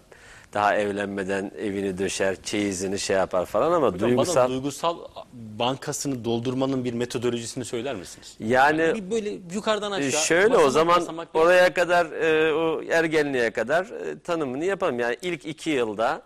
daha 0.53 0.76
evlenmeden 0.76 1.52
evini 1.60 1.98
döşer, 1.98 2.41
çeyizini 2.44 2.99
şey 2.99 3.18
yapar 3.18 3.45
falan 3.45 3.72
ama 3.72 3.88
Hocam 3.88 4.10
duygusal... 4.10 4.36
bana 4.36 4.49
duygusal 4.49 4.98
bankasını 5.34 6.26
doldurmanın 6.26 6.86
bir 6.86 6.94
metodolojisini 6.94 7.65
söyler 7.65 7.95
misiniz? 7.95 8.36
Yani 8.40 8.95
Bir 8.95 9.11
böyle 9.11 9.30
yukarıdan 9.53 9.91
aşağı. 9.91 10.07
E, 10.07 10.11
Şöyle 10.11 10.57
o 10.57 10.69
zaman 10.69 11.03
oraya 11.34 11.74
kadar 11.74 12.06
e, 12.11 12.53
o 12.53 12.84
ergenliğe 12.84 13.52
kadar 13.52 13.86
e, 13.86 14.19
tanımını 14.19 14.65
yapalım. 14.65 14.99
Yani 14.99 15.18
ilk 15.22 15.45
iki 15.45 15.69
yılda 15.69 16.22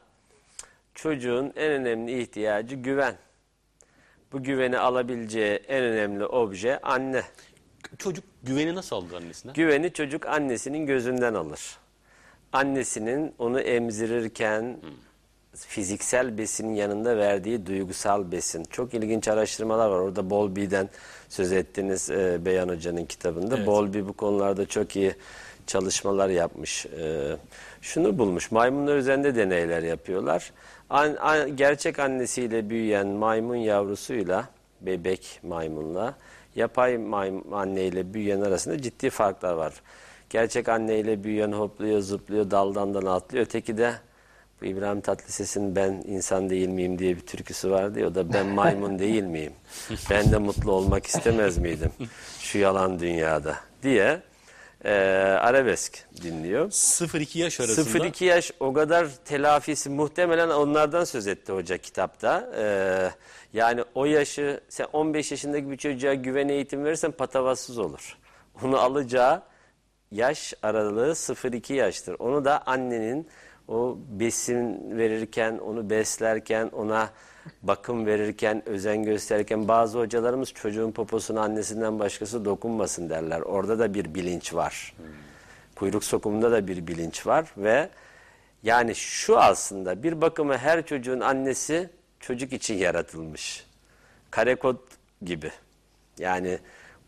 çocuğun 0.96 1.54
en 1.56 1.72
önemli 1.72 2.22
ihtiyacı 2.22 2.76
güven. 2.76 3.16
Bu 4.32 4.44
güveni 4.44 4.80
alabileceği 4.80 5.56
en 5.56 5.84
önemli 5.84 6.26
obje 6.26 6.80
anne. 6.82 7.24
Çocuk 7.98 8.24
güveni 8.44 8.76
nasıl 8.76 8.96
aldı 8.96 9.18
annesine? 9.18 9.52
Güveni 9.52 9.94
çocuk 9.94 10.26
annesinin 10.26 10.86
gözünden 10.86 11.34
alır. 11.34 11.78
Annesinin 12.54 13.34
onu 13.40 13.60
emzirirken 13.60 14.78
fiziksel 15.56 16.38
besinin 16.38 16.76
yanında 16.76 17.18
verdiği 17.18 17.66
duygusal 17.66 18.32
besin. 18.32 18.64
Çok 18.64 18.94
ilginç 18.94 19.28
araştırmalar 19.28 19.90
var. 19.90 20.00
Orada 20.00 20.30
Bowlby'den 20.30 20.90
söz 21.30 21.52
ettiniz 21.52 22.10
e, 22.10 22.46
Beyan 22.46 22.70
Hoca'nın 22.70 23.06
kitabında. 23.06 23.58
Evet. 23.58 23.68
Bowlby 23.68 24.00
bu 24.00 24.14
konularda 24.14 24.66
çok 24.66 24.96
iyi 24.96 25.16
çalışmalar 25.68 26.30
yapmış. 26.30 26.86
E, 26.86 27.36
şunu 27.82 28.18
bulmuş. 28.18 28.52
Maymunlar 28.52 28.96
üzerinde 28.98 29.36
deneyler 29.36 29.84
yapıyorlar. 29.84 30.52
An, 30.90 31.16
an- 31.20 31.56
gerçek 31.58 32.00
annesiyle 32.00 32.70
büyüyen 32.70 33.08
maymun 33.08 33.56
yavrusuyla 33.56 34.50
bebek 34.82 35.40
maymunla 35.44 36.14
yapay 36.56 36.98
maymun 36.98 37.52
anneyle 37.52 38.14
büyüyen 38.14 38.42
arasında 38.42 38.82
ciddi 38.82 39.10
farklar 39.10 39.54
var. 39.54 39.74
Gerçek 40.32 40.70
anneyle 40.70 41.24
büyüyen 41.24 41.52
hopluyor, 41.52 42.00
zıplıyor, 42.00 42.52
daldan 42.52 42.94
dala 42.94 43.14
atlıyor. 43.14 43.46
Öteki 43.46 43.78
de 43.78 43.94
bu 44.62 44.66
İbrahim 44.66 45.02
Tatlıses'in 45.02 45.76
ben 45.76 46.04
insan 46.08 46.50
değil 46.50 46.68
miyim 46.68 47.00
diye 47.00 47.16
bir 47.16 47.22
türküsü 47.22 47.72
vardı 47.72 48.00
ya 48.00 48.08
o 48.08 48.16
da 48.16 48.34
ben 48.34 48.46
maymun 48.46 49.00
değil 49.00 49.24
miyim? 49.24 49.54
Ben 50.10 50.32
de 50.32 50.38
mutlu 50.38 50.72
olmak 50.72 51.06
istemez 51.06 51.58
miydim 51.58 51.92
şu 52.40 52.58
yalan 52.58 53.00
dünyada 53.00 53.56
diye 53.84 54.22
e, 54.86 54.92
arabesk 55.42 56.06
dinliyor. 56.24 56.70
0-2 56.70 57.38
yaş 57.38 57.60
arasında 57.60 58.06
0-2 58.06 58.24
yaş 58.24 58.52
o 58.60 58.74
kadar 58.74 59.08
telafisi 59.26 59.90
muhtemelen 59.90 60.50
onlardan 60.50 61.04
söz 61.04 61.28
etti 61.28 61.52
hoca 61.52 61.78
kitapta. 61.78 62.52
Ee, 62.58 63.12
yani 63.54 63.84
o 63.96 64.06
yaşı 64.06 64.62
sen 64.70 64.88
15 64.94 65.32
yaşındaki 65.32 65.72
bir 65.72 65.78
çocuğa 65.78 66.14
güven 66.14 66.50
eğitim 66.50 66.86
verirsen 66.86 67.12
patavatsız 67.12 67.78
olur. 67.78 68.18
Onu 68.64 68.80
alacağı 68.80 69.51
yaş 70.12 70.54
aralığı 70.64 71.12
0-2 71.12 71.74
yaştır. 71.74 72.16
Onu 72.20 72.46
da 72.46 72.64
annenin 72.66 73.28
o 73.68 73.98
besin 74.10 74.98
verirken, 74.98 75.58
onu 75.58 75.90
beslerken, 75.90 76.70
ona 76.74 77.10
bakım 77.64 78.06
verirken, 78.06 78.70
özen 78.70 79.04
gösterirken 79.04 79.68
bazı 79.68 80.00
hocalarımız 80.00 80.54
çocuğun 80.54 80.92
poposuna 80.92 81.42
annesinden 81.42 82.00
başkası 82.00 82.46
dokunmasın 82.46 83.10
derler. 83.10 83.42
Orada 83.42 83.80
da 83.80 83.94
bir 83.94 84.14
bilinç 84.16 84.54
var. 84.54 84.96
Kuyruk 85.76 86.04
sokumunda 86.04 86.52
da 86.52 86.68
bir 86.68 86.88
bilinç 86.88 87.28
var 87.28 87.54
ve 87.58 87.90
yani 88.64 88.96
şu 88.96 89.40
aslında 89.40 90.04
bir 90.04 90.22
bakıma 90.22 90.58
her 90.58 90.86
çocuğun 90.86 91.20
annesi 91.20 91.90
çocuk 92.20 92.54
için 92.54 92.76
yaratılmış. 92.76 93.66
Kare 94.32 94.56
kod 94.56 94.78
gibi. 95.22 95.52
Yani 96.20 96.60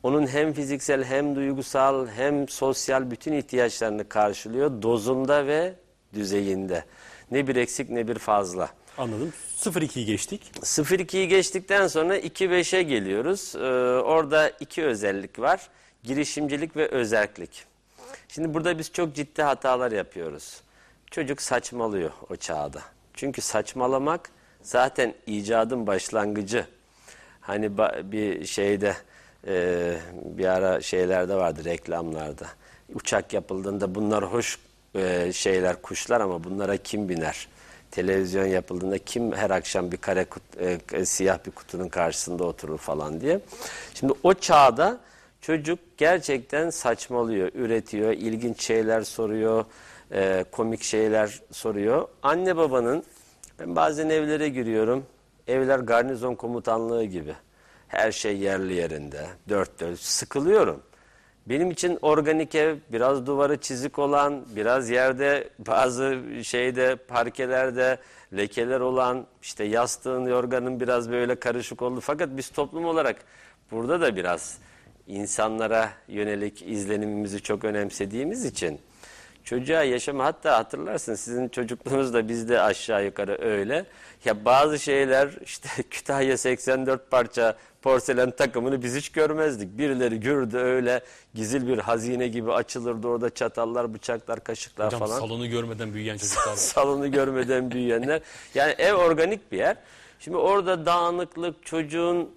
onun 0.03 0.27
hem 0.27 0.53
fiziksel 0.53 1.03
hem 1.03 1.35
duygusal 1.35 2.07
hem 2.07 2.49
sosyal 2.49 3.11
bütün 3.11 3.33
ihtiyaçlarını 3.33 4.09
karşılıyor 4.09 4.81
dozunda 4.81 5.47
ve 5.47 5.73
düzeyinde. 6.13 6.85
Ne 7.31 7.47
bir 7.47 7.55
eksik 7.55 7.89
ne 7.89 8.07
bir 8.07 8.19
fazla. 8.19 8.69
anladım. 8.97 9.33
0-2'yi 9.57 10.05
geçtik. 10.05 10.51
0-2'yi 10.61 11.27
geçtikten 11.27 11.87
sonra 11.87 12.17
2-5'e 12.17 12.83
geliyoruz. 12.83 13.55
Ee, 13.55 13.59
orada 14.01 14.49
iki 14.49 14.83
özellik 14.83 15.39
var. 15.39 15.69
Girişimcilik 16.03 16.75
ve 16.75 16.87
özerklik. 16.87 17.65
Şimdi 18.27 18.53
burada 18.53 18.79
biz 18.79 18.91
çok 18.91 19.15
ciddi 19.15 19.41
hatalar 19.41 19.91
yapıyoruz. 19.91 20.61
Çocuk 21.11 21.41
saçmalıyor 21.41 22.11
o 22.29 22.35
çağda. 22.35 22.81
Çünkü 23.13 23.41
saçmalamak 23.41 24.29
zaten 24.61 25.13
icadın 25.27 25.87
başlangıcı. 25.87 26.65
Hani 27.41 27.77
bir 28.11 28.45
şeyde 28.45 28.95
e, 29.47 29.93
bir 30.13 30.45
ara 30.45 30.81
şeylerde 30.81 31.35
vardı 31.35 31.65
reklamlarda. 31.65 32.45
Uçak 32.93 33.33
yapıldığında 33.33 33.95
bunlar 33.95 34.23
hoş 34.23 34.59
e, 34.95 35.31
şeyler 35.33 35.81
kuşlar 35.81 36.21
ama 36.21 36.43
bunlara 36.43 36.77
kim 36.77 37.09
biner? 37.09 37.47
Televizyon 37.91 38.45
yapıldığında 38.45 38.97
kim 38.97 39.31
her 39.31 39.49
akşam 39.49 39.91
bir 39.91 39.97
kare 39.97 40.23
kut- 40.25 40.91
e, 40.93 41.05
siyah 41.05 41.39
bir 41.45 41.51
kutunun 41.51 41.87
karşısında 41.89 42.43
oturur 42.43 42.77
falan 42.77 43.21
diye. 43.21 43.39
Şimdi 43.93 44.13
o 44.23 44.33
çağda 44.33 44.99
çocuk 45.41 45.79
gerçekten 45.97 46.69
saçmalıyor, 46.69 47.51
üretiyor, 47.53 48.11
ilginç 48.11 48.61
şeyler 48.63 49.01
soruyor, 49.01 49.65
e, 50.11 50.45
komik 50.51 50.83
şeyler 50.83 51.41
soruyor. 51.51 52.07
Anne 52.23 52.57
babanın 52.57 53.03
ben 53.59 53.75
bazen 53.75 54.09
evlere 54.09 54.49
giriyorum. 54.49 55.05
Evler 55.47 55.79
garnizon 55.79 56.35
komutanlığı 56.35 57.03
gibi. 57.03 57.35
Her 57.93 58.11
şey 58.11 58.37
yerli 58.37 58.73
yerinde. 58.73 59.25
Dört 59.49 59.79
dört. 59.79 59.99
Sıkılıyorum. 59.99 60.83
Benim 61.45 61.71
için 61.71 61.99
organik 62.01 62.55
ev 62.55 62.75
biraz 62.91 63.25
duvarı 63.25 63.57
çizik 63.57 63.99
olan, 63.99 64.45
biraz 64.55 64.89
yerde 64.89 65.49
bazı 65.59 66.19
şeyde 66.43 66.95
parkelerde 66.95 67.97
lekeler 68.37 68.79
olan, 68.79 69.25
işte 69.41 69.63
yastığın, 69.63 70.25
yorganın 70.25 70.79
biraz 70.79 71.11
böyle 71.11 71.35
karışık 71.35 71.81
oldu. 71.81 71.99
Fakat 71.99 72.29
biz 72.37 72.49
toplum 72.49 72.85
olarak 72.85 73.15
burada 73.71 74.01
da 74.01 74.15
biraz 74.15 74.57
insanlara 75.07 75.89
yönelik 76.07 76.61
izlenimimizi 76.61 77.41
çok 77.41 77.63
önemsediğimiz 77.63 78.45
için 78.45 78.79
çocuğa 79.43 79.83
yaşama 79.83 80.25
hatta 80.25 80.57
hatırlarsın 80.57 81.15
sizin 81.15 81.49
çocukluğunuz 81.49 82.13
da 82.13 82.27
bizde 82.29 82.61
aşağı 82.61 83.05
yukarı 83.05 83.37
öyle. 83.41 83.85
Ya 84.25 84.45
bazı 84.45 84.79
şeyler 84.79 85.29
işte 85.45 85.69
Kütahya 85.89 86.37
84 86.37 87.11
parça 87.11 87.57
porselen 87.81 88.31
takımını 88.31 88.83
biz 88.83 88.95
hiç 88.95 89.09
görmezdik. 89.09 89.77
Birileri 89.77 90.19
gördü 90.19 90.57
öyle 90.57 91.01
gizil 91.33 91.67
bir 91.67 91.77
hazine 91.77 92.27
gibi 92.27 92.51
açılırdı 92.53 93.07
orada 93.07 93.29
çatallar, 93.29 93.93
bıçaklar, 93.93 94.43
kaşıklar 94.43 94.87
Hocam 94.87 94.99
falan. 94.99 95.19
salonu 95.19 95.49
görmeden 95.49 95.93
büyüyen 95.93 96.17
çocuklar 96.17 96.51
var. 96.51 96.55
Salonu 96.55 97.11
görmeden 97.11 97.71
büyüyenler. 97.71 98.21
Yani 98.55 98.71
ev 98.77 98.93
organik 98.93 99.51
bir 99.51 99.57
yer. 99.57 99.77
Şimdi 100.19 100.37
orada 100.37 100.85
dağınıklık, 100.85 101.65
çocuğun 101.65 102.29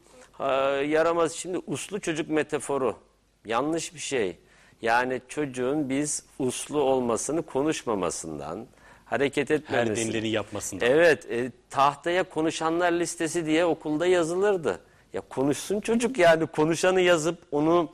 yaramaz. 0.88 1.32
Şimdi 1.32 1.58
uslu 1.66 2.00
çocuk 2.00 2.28
metaforu 2.28 2.96
yanlış 3.44 3.94
bir 3.94 3.98
şey. 4.00 4.38
Yani 4.82 5.20
çocuğun 5.28 5.88
biz 5.88 6.22
uslu 6.38 6.80
olmasını 6.80 7.42
konuşmamasından, 7.42 8.66
hareket 9.04 9.50
Her 9.50 9.54
etmemesi. 9.54 10.04
denileni 10.04 10.28
yapmasında. 10.28 10.86
Evet, 10.86 11.30
e, 11.30 11.50
tahtaya 11.70 12.22
konuşanlar 12.24 12.92
listesi 12.92 13.46
diye 13.46 13.64
okulda 13.64 14.06
yazılırdı. 14.06 14.80
Ya 15.12 15.20
konuşsun 15.20 15.80
çocuk 15.80 16.18
yani 16.18 16.46
konuşanı 16.46 17.00
yazıp 17.00 17.38
onu 17.52 17.92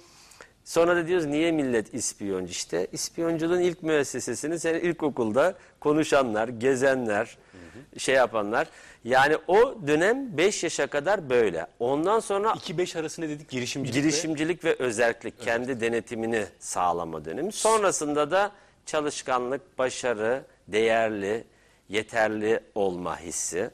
sonra 0.65 0.97
da 0.97 1.07
diyoruz 1.07 1.27
niye 1.27 1.53
millet 1.53 1.95
ispiyoncu 1.95 2.51
işte. 2.51 2.87
İspiyonculuğun 2.93 3.61
ilk 3.61 3.83
müessesesini 3.83 4.59
sen 4.59 4.75
ilkokulda 4.75 5.55
konuşanlar, 5.81 6.49
gezenler, 6.49 7.39
şey 7.99 8.15
yapanlar. 8.15 8.69
Yani 9.05 9.37
o 9.49 9.75
dönem 9.87 10.37
5 10.37 10.63
yaşa 10.65 10.87
kadar 10.87 11.31
böyle. 11.31 11.67
Ondan 11.79 12.21
sonra 12.21 12.49
2-5 12.51 12.99
arası 13.01 13.23
ne 13.23 13.29
dedik? 13.29 13.49
Girişimcilik. 13.49 13.97
ve- 13.97 14.01
girişimcilik 14.01 14.65
ve 14.65 14.75
özellik, 14.79 15.41
kendi 15.41 15.81
denetimini 15.81 16.45
sağlama 16.59 17.25
dönemi. 17.25 17.53
Sonrasında 17.53 18.31
da 18.31 18.53
çalışkanlık, 18.87 19.79
başarı, 19.79 20.45
değerli, 20.69 21.45
yeterli 21.89 22.61
olma 22.75 23.21
hissi. 23.21 23.71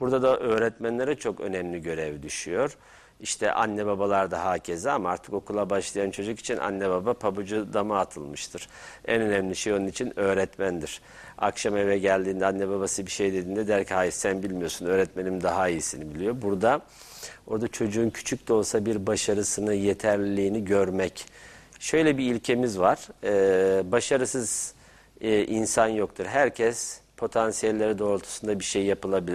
Burada 0.00 0.22
da 0.22 0.38
öğretmenlere 0.38 1.14
çok 1.14 1.40
önemli 1.40 1.82
görev 1.82 2.22
düşüyor. 2.22 2.76
İşte 3.22 3.52
anne 3.52 3.86
babalar 3.86 4.30
da 4.30 4.44
hakeza 4.44 4.92
ama 4.92 5.10
artık 5.10 5.34
okula 5.34 5.70
başlayan 5.70 6.10
çocuk 6.10 6.38
için 6.38 6.56
anne 6.56 6.90
baba 6.90 7.14
pabucu 7.14 7.72
dama 7.72 7.98
atılmıştır. 7.98 8.68
En 9.06 9.22
önemli 9.22 9.56
şey 9.56 9.72
onun 9.72 9.86
için 9.86 10.18
öğretmendir. 10.18 11.00
Akşam 11.38 11.76
eve 11.76 11.98
geldiğinde 11.98 12.46
anne 12.46 12.68
babası 12.68 13.06
bir 13.06 13.10
şey 13.10 13.32
dediğinde 13.32 13.68
der 13.68 13.84
ki 13.84 13.94
hayır 13.94 14.12
sen 14.12 14.42
bilmiyorsun 14.42 14.86
öğretmenim 14.86 15.42
daha 15.42 15.68
iyisini 15.68 16.14
biliyor. 16.14 16.42
Burada 16.42 16.80
orada 17.46 17.68
çocuğun 17.68 18.10
küçük 18.10 18.48
de 18.48 18.52
olsa 18.52 18.86
bir 18.86 19.06
başarısını, 19.06 19.74
yeterliliğini 19.74 20.64
görmek. 20.64 21.26
Şöyle 21.80 22.18
bir 22.18 22.24
ilkemiz 22.24 22.78
var. 22.78 22.98
Ee, 23.24 23.92
başarısız 23.92 24.74
e, 25.20 25.44
insan 25.44 25.88
yoktur. 25.88 26.24
Herkes 26.26 27.00
potansiyelleri 27.16 27.98
doğrultusunda 27.98 28.58
bir 28.58 28.64
şey 28.64 28.84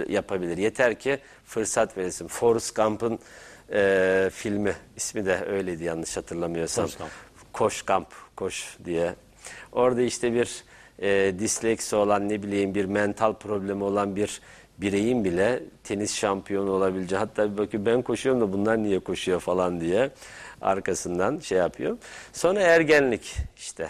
yapabilir. 0.08 0.58
Yeter 0.58 0.98
ki 0.98 1.18
fırsat 1.44 1.96
verilsin. 1.96 2.26
Forrest 2.26 2.76
Gump'ın 2.76 3.18
e, 3.72 4.30
filmi 4.32 4.74
ismi 4.96 5.26
de 5.26 5.44
öyleydi 5.46 5.84
yanlış 5.84 6.16
hatırlamıyorsam. 6.16 6.86
Forrest 6.86 6.98
Gump. 6.98 7.10
Koş 7.52 7.82
Gump, 7.82 8.08
koş 8.36 8.76
diye. 8.84 9.14
Orada 9.72 10.02
işte 10.02 10.34
bir 10.34 10.64
e, 10.98 11.34
disleksi 11.38 11.96
olan 11.96 12.28
ne 12.28 12.42
bileyim 12.42 12.74
bir 12.74 12.84
mental 12.84 13.32
problemi 13.32 13.84
olan 13.84 14.16
bir 14.16 14.40
bireyin 14.78 15.24
bile 15.24 15.62
tenis 15.84 16.14
şampiyonu 16.14 16.70
olabileceği 16.70 17.18
hatta 17.18 17.52
bir 17.52 17.58
bakıyor 17.58 17.86
ben 17.86 18.02
koşuyorum 18.02 18.40
da 18.40 18.52
bunlar 18.52 18.82
niye 18.82 18.98
koşuyor 18.98 19.40
falan 19.40 19.80
diye 19.80 20.10
arkasından 20.60 21.38
şey 21.38 21.58
yapıyor. 21.58 21.98
Sonra 22.32 22.60
ergenlik 22.60 23.36
işte 23.56 23.88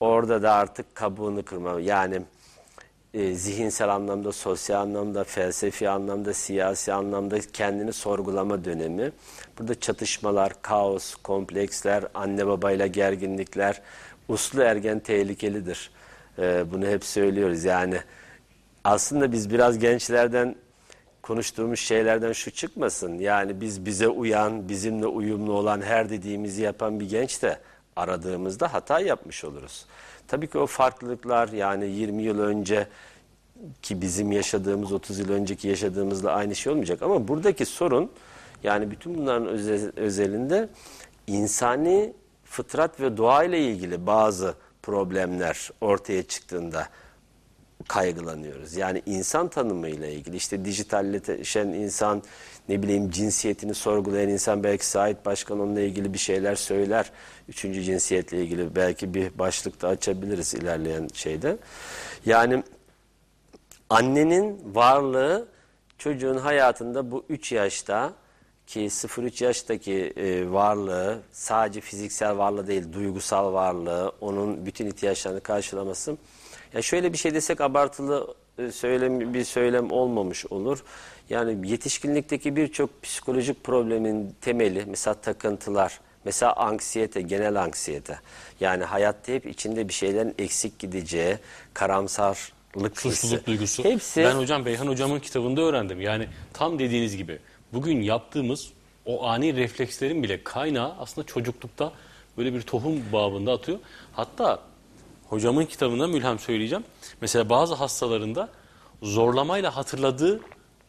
orada 0.00 0.42
da 0.42 0.52
artık 0.52 0.94
kabuğunu 0.94 1.44
kırma 1.44 1.80
yani 1.80 2.22
e, 3.14 3.34
zihinsel 3.34 3.94
anlamda, 3.94 4.32
sosyal 4.32 4.80
anlamda, 4.80 5.24
felsefi 5.24 5.88
anlamda, 5.88 6.34
siyasi 6.34 6.92
anlamda 6.92 7.40
kendini 7.52 7.92
sorgulama 7.92 8.64
dönemi. 8.64 9.12
Burada 9.58 9.80
çatışmalar, 9.80 10.62
kaos, 10.62 11.14
kompleksler, 11.14 12.04
anne 12.14 12.46
babayla 12.46 12.86
gerginlikler, 12.86 13.82
uslu 14.28 14.62
ergen 14.62 14.98
tehlikelidir. 14.98 15.90
E, 16.38 16.64
bunu 16.72 16.86
hep 16.86 17.04
söylüyoruz 17.04 17.64
yani. 17.64 18.00
Aslında 18.84 19.32
biz 19.32 19.50
biraz 19.50 19.78
gençlerden 19.78 20.56
konuştuğumuz 21.22 21.80
şeylerden 21.80 22.32
şu 22.32 22.50
çıkmasın. 22.50 23.18
Yani 23.18 23.60
biz 23.60 23.86
bize 23.86 24.08
uyan, 24.08 24.68
bizimle 24.68 25.06
uyumlu 25.06 25.52
olan 25.52 25.80
her 25.80 26.10
dediğimizi 26.10 26.62
yapan 26.62 27.00
bir 27.00 27.08
genç 27.08 27.42
de 27.42 27.58
aradığımızda 27.96 28.72
hata 28.72 29.00
yapmış 29.00 29.44
oluruz. 29.44 29.86
Tabii 30.28 30.46
ki 30.46 30.58
o 30.58 30.66
farklılıklar 30.66 31.48
yani 31.48 31.86
20 31.86 32.22
yıl 32.22 32.38
önce 32.38 32.86
ki 33.82 34.00
bizim 34.02 34.32
yaşadığımız 34.32 34.92
30 34.92 35.18
yıl 35.18 35.30
önceki 35.30 35.68
yaşadığımızla 35.68 36.32
aynı 36.32 36.54
şey 36.56 36.72
olmayacak. 36.72 37.02
Ama 37.02 37.28
buradaki 37.28 37.66
sorun 37.66 38.10
yani 38.62 38.90
bütün 38.90 39.18
bunların 39.18 39.48
öze- 39.48 39.92
özelinde 39.96 40.68
insani 41.26 42.12
fıtrat 42.44 43.00
ve 43.00 43.16
doğa 43.16 43.44
ile 43.44 43.60
ilgili 43.60 44.06
bazı 44.06 44.54
problemler 44.82 45.70
ortaya 45.80 46.22
çıktığında 46.22 46.86
kaygılanıyoruz. 47.88 48.76
Yani 48.76 49.02
insan 49.06 49.48
tanımıyla 49.48 50.06
ilgili 50.06 50.36
işte 50.36 50.64
dijitalleşen 50.64 51.68
insan 51.68 52.22
ne 52.68 52.82
bileyim 52.82 53.10
cinsiyetini 53.10 53.74
sorgulayan 53.74 54.28
insan 54.28 54.64
belki 54.64 54.86
Sait 54.86 55.26
Başkan 55.26 55.60
onunla 55.60 55.80
ilgili 55.80 56.14
bir 56.14 56.18
şeyler 56.18 56.54
söyler. 56.54 57.10
Üçüncü 57.48 57.82
cinsiyetle 57.82 58.42
ilgili 58.42 58.76
belki 58.76 59.14
bir 59.14 59.38
başlık 59.38 59.82
da 59.82 59.88
açabiliriz 59.88 60.54
ilerleyen 60.54 61.08
şeyde. 61.14 61.56
Yani 62.26 62.62
annenin 63.90 64.60
varlığı 64.74 65.48
çocuğun 65.98 66.36
hayatında 66.36 67.10
bu 67.10 67.24
3 67.28 67.52
yaşta 67.52 68.12
ki 68.66 68.80
0-3 68.80 69.44
yaştaki 69.44 70.12
e, 70.16 70.50
varlığı 70.50 71.18
sadece 71.32 71.80
fiziksel 71.80 72.38
varlığı 72.38 72.66
değil 72.66 72.92
duygusal 72.92 73.52
varlığı 73.52 74.12
onun 74.20 74.66
bütün 74.66 74.86
ihtiyaçlarını 74.86 75.40
karşılaması. 75.40 76.16
Ya 76.72 76.82
şöyle 76.82 77.12
bir 77.12 77.18
şey 77.18 77.34
desek 77.34 77.60
abartılı 77.60 78.34
e, 78.58 78.70
söylem 78.72 79.34
bir 79.34 79.44
söylem 79.44 79.90
olmamış 79.90 80.46
olur. 80.46 80.84
Yani 81.30 81.70
yetişkinlikteki 81.70 82.56
birçok 82.56 83.02
psikolojik 83.02 83.64
problemin 83.64 84.36
temeli 84.40 84.84
mesela 84.86 85.14
takıntılar, 85.14 86.00
mesela 86.24 86.56
anksiyete, 86.56 87.20
genel 87.20 87.62
anksiyete. 87.62 88.20
Yani 88.60 88.84
hayatta 88.84 89.32
hep 89.32 89.46
içinde 89.46 89.88
bir 89.88 89.92
şeylerin 89.92 90.34
eksik 90.38 90.78
gideceği, 90.78 91.36
karamsarlık 91.74 93.04
hissi. 93.04 93.10
Suçluluk 93.10 93.46
duygusu. 93.46 93.84
Hepsi 93.84 94.22
Ben 94.22 94.34
hocam 94.34 94.64
Beyhan 94.64 94.86
hocamın 94.86 95.20
kitabında 95.20 95.60
öğrendim. 95.60 96.00
Yani 96.00 96.28
tam 96.52 96.78
dediğiniz 96.78 97.16
gibi 97.16 97.38
bugün 97.72 98.02
yaptığımız 98.02 98.72
o 99.06 99.26
ani 99.26 99.56
reflekslerin 99.56 100.22
bile 100.22 100.44
kaynağı 100.44 100.94
aslında 100.98 101.26
çocuklukta 101.26 101.92
böyle 102.36 102.54
bir 102.54 102.62
tohum 102.62 103.02
babında 103.12 103.52
atıyor. 103.52 103.78
Hatta 104.12 104.60
hocamın 105.28 105.64
kitabında 105.64 106.06
Mülhem 106.06 106.38
söyleyeceğim. 106.38 106.84
Mesela 107.20 107.50
bazı 107.50 107.74
hastalarında 107.74 108.48
zorlamayla 109.02 109.76
hatırladığı 109.76 110.40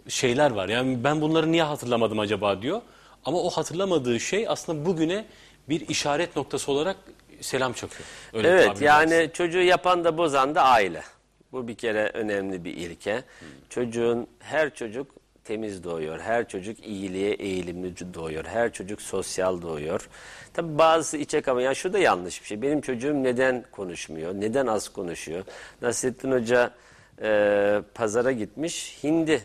şeyler 0.08 0.52
var. 0.52 0.70
Yani 0.70 1.04
ben 1.04 1.22
bunları 1.22 1.52
niye 1.52 1.64
hatırlamadım 1.64 2.20
acaba 2.20 2.62
diyor. 2.62 2.82
Ama 3.26 3.38
o 3.38 3.50
hatırlamadığı 3.50 4.20
şey 4.20 4.46
aslında 4.48 4.86
bugüne 4.86 5.26
bir 5.70 5.88
işaret 5.88 6.36
noktası 6.36 6.72
olarak 6.72 6.98
selam 7.42 7.74
çakıyor. 7.74 8.08
Öyle 8.34 8.48
Evet 8.48 8.82
yani 8.82 9.10
caizse. 9.10 9.34
çocuğu 9.34 9.62
yapan 9.62 10.04
da 10.04 10.18
bozan 10.18 10.56
da 10.56 10.64
aile. 10.64 11.02
Bu 11.52 11.68
bir 11.68 11.76
kere 11.76 12.12
önemli 12.14 12.64
bir 12.66 12.74
ilke. 12.74 13.24
Çocuğun 13.70 14.28
her 14.40 14.76
çocuk 14.76 15.08
temiz 15.44 15.84
doğuyor. 15.84 16.20
Her 16.20 16.48
çocuk 16.48 16.88
iyiliğe 16.88 17.34
eğilimli 17.34 18.14
doğuyor. 18.14 18.46
Her 18.46 18.74
çocuk 18.74 19.02
sosyal 19.02 19.62
doğuyor. 19.62 20.10
Tabi 20.54 20.78
bazısı 20.78 21.18
içe 21.18 21.42
kama. 21.42 21.62
Yani 21.62 21.76
şu 21.76 21.94
da 21.94 22.00
yanlış 22.00 22.42
bir 22.42 22.48
şey. 22.48 22.62
Benim 22.62 22.82
çocuğum 22.82 23.24
neden 23.24 23.66
konuşmuyor? 23.72 24.34
Neden 24.34 24.68
az 24.68 24.90
konuşuyor? 24.90 25.44
Nasrettin 25.82 26.32
Hoca 26.32 26.72
e, 27.22 27.82
pazara 27.94 28.32
gitmiş. 28.32 28.98
Hindi 29.04 29.42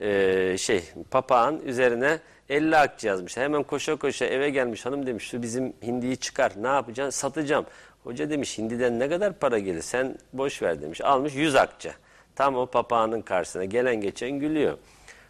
e, 0.00 0.56
şey 0.58 0.82
papağan 1.10 1.60
üzerine 1.64 2.18
50 2.48 2.76
akçe 2.76 3.08
yazmış. 3.08 3.36
Hemen 3.36 3.62
koşa 3.62 3.96
koşa 3.96 4.24
eve 4.24 4.50
gelmiş 4.50 4.86
hanım 4.86 5.06
demiş 5.06 5.24
şu 5.24 5.42
bizim 5.42 5.72
hindiyi 5.82 6.16
çıkar 6.16 6.52
ne 6.60 6.68
yapacaksın 6.68 7.20
satacağım. 7.20 7.66
Hoca 8.04 8.30
demiş 8.30 8.58
hindiden 8.58 8.98
ne 8.98 9.08
kadar 9.08 9.32
para 9.32 9.58
gelir 9.58 9.82
sen 9.82 10.18
boş 10.32 10.62
ver 10.62 10.82
demiş 10.82 11.00
almış 11.00 11.34
100 11.34 11.54
akçe. 11.54 11.92
Tam 12.36 12.56
o 12.56 12.66
papağanın 12.66 13.22
karşısına 13.22 13.64
gelen 13.64 14.00
geçen 14.00 14.30
gülüyor. 14.30 14.78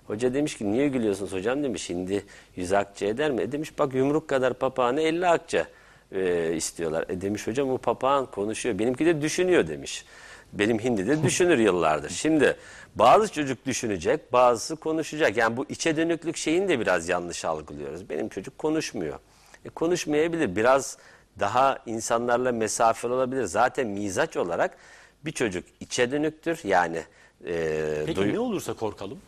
Hoca 0.06 0.34
demiş 0.34 0.56
ki 0.56 0.72
niye 0.72 0.88
gülüyorsunuz 0.88 1.32
hocam 1.32 1.62
demiş 1.62 1.90
hindi 1.90 2.24
100 2.56 2.72
akçe 2.72 3.06
eder 3.06 3.30
mi? 3.30 3.42
E 3.42 3.52
demiş 3.52 3.78
bak 3.78 3.94
yumruk 3.94 4.28
kadar 4.28 4.54
papağanı 4.54 5.00
50 5.00 5.26
akçe 5.26 5.66
e, 6.12 6.52
istiyorlar. 6.56 7.04
E 7.08 7.20
demiş 7.20 7.46
hocam 7.46 7.70
o 7.70 7.78
papağan 7.78 8.26
konuşuyor 8.26 8.78
benimki 8.78 9.06
de 9.06 9.22
düşünüyor 9.22 9.68
demiş. 9.68 10.04
Benim 10.52 10.78
hindi 10.78 11.06
de 11.06 11.22
düşünür 11.22 11.58
yıllardır. 11.58 12.10
Şimdi 12.10 12.56
bazı 12.98 13.32
çocuk 13.32 13.66
düşünecek, 13.66 14.32
bazısı 14.32 14.76
konuşacak. 14.76 15.36
Yani 15.36 15.56
bu 15.56 15.66
içe 15.68 15.96
dönüklük 15.96 16.36
şeyini 16.36 16.68
de 16.68 16.80
biraz 16.80 17.08
yanlış 17.08 17.44
algılıyoruz. 17.44 18.10
Benim 18.10 18.28
çocuk 18.28 18.58
konuşmuyor. 18.58 19.18
E, 19.64 19.68
konuşmayabilir. 19.68 20.56
Biraz 20.56 20.98
daha 21.40 21.78
insanlarla 21.86 22.52
mesafeli 22.52 23.12
olabilir. 23.12 23.44
Zaten 23.44 23.86
mizaç 23.86 24.36
olarak 24.36 24.76
bir 25.24 25.32
çocuk 25.32 25.64
içe 25.80 26.10
dönüktür. 26.10 26.60
Yani 26.64 27.02
e, 27.46 28.02
Peki 28.06 28.32
ne 28.34 28.38
olursa 28.38 28.74
korkalım? 28.74 29.18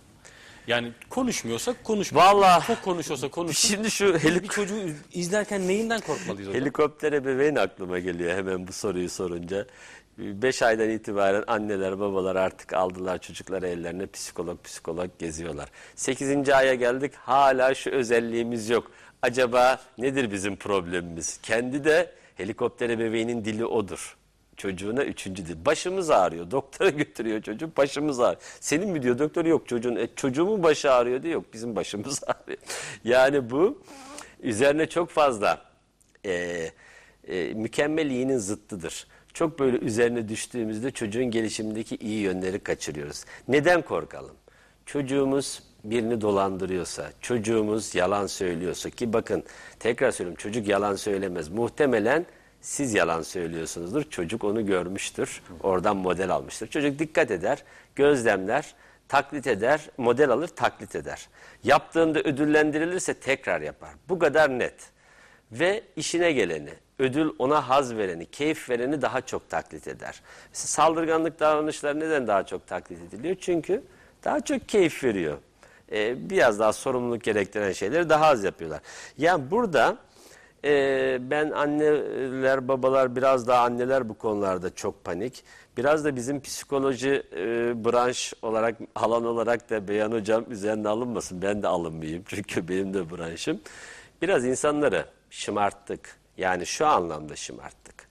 Yani 0.67 0.93
konuşmuyorsa 1.11 1.75
konuşmuyor. 1.85 2.27
Vallahi- 2.27 2.67
Çok 2.67 2.83
konuşuyorsa 2.83 3.29
konuşsun. 3.29 3.69
Şimdi 3.69 3.91
şu 3.91 4.05
helik- 4.19 4.43
bir 4.43 4.49
çocuğu 4.49 4.75
izlerken 5.13 5.69
neyinden 5.69 6.01
korkmalıyız 6.01 6.49
hocam? 6.49 6.61
Helikopter 6.63 7.13
ebeveyn 7.13 7.55
aklıma 7.57 7.99
geliyor 7.99 8.37
hemen 8.37 8.69
bu 8.69 8.73
soruyu 8.73 9.11
sorunca. 9.11 9.67
5 10.19 10.63
aydan 10.63 10.91
itibaren 10.91 11.45
anneler 11.47 12.01
babalar 12.01 12.37
artık 12.37 12.73
aldılar 12.73 13.19
çocukları 13.19 13.69
ellerine 13.69 14.07
psikolog 14.07 14.65
psikolog 14.65 15.11
geziyorlar. 15.19 15.69
8. 15.95 16.49
aya 16.49 16.75
geldik 16.75 17.15
hala 17.15 17.75
şu 17.75 17.91
özelliğimiz 17.91 18.71
yok. 18.71 18.91
Acaba 19.23 19.81
nedir 19.99 20.33
bizim 20.33 20.57
problemimiz? 20.57 21.39
Kendi 21.43 21.85
de 21.85 22.13
helikopter 22.37 22.91
ebeveynin 22.91 23.45
dili 23.45 23.67
odur. 23.67 24.17
Çocuğuna 24.57 25.05
üçüncü 25.05 25.47
dil. 25.47 25.65
Başımız 25.65 26.11
ağrıyor. 26.11 26.51
Doktora 26.51 26.91
götürüyor 27.01 27.43
çocuğu. 27.43 27.71
Başımız 27.77 28.21
ağrıyor. 28.21 28.43
Senin 28.61 28.89
mi 28.89 29.03
diyor 29.03 29.19
doktor 29.19 29.45
yok 29.45 29.69
çocuğun. 29.69 29.97
E, 29.97 30.09
çocuğumun 30.17 30.63
başı 30.63 30.93
ağrıyor 30.93 31.23
diyor. 31.23 31.35
Yok 31.35 31.45
bizim 31.53 31.77
başımız 31.77 32.23
ağrıyor. 32.27 32.59
Yani 33.05 33.51
bu 33.51 33.83
üzerine 34.41 34.89
çok 34.89 35.11
fazla 35.11 35.63
e, 36.25 36.67
e, 37.29 37.55
mükemmel 37.55 38.11
iyinin 38.11 38.39
zıttıdır. 38.39 39.07
Çok 39.35 39.59
böyle 39.59 39.79
üzerine 39.79 40.29
düştüğümüzde 40.29 40.91
çocuğun 40.91 41.25
gelişimindeki 41.25 41.97
iyi 41.97 42.21
yönleri 42.21 42.59
kaçırıyoruz. 42.59 43.25
Neden 43.49 43.83
korkalım? 43.83 44.37
Çocuğumuz 44.87 45.63
birini 45.85 46.21
dolandırıyorsa, 46.21 47.11
çocuğumuz 47.21 47.95
yalan 47.95 48.27
söylüyorsa 48.27 48.91
ki 48.91 49.13
bakın 49.13 49.45
tekrar 49.79 50.11
söylüyorum 50.11 50.43
çocuk 50.43 50.69
yalan 50.69 50.97
söylemez. 50.97 51.49
Muhtemelen 51.49 52.27
siz 52.61 52.95
yalan 52.95 53.23
söylüyorsunuzdur. 53.23 54.03
Çocuk 54.11 54.45
onu 54.45 54.67
görmüştür. 54.67 55.43
Oradan 55.63 55.97
model 55.97 56.31
almıştır. 56.31 56.67
Çocuk 56.67 56.99
dikkat 56.99 57.31
eder, 57.31 57.65
gözlemler, 57.95 58.75
taklit 59.09 59.47
eder, 59.47 59.91
model 59.99 60.31
alır, 60.31 60.49
taklit 60.49 60.97
eder. 60.97 61.29
Yaptığında 61.65 62.21
ödüllendirilirse 62.21 63.15
tekrar 63.15 63.61
yapar. 63.61 63.91
Bu 64.09 64.19
kadar 64.19 64.59
net. 64.59 64.75
Ve 65.53 65.83
işine 65.97 66.33
geleni, 66.33 66.71
ödül 67.01 67.31
ona 67.39 67.69
haz 67.69 67.97
vereni, 67.97 68.27
keyif 68.27 68.71
vereni 68.71 69.03
daha 69.03 69.21
çok 69.21 69.51
taklit 69.51 69.89
eder. 69.89 70.23
Mesela 70.51 70.67
saldırganlık 70.67 71.41
davranışları 71.41 72.01
neden 72.01 72.27
daha 72.27 72.47
çok 72.47 72.67
taklit 72.67 72.99
ediliyor? 73.03 73.37
Çünkü 73.41 73.83
daha 74.25 74.41
çok 74.41 74.69
keyif 74.69 75.05
veriyor. 75.05 75.39
Ee, 75.93 76.31
biraz 76.31 76.59
daha 76.59 76.73
sorumluluk 76.73 77.23
gerektiren 77.23 77.73
şeyleri 77.73 78.09
daha 78.09 78.27
az 78.27 78.45
yapıyorlar. 78.45 78.81
Yani 79.19 79.51
burada 79.51 79.97
e, 80.65 81.31
ben 81.31 81.51
anneler, 81.51 82.69
babalar, 82.69 83.17
biraz 83.17 83.49
daha 83.49 83.63
anneler 83.63 84.09
bu 84.09 84.19
konularda 84.19 84.75
çok 84.75 85.05
panik. 85.05 85.45
Biraz 85.77 86.05
da 86.05 86.17
bizim 86.17 86.41
psikoloji 86.41 87.23
e, 87.33 87.39
branş 87.85 88.35
olarak, 88.43 88.77
alan 88.95 89.25
olarak 89.25 89.71
da 89.71 89.89
Beyan 89.89 90.13
Hocam 90.13 90.45
üzerine 90.51 90.89
alınmasın. 90.89 91.43
Ben 91.43 91.63
de 91.63 91.69
alınmayayım 91.69 92.23
çünkü 92.27 92.69
benim 92.69 92.95
de 92.95 93.11
branşım. 93.11 93.61
Biraz 94.23 94.45
insanları 94.45 95.05
şımarttık. 95.31 96.20
Yani 96.41 96.67
şu 96.67 96.87
anlamda 96.87 97.37
şımarttık. 97.37 98.09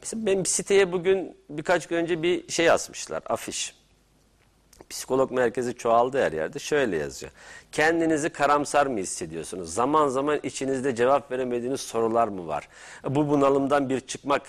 Mesela 0.00 0.26
benim 0.26 0.46
siteye 0.46 0.92
bugün 0.92 1.36
birkaç 1.48 1.86
gün 1.86 1.96
önce 1.96 2.22
bir 2.22 2.48
şey 2.52 2.70
asmışlar, 2.70 3.22
afiş. 3.26 3.74
Psikolog 4.90 5.30
merkezi 5.30 5.74
çoğaldı 5.74 6.22
her 6.22 6.32
yerde. 6.32 6.58
Şöyle 6.58 6.96
yazıyor. 6.96 7.32
Kendinizi 7.72 8.30
karamsar 8.30 8.86
mı 8.86 8.98
hissediyorsunuz? 8.98 9.74
Zaman 9.74 10.08
zaman 10.08 10.40
içinizde 10.42 10.94
cevap 10.94 11.30
veremediğiniz 11.32 11.80
sorular 11.80 12.28
mı 12.28 12.46
var? 12.46 12.68
Bu 13.04 13.28
bunalımdan 13.28 13.88
bir 13.88 14.00
çıkmak, 14.00 14.42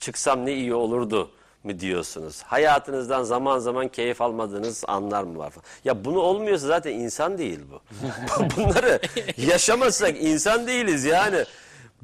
çıksam 0.00 0.46
ne 0.46 0.52
iyi 0.52 0.74
olurdu 0.74 1.30
mu 1.64 1.80
diyorsunuz? 1.80 2.42
Hayatınızdan 2.42 3.22
zaman 3.22 3.58
zaman 3.58 3.88
keyif 3.88 4.22
almadığınız 4.22 4.84
anlar 4.86 5.22
mı 5.22 5.38
var? 5.38 5.52
Ya 5.84 6.04
bunu 6.04 6.18
olmuyorsa 6.18 6.66
zaten 6.66 6.92
insan 6.92 7.38
değil 7.38 7.60
bu. 7.70 7.80
Bunları 8.56 9.00
yaşamasak 9.36 10.22
insan 10.22 10.66
değiliz 10.66 11.04
yani. 11.04 11.44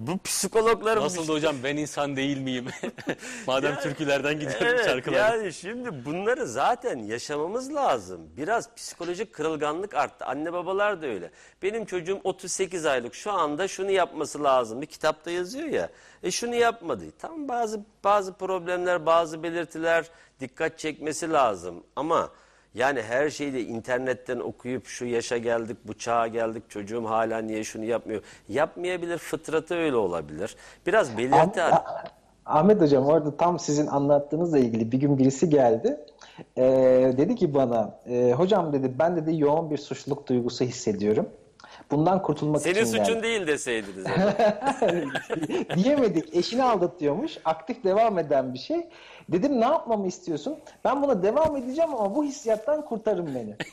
Bu 0.01 0.19
psikologların 0.19 1.03
Nasıl 1.03 1.29
da 1.29 1.33
hocam 1.33 1.57
ben 1.65 1.77
insan 1.77 2.17
değil 2.17 2.39
miyim? 2.39 2.67
Madem 3.47 3.81
türkülerden 3.81 4.35
gidiyorum 4.35 4.67
Evet 4.67 4.85
şarkılar. 4.85 5.35
yani 5.35 5.53
şimdi 5.53 6.05
bunları 6.05 6.47
zaten 6.47 6.99
yaşamamız 6.99 7.75
lazım. 7.75 8.21
Biraz 8.37 8.75
psikolojik 8.75 9.33
kırılganlık 9.33 9.95
arttı. 9.95 10.25
Anne 10.25 10.53
babalar 10.53 11.03
da 11.03 11.07
öyle. 11.07 11.31
Benim 11.63 11.85
çocuğum 11.85 12.21
38 12.25 12.87
aylık 12.87 13.15
şu 13.15 13.33
anda 13.33 13.69
şunu 13.69 13.91
yapması 13.91 14.45
lazım. 14.45 14.81
Bir 14.83 14.87
kitapta 14.87 15.31
yazıyor 15.31 15.69
ya. 15.69 15.91
E 16.23 16.31
şunu 16.31 16.55
yapmadı. 16.55 17.05
Tam 17.19 17.49
bazı 17.49 17.81
bazı 18.05 18.33
problemler, 18.33 19.07
bazı 19.07 19.43
belirtiler 19.43 20.11
dikkat 20.41 20.79
çekmesi 20.79 21.31
lazım. 21.31 21.83
Ama 21.97 22.31
yani 22.75 23.03
her 23.03 23.31
şeyi 23.31 23.53
de 23.53 23.63
internetten 23.63 24.39
okuyup 24.39 24.87
şu 24.87 25.05
yaşa 25.07 25.39
geldik, 25.39 25.77
bu 25.85 25.95
çağa 25.99 26.27
geldik, 26.27 26.63
çocuğum 26.69 27.05
hala 27.05 27.39
niye 27.39 27.65
şunu 27.65 27.85
yapmıyor. 27.85 28.23
Yapmayabilir, 28.49 29.19
fıtratı 29.19 29.75
öyle 29.75 29.97
olabilir. 29.97 30.57
Biraz 30.87 31.19
belirti... 31.19 31.63
Ah- 31.63 32.05
Ahmet 32.47 32.81
Hocam 32.81 33.07
orada 33.07 33.37
tam 33.37 33.59
sizin 33.59 33.87
anlattığınızla 33.87 34.59
ilgili 34.59 34.93
bir 34.93 34.99
gün 34.99 35.19
birisi 35.19 35.49
geldi. 35.51 36.01
Ee, 36.57 36.63
dedi 37.17 37.37
ki 37.37 37.55
bana, 37.55 37.99
e, 38.11 38.33
hocam 38.33 38.73
dedi 38.73 38.93
ben 38.99 39.17
dedi 39.17 39.41
yoğun 39.41 39.71
bir 39.71 39.79
suçluluk 39.79 40.27
duygusu 40.29 40.65
hissediyorum. 40.65 41.29
Bundan 41.91 42.23
kurtulmak 42.23 42.63
Senin 42.63 42.75
için 42.75 42.85
suçun 42.85 43.05
geldim. 43.07 43.23
değil 43.23 43.47
deseydiniz. 43.47 44.05
Diyemedik. 45.77 46.37
Eşini 46.37 46.63
aldatıyormuş. 46.65 47.39
Aktif 47.45 47.85
devam 47.85 48.19
eden 48.19 48.55
bir 48.55 48.59
şey. 48.59 48.89
Dedim 49.33 49.61
ne 49.61 49.65
yapmamı 49.65 50.07
istiyorsun? 50.07 50.59
Ben 50.85 51.03
buna 51.03 51.23
devam 51.23 51.57
edeceğim 51.57 51.95
ama 51.95 52.15
bu 52.15 52.25
hissiyattan 52.25 52.85
kurtarın 52.85 53.35
beni. 53.35 53.57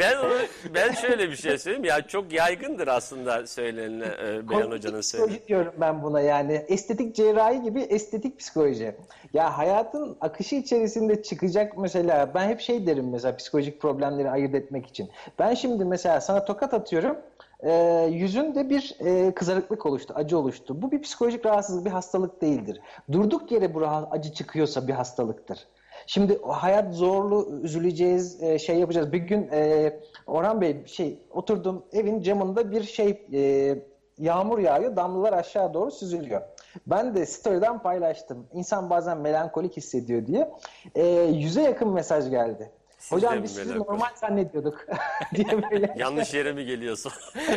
Ben 0.00 0.16
onu, 0.16 0.32
ben 0.74 0.92
şöyle 0.92 1.30
bir 1.30 1.36
şey 1.36 1.58
söyleyeyim 1.58 1.84
ya 1.84 2.06
çok 2.06 2.32
yaygındır 2.32 2.88
aslında 2.88 3.46
söylenene 3.46 4.04
e, 4.04 4.48
Beyan 4.48 4.70
Hoca'nın 4.70 5.00
söylediği. 5.00 5.46
diyorum 5.48 5.72
ben 5.80 6.02
buna 6.02 6.20
yani. 6.20 6.52
Estetik 6.68 7.14
cerrahi 7.14 7.62
gibi 7.62 7.80
estetik 7.80 8.38
psikoloji. 8.38 8.94
Ya 9.32 9.58
hayatın 9.58 10.16
akışı 10.20 10.54
içerisinde 10.54 11.22
çıkacak 11.22 11.78
mesela 11.78 12.30
ben 12.34 12.48
hep 12.48 12.60
şey 12.60 12.86
derim 12.86 13.10
mesela 13.10 13.36
psikolojik 13.36 13.80
problemleri 13.80 14.30
ayırt 14.30 14.54
etmek 14.54 14.86
için. 14.86 15.10
Ben 15.38 15.54
şimdi 15.54 15.84
mesela 15.84 16.20
sana 16.20 16.44
tokat 16.44 16.74
atıyorum. 16.74 17.16
E, 17.62 17.72
yüzünde 18.12 18.70
bir 18.70 18.96
e, 19.00 19.34
kızarıklık 19.34 19.86
oluştu, 19.86 20.14
acı 20.16 20.38
oluştu. 20.38 20.82
Bu 20.82 20.90
bir 20.92 21.02
psikolojik 21.02 21.46
rahatsızlık, 21.46 21.84
bir 21.84 21.90
hastalık 21.90 22.42
değildir. 22.42 22.80
Durduk 23.12 23.52
yere 23.52 23.74
bu 23.74 23.80
raha- 23.80 24.08
acı 24.10 24.32
çıkıyorsa 24.32 24.88
bir 24.88 24.92
hastalıktır. 24.92 25.58
Şimdi 26.06 26.40
hayat 26.42 26.94
zorlu, 26.94 27.60
üzüleceğiz, 27.62 28.42
e, 28.42 28.58
şey 28.58 28.76
yapacağız. 28.78 29.12
Bir 29.12 29.18
gün 29.18 29.48
e, 29.52 29.92
Orhan 30.26 30.60
Bey 30.60 30.86
şey 30.86 31.18
oturdum 31.30 31.84
evin 31.92 32.22
camında 32.22 32.70
bir 32.70 32.82
şey 32.82 33.26
e, 33.32 33.74
yağmur 34.18 34.58
yağıyor, 34.58 34.96
damlalar 34.96 35.32
aşağı 35.32 35.74
doğru 35.74 35.90
süzülüyor. 35.90 36.40
Ben 36.86 37.14
de 37.14 37.26
story'den 37.26 37.82
paylaştım. 37.82 38.46
İnsan 38.52 38.90
bazen 38.90 39.18
melankolik 39.18 39.76
hissediyor 39.76 40.26
diye. 40.26 40.50
E, 40.94 41.06
yüze 41.22 41.62
yakın 41.62 41.88
mesaj 41.88 42.30
geldi. 42.30 42.70
Hocam 43.10 43.42
biz 43.42 43.54
sizi 43.54 43.78
normal 43.78 44.08
zannediyorduk 44.14 44.86
diye 45.34 45.62
böyle. 45.70 45.94
Yanlış 45.98 46.34
yere 46.34 46.52
mi 46.52 46.64
geliyorsun? 46.64 47.12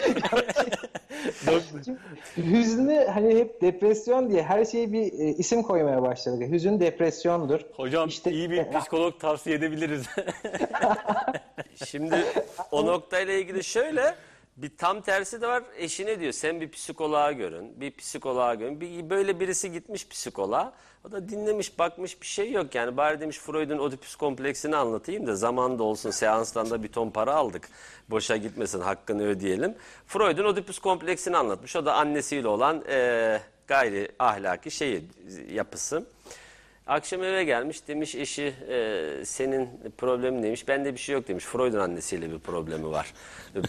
Hüznü 2.38 3.05
hani 3.13 3.35
hep 3.39 3.61
depresyon 3.61 4.30
diye 4.30 4.43
her 4.43 4.65
şeye 4.65 4.91
bir 4.93 5.01
e, 5.19 5.30
isim 5.38 5.63
koymaya 5.63 6.01
başladık. 6.01 6.51
Hüzün 6.51 6.80
depresyondur. 6.80 7.59
Hocam 7.76 8.09
İşte- 8.09 8.31
iyi 8.31 8.51
bir 8.51 8.80
psikolog 8.80 9.19
tavsiye 9.19 9.55
edebiliriz. 9.55 10.05
Şimdi 11.85 12.26
o 12.72 12.85
noktayla 12.85 13.34
ilgili 13.34 13.63
şöyle 13.63 14.15
bir 14.57 14.77
tam 14.77 15.01
tersi 15.01 15.41
de 15.41 15.47
var. 15.47 15.63
Eşine 15.77 16.19
diyor 16.19 16.31
sen 16.31 16.61
bir 16.61 16.72
psikoloğa 16.72 17.31
görün. 17.31 17.81
Bir 17.81 17.95
psikoloğa 17.95 18.55
görün. 18.55 18.81
Bir, 18.81 19.09
böyle 19.09 19.39
birisi 19.39 19.72
gitmiş 19.72 20.07
psikoloğa. 20.09 20.73
O 21.07 21.11
da 21.11 21.30
dinlemiş 21.30 21.80
bakmış 21.80 22.22
bir 22.22 22.26
şey 22.26 22.52
yok 22.52 22.76
yani. 22.76 22.98
Bari 22.98 23.19
demiş 23.19 23.40
Freud'un 23.40 23.77
Oedipus 23.77 24.15
kompleksini 24.15 24.76
anlatayım 24.76 25.27
da 25.27 25.36
zamanında 25.36 25.84
olsun 25.84 26.11
seanstan 26.11 26.69
da 26.69 26.84
bir 26.84 26.88
ton 26.88 27.10
para 27.10 27.36
aldık. 27.36 27.69
Boşa 28.10 28.38
gitmesin 28.38 28.82
hakkını 28.82 29.23
ödeyelim. 29.23 29.76
Freud'un 30.07 30.45
Oedipus 30.45 30.80
kompleksini 30.80 31.38
anlatmış. 31.38 31.76
O 31.76 31.86
da 31.86 31.94
annesiyle 31.94 32.48
olan 32.48 32.84
eee, 32.90 33.41
gayri 33.68 34.11
ahlaki 34.19 34.72
şeyi 34.72 35.03
yapısı. 35.52 36.06
Akşam 36.88 37.23
eve 37.23 37.44
gelmiş 37.44 37.88
demiş 37.88 38.15
eşi 38.15 38.53
e, 38.69 39.26
senin 39.26 39.69
problemin 39.98 40.41
neymiş? 40.41 40.68
Bende 40.68 40.94
bir 40.94 40.99
şey 40.99 41.14
yok 41.14 41.27
demiş. 41.27 41.45
Freud'un 41.45 41.80
annesiyle 41.80 42.32
bir 42.32 42.40
problemi 42.40 42.91
var. 42.91 43.14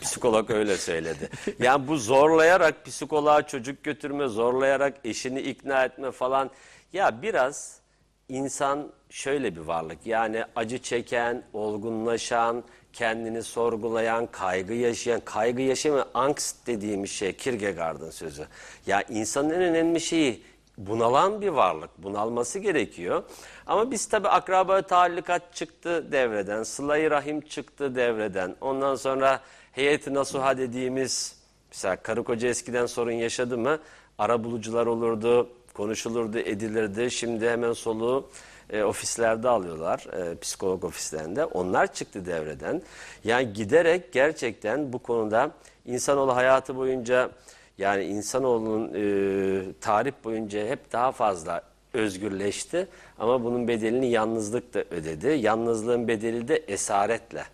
Psikolog 0.03 0.51
öyle 0.51 0.77
söyledi. 0.77 1.31
Yani 1.59 1.89
bu 1.89 1.97
zorlayarak 1.97 2.85
psikoloğa 2.85 3.47
çocuk 3.47 3.85
götürme, 3.85 4.29
zorlayarak 4.29 4.95
eşini 5.05 5.41
ikna 5.41 5.85
etme 5.85 6.11
falan. 6.11 6.51
Ya 6.93 7.23
biraz 7.23 7.81
insan 8.29 8.93
şöyle 9.11 9.57
bir 9.57 9.61
varlık. 9.61 10.07
Yani 10.07 10.45
acı 10.57 10.79
çeken, 10.79 11.43
olgunlaşan, 11.53 12.65
kendini 12.93 13.43
sorgulayan, 13.43 14.27
kaygı 14.27 14.73
yaşayan, 14.75 15.21
kaygı 15.21 15.63
yaşama, 15.63 16.09
angst 16.15 16.67
dediğimiz 16.67 17.11
şey 17.11 17.33
Kierkegaard'ın 17.33 18.11
sözü. 18.11 18.47
Ya 18.87 19.03
insanın 19.03 19.51
en 19.51 19.63
önemli 19.63 20.01
şeyi 20.01 20.43
bunalan 20.79 21.41
bir 21.41 21.49
varlık. 21.49 21.91
Bunalması 21.99 22.59
gerekiyor. 22.59 23.23
Ama 23.67 23.91
biz 23.91 24.09
tabi 24.09 24.29
akraba 24.29 24.83
tallikat 24.83 25.55
çıktı 25.55 26.13
devreden, 26.13 26.63
sıla 26.63 27.11
rahim 27.11 27.41
çıktı 27.41 27.95
devreden. 27.95 28.57
Ondan 28.61 28.95
sonra 28.95 29.41
heyeti 29.73 30.15
nasuha 30.15 30.59
dediğimiz, 30.59 31.37
mesela 31.71 31.97
karı 31.97 32.25
koca 32.25 32.49
eskiden 32.49 32.87
sorun 32.87 33.13
yaşadı 33.13 33.59
mı? 33.59 33.79
Ara 34.19 34.45
bulucular 34.45 34.87
olurdu, 34.87 35.49
konuşulurdu, 35.77 36.39
edilirdi. 36.39 37.11
Şimdi 37.11 37.49
hemen 37.49 37.73
soluğu 37.73 38.29
e, 38.71 38.83
ofislerde 38.83 39.49
alıyorlar, 39.49 40.07
e, 40.13 40.39
psikolog 40.39 40.85
ofislerinde. 40.85 41.45
Onlar 41.45 41.93
çıktı 41.93 42.27
devreden. 42.27 42.83
Yani 43.25 43.53
giderek 43.53 44.13
gerçekten 44.13 44.93
bu 44.93 44.99
konuda 44.99 45.51
insanoğlu 45.87 46.37
hayatı 46.37 46.77
boyunca 46.77 47.31
yani 47.79 48.05
insanoğlunun 48.05 48.93
e, 48.95 49.73
tarih 49.81 50.13
boyunca 50.25 50.67
hep 50.67 50.93
daha 50.93 51.13
fazla 51.13 51.63
özgürleşti. 51.95 52.89
Ama 53.19 53.45
bunun 53.45 53.69
bedelini 53.69 54.11
yalnızlık 54.11 54.75
da 54.75 54.85
ödedi. 54.91 55.27
Yalnızlığın 55.27 56.09
bedeli 56.09 56.49
de 56.49 56.57
esaretle. 56.57 57.45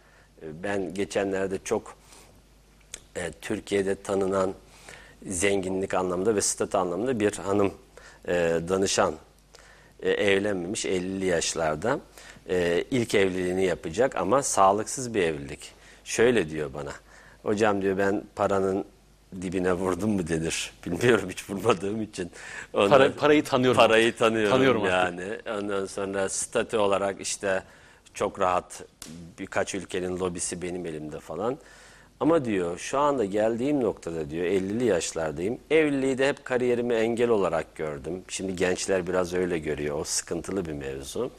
E, 0.43 0.63
ben 0.63 0.95
geçenlerde 0.95 1.59
çok 1.65 1.95
e, 3.17 3.33
Türkiye'de 3.33 3.95
tanınan 3.95 4.55
zenginlik 5.27 5.95
anlamda 5.95 6.35
ve 6.35 6.41
statü 6.41 6.77
anlamda 6.77 7.21
bir 7.21 7.33
hanım 7.33 7.73
e, 8.29 8.33
danışan 8.69 9.15
e, 10.03 10.11
evlenmemiş 10.11 10.85
50'li 10.85 11.25
yaşlarda 11.27 12.01
e, 12.49 12.85
ilk 12.91 13.15
evliliğini 13.15 13.65
yapacak 13.65 14.17
ama 14.17 14.43
sağlıksız 14.43 15.15
bir 15.15 15.23
evlilik. 15.23 15.73
Şöyle 16.05 16.51
diyor 16.51 16.75
bana. 16.75 16.93
Hocam 17.43 17.83
diyor 17.83 17.99
ben 17.99 18.23
paranın 18.37 18.85
dibine 19.43 19.73
vurdum 19.73 20.11
mu 20.11 20.29
denir. 20.29 20.73
Bilmiyorum 20.87 21.29
hiç 21.31 21.51
vurmadığım 21.51 22.03
için. 22.03 22.31
Ondan- 22.73 22.91
Para- 22.91 23.13
parayı 23.13 23.45
tanıyorum 23.45 23.77
Parayı 23.77 24.07
artık. 24.07 24.19
tanıyorum, 24.19 24.51
Tanıyorum 24.51 24.83
artık. 24.83 24.95
yani. 25.21 25.59
Ondan 25.59 25.87
sonra 25.87 26.29
statü 26.29 26.77
olarak 26.77 27.21
işte 27.21 27.63
çok 28.15 28.41
rahat 28.41 28.83
birkaç 29.39 29.75
ülkenin 29.75 30.19
lobisi 30.21 30.63
benim 30.63 30.87
elimde 30.87 31.21
falan. 31.21 31.59
Ama 32.23 32.45
diyor 32.45 32.79
şu 32.79 32.99
anda 32.99 33.25
geldiğim 33.25 33.81
noktada 33.81 34.31
diyor 34.31 34.47
50'li 34.47 34.85
yaşlardayım. 34.85 35.59
Evliliği 35.71 36.19
de 36.19 36.29
hep 36.29 36.45
kariyerime 36.45 36.95
engel 36.95 37.29
olarak 37.29 37.77
gördüm. 37.77 38.23
Şimdi 38.29 38.57
gençler 38.57 39.07
biraz 39.07 39.35
öyle 39.35 39.59
görüyor. 39.59 39.99
O 39.99 40.05
sıkıntılı 40.05 40.65
bir 40.65 40.73
mevzu. 40.73 41.31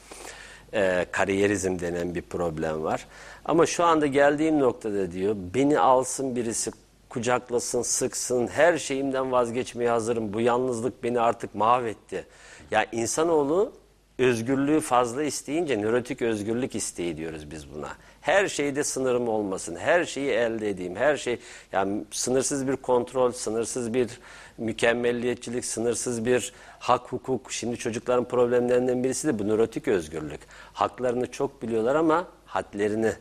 Ee, 0.73 1.05
kariyerizm 1.11 1.80
denen 1.80 2.15
bir 2.15 2.22
problem 2.22 2.84
var. 2.84 3.07
Ama 3.45 3.65
şu 3.65 3.84
anda 3.84 4.07
geldiğim 4.07 4.60
noktada 4.60 5.11
diyor 5.11 5.35
beni 5.53 5.80
alsın 5.80 6.35
birisi 6.35 6.72
kucaklasın, 7.10 7.81
sıksın, 7.81 8.47
her 8.47 8.77
şeyimden 8.77 9.31
vazgeçmeye 9.31 9.89
hazırım. 9.89 10.34
Bu 10.34 10.41
yalnızlık 10.41 11.03
beni 11.03 11.19
artık 11.19 11.55
mahvetti. 11.55 12.26
Ya 12.72 12.85
insanoğlu 12.91 13.72
özgürlüğü 14.19 14.80
fazla 14.80 15.23
isteyince 15.23 15.77
nörotik 15.81 16.22
özgürlük 16.22 16.76
isteği 16.76 17.18
diyoruz 17.18 17.51
biz 17.51 17.73
buna. 17.73 17.89
Her 18.24 18.48
şeyde 18.48 18.84
sınırım 18.84 19.28
olmasın, 19.28 19.76
her 19.76 20.06
şeyi 20.06 20.30
elde 20.32 20.70
edeyim, 20.70 20.95
her 20.95 21.18
şey 21.18 21.40
yani 21.72 22.04
sınırsız 22.12 22.68
bir 22.68 22.76
kontrol, 22.76 23.32
sınırsız 23.32 23.94
bir 23.94 24.10
mükemmelliyetçilik, 24.58 25.66
sınırsız 25.66 26.26
bir 26.26 26.54
hak 26.80 27.12
hukuk. 27.12 27.52
Şimdi 27.52 27.78
çocukların 27.78 28.26
problemlerinden 28.26 29.04
birisi 29.04 29.28
de 29.28 29.40
bu 29.40 29.48
nörotik 29.48 29.88
özgürlük. 29.88 30.40
Haklarını 30.74 31.32
çok 31.32 31.62
biliyorlar 31.62 31.95
ama 31.95 32.28
hadlerini 32.45 33.14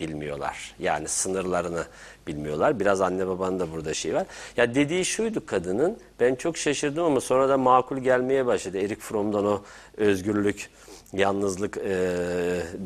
bilmiyorlar. 0.00 0.74
Yani 0.78 1.08
sınırlarını 1.08 1.84
bilmiyorlar. 2.26 2.80
Biraz 2.80 3.00
anne 3.00 3.26
babanın 3.26 3.60
da 3.60 3.72
burada 3.72 3.94
şey 3.94 4.14
var. 4.14 4.26
Ya 4.56 4.74
dediği 4.74 5.04
şuydu 5.04 5.46
kadının. 5.46 5.98
Ben 6.20 6.34
çok 6.34 6.56
şaşırdım 6.56 7.04
ama 7.04 7.20
sonra 7.20 7.48
da 7.48 7.58
makul 7.58 7.98
gelmeye 7.98 8.46
başladı. 8.46 8.78
Erik 8.78 9.00
Fromm'dan 9.00 9.46
o 9.46 9.62
özgürlük, 9.96 10.70
yalnızlık 11.12 11.76
e, 11.76 11.90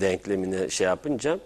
denklemini 0.01 0.70
şey 0.70 0.86
yapınca. 0.86 1.39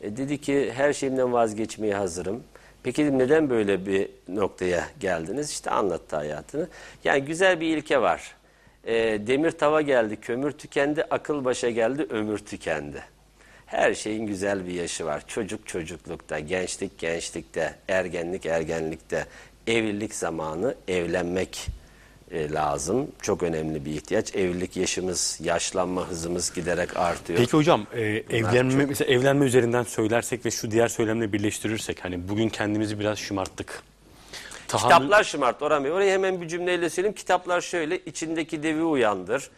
E, 0.00 0.16
dedi 0.16 0.40
ki 0.40 0.72
her 0.74 0.92
şeyimden 0.92 1.32
vazgeçmeye 1.32 1.94
hazırım. 1.94 2.42
Peki 2.82 3.18
neden 3.18 3.50
böyle 3.50 3.86
bir 3.86 4.08
noktaya 4.28 4.88
geldiniz? 5.00 5.50
İşte 5.50 5.70
anlattı 5.70 6.16
hayatını. 6.16 6.68
Yani 7.04 7.24
güzel 7.24 7.60
bir 7.60 7.76
ilke 7.76 8.00
var. 8.00 8.34
E, 8.84 8.94
demir 9.26 9.50
tava 9.50 9.80
geldi, 9.82 10.16
kömür 10.16 10.52
tükendi, 10.52 11.04
akıl 11.04 11.44
başa 11.44 11.70
geldi, 11.70 12.06
ömür 12.10 12.38
tükendi. 12.38 13.02
Her 13.66 13.94
şeyin 13.94 14.26
güzel 14.26 14.66
bir 14.66 14.72
yaşı 14.72 15.04
var. 15.06 15.22
Çocuk 15.26 15.68
çocuklukta, 15.68 16.38
gençlik 16.38 16.98
gençlikte, 16.98 17.74
ergenlik 17.88 18.46
ergenlikte, 18.46 19.26
evlilik 19.66 20.14
zamanı 20.14 20.74
evlenmek 20.88 21.66
e, 22.30 22.50
lazım. 22.52 23.08
Çok 23.22 23.42
önemli 23.42 23.84
bir 23.84 23.90
ihtiyaç. 23.90 24.34
Evlilik 24.34 24.76
yaşımız, 24.76 25.38
yaşlanma 25.42 26.08
hızımız 26.08 26.54
giderek 26.54 26.96
artıyor. 26.96 27.38
Peki 27.38 27.52
hocam 27.52 27.86
e, 27.94 28.02
evlenme 28.30 28.86
mesela 28.86 29.12
evlenme 29.12 29.46
üzerinden 29.46 29.82
söylersek 29.82 30.46
ve 30.46 30.50
şu 30.50 30.70
diğer 30.70 30.88
söylemle 30.88 31.32
birleştirirsek 31.32 32.04
hani 32.04 32.28
bugün 32.28 32.48
kendimizi 32.48 32.98
biraz 33.00 33.18
şımarttık. 33.18 33.82
Tahammül- 34.68 34.82
Kitaplar 34.82 35.24
şımart 35.24 35.62
Orhan 35.62 35.84
Bey. 35.84 35.92
Orayı 35.92 36.12
hemen 36.12 36.40
bir 36.40 36.48
cümleyle 36.48 36.90
söyleyeyim. 36.90 37.14
Kitaplar 37.14 37.60
şöyle, 37.60 37.98
içindeki 37.98 38.62
devi 38.62 38.82
uyandır. 38.82 39.50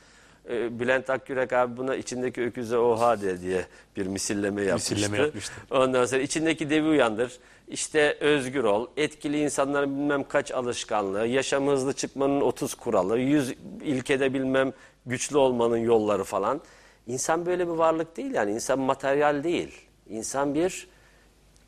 Ee, 0.51 0.81
Bülent 0.81 1.11
Akgürek 1.11 1.53
abi 1.53 1.77
buna 1.77 1.97
içindeki 1.97 2.43
öküze 2.43 2.78
oha 2.78 3.20
de 3.23 3.40
diye 3.40 3.66
bir 3.97 4.07
misilleme 4.07 4.62
yapmıştı. 4.62 4.95
Misilleme 4.95 5.19
yapmıştı. 5.19 5.53
Ondan 5.70 6.05
sonra 6.07 6.20
içindeki 6.20 6.70
devi 6.70 6.86
uyandır. 6.89 7.32
İşte 7.70 8.16
özgür 8.20 8.65
ol, 8.65 8.86
etkili 8.97 9.40
insanların 9.43 9.97
bilmem 9.99 10.24
kaç 10.28 10.53
alışkanlığı, 10.53 11.27
yaşam 11.27 11.66
hızlı 11.66 11.93
çıkmanın 11.93 12.40
30 12.40 12.74
kuralı, 12.74 13.19
100 13.19 13.55
ilkede 13.85 14.35
bilmem 14.35 14.73
güçlü 15.07 15.36
olmanın 15.36 15.77
yolları 15.77 16.24
falan. 16.24 16.61
İnsan 17.07 17.47
böyle 17.47 17.66
bir 17.66 17.73
varlık 17.73 18.16
değil 18.16 18.31
yani. 18.35 18.53
İnsan 18.53 18.78
materyal 18.78 19.45
değil. 19.45 19.69
İnsan 20.11 20.55
bir 20.55 20.86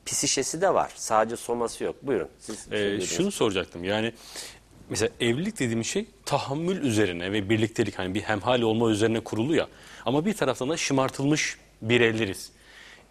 psişesi 0.07 0.61
de 0.61 0.75
var. 0.75 0.93
Sadece 0.97 1.37
soması 1.37 1.85
yok. 1.85 1.97
Buyurun. 2.03 2.29
Siz 2.39 2.57
Ee, 2.57 2.71
söylüyordunuz. 2.71 3.11
şunu 3.11 3.31
soracaktım 3.31 3.85
yani 3.85 4.13
mesela 4.91 5.09
evlilik 5.21 5.59
dediğimiz 5.61 5.87
şey 5.87 6.07
tahammül 6.27 6.83
üzerine 6.83 7.33
ve 7.33 7.49
birliktelik 7.49 7.99
hani 7.99 8.15
bir 8.15 8.21
hemhal 8.21 8.63
olma 8.63 8.91
üzerine 8.91 9.21
kurulu 9.21 9.55
ya 9.57 9.69
ama 10.07 10.25
bir 10.27 10.35
taraftan 10.35 10.69
da 10.71 10.77
şımartılmış 10.77 11.59
bireyleriz. 11.83 12.53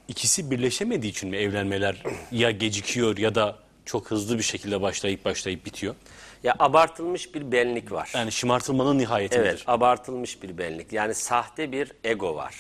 İkisi 0.10 0.52
birleşemediği 0.52 1.12
için 1.12 1.30
mi 1.30 1.38
evlenmeler 1.38 2.04
ya 2.32 2.52
gecikiyor 2.52 3.18
ya 3.18 3.36
da 3.36 3.56
çok 3.86 4.12
hızlı 4.12 4.38
bir 4.38 4.44
şekilde 4.44 4.82
başlayıp 4.82 5.26
başlayıp 5.26 5.66
bitiyor? 5.66 5.96
Ya 6.44 6.56
abartılmış 6.60 7.36
bir 7.36 7.52
benlik 7.52 7.92
var. 7.92 8.12
Yani 8.16 8.32
şımartılmanın 8.32 8.98
nihayeti 8.98 9.38
Evet, 9.38 9.64
abartılmış 9.68 10.44
bir 10.44 10.58
benlik. 10.58 10.94
Yani 10.94 11.14
sahte 11.14 11.72
bir 11.72 11.92
ego 12.04 12.36
var. 12.36 12.56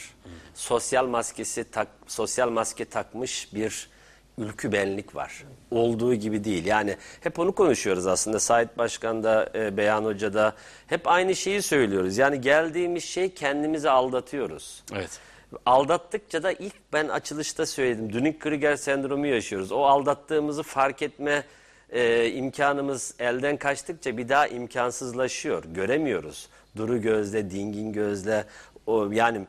Sosyal 0.53 1.07
maskesi 1.07 1.71
tak, 1.71 1.87
sosyal 2.07 2.49
maske 2.49 2.85
takmış 2.85 3.53
bir 3.53 3.89
ülkü 4.37 4.71
benlik 4.71 5.15
var. 5.15 5.43
Olduğu 5.71 6.15
gibi 6.15 6.43
değil. 6.43 6.65
Yani 6.65 6.97
hep 7.21 7.39
onu 7.39 7.55
konuşuyoruz 7.55 8.07
aslında. 8.07 8.39
Sait 8.39 8.77
Başkan 8.77 9.23
da, 9.23 9.49
e, 9.55 9.77
Beyan 9.77 10.03
Hoca 10.05 10.33
da 10.33 10.55
hep 10.87 11.07
aynı 11.07 11.35
şeyi 11.35 11.61
söylüyoruz. 11.61 12.17
Yani 12.17 12.41
geldiğimiz 12.41 13.03
şey 13.03 13.33
kendimizi 13.33 13.89
aldatıyoruz. 13.89 14.83
Evet. 14.93 15.19
Aldattıkça 15.65 16.43
da 16.43 16.51
ilk 16.51 16.75
ben 16.93 17.07
açılışta 17.07 17.65
söyledim. 17.65 18.09
Dunning-Kruger 18.09 18.77
sendromu 18.77 19.27
yaşıyoruz. 19.27 19.71
O 19.71 19.83
aldattığımızı 19.83 20.63
fark 20.63 21.01
etme 21.01 21.43
e, 21.89 22.29
imkanımız 22.31 23.13
elden 23.19 23.57
kaçtıkça 23.57 24.17
bir 24.17 24.29
daha 24.29 24.47
imkansızlaşıyor. 24.47 25.63
Göremiyoruz. 25.63 26.49
Duru 26.77 27.01
gözle, 27.01 27.51
dingin 27.51 27.93
gözle. 27.93 28.45
O, 28.85 29.11
yani 29.11 29.41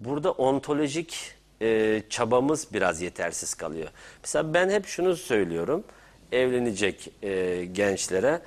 burada 0.00 0.32
ontolojik 0.32 1.34
e, 1.62 2.02
çabamız 2.10 2.68
biraz 2.72 3.02
yetersiz 3.02 3.54
kalıyor. 3.54 3.88
Mesela 4.22 4.54
ben 4.54 4.70
hep 4.70 4.86
şunu 4.86 5.16
söylüyorum. 5.16 5.84
Evlenecek 6.32 7.10
e, 7.22 7.64
gençlere. 7.64 8.40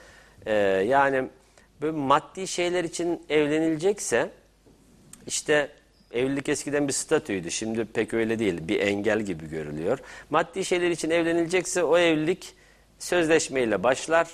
E, 0.45 0.53
yani 0.87 1.29
böyle 1.81 1.97
maddi 1.97 2.47
şeyler 2.47 2.83
için 2.83 3.25
evlenilecekse 3.29 4.31
işte 5.27 5.69
evlilik 6.15 6.49
eskiden 6.49 6.87
bir 6.87 6.93
statüydü. 6.93 7.51
Şimdi 7.51 7.85
pek 7.85 8.13
öyle 8.13 8.39
değil. 8.39 8.67
Bir 8.67 8.79
engel 8.79 9.21
gibi 9.21 9.49
görülüyor. 9.49 9.99
Maddi 10.29 10.65
şeyler 10.65 10.89
için 10.89 11.09
evlenilecekse 11.09 11.83
o 11.83 11.97
evlilik 11.97 12.53
sözleşmeyle 12.99 13.83
başlar, 13.83 14.27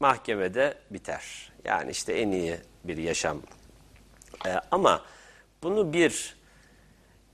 mahkemede 0.00 0.74
biter. 0.90 1.52
Yani 1.64 1.90
işte 1.90 2.12
en 2.12 2.30
iyi 2.30 2.56
bir 2.84 2.96
yaşam. 2.96 3.38
Ee, 4.46 4.54
ama 4.70 5.02
bunu 5.62 5.92
bir 5.92 6.36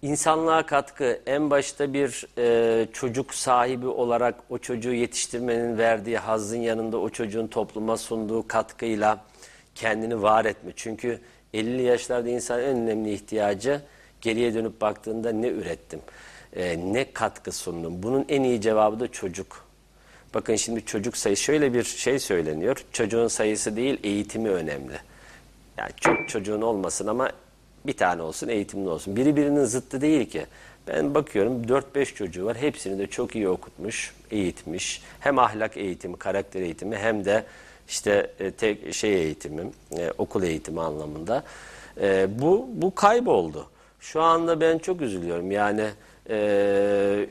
insanlığa 0.03 0.67
katkı 0.67 1.21
en 1.27 1.51
başta 1.51 1.93
bir 1.93 2.27
e, 2.39 2.87
çocuk 2.93 3.35
sahibi 3.35 3.87
olarak 3.87 4.35
o 4.51 4.59
çocuğu 4.59 4.95
yetiştirmenin 4.95 5.79
verdiği 5.79 6.19
hazzın 6.19 6.61
yanında 6.61 6.99
o 6.99 7.11
çocuğun 7.11 7.47
topluma 7.47 7.97
sunduğu 7.97 8.49
katkıyla 8.49 9.25
kendini 9.75 10.23
var 10.23 10.45
etme. 10.45 10.73
Çünkü 10.77 11.21
50 11.55 11.83
yaşlarda 11.83 12.29
insan 12.29 12.61
en 12.61 12.77
önemli 12.77 13.13
ihtiyacı 13.13 13.83
geriye 14.21 14.55
dönüp 14.55 14.81
baktığında 14.81 15.33
ne 15.33 15.49
ürettim, 15.49 16.01
e, 16.57 16.93
ne 16.93 17.13
katkı 17.13 17.53
sundum. 17.53 18.03
Bunun 18.03 18.25
en 18.29 18.43
iyi 18.43 18.61
cevabı 18.61 19.01
da 19.01 19.13
çocuk. 19.13 19.69
Bakın 20.35 20.57
şimdi 20.57 20.85
çocuk 20.85 21.17
sayısı 21.17 21.43
şöyle 21.43 21.75
bir 21.75 21.85
şey 21.85 22.19
söyleniyor. 22.19 22.85
Çocuğun 22.93 23.29
sayısı 23.29 23.77
değil 23.77 24.01
eğitimi 24.03 24.49
önemli. 24.49 24.95
Yani 25.79 25.91
çok 26.01 26.29
çocuğun 26.29 26.63
olmasın 26.63 27.07
ama 27.07 27.31
bir 27.87 27.93
tane 27.93 28.23
olsun 28.23 28.49
eğitimli 28.49 28.89
olsun. 28.89 29.17
Biri 29.17 29.37
birinin 29.37 29.65
zıttı 29.65 30.01
değil 30.01 30.31
ki. 30.31 30.47
Ben 30.89 31.15
bakıyorum 31.15 31.63
4-5 31.63 32.15
çocuğu 32.15 32.45
var. 32.45 32.57
Hepsini 32.57 32.99
de 32.99 33.07
çok 33.07 33.37
iyi 33.37 33.49
okutmuş, 33.49 34.15
eğitmiş. 34.31 35.03
Hem 35.21 35.39
ahlak 35.39 35.77
eğitimi, 35.77 36.17
karakter 36.17 36.61
eğitimi 36.61 36.97
hem 36.97 37.25
de 37.25 37.45
işte 37.89 38.31
e, 38.41 38.51
tek 38.51 38.95
şey 38.95 39.15
eğitimi, 39.15 39.71
e, 39.99 40.13
okul 40.19 40.43
eğitimi 40.43 40.81
anlamında. 40.81 41.45
E, 42.01 42.29
bu 42.41 42.69
bu 42.73 42.95
kayboldu. 42.95 43.67
Şu 44.01 44.23
anda 44.23 44.61
ben 44.61 44.79
çok 44.79 45.01
üzülüyorum. 45.01 45.51
Yani 45.51 45.85
e, 46.31 47.27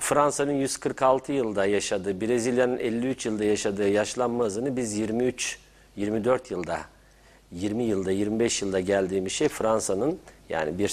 Fransa'nın 0.00 0.52
146 0.52 1.32
yılda 1.32 1.66
yaşadığı, 1.66 2.20
Brezilya'nın 2.20 2.78
53 2.78 3.26
yılda 3.26 3.44
yaşadığı 3.44 3.88
yaşlanma 3.88 4.44
hızını 4.44 4.76
biz 4.76 4.96
23 4.96 5.58
24 5.96 6.50
yılda 6.50 6.80
20 7.52 7.84
yılda 7.84 8.10
25 8.10 8.62
yılda 8.62 8.80
geldiğimiz 8.80 9.32
şey 9.32 9.48
Fransa'nın 9.48 10.18
yani 10.48 10.78
bir 10.78 10.88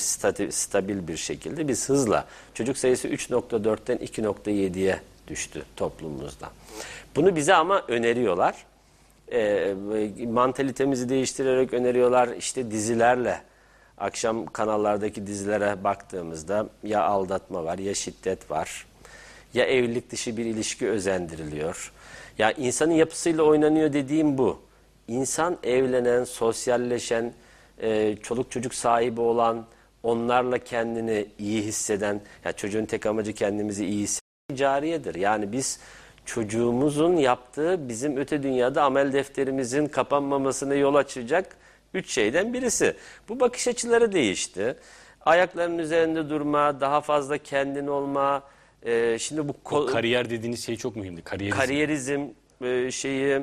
stabil 0.52 1.08
bir 1.08 1.18
şekilde 1.18 1.68
biz 1.68 1.90
hızla 1.90 2.26
çocuk 2.54 2.78
sayısı 2.78 3.08
3.4'ten 3.08 3.98
2.7'ye 3.98 5.00
düştü 5.28 5.66
toplumumuzda. 5.76 6.50
Bunu 7.16 7.36
bize 7.36 7.54
ama 7.54 7.84
öneriyorlar. 7.88 8.66
Ee, 9.32 9.74
mantalitemizi 10.28 11.10
değiştirerek 11.10 11.74
öneriyorlar 11.74 12.28
işte 12.28 12.72
dizilerle 12.72 13.42
akşam 13.98 14.46
kanallardaki 14.46 15.28
dizilere 15.28 15.84
baktığımızda 15.84 16.70
ya 16.84 17.04
aldatma 17.04 17.64
var 17.64 17.78
ya 17.78 17.94
şiddet 17.94 18.52
var 18.52 18.86
ya 19.54 19.66
evlilik 19.66 20.12
dışı 20.12 20.38
bir 20.38 20.46
ilişki 20.46 20.90
özendiriliyor. 20.90 21.92
Ya 22.38 22.52
insanın 22.52 22.92
yapısıyla 22.92 23.44
oynanıyor 23.44 23.94
dediğim 23.94 24.38
bu. 24.38 24.60
İnsan 25.08 25.58
evlenen, 25.64 26.24
sosyalleşen, 26.24 27.34
e, 27.82 28.16
çoluk 28.16 28.52
çocuk 28.52 28.74
sahibi 28.74 29.22
olan, 29.22 29.66
onlarla 30.04 30.58
kendini 30.58 31.26
iyi 31.40 31.62
hisseden, 31.62 32.22
ya 32.46 32.52
çocuğun 32.52 32.86
tek 32.86 33.06
amacı 33.06 33.34
kendimizi 33.34 33.86
iyi 33.86 34.04
hissetmek 34.04 34.27
cariyedir. 34.56 35.16
Yani 35.16 35.52
biz 35.52 35.80
çocuğumuzun 36.26 37.16
yaptığı 37.18 37.90
bizim 37.90 38.18
öte 38.18 38.44
dünyada 38.44 38.84
amel 38.84 39.14
defterimizin 39.14 39.86
kapanmamasına 39.88 40.76
yol 40.76 40.96
açacak 40.96 41.56
üç 41.94 42.12
şeyden 42.12 42.54
birisi. 42.54 42.94
Bu 43.30 43.40
bakış 43.40 43.68
açıları 43.68 44.12
değişti. 44.12 44.76
Ayaklarının 45.26 45.78
üzerinde 45.78 46.30
durma, 46.30 46.82
daha 46.82 47.02
fazla 47.02 47.38
kendin 47.38 47.88
olma, 47.88 48.44
e, 48.84 49.20
şimdi 49.20 49.48
bu 49.48 49.52
ko- 49.66 49.92
Kariyer 49.92 50.30
dediğiniz 50.30 50.66
şey 50.66 50.76
çok 50.76 50.96
mühimdi. 50.96 51.22
Kariyerizm. 51.22 51.60
kariyerizm 51.60 52.22
e, 52.62 52.92
şeyi 52.92 53.42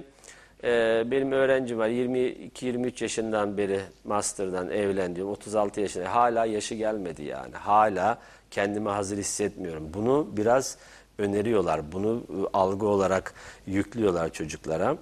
e, 0.64 1.02
benim 1.10 1.32
öğrencim 1.32 1.78
var 1.78 1.88
22-23 1.88 3.02
yaşından 3.02 3.58
beri 3.58 3.80
master'dan 4.04 4.70
evlendim 4.70 5.28
36 5.28 5.80
yaşında 5.80 6.14
hala 6.14 6.44
yaşı 6.46 6.74
gelmedi 6.74 7.22
yani 7.22 7.54
hala 7.54 8.18
kendimi 8.50 8.88
hazır 8.88 9.18
hissetmiyorum 9.18 9.90
bunu 9.94 10.28
biraz 10.36 10.78
öneriyorlar 11.18 11.92
bunu 11.92 12.22
e, 12.28 12.36
algı 12.52 12.86
olarak 12.86 13.34
yüklüyorlar 13.66 14.32
çocuklara 14.32 14.96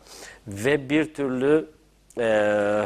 ve 0.47 0.91
bir 0.91 1.15
türlü 1.15 1.69
e, 2.19 2.85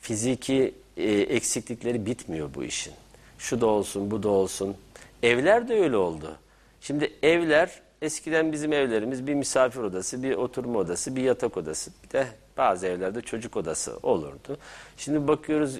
fiziki 0.00 0.74
e, 0.96 1.12
eksiklikleri 1.12 2.06
bitmiyor 2.06 2.54
bu 2.54 2.64
işin 2.64 2.92
şu 3.38 3.60
da 3.60 3.66
olsun 3.66 4.10
bu 4.10 4.22
da 4.22 4.28
olsun 4.28 4.76
evler 5.22 5.68
de 5.68 5.74
öyle 5.74 5.96
oldu 5.96 6.36
Şimdi 6.84 7.12
evler 7.22 7.82
eskiden 8.02 8.52
bizim 8.52 8.72
evlerimiz 8.72 9.26
bir 9.26 9.34
misafir 9.34 9.80
odası, 9.80 10.22
bir 10.22 10.36
oturma 10.36 10.78
odası, 10.78 11.16
bir 11.16 11.22
yatak 11.22 11.56
odası. 11.56 11.90
Bir 12.04 12.10
de 12.10 12.26
bazı 12.56 12.86
evlerde 12.86 13.20
çocuk 13.20 13.56
odası 13.56 13.98
olurdu. 14.02 14.58
Şimdi 14.96 15.28
bakıyoruz 15.28 15.78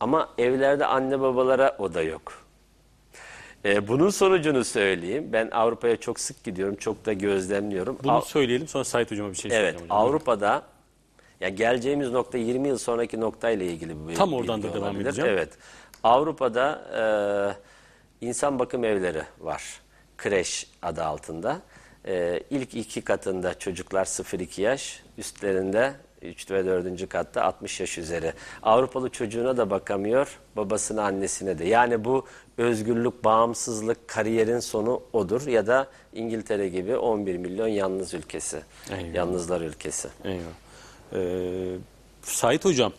ama 0.00 0.28
evlerde 0.38 0.86
anne 0.86 1.20
babalara 1.20 1.76
oda 1.78 2.02
yok. 2.02 2.39
Ee, 3.64 3.88
bunun 3.88 4.10
sonucunu 4.10 4.64
söyleyeyim. 4.64 5.28
Ben 5.32 5.48
Avrupa'ya 5.52 5.96
çok 5.96 6.20
sık 6.20 6.44
gidiyorum, 6.44 6.76
çok 6.76 7.06
da 7.06 7.12
gözlemliyorum. 7.12 7.98
Bunu 8.02 8.12
Av- 8.12 8.20
söyleyelim 8.20 8.68
sonra 8.68 8.84
Sait 8.84 9.10
Hocam'a 9.10 9.30
bir 9.30 9.34
şey 9.36 9.50
evet, 9.54 9.74
hocam. 9.74 9.86
Avrupa'da 9.90 10.62
ya 11.40 11.48
geleceğimiz 11.48 12.10
nokta 12.10 12.38
20 12.38 12.68
yıl 12.68 12.78
sonraki 12.78 13.20
noktayla 13.20 13.66
ilgili 13.66 14.08
bir 14.08 14.14
Tam 14.14 14.32
oradan 14.34 14.62
da 14.62 14.72
devam 14.74 14.82
olabilir. 14.82 15.06
edeceğim. 15.06 15.30
Evet. 15.32 15.48
Avrupa'da 16.02 16.82
e, 18.22 18.26
insan 18.26 18.58
bakım 18.58 18.84
evleri 18.84 19.22
var. 19.40 19.80
Kreş 20.18 20.66
adı 20.82 21.04
altında. 21.04 21.60
E, 22.06 22.40
ilk 22.50 22.74
iki 22.74 23.00
katında 23.02 23.58
çocuklar 23.58 24.04
0-2 24.04 24.60
yaş, 24.60 25.02
üstlerinde 25.18 25.92
3 26.22 26.50
ve 26.50 26.66
4. 26.66 27.08
katta 27.08 27.42
60 27.44 27.80
yaş 27.80 27.98
üzeri. 27.98 28.32
Avrupalı 28.62 29.10
çocuğuna 29.10 29.56
da 29.56 29.70
bakamıyor, 29.70 30.38
babasına 30.56 31.02
annesine 31.02 31.58
de. 31.58 31.64
Yani 31.64 32.04
bu 32.04 32.26
özgürlük, 32.60 33.24
bağımsızlık, 33.24 34.08
kariyerin 34.08 34.60
sonu 34.60 35.02
odur. 35.12 35.46
Ya 35.46 35.66
da 35.66 35.86
İngiltere 36.12 36.68
gibi 36.68 36.96
11 36.96 37.36
milyon 37.36 37.68
yalnız 37.68 38.14
ülkesi. 38.14 38.62
Eyvallah. 38.90 39.14
Yalnızlar 39.14 39.60
ülkesi. 39.60 40.08
Eyvallah. 40.24 40.44
Ee, 41.12 41.76
Sait 42.22 42.64
Hocam. 42.64 42.92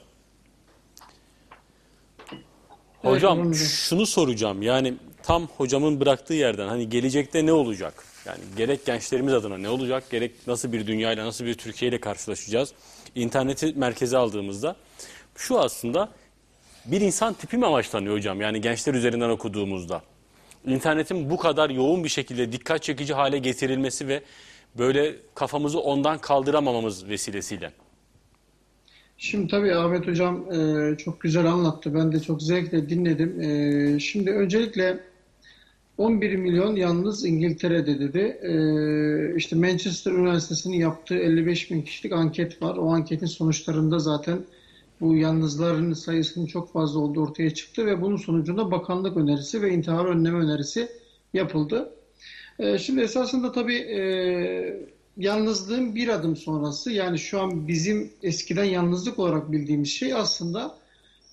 Hocam 3.02 3.56
şunu 3.56 4.06
soracağım. 4.06 4.62
Yani 4.62 4.94
tam 5.24 5.48
hocamın 5.58 6.00
bıraktığı 6.00 6.34
yerden 6.34 6.68
hani 6.68 6.90
gelecekte 6.90 7.46
ne 7.46 7.54
olacak? 7.54 8.04
Yani 8.26 8.40
gerek 8.58 8.86
gençlerimiz 8.86 9.34
adına 9.34 9.58
ne 9.58 9.70
olacak? 9.70 10.04
Gerek 10.10 10.48
nasıl 10.48 10.72
bir 10.72 10.88
dünyayla, 10.88 11.26
nasıl 11.26 11.46
bir 11.46 11.54
Türkiye 11.54 11.90
ile 11.90 12.00
karşılaşacağız? 12.00 12.74
İnterneti 13.16 13.74
merkeze 13.76 14.18
aldığımızda 14.18 14.76
şu 15.36 15.60
aslında 15.60 16.10
bir 16.86 17.02
insan 17.02 17.34
tipi 17.34 17.58
mi 17.58 17.66
amaçlanıyor 17.66 18.16
hocam? 18.16 18.42
Yani 18.42 18.62
gençler 18.62 18.94
üzerinden 18.94 19.30
okuduğumuzda. 19.30 20.02
İnternetin 20.66 21.30
bu 21.30 21.38
kadar 21.38 21.70
yoğun 21.70 22.04
bir 22.04 22.10
şekilde 22.10 22.52
dikkat 22.52 22.84
çekici 22.84 23.14
hale 23.14 23.38
getirilmesi 23.38 24.08
ve 24.08 24.24
böyle 24.78 25.16
kafamızı 25.36 25.80
ondan 25.80 26.18
kaldıramamamız 26.18 27.10
vesilesiyle. 27.10 27.72
Şimdi 29.18 29.48
tabii 29.48 29.76
Ahmet 29.76 30.08
Hocam 30.08 30.52
e, 30.52 30.98
çok 30.98 31.22
güzel 31.22 31.46
anlattı. 31.46 31.94
Ben 31.94 32.12
de 32.12 32.20
çok 32.20 32.42
zevkle 32.42 32.90
dinledim. 32.90 33.42
E, 33.42 34.00
şimdi 34.00 34.32
öncelikle 34.32 35.00
11 35.98 36.36
milyon 36.36 36.76
yalnız 36.76 37.26
İngiltere'de 37.26 38.00
dedi. 38.00 38.20
E, 38.42 38.54
işte 39.38 39.56
Manchester 39.56 40.12
Üniversitesi'nin 40.12 40.78
yaptığı 40.78 41.16
55 41.16 41.72
bin 41.72 41.82
kişilik 41.82 42.14
anket 42.14 42.62
var. 42.62 42.78
O 42.78 42.94
anketin 42.94 43.26
sonuçlarında 43.26 44.00
zaten 44.00 44.40
bu 45.02 45.16
yalnızların 45.16 45.94
sayısının 45.94 46.46
çok 46.46 46.74
fazla 46.74 47.00
olduğu 47.00 47.22
ortaya 47.22 47.54
çıktı 47.54 47.86
ve 47.86 48.02
bunun 48.02 48.18
sonucunda 48.18 48.72
bakanlık 48.72 49.18
önerisi 49.18 49.62
ve 49.62 49.74
intihar 49.74 50.06
önleme 50.06 50.40
önerisi 50.40 50.92
yapıldı. 51.34 51.94
E, 52.60 52.78
şimdi 52.78 53.02
esasında 53.02 53.52
tabii 53.52 53.78
e, 53.78 54.02
yalnızlığın 55.18 55.96
bir 55.96 56.08
adım 56.08 56.36
sonrası 56.36 56.92
yani 56.92 57.20
şu 57.20 57.42
an 57.42 57.68
bizim 57.68 58.12
eskiden 58.24 58.64
yalnızlık 58.64 59.20
olarak 59.20 59.52
bildiğimiz 59.52 59.90
şey 59.90 60.14
aslında 60.14 60.78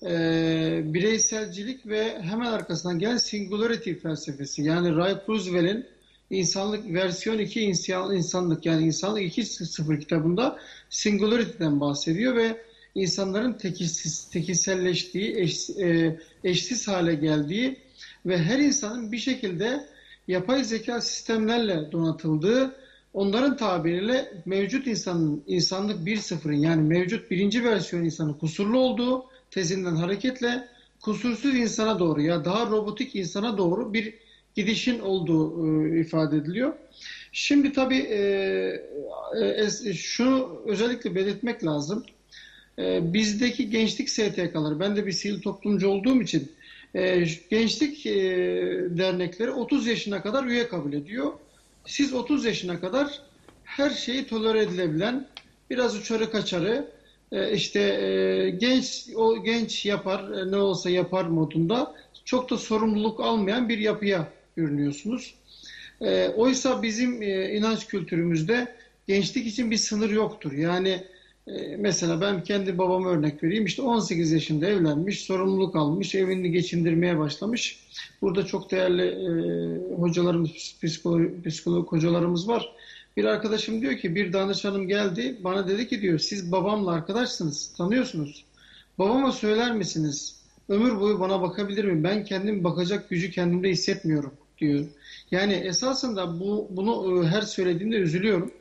e, 0.03 0.81
bireyselcilik 0.85 1.87
ve 1.87 2.21
hemen 2.21 2.51
arkasından 2.51 2.99
gelen 2.99 3.17
singularity 3.17 3.93
felsefesi. 3.93 4.61
Yani 4.61 4.95
Ray 4.95 5.25
Kurzweil'in 5.25 5.85
İnsanlık 6.29 6.93
versiyon 6.93 7.37
2 7.37 7.61
insan, 7.61 8.15
insanlık 8.15 8.65
yani 8.65 8.85
insanlık 8.85 9.21
2.0 9.21 9.99
kitabında 9.99 10.59
singularity'den 10.89 11.79
bahsediyor 11.79 12.35
ve 12.35 12.57
insanların 12.95 13.53
tekilsiz, 13.53 14.29
tekilselleştiği, 14.29 15.35
eş, 15.35 15.69
e, 15.69 16.19
eşsiz 16.43 16.87
hale 16.87 17.15
geldiği 17.15 17.77
ve 18.25 18.37
her 18.37 18.59
insanın 18.59 19.11
bir 19.11 19.17
şekilde 19.17 19.85
yapay 20.27 20.63
zeka 20.63 21.01
sistemlerle 21.01 21.91
donatıldığı, 21.91 22.75
onların 23.13 23.57
tabiriyle 23.57 24.33
mevcut 24.45 24.87
insanın, 24.87 25.43
insanlık 25.47 26.07
1.0'ın 26.07 26.53
yani 26.53 26.81
mevcut 26.81 27.31
birinci 27.31 27.63
versiyon 27.63 28.03
insanın 28.03 28.33
kusurlu 28.33 28.79
olduğu 28.79 29.25
tezinden 29.51 29.95
hareketle 29.95 30.67
kusursuz 31.01 31.55
insana 31.55 31.99
doğru 31.99 32.21
ya 32.21 32.45
daha 32.45 32.65
robotik 32.65 33.15
insana 33.15 33.57
doğru 33.57 33.93
bir 33.93 34.13
gidişin 34.55 34.99
olduğu 34.99 35.67
e, 35.67 35.99
ifade 35.99 36.37
ediliyor. 36.37 36.73
Şimdi 37.31 37.73
tabii 37.73 37.97
e, 37.97 38.19
e, 39.85 39.93
şunu 39.93 40.61
özellikle 40.65 41.15
belirtmek 41.15 41.65
lazım. 41.65 42.03
E, 42.79 43.13
bizdeki 43.13 43.69
gençlik 43.69 44.09
STK'ları, 44.09 44.79
ben 44.79 44.95
de 44.95 45.05
bir 45.05 45.11
sivil 45.11 45.41
toplumcu 45.41 45.87
olduğum 45.87 46.21
için 46.21 46.51
e, 46.95 47.25
gençlik 47.49 48.05
e, 48.05 48.13
dernekleri 48.89 49.51
30 49.51 49.87
yaşına 49.87 50.21
kadar 50.21 50.43
üye 50.43 50.67
kabul 50.67 50.93
ediyor. 50.93 51.33
Siz 51.85 52.13
30 52.13 52.45
yaşına 52.45 52.79
kadar 52.79 53.21
her 53.63 53.89
şeyi 53.89 54.27
tolere 54.27 54.61
edilebilen, 54.61 55.27
biraz 55.69 55.95
uçarı 55.95 56.31
kaçarı, 56.31 56.91
e, 57.31 57.53
işte 57.53 58.55
genç 58.57 59.07
o 59.15 59.43
genç 59.43 59.85
yapar 59.85 60.51
ne 60.51 60.57
olsa 60.57 60.89
yapar 60.89 61.25
modunda 61.25 61.95
çok 62.25 62.49
da 62.49 62.57
sorumluluk 62.57 63.19
almayan 63.19 63.69
bir 63.69 63.77
yapıya 63.77 64.27
görünüyorsunuz. 64.55 65.35
Oysa 66.35 66.83
bizim 66.83 67.21
inanç 67.21 67.87
kültürümüzde 67.87 68.75
gençlik 69.07 69.47
için 69.47 69.71
bir 69.71 69.77
sınır 69.77 70.09
yoktur. 70.09 70.51
Yani 70.51 71.03
e, 71.55 71.77
mesela 71.77 72.21
ben 72.21 72.43
kendi 72.43 72.77
babama 72.77 73.09
örnek 73.09 73.43
vereyim. 73.43 73.65
İşte 73.65 73.81
18 73.81 74.31
yaşında 74.31 74.67
evlenmiş, 74.67 75.21
sorumluluk 75.21 75.75
almış, 75.75 76.15
evini 76.15 76.51
geçindirmeye 76.51 77.19
başlamış. 77.19 77.79
Burada 78.21 78.45
çok 78.45 78.71
değerli 78.71 79.03
e, 79.03 79.31
hocalarımız, 79.95 80.51
psikolog, 80.83 81.45
psikolog 81.45 81.91
hocalarımız 81.91 82.47
var. 82.47 82.73
Bir 83.17 83.25
arkadaşım 83.25 83.81
diyor 83.81 83.97
ki 83.97 84.15
bir 84.15 84.33
danışanım 84.33 84.87
geldi 84.87 85.37
bana 85.43 85.67
dedi 85.67 85.87
ki 85.87 86.01
diyor 86.01 86.19
siz 86.19 86.51
babamla 86.51 86.91
arkadaşsınız, 86.91 87.73
tanıyorsunuz. 87.77 88.45
Babama 88.99 89.31
söyler 89.31 89.75
misiniz? 89.75 90.39
Ömür 90.69 90.99
boyu 90.99 91.19
bana 91.19 91.41
bakabilir 91.41 91.85
mi? 91.85 92.03
Ben 92.03 92.23
kendim 92.23 92.63
bakacak 92.63 93.09
gücü 93.09 93.31
kendimde 93.31 93.69
hissetmiyorum 93.69 94.33
diyor. 94.57 94.85
Yani 95.31 95.53
esasında 95.53 96.39
bu 96.39 96.67
bunu 96.69 97.23
e, 97.23 97.27
her 97.27 97.41
söylediğimde 97.41 97.95
üzülüyorum. 97.95 98.51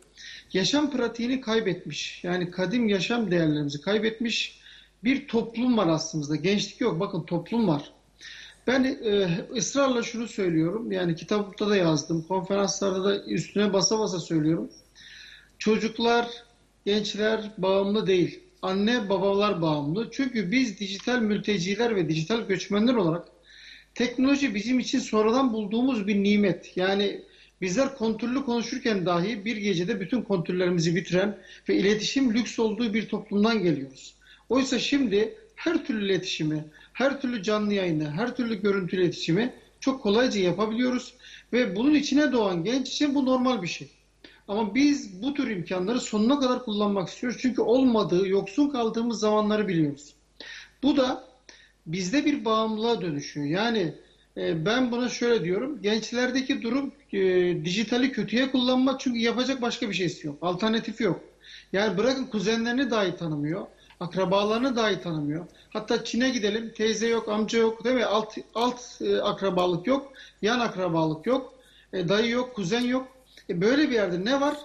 Yaşam 0.53 0.91
pratiğini 0.91 1.41
kaybetmiş. 1.41 2.25
Yani 2.25 2.51
kadim 2.51 2.89
yaşam 2.89 3.31
değerlerimizi 3.31 3.81
kaybetmiş 3.81 4.61
bir 5.05 5.29
toplum 5.29 5.77
var 5.77 5.87
aslında. 5.87 6.37
Gençlik 6.37 6.81
yok. 6.81 7.01
Bakın 7.01 7.23
toplum 7.23 7.69
var. 7.69 7.93
Ben 8.67 8.85
e, 8.85 9.29
ısrarla 9.57 10.03
şunu 10.03 10.29
söylüyorum. 10.29 10.93
Yani 10.93 11.17
kitapta 11.17 11.69
da 11.69 11.77
yazdım. 11.77 12.23
Konferanslarda 12.23 13.05
da 13.05 13.25
üstüne 13.25 13.73
basa 13.73 13.99
basa 13.99 14.21
söylüyorum. 14.21 14.71
Çocuklar, 15.59 16.29
gençler 16.87 17.51
bağımlı 17.59 18.07
değil. 18.07 18.41
Anne 18.63 19.09
babalar 19.09 19.63
bağımlı. 19.63 20.09
Çünkü 20.13 20.51
biz 20.51 20.81
dijital 20.81 21.19
mülteciler 21.19 21.97
ve 21.97 22.09
dijital 22.09 22.41
göçmenler 22.41 22.95
olarak 22.95 23.29
teknoloji 23.95 24.55
bizim 24.55 24.79
için 24.79 24.99
sonradan 24.99 25.53
bulduğumuz 25.53 26.07
bir 26.07 26.23
nimet. 26.23 26.77
Yani 26.77 27.23
bizler 27.61 27.97
kontürlü 27.97 28.45
konuşurken 28.45 29.07
dahi 29.07 29.45
bir 29.45 29.57
gecede 29.57 30.01
bütün 30.01 30.23
kontürlerimizi 30.23 30.97
bitiren 30.97 31.39
ve 31.69 31.77
iletişim 31.77 32.35
lüks 32.35 32.59
olduğu 32.59 32.95
bir 32.95 33.09
toplumdan 33.09 33.63
geliyoruz. 33.63 34.15
Oysa 34.49 34.79
şimdi 34.79 35.35
her 35.55 35.85
türlü 35.85 36.05
iletişimi, 36.05 36.65
her 36.93 37.21
türlü 37.21 37.43
canlı 37.43 37.75
yayını, 37.75 38.11
her 38.11 38.37
türlü 38.37 38.63
görüntü 38.63 38.97
iletişimi 38.97 39.55
çok 39.81 40.03
kolayca 40.03 40.41
yapabiliyoruz 40.41 41.15
ve 41.53 41.77
bunun 41.77 41.95
içine 41.95 42.33
doğan 42.33 42.65
genç 42.65 42.89
için 42.89 43.15
bu 43.15 43.27
normal 43.27 43.63
bir 43.63 43.69
şey. 43.69 43.89
Ama 44.49 44.75
biz 44.75 45.23
bu 45.23 45.35
tür 45.35 45.51
imkanları 45.51 46.01
sonuna 46.01 46.41
kadar 46.41 46.65
kullanmak 46.65 47.09
istiyoruz. 47.09 47.39
Çünkü 47.43 47.63
olmadığı, 47.63 48.29
yoksun 48.29 48.69
kaldığımız 48.69 49.21
zamanları 49.21 49.69
biliyoruz. 49.69 50.15
Bu 50.83 50.97
da 50.97 51.25
bizde 51.87 52.25
bir 52.25 52.45
bağımlılığa 52.45 53.01
dönüşüyor. 53.01 53.47
Yani 53.47 53.95
ben 54.39 54.91
buna 54.91 55.09
şöyle 55.09 55.45
diyorum. 55.45 55.83
Gençlerdeki 55.83 56.63
durum 56.63 56.93
e, 57.13 57.19
dijitali 57.65 58.13
kötüye 58.13 58.51
kullanmak 58.51 59.01
çünkü 59.01 59.19
yapacak 59.19 59.63
başka 59.63 59.89
bir 59.89 59.95
şeysi 59.95 60.27
yok. 60.27 60.39
Alternatifi 60.43 61.03
yok. 61.03 61.21
Yani 61.73 61.99
bırakın 61.99 62.25
kuzenlerini 62.25 62.91
dahi 62.91 63.17
tanımıyor. 63.17 63.67
Akrabalarını 64.01 64.77
dahi 64.77 65.01
tanımıyor. 65.01 65.47
Hatta 65.71 66.05
Çin'e 66.05 66.31
gidelim. 66.31 66.73
Teyze 66.77 67.09
yok, 67.09 67.29
amca 67.29 67.59
yok 67.59 67.85
değil 67.85 67.97
mi? 67.97 68.05
Alt, 68.05 68.35
alt 68.55 68.81
e, 69.01 69.21
akrabalık 69.21 69.87
yok. 69.87 70.13
Yan 70.43 70.61
akrabalık 70.61 71.27
yok. 71.27 71.55
E, 71.93 72.09
dayı 72.09 72.31
yok, 72.31 72.55
kuzen 72.55 72.85
yok. 72.85 73.09
E, 73.51 73.61
böyle 73.61 73.91
bir 73.91 73.95
yerde 73.95 74.25
ne 74.25 74.41
var? 74.41 74.57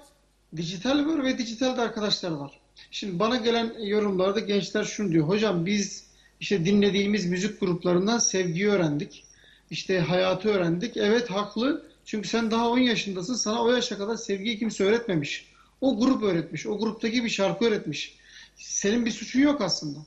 Dijital 0.56 1.06
var 1.06 1.24
ve 1.24 1.38
dijitalde 1.38 1.82
arkadaşlar 1.82 2.32
var. 2.32 2.60
Şimdi 2.92 3.20
bana 3.20 3.36
gelen 3.36 3.74
yorumlarda 3.80 4.40
gençler 4.40 4.84
şunu 4.84 5.12
diyor. 5.12 5.28
Hocam 5.28 5.66
biz 5.66 6.06
işte 6.40 6.66
dinlediğimiz 6.66 7.26
müzik 7.26 7.60
gruplarından 7.60 8.18
sevgiyi 8.18 8.70
öğrendik. 8.70 9.24
İşte 9.72 10.00
hayatı 10.00 10.50
öğrendik. 10.50 10.98
Evet 10.98 11.30
haklı. 11.30 11.86
Çünkü 12.06 12.28
sen 12.28 12.52
daha 12.52 12.70
10 12.70 12.78
yaşındasın. 12.78 13.36
Sana 13.36 13.64
o 13.64 13.72
yaşa 13.72 13.98
kadar 13.98 14.16
sevgiyi 14.16 14.60
kimse 14.60 14.84
öğretmemiş. 14.84 15.48
O 15.82 16.00
grup 16.00 16.24
öğretmiş. 16.24 16.68
O 16.68 16.80
gruptaki 16.80 17.24
bir 17.24 17.30
şarkı 17.30 17.66
öğretmiş. 17.66 18.18
Senin 18.56 19.06
bir 19.06 19.12
suçun 19.12 19.40
yok 19.40 19.62
aslında. 19.62 20.00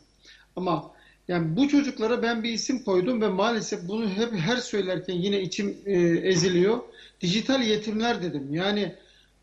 Ama 0.56 0.92
yani 1.28 1.56
bu 1.56 1.68
çocuklara 1.68 2.22
ben 2.22 2.42
bir 2.44 2.52
isim 2.52 2.84
koydum 2.84 3.20
ve 3.20 3.28
maalesef 3.28 3.88
bunu 3.88 4.10
hep 4.10 4.32
her 4.32 4.56
söylerken 4.56 5.14
yine 5.14 5.40
içim 5.40 5.78
e, 5.86 5.92
eziliyor. 6.28 6.80
Dijital 7.20 7.62
yetimler 7.62 8.22
dedim. 8.22 8.54
Yani 8.54 8.94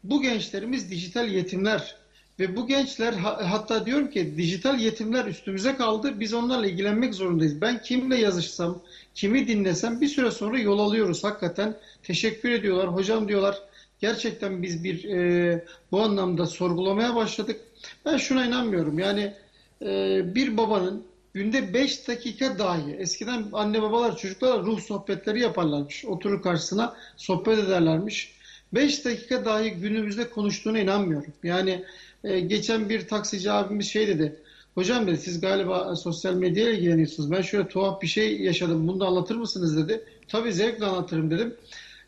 bu 0.04 0.22
gençlerimiz 0.22 0.92
dijital 0.92 1.28
yetimler. 1.28 1.96
Ve 2.40 2.56
bu 2.56 2.68
gençler 2.68 3.14
hatta 3.14 3.86
diyorum 3.86 4.10
ki 4.10 4.38
dijital 4.38 4.80
yetimler 4.80 5.26
üstümüze 5.26 5.76
kaldı. 5.76 6.20
Biz 6.20 6.34
onlarla 6.34 6.68
ilgilenmek 6.68 7.14
zorundayız. 7.14 7.62
Ben 7.62 7.82
kimle 7.82 8.18
yazışsam, 8.18 8.82
kimi 9.16 9.48
dinlesem 9.48 10.02
bir 10.02 10.08
süre 10.08 10.32
sonra 10.32 10.60
yol 10.60 10.80
alıyoruz 10.80 11.24
hakikaten. 11.24 11.78
Teşekkür 12.04 12.50
ediyorlar. 12.50 12.88
Hocam 12.88 13.28
diyorlar 13.28 13.62
gerçekten 14.00 14.64
biz 14.64 14.84
bir 14.84 15.04
e, 15.04 15.66
bu 15.92 16.02
anlamda 16.02 16.46
sorgulamaya 16.46 17.16
başladık. 17.16 17.62
Ben 18.06 18.18
şuna 18.18 18.46
inanmıyorum. 18.46 19.00
Yani 19.00 19.34
e, 19.82 20.22
bir 20.36 20.58
babanın 20.58 21.04
günde 21.34 21.74
5 21.74 22.08
dakika 22.08 22.60
dahi 22.60 22.92
eskiden 22.92 23.46
anne 23.54 23.82
babalar 23.82 24.18
çocuklarla 24.18 24.64
ruh 24.64 24.80
sohbetleri 24.80 25.40
yaparlarmış. 25.40 26.06
Oturur 26.06 26.42
karşısına 26.42 26.96
sohbet 27.18 27.60
ederlermiş. 27.60 28.34
5 28.74 29.06
dakika 29.06 29.46
dahi 29.46 29.72
günümüzde 29.72 30.30
konuştuğuna 30.30 30.80
inanmıyorum. 30.80 31.34
Yani 31.44 31.84
e, 32.24 32.40
geçen 32.40 32.90
bir 32.90 33.08
taksici 33.08 33.52
abimiz 33.52 33.88
şey 33.88 34.08
dedi. 34.08 34.36
Hocam 34.76 35.08
dedi 35.08 35.18
siz 35.18 35.42
galiba 35.42 35.96
sosyal 35.96 36.34
medyayla 36.34 36.74
ilgileniyorsunuz. 36.74 37.32
Ben 37.32 37.42
şöyle 37.42 37.68
tuhaf 37.68 38.02
bir 38.02 38.08
şey 38.08 38.42
yaşadım. 38.42 38.88
Bunu 38.88 39.00
da 39.00 39.06
anlatır 39.06 39.36
mısınız 39.36 39.78
dedi. 39.78 40.04
Tabii 40.28 40.54
zevkle 40.54 40.86
anlatırım 40.86 41.32
dedim. 41.32 41.56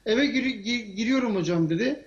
Eve 0.05 0.25
gir, 0.25 0.45
gir, 0.45 0.85
giriyorum 0.85 1.35
hocam 1.35 1.69
dedi. 1.69 2.05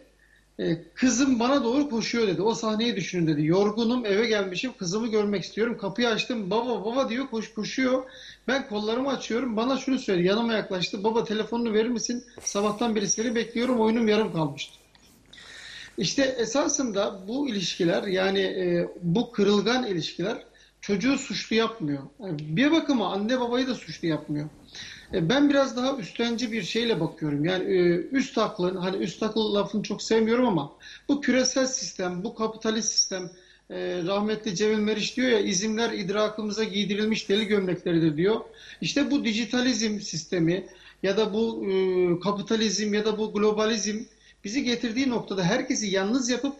Ee, 0.61 0.83
kızım 0.95 1.41
bana 1.41 1.65
doğru 1.65 1.91
koşuyor 1.91 2.27
dedi. 2.27 2.43
O 2.43 2.55
sahneyi 2.55 2.97
düşünün 2.97 3.27
dedi. 3.27 3.47
Yorgunum 3.47 4.07
eve 4.07 4.27
gelmişim 4.27 4.73
kızımı 4.79 5.09
görmek 5.09 5.45
istiyorum. 5.45 5.79
Kapıyı 5.79 6.09
açtım 6.09 6.51
baba 6.51 6.85
baba 6.85 7.09
diyor 7.09 7.27
koş 7.31 7.55
koşuyor. 7.55 8.03
Ben 8.49 8.69
kollarımı 8.69 9.09
açıyorum 9.09 9.57
bana 9.57 9.77
şunu 9.77 9.99
söyledi 9.99 10.27
yanıma 10.27 10.53
yaklaştı. 10.53 11.05
Baba 11.05 11.25
telefonunu 11.25 11.73
verir 11.73 11.89
misin? 11.89 12.25
Sabahtan 12.41 12.97
beri 12.97 13.09
seni 13.09 13.35
bekliyorum 13.35 13.81
oyunum 13.81 14.09
yarım 14.09 14.33
kalmıştı. 14.33 14.79
İşte 15.99 16.23
esasında 16.23 17.29
bu 17.29 17.49
ilişkiler 17.49 18.03
yani 18.03 18.41
e, 18.41 18.89
bu 19.03 19.33
kırılgan 19.33 19.87
ilişkiler 19.87 20.47
çocuğu 20.81 21.19
suçlu 21.19 21.57
yapmıyor. 21.57 22.03
Yani 22.21 22.37
bir 22.41 22.73
bakıma 22.73 23.13
anne 23.13 23.41
babayı 23.41 23.67
da 23.67 23.75
suçlu 23.75 24.09
yapmıyor. 24.09 24.49
E, 25.15 25.29
ben 25.29 25.51
biraz 25.51 25.77
daha 25.77 25.97
üstlenci 25.97 26.53
bir 26.53 26.63
şeyle 26.63 27.01
bakıyorum. 27.01 27.45
Yani 27.45 27.65
e, 27.65 27.79
üst 27.97 28.39
aklı, 28.39 28.79
hani 28.79 28.97
üst 28.97 29.23
akıl 29.23 29.55
lafını 29.55 29.83
çok 29.83 30.03
sevmiyorum 30.03 30.47
ama 30.47 30.73
bu 31.09 31.21
küresel 31.21 31.67
sistem, 31.67 32.25
bu 32.25 32.35
kapitalist 32.35 32.93
sistem, 32.93 33.31
e, 33.71 34.03
rahmetli 34.07 34.55
Cemil 34.55 34.79
Meriç 34.79 35.17
diyor 35.17 35.29
ya 35.29 35.41
izimler 35.41 35.93
idrakımıza 35.93 36.65
giydirilmiş 36.65 37.29
deli 37.29 37.47
gömlekleridir 37.47 38.17
diyor. 38.17 38.41
İşte 38.81 39.11
bu 39.11 39.25
dijitalizm 39.25 40.01
sistemi 40.01 40.67
ya 41.03 41.17
da 41.17 41.35
bu 41.35 41.65
kapitalizm 42.23 42.95
ya 42.95 43.05
da 43.05 43.19
bu 43.19 43.33
globalizm 43.33 43.99
bizi 44.45 44.65
getirdiği 44.65 45.11
noktada 45.11 45.43
herkesi 45.43 45.87
yalnız 45.87 46.31
yapıp 46.31 46.57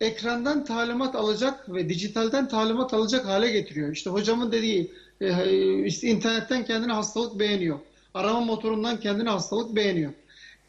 ekrandan 0.00 0.64
talimat 0.64 1.14
alacak 1.14 1.74
ve 1.74 1.88
dijitalden 1.88 2.48
talimat 2.48 2.94
alacak 2.94 3.26
hale 3.26 3.50
getiriyor. 3.50 3.92
İşte 3.92 4.10
hocamın 4.10 4.52
dediği 4.52 4.92
e, 5.20 5.84
işte 5.84 6.08
internetten 6.08 6.64
kendine 6.64 6.92
hastalık 6.92 7.38
beğeniyor. 7.38 7.78
Arama 8.14 8.40
motorundan 8.40 9.00
kendine 9.00 9.30
hastalık 9.30 9.76
beğeniyor. 9.76 10.12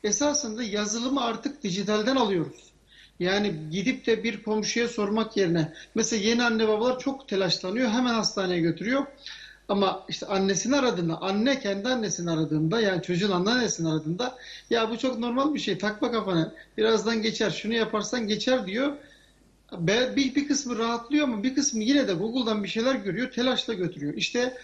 Esasında 0.03 0.63
yazılımı 0.63 1.23
artık 1.23 1.63
dijitalden 1.63 2.15
alıyoruz. 2.15 2.69
Yani 3.19 3.53
gidip 3.71 4.05
de 4.05 4.23
bir 4.23 4.43
komşuya 4.43 4.87
sormak 4.87 5.37
yerine 5.37 5.73
mesela 5.95 6.23
yeni 6.23 6.43
anne 6.43 6.67
babalar 6.67 6.99
çok 6.99 7.27
telaşlanıyor 7.27 7.89
hemen 7.89 8.13
hastaneye 8.13 8.59
götürüyor. 8.59 9.05
Ama 9.69 10.05
işte 10.09 10.25
annesini 10.25 10.75
aradığında, 10.75 11.21
anne 11.21 11.59
kendi 11.59 11.87
annesini 11.87 12.31
aradığında 12.31 12.81
yani 12.81 13.01
çocuğun 13.01 13.31
anneannesini 13.31 13.89
aradığında 13.89 14.37
ya 14.69 14.89
bu 14.89 14.97
çok 14.97 15.19
normal 15.19 15.53
bir 15.53 15.59
şey 15.59 15.77
takma 15.77 16.11
kafana 16.11 16.53
birazdan 16.77 17.21
geçer 17.21 17.49
şunu 17.49 17.73
yaparsan 17.73 18.27
geçer 18.27 18.67
diyor. 18.67 18.93
Bir, 19.77 20.35
bir 20.35 20.47
kısmı 20.47 20.77
rahatlıyor 20.77 21.27
ama 21.27 21.43
bir 21.43 21.55
kısmı 21.55 21.83
yine 21.83 22.07
de 22.07 22.13
Google'dan 22.13 22.63
bir 22.63 22.69
şeyler 22.69 22.95
görüyor 22.95 23.31
telaşla 23.31 23.73
götürüyor. 23.73 24.13
İşte 24.13 24.57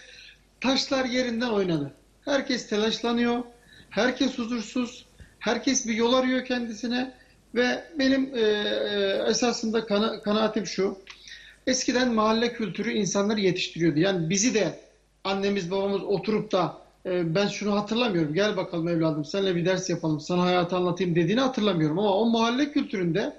taşlar 0.60 1.04
yerinden 1.04 1.50
oynadı. 1.50 1.92
Herkes 2.24 2.68
telaşlanıyor, 2.68 3.44
herkes 3.90 4.38
huzursuz, 4.38 5.06
herkes 5.38 5.86
bir 5.86 5.94
yol 5.94 6.14
arıyor 6.14 6.44
kendisine 6.44 7.14
ve 7.54 7.84
benim 7.98 8.36
e, 8.36 8.40
e, 8.40 9.24
esasında 9.28 9.86
kana, 9.86 10.22
kanaatim 10.22 10.66
şu. 10.66 10.98
Eskiden 11.66 12.14
mahalle 12.14 12.52
kültürü 12.52 12.92
insanları 12.92 13.40
yetiştiriyordu. 13.40 13.98
Yani 13.98 14.30
bizi 14.30 14.54
de 14.54 14.85
annemiz 15.26 15.70
babamız 15.70 16.02
oturup 16.02 16.52
da 16.52 16.78
e, 17.06 17.34
ben 17.34 17.48
şunu 17.48 17.74
hatırlamıyorum. 17.74 18.34
Gel 18.34 18.56
bakalım 18.56 18.88
evladım 18.88 19.24
seninle 19.24 19.56
bir 19.56 19.64
ders 19.64 19.90
yapalım. 19.90 20.20
Sana 20.20 20.42
hayatı 20.42 20.76
anlatayım 20.76 21.14
dediğini 21.14 21.40
hatırlamıyorum. 21.40 21.98
Ama 21.98 22.14
o 22.14 22.30
mahalle 22.30 22.72
kültüründe 22.72 23.36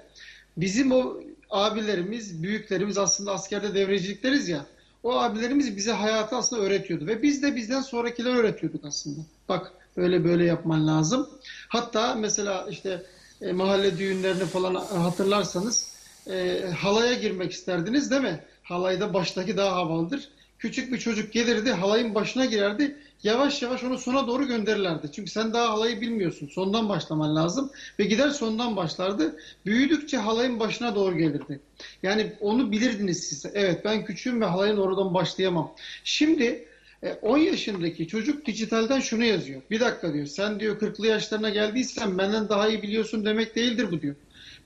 bizim 0.56 0.92
o 0.92 1.16
abilerimiz, 1.50 2.42
büyüklerimiz 2.42 2.98
aslında 2.98 3.32
askerde 3.32 3.74
devrecilik 3.74 4.48
ya. 4.48 4.66
O 5.02 5.18
abilerimiz 5.18 5.76
bize 5.76 5.92
hayatı 5.92 6.36
aslında 6.36 6.62
öğretiyordu 6.62 7.06
ve 7.06 7.22
biz 7.22 7.42
de 7.42 7.56
bizden 7.56 7.80
sonrakiler 7.80 8.34
öğretiyorduk 8.34 8.84
aslında. 8.84 9.20
Bak 9.48 9.72
böyle 9.96 10.24
böyle 10.24 10.44
yapman 10.44 10.86
lazım. 10.86 11.28
Hatta 11.68 12.14
mesela 12.14 12.66
işte 12.70 13.02
e, 13.40 13.52
mahalle 13.52 13.98
düğünlerini 13.98 14.44
falan 14.44 14.74
hatırlarsanız 14.74 15.92
e, 16.30 16.64
halaya 16.76 17.14
girmek 17.14 17.52
isterdiniz 17.52 18.10
değil 18.10 18.22
mi? 18.22 18.40
Halayda 18.62 19.14
baştaki 19.14 19.56
daha 19.56 19.76
havalıdır. 19.76 20.28
Küçük 20.58 20.92
bir 20.92 20.98
çocuk 20.98 21.32
gelirdi 21.32 21.70
halayın 21.72 22.14
başına 22.14 22.44
girerdi. 22.44 22.96
Yavaş 23.22 23.62
yavaş 23.62 23.84
onu 23.84 23.98
sona 23.98 24.26
doğru 24.26 24.46
gönderirlerdi. 24.46 25.12
Çünkü 25.12 25.30
sen 25.30 25.52
daha 25.52 25.70
halayı 25.70 26.00
bilmiyorsun. 26.00 26.46
Sondan 26.48 26.88
başlaman 26.88 27.36
lazım. 27.36 27.70
Ve 27.98 28.04
gider 28.04 28.30
sondan 28.30 28.76
başlardı. 28.76 29.36
Büyüdükçe 29.66 30.16
halayın 30.16 30.60
başına 30.60 30.94
doğru 30.94 31.16
gelirdi. 31.18 31.60
Yani 32.02 32.32
onu 32.40 32.72
bilirdiniz 32.72 33.24
siz. 33.24 33.46
Evet 33.54 33.84
ben 33.84 34.04
küçüğüm 34.04 34.40
ve 34.40 34.44
halayın 34.44 34.76
oradan 34.76 35.14
başlayamam. 35.14 35.74
Şimdi 36.04 36.68
e, 37.02 37.12
10 37.12 37.38
yaşındaki 37.38 38.08
çocuk 38.08 38.46
dijitalden 38.46 39.00
şunu 39.00 39.24
yazıyor. 39.24 39.62
Bir 39.70 39.80
dakika 39.80 40.14
diyor. 40.14 40.26
Sen 40.26 40.60
diyor 40.60 40.80
40'lı 40.80 41.06
yaşlarına 41.06 41.50
geldiysen 41.50 42.18
benden 42.18 42.48
daha 42.48 42.68
iyi 42.68 42.82
biliyorsun 42.82 43.24
demek 43.24 43.56
değildir 43.56 43.88
bu 43.90 44.00
diyor. 44.00 44.14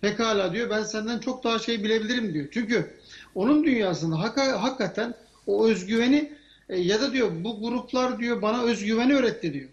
Pekala 0.01 0.53
diyor 0.53 0.71
ben 0.71 0.83
senden 0.83 1.19
çok 1.19 1.45
daha 1.45 1.59
şey 1.59 1.85
bilebilirim 1.85 2.35
diyor. 2.35 2.47
Çünkü 2.51 2.91
onun 3.35 3.65
dünyasında 3.65 4.21
hak 4.21 4.39
hakikaten 4.39 5.15
o 5.47 5.67
özgüveni 5.67 6.33
e, 6.69 6.81
ya 6.81 7.01
da 7.01 7.13
diyor 7.13 7.31
bu 7.45 7.61
gruplar 7.61 8.19
diyor 8.19 8.43
bana 8.43 8.63
özgüveni 8.63 9.15
öğretti 9.15 9.53
diyor. 9.53 9.69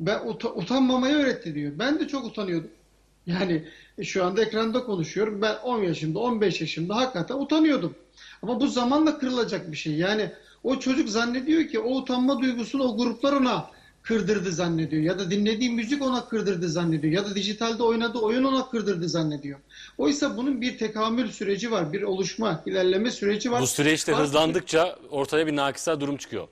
Ben 0.00 0.26
ut 0.26 0.44
utanmamayı 0.44 1.14
öğretti 1.14 1.54
diyor. 1.54 1.72
Ben 1.78 2.00
de 2.00 2.08
çok 2.08 2.26
utanıyordum. 2.26 2.70
Yani 3.26 3.64
e, 3.98 4.04
şu 4.04 4.24
anda 4.24 4.42
ekranda 4.42 4.84
konuşuyorum. 4.84 5.42
Ben 5.42 5.54
10 5.54 5.82
yaşımda, 5.82 6.18
15 6.18 6.60
yaşımda 6.60 6.96
hakikaten 6.96 7.34
utanıyordum. 7.34 7.94
Ama 8.42 8.60
bu 8.60 8.68
zamanla 8.68 9.18
kırılacak 9.18 9.72
bir 9.72 9.76
şey. 9.76 9.94
Yani 9.94 10.30
o 10.64 10.78
çocuk 10.78 11.08
zannediyor 11.08 11.68
ki 11.68 11.78
o 11.78 11.96
utanma 11.96 12.40
duygusunu 12.40 12.82
o 12.82 12.96
gruplar 12.96 13.32
ona 13.32 13.70
kırdırdı 14.08 14.52
zannediyor. 14.52 15.02
Ya 15.02 15.18
da 15.18 15.30
dinlediği 15.30 15.70
müzik 15.70 16.02
ona 16.02 16.28
kırdırdı 16.28 16.68
zannediyor. 16.68 17.12
Ya 17.12 17.24
da 17.24 17.34
dijitalde 17.34 17.82
oynadığı 17.82 18.18
oyun 18.18 18.44
ona 18.44 18.70
kırdırdı 18.70 19.08
zannediyor. 19.08 19.58
Oysa 19.98 20.36
bunun 20.36 20.60
bir 20.60 20.78
tekamül 20.78 21.30
süreci 21.30 21.70
var. 21.70 21.92
Bir 21.92 22.02
oluşma, 22.02 22.62
ilerleme 22.66 23.10
süreci 23.10 23.52
var. 23.52 23.62
Bu 23.62 23.66
süreçte 23.66 24.12
Artık- 24.12 24.26
hızlandıkça 24.26 24.98
ortaya 25.10 25.46
bir 25.46 25.56
nakisa 25.56 26.00
durum 26.00 26.16
çıkıyor. 26.16 26.48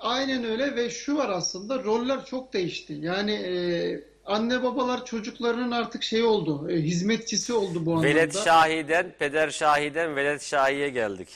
Aynen 0.00 0.44
öyle 0.44 0.76
ve 0.76 0.90
şu 0.90 1.16
var 1.16 1.28
aslında 1.28 1.84
roller 1.84 2.26
çok 2.26 2.52
değişti. 2.52 2.92
Yani 3.00 3.32
e, 3.32 4.04
anne 4.24 4.62
babalar 4.62 5.04
çocuklarının 5.04 5.70
artık 5.70 6.02
şey 6.02 6.22
oldu, 6.22 6.70
e, 6.70 6.76
hizmetçisi 6.76 7.52
oldu 7.52 7.86
bu 7.86 7.90
anlamda. 7.90 8.08
Velet 8.08 8.44
Şahi'den, 8.44 9.14
Peder 9.18 9.50
Şahi'den 9.50 10.16
Velet 10.16 10.42
Şahi'ye 10.42 10.88
geldik. 10.88 11.28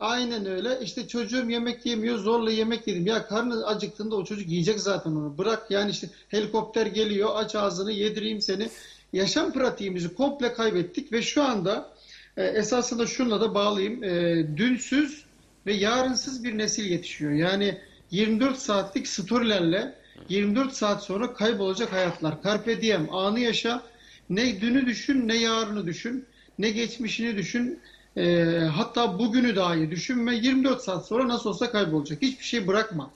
Aynen 0.00 0.46
öyle. 0.46 0.78
İşte 0.82 1.08
çocuğum 1.08 1.50
yemek 1.50 1.86
yemiyor, 1.86 2.18
zorla 2.18 2.50
yemek 2.50 2.86
yedim. 2.88 3.06
Ya 3.06 3.26
karnı 3.26 3.66
acıktığında 3.66 4.16
o 4.16 4.24
çocuk 4.24 4.48
yiyecek 4.48 4.80
zaten 4.80 5.10
onu. 5.10 5.38
Bırak 5.38 5.70
yani 5.70 5.90
işte 5.90 6.08
helikopter 6.28 6.86
geliyor, 6.86 7.30
aç 7.34 7.54
ağzını, 7.54 7.92
yedireyim 7.92 8.40
seni. 8.40 8.68
Yaşam 9.12 9.52
pratiğimizi 9.52 10.14
komple 10.14 10.52
kaybettik 10.52 11.12
ve 11.12 11.22
şu 11.22 11.42
anda 11.42 11.92
e, 12.36 12.44
esasında 12.44 13.06
şunla 13.06 13.40
da 13.40 13.54
bağlayayım. 13.54 14.04
E, 14.04 14.46
dünsüz 14.56 15.24
ve 15.66 15.72
yarınsız 15.72 16.44
bir 16.44 16.58
nesil 16.58 16.90
yetişiyor. 16.90 17.32
Yani 17.32 17.78
24 18.10 18.58
saatlik 18.58 19.08
storylerle 19.08 19.94
24 20.28 20.72
saat 20.72 21.04
sonra 21.04 21.34
kaybolacak 21.34 21.92
hayatlar. 21.92 22.42
Carpe 22.44 22.82
diem, 22.82 23.14
anı 23.14 23.40
yaşa. 23.40 23.82
Ne 24.30 24.60
dünü 24.60 24.86
düşün, 24.86 25.28
ne 25.28 25.36
yarını 25.36 25.86
düşün, 25.86 26.26
ne 26.58 26.70
geçmişini 26.70 27.36
düşün. 27.36 27.80
E, 28.16 28.44
hatta 28.74 29.18
bugünü 29.18 29.56
dahi 29.56 29.90
düşünme. 29.90 30.34
24 30.34 30.82
saat 30.82 31.06
sonra 31.06 31.28
nasıl 31.28 31.50
olsa 31.50 31.70
kaybolacak. 31.70 32.22
Hiçbir 32.22 32.44
şey 32.44 32.66
bırakma. 32.66 33.10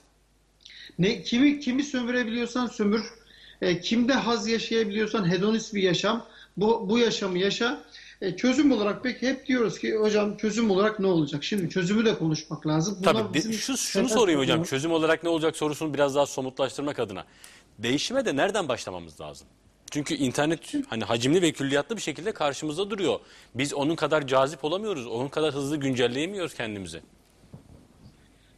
Ne 0.98 1.22
kimi 1.22 1.60
kimi 1.60 1.82
sömürebiliyorsan 1.82 2.66
sömür. 2.66 3.04
E, 3.62 3.80
kimde 3.80 4.12
haz 4.12 4.48
yaşayabiliyorsan 4.48 5.30
hedonist 5.30 5.74
bir 5.74 5.82
yaşam. 5.82 6.26
Bu 6.56 6.88
bu 6.88 6.98
yaşamı 6.98 7.38
yaşa. 7.38 7.84
E, 8.20 8.36
çözüm 8.36 8.72
olarak 8.72 9.02
peki 9.02 9.28
hep 9.28 9.46
diyoruz 9.46 9.78
ki 9.78 9.96
hocam 9.96 10.36
çözüm 10.36 10.70
olarak 10.70 11.00
ne 11.00 11.06
olacak? 11.06 11.44
Şimdi 11.44 11.70
çözümü 11.70 12.04
de 12.04 12.18
konuşmak 12.18 12.66
lazım. 12.66 12.96
Bunlar 13.00 13.14
Tabii 13.14 13.34
bizim 13.34 13.52
şu, 13.52 13.76
şunu 13.76 14.08
sorayım 14.08 14.40
hocam. 14.40 14.62
Çözüm 14.62 14.92
olarak 14.92 15.22
ne 15.22 15.28
olacak 15.28 15.56
sorusunu 15.56 15.94
biraz 15.94 16.14
daha 16.14 16.26
somutlaştırmak 16.26 16.98
adına. 16.98 17.24
Değişime 17.78 18.24
de 18.24 18.36
nereden 18.36 18.68
başlamamız 18.68 19.20
lazım? 19.20 19.46
Çünkü 19.94 20.14
internet 20.14 20.60
hani 20.88 21.04
hacimli 21.04 21.42
ve 21.42 21.52
külliyatlı 21.52 21.96
bir 21.96 22.02
şekilde 22.02 22.32
karşımızda 22.32 22.90
duruyor. 22.90 23.20
Biz 23.54 23.74
onun 23.74 23.96
kadar 23.96 24.26
cazip 24.26 24.64
olamıyoruz. 24.64 25.06
Onun 25.06 25.28
kadar 25.28 25.54
hızlı 25.54 25.76
güncelleyemiyoruz 25.76 26.54
kendimizi. 26.54 27.00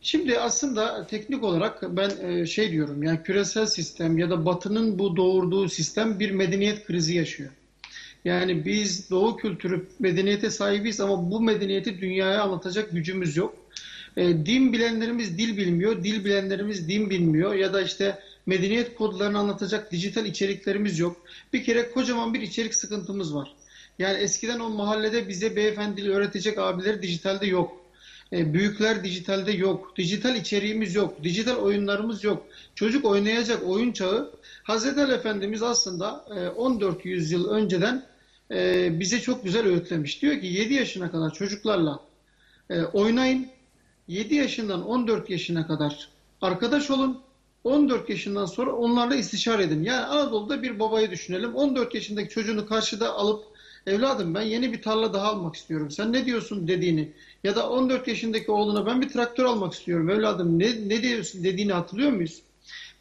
Şimdi 0.02 0.38
aslında 0.38 1.06
teknik 1.06 1.44
olarak 1.44 1.96
ben 1.96 2.10
e, 2.10 2.46
şey 2.46 2.70
diyorum 2.70 3.02
yani 3.02 3.22
küresel 3.22 3.66
sistem 3.66 4.18
ya 4.18 4.30
da 4.30 4.46
batının 4.46 4.98
bu 4.98 5.16
doğurduğu 5.16 5.68
sistem 5.68 6.20
bir 6.20 6.30
medeniyet 6.30 6.86
krizi 6.86 7.14
yaşıyor. 7.14 7.50
Yani 8.24 8.64
biz 8.64 9.10
doğu 9.10 9.36
kültürü 9.36 9.86
medeniyete 9.98 10.50
sahibiz 10.50 11.00
ama 11.00 11.30
bu 11.30 11.40
medeniyeti 11.40 12.00
dünyaya 12.00 12.42
anlatacak 12.42 12.92
gücümüz 12.92 13.36
yok. 13.36 13.56
E, 14.16 14.28
din 14.46 14.72
bilenlerimiz 14.72 15.38
dil 15.38 15.56
bilmiyor, 15.56 16.04
dil 16.04 16.24
bilenlerimiz 16.24 16.88
din 16.88 17.10
bilmiyor 17.10 17.54
ya 17.54 17.72
da 17.72 17.82
işte 17.82 18.18
medeniyet 18.47 18.94
kodlarını 18.94 19.39
anlatacak 19.39 19.93
dijital 19.93 20.27
içeriklerimiz 20.27 20.98
yok. 20.98 21.16
Bir 21.52 21.64
kere 21.64 21.90
kocaman 21.90 22.35
bir 22.35 22.40
içerik 22.40 22.74
sıkıntımız 22.74 23.35
var. 23.35 23.55
Yani 23.98 24.18
eskiden 24.18 24.60
o 24.60 24.68
mahallede 24.68 25.28
bize 25.28 25.56
beyefendili 25.56 26.10
öğretecek 26.10 26.59
abiler 26.59 27.02
dijitalde 27.02 27.47
yok. 27.47 27.86
E, 28.32 28.55
büyükler 28.55 29.05
dijitalde 29.05 29.52
yok. 29.52 29.97
Dijital 29.97 30.36
içeriğimiz 30.36 30.94
yok. 30.94 31.23
Dijital 31.23 31.56
oyunlarımız 31.56 32.24
yok. 32.24 32.47
Çocuk 32.74 33.05
oynayacak 33.05 33.62
oyun 33.68 33.93
çağı. 33.93 34.31
Hazreti 34.62 35.01
Ali 35.01 35.12
Efendimiz 35.12 35.62
aslında 35.62 36.24
e, 36.36 36.48
14 36.48 37.05
yüzyıl 37.05 37.48
önceden 37.51 38.06
e, 38.51 38.89
bize 39.01 39.20
çok 39.20 39.44
güzel 39.44 39.66
öğütlemiş. 39.66 40.23
Diyor 40.23 40.40
ki 40.40 40.47
7 40.47 40.74
yaşına 40.74 41.10
kadar 41.10 41.35
çocuklarla 41.35 42.01
e, 42.70 42.82
oynayın. 42.82 43.48
7 44.09 44.35
yaşından 44.35 44.86
14 44.86 45.31
yaşına 45.31 45.66
kadar 45.66 46.09
arkadaş 46.40 46.90
olun. 46.90 47.25
14 47.66 48.10
yaşından 48.10 48.47
sonra 48.47 48.72
onlarla 48.72 49.16
istişare 49.16 49.62
edin. 49.62 49.84
Yani 49.84 50.05
Anadolu'da 50.05 50.62
bir 50.62 50.78
babayı 50.78 51.10
düşünelim. 51.10 51.55
14 51.55 51.94
yaşındaki 51.94 52.28
çocuğunu 52.28 52.66
karşıda 52.66 53.14
alıp 53.14 53.44
evladım 53.86 54.34
ben 54.34 54.43
yeni 54.43 54.72
bir 54.72 54.82
tarla 54.82 55.12
daha 55.12 55.28
almak 55.28 55.56
istiyorum. 55.56 55.90
Sen 55.90 56.12
ne 56.12 56.26
diyorsun 56.26 56.68
dediğini 56.68 57.12
ya 57.44 57.56
da 57.56 57.70
14 57.70 58.09
yaşındaki 58.09 58.51
oğluna 58.51 58.86
ben 58.86 59.01
bir 59.01 59.09
traktör 59.09 59.44
almak 59.44 59.74
istiyorum. 59.74 60.10
Evladım 60.10 60.59
ne, 60.59 60.88
ne 60.88 61.02
diyorsun 61.02 61.44
dediğini 61.44 61.72
hatırlıyor 61.72 62.12
muyuz? 62.12 62.43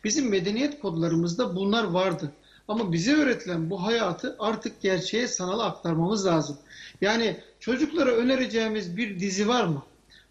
Bizim 0.04 0.30
medeniyet 0.30 0.80
kodlarımızda 0.80 1.56
bunlar 1.56 1.84
vardı. 1.84 2.32
Ama 2.68 2.92
bize 2.92 3.16
öğretilen 3.16 3.70
bu 3.70 3.84
hayatı 3.84 4.36
artık 4.40 4.82
gerçeğe 4.82 5.28
sanal 5.28 5.60
aktarmamız 5.60 6.26
lazım. 6.26 6.58
Yani 7.02 7.38
çocuklara 7.60 8.12
önereceğimiz 8.12 8.98
bir 8.98 9.20
dizi 9.20 9.48
var 9.48 9.64
mı? 9.64 9.84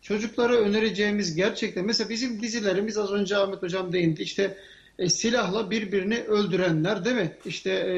Çocuklara 0.05 0.57
önereceğimiz 0.57 1.35
gerçekten 1.35 1.85
mesela 1.87 2.11
bizim 2.11 2.43
dizilerimiz 2.43 2.99
az 2.99 3.13
önce 3.13 3.37
Ahmet 3.37 3.63
Hocam 3.63 3.93
değindi. 3.93 4.23
İşte 4.23 4.57
e, 4.99 5.09
silahla 5.09 5.71
birbirini 5.71 6.19
öldürenler 6.19 7.05
değil 7.05 7.17
mi? 7.17 7.33
İşte 7.47 7.71
e, 7.71 7.95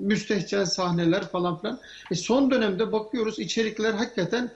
müstehcen 0.00 0.64
sahneler 0.64 1.28
falan 1.28 1.60
filan. 1.60 1.80
E, 2.10 2.14
son 2.14 2.50
dönemde 2.50 2.92
bakıyoruz 2.92 3.38
içerikler 3.38 3.92
hakikaten 3.92 4.50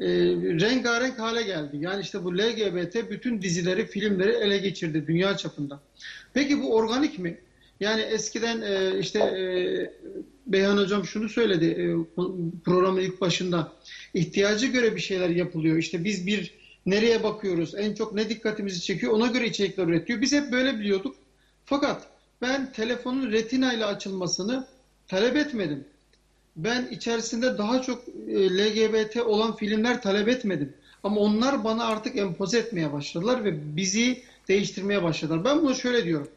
e, 0.00 0.06
rengarenk 0.36 1.18
hale 1.18 1.42
geldi. 1.42 1.76
Yani 1.80 2.02
işte 2.02 2.24
bu 2.24 2.38
LGBT 2.38 3.10
bütün 3.10 3.42
dizileri, 3.42 3.86
filmleri 3.86 4.32
ele 4.32 4.58
geçirdi 4.58 5.04
dünya 5.06 5.36
çapında. 5.36 5.80
Peki 6.34 6.62
bu 6.62 6.74
organik 6.74 7.18
mi? 7.18 7.38
Yani 7.80 8.00
eskiden 8.00 8.60
e, 8.60 8.98
işte 8.98 9.18
e, 9.18 9.42
Beyhan 10.48 10.76
Hocam 10.76 11.04
şunu 11.04 11.28
söyledi 11.28 11.64
e, 11.64 11.84
programın 12.64 13.00
ilk 13.00 13.20
başında. 13.20 13.72
İhtiyacı 14.14 14.66
göre 14.66 14.96
bir 14.96 15.00
şeyler 15.00 15.28
yapılıyor. 15.28 15.76
İşte 15.76 16.04
biz 16.04 16.26
bir 16.26 16.54
nereye 16.86 17.22
bakıyoruz, 17.22 17.74
en 17.74 17.94
çok 17.94 18.14
ne 18.14 18.28
dikkatimizi 18.28 18.80
çekiyor 18.80 19.12
ona 19.12 19.26
göre 19.26 19.46
içerikler 19.46 19.86
üretiyor. 19.86 20.20
Biz 20.20 20.32
hep 20.32 20.52
böyle 20.52 20.78
biliyorduk. 20.78 21.16
Fakat 21.64 22.06
ben 22.42 22.72
telefonun 22.72 23.32
retina 23.32 23.72
ile 23.72 23.84
açılmasını 23.84 24.66
talep 25.06 25.36
etmedim. 25.36 25.84
Ben 26.56 26.88
içerisinde 26.90 27.58
daha 27.58 27.82
çok 27.82 28.08
e, 28.28 28.58
LGBT 28.58 29.16
olan 29.16 29.56
filmler 29.56 30.02
talep 30.02 30.28
etmedim. 30.28 30.74
Ama 31.02 31.20
onlar 31.20 31.64
bana 31.64 31.84
artık 31.84 32.16
empoze 32.16 32.58
etmeye 32.58 32.92
başladılar 32.92 33.44
ve 33.44 33.76
bizi 33.76 34.22
değiştirmeye 34.48 35.02
başladılar. 35.02 35.44
Ben 35.44 35.62
bunu 35.62 35.74
şöyle 35.74 36.04
diyorum. 36.04 36.28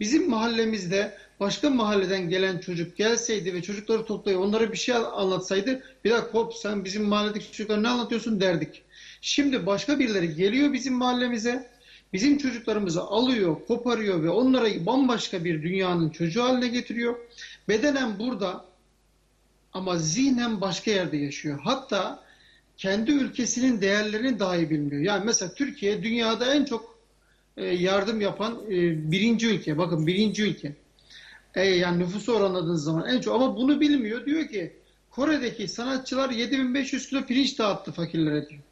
Bizim 0.00 0.30
mahallemizde 0.30 1.14
başka 1.40 1.70
mahalleden 1.70 2.28
gelen 2.28 2.58
çocuk 2.58 2.96
gelseydi 2.96 3.54
ve 3.54 3.62
çocukları 3.62 4.04
toplayıp 4.04 4.40
onlara 4.40 4.72
bir 4.72 4.76
şey 4.76 4.94
anlatsaydı 4.94 5.82
bir 6.04 6.10
dakika 6.10 6.38
hop 6.38 6.54
sen 6.54 6.84
bizim 6.84 7.04
mahalledeki 7.04 7.52
çocuklara 7.52 7.80
ne 7.80 7.88
anlatıyorsun 7.88 8.40
derdik. 8.40 8.82
Şimdi 9.20 9.66
başka 9.66 9.98
birileri 9.98 10.34
geliyor 10.34 10.72
bizim 10.72 10.94
mahallemize 10.94 11.70
bizim 12.12 12.38
çocuklarımızı 12.38 13.02
alıyor, 13.02 13.56
koparıyor 13.66 14.22
ve 14.22 14.30
onlara 14.30 14.86
bambaşka 14.86 15.44
bir 15.44 15.62
dünyanın 15.62 16.10
çocuğu 16.10 16.42
haline 16.42 16.68
getiriyor. 16.68 17.16
Bedenen 17.68 18.18
burada 18.18 18.64
ama 19.72 19.98
zihnen 19.98 20.60
başka 20.60 20.90
yerde 20.90 21.16
yaşıyor. 21.16 21.60
Hatta 21.64 22.24
kendi 22.76 23.10
ülkesinin 23.10 23.80
değerlerini 23.80 24.38
dahi 24.38 24.70
bilmiyor. 24.70 25.02
Yani 25.02 25.24
mesela 25.24 25.54
Türkiye 25.54 26.02
dünyada 26.02 26.54
en 26.54 26.64
çok 26.64 26.98
e, 27.56 27.66
yardım 27.66 28.20
yapan 28.20 28.60
e, 28.66 29.10
birinci 29.12 29.46
ülke. 29.46 29.78
Bakın 29.78 30.06
birinci 30.06 30.42
ülke. 30.42 30.72
E, 31.54 31.66
yani 31.66 31.98
nüfusu 31.98 32.32
oranladığınız 32.32 32.84
zaman 32.84 33.06
en 33.06 33.20
çok 33.20 33.34
ama 33.34 33.56
bunu 33.56 33.80
bilmiyor. 33.80 34.26
Diyor 34.26 34.48
ki 34.48 34.72
Kore'deki 35.10 35.68
sanatçılar 35.68 36.30
7500 36.30 37.08
kilo 37.08 37.26
pirinç 37.26 37.58
dağıttı 37.58 37.92
fakirlere 37.92 38.48
diyor. 38.48 38.62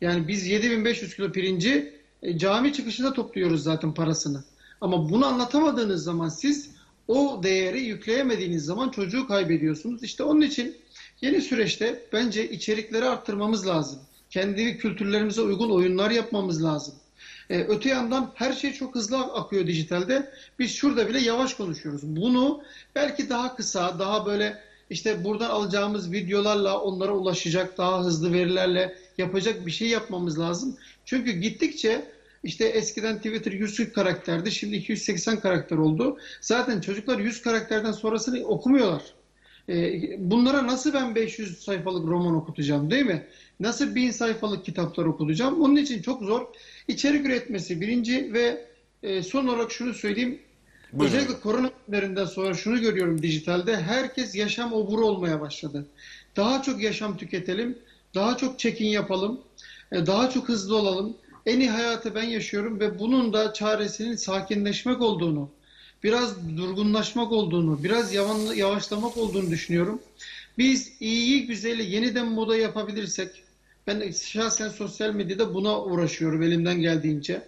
Yani 0.00 0.28
biz 0.28 0.46
7500 0.46 1.16
kilo 1.16 1.32
pirinci 1.32 1.92
e, 2.22 2.38
cami 2.38 2.72
çıkışında 2.72 3.12
topluyoruz 3.12 3.62
zaten 3.62 3.94
parasını. 3.94 4.44
Ama 4.80 5.10
bunu 5.10 5.26
anlatamadığınız 5.26 6.04
zaman 6.04 6.28
siz 6.28 6.70
o 7.08 7.40
değeri 7.42 7.80
yükleyemediğiniz 7.80 8.64
zaman 8.64 8.88
çocuğu 8.88 9.26
kaybediyorsunuz. 9.26 10.02
İşte 10.02 10.22
onun 10.22 10.40
için 10.40 10.76
yeni 11.20 11.40
süreçte 11.40 12.02
bence 12.12 12.50
içerikleri 12.50 13.04
arttırmamız 13.04 13.66
lazım. 13.66 14.00
Kendi 14.30 14.78
kültürlerimize 14.78 15.40
uygun 15.40 15.70
oyunlar 15.70 16.10
yapmamız 16.10 16.64
lazım. 16.64 16.94
Ee, 17.52 17.66
öte 17.68 17.88
yandan 17.88 18.30
her 18.34 18.52
şey 18.52 18.72
çok 18.72 18.94
hızlı 18.94 19.18
akıyor 19.18 19.66
dijitalde. 19.66 20.30
Biz 20.58 20.74
şurada 20.74 21.08
bile 21.08 21.20
yavaş 21.20 21.54
konuşuyoruz. 21.54 22.02
Bunu 22.04 22.62
belki 22.94 23.28
daha 23.30 23.56
kısa, 23.56 23.98
daha 23.98 24.26
böyle 24.26 24.58
işte 24.90 25.24
buradan 25.24 25.50
alacağımız 25.50 26.12
videolarla 26.12 26.80
onlara 26.80 27.12
ulaşacak, 27.12 27.78
daha 27.78 28.04
hızlı 28.04 28.32
verilerle 28.32 28.96
yapacak 29.18 29.66
bir 29.66 29.70
şey 29.70 29.88
yapmamız 29.88 30.38
lazım. 30.38 30.76
Çünkü 31.04 31.32
gittikçe 31.32 32.04
işte 32.44 32.64
eskiden 32.64 33.16
Twitter 33.16 33.52
140 33.52 33.94
karakterdi, 33.94 34.52
şimdi 34.52 34.76
280 34.76 35.40
karakter 35.40 35.76
oldu. 35.76 36.18
Zaten 36.40 36.80
çocuklar 36.80 37.18
100 37.18 37.42
karakterden 37.42 37.92
sonrasını 37.92 38.44
okumuyorlar. 38.44 39.02
Ee, 39.68 40.30
bunlara 40.30 40.66
nasıl 40.66 40.94
ben 40.94 41.14
500 41.14 41.60
sayfalık 41.64 42.06
roman 42.06 42.34
okutacağım 42.34 42.90
değil 42.90 43.06
mi? 43.06 43.26
Nasıl 43.60 43.94
1000 43.94 44.10
sayfalık 44.10 44.64
kitaplar 44.64 45.04
okutacağım? 45.04 45.62
Onun 45.62 45.76
için 45.76 46.02
çok 46.02 46.22
zor. 46.22 46.46
İçerik 46.88 47.26
üretmesi 47.26 47.80
birinci 47.80 48.32
ve 48.32 48.66
e, 49.02 49.22
son 49.22 49.46
olarak 49.46 49.72
şunu 49.72 49.94
söyleyeyim. 49.94 50.38
Buyurun. 50.92 51.16
Özellikle 51.16 51.40
korona 51.40 51.70
günlerinden 51.88 52.24
sonra 52.24 52.54
şunu 52.54 52.80
görüyorum 52.80 53.22
dijitalde. 53.22 53.76
Herkes 53.76 54.34
yaşam 54.34 54.72
oburu 54.72 55.06
olmaya 55.06 55.40
başladı. 55.40 55.86
Daha 56.36 56.62
çok 56.62 56.82
yaşam 56.82 57.16
tüketelim. 57.16 57.78
Daha 58.14 58.36
çok 58.36 58.58
check-in 58.58 58.86
yapalım. 58.86 59.40
e, 59.92 60.06
Daha 60.06 60.30
çok 60.30 60.48
hızlı 60.48 60.76
olalım. 60.76 61.16
En 61.46 61.60
iyi 61.60 61.70
hayatı 61.70 62.14
ben 62.14 62.22
yaşıyorum 62.22 62.80
ve 62.80 62.98
bunun 62.98 63.32
da 63.32 63.52
çaresinin 63.52 64.16
sakinleşmek 64.16 65.00
olduğunu, 65.00 65.50
biraz 66.04 66.56
durgunlaşmak 66.56 67.32
olduğunu, 67.32 67.84
biraz 67.84 68.14
yavaşlamak 68.56 69.16
olduğunu 69.16 69.50
düşünüyorum. 69.50 70.02
Biz 70.58 70.92
iyiyi 71.00 71.46
güzeli 71.46 71.90
yeniden 71.94 72.26
moda 72.26 72.56
yapabilirsek, 72.56 73.41
ben 73.86 74.10
şahsen 74.10 74.68
sosyal 74.68 75.14
medyada 75.14 75.54
buna 75.54 75.82
uğraşıyorum 75.82 76.42
elimden 76.42 76.80
geldiğince. 76.80 77.42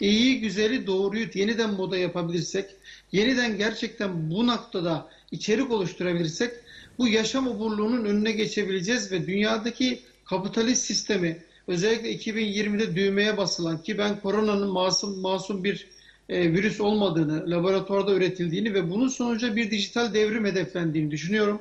İyiyi 0.00 0.40
güzeli 0.40 0.86
doğruyu 0.86 1.26
yeniden 1.34 1.74
moda 1.74 1.96
yapabilirsek, 1.96 2.70
yeniden 3.12 3.58
gerçekten 3.58 4.30
bu 4.30 4.46
noktada 4.46 5.08
içerik 5.30 5.70
oluşturabilirsek, 5.70 6.52
bu 6.98 7.08
yaşam 7.08 7.48
oburluğunun 7.48 8.04
önüne 8.04 8.32
geçebileceğiz 8.32 9.12
ve 9.12 9.26
dünyadaki 9.26 10.00
kapitalist 10.24 10.84
sistemi, 10.84 11.38
özellikle 11.66 12.14
2020'de 12.14 12.96
düğmeye 12.96 13.36
basılan 13.36 13.82
ki 13.82 13.98
ben 13.98 14.20
koronanın 14.20 14.68
masum 14.68 15.20
masum 15.20 15.64
bir 15.64 15.86
e, 16.28 16.52
virüs 16.52 16.80
olmadığını, 16.80 17.50
laboratuvarda 17.50 18.14
üretildiğini 18.14 18.74
ve 18.74 18.90
bunun 18.90 19.08
sonucu 19.08 19.56
bir 19.56 19.70
dijital 19.70 20.14
devrim 20.14 20.44
hedeflendiğini 20.44 21.10
düşünüyorum. 21.10 21.60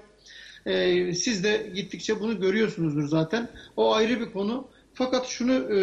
E, 0.66 1.14
siz 1.14 1.44
de 1.44 1.72
gittikçe 1.76 2.20
bunu 2.20 2.40
görüyorsunuzdur 2.40 3.08
zaten. 3.08 3.50
O 3.78 3.94
ayrı 3.94 4.20
bir 4.20 4.32
konu. 4.32 4.68
Fakat 4.94 5.28
şunu 5.28 5.54
e, 5.54 5.80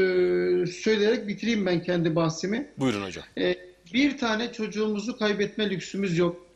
söyleyerek 0.67 1.29
bitireyim 1.29 1.67
ben 1.67 1.83
kendi 1.83 2.17
bahsimi. 2.17 2.67
Buyurun 2.79 3.03
hocam. 3.03 3.25
E, 3.39 3.57
bir 3.95 4.19
tane 4.19 4.53
çocuğumuzu 4.53 5.19
kaybetme 5.19 5.71
lüksümüz 5.71 6.19
yok. 6.19 6.47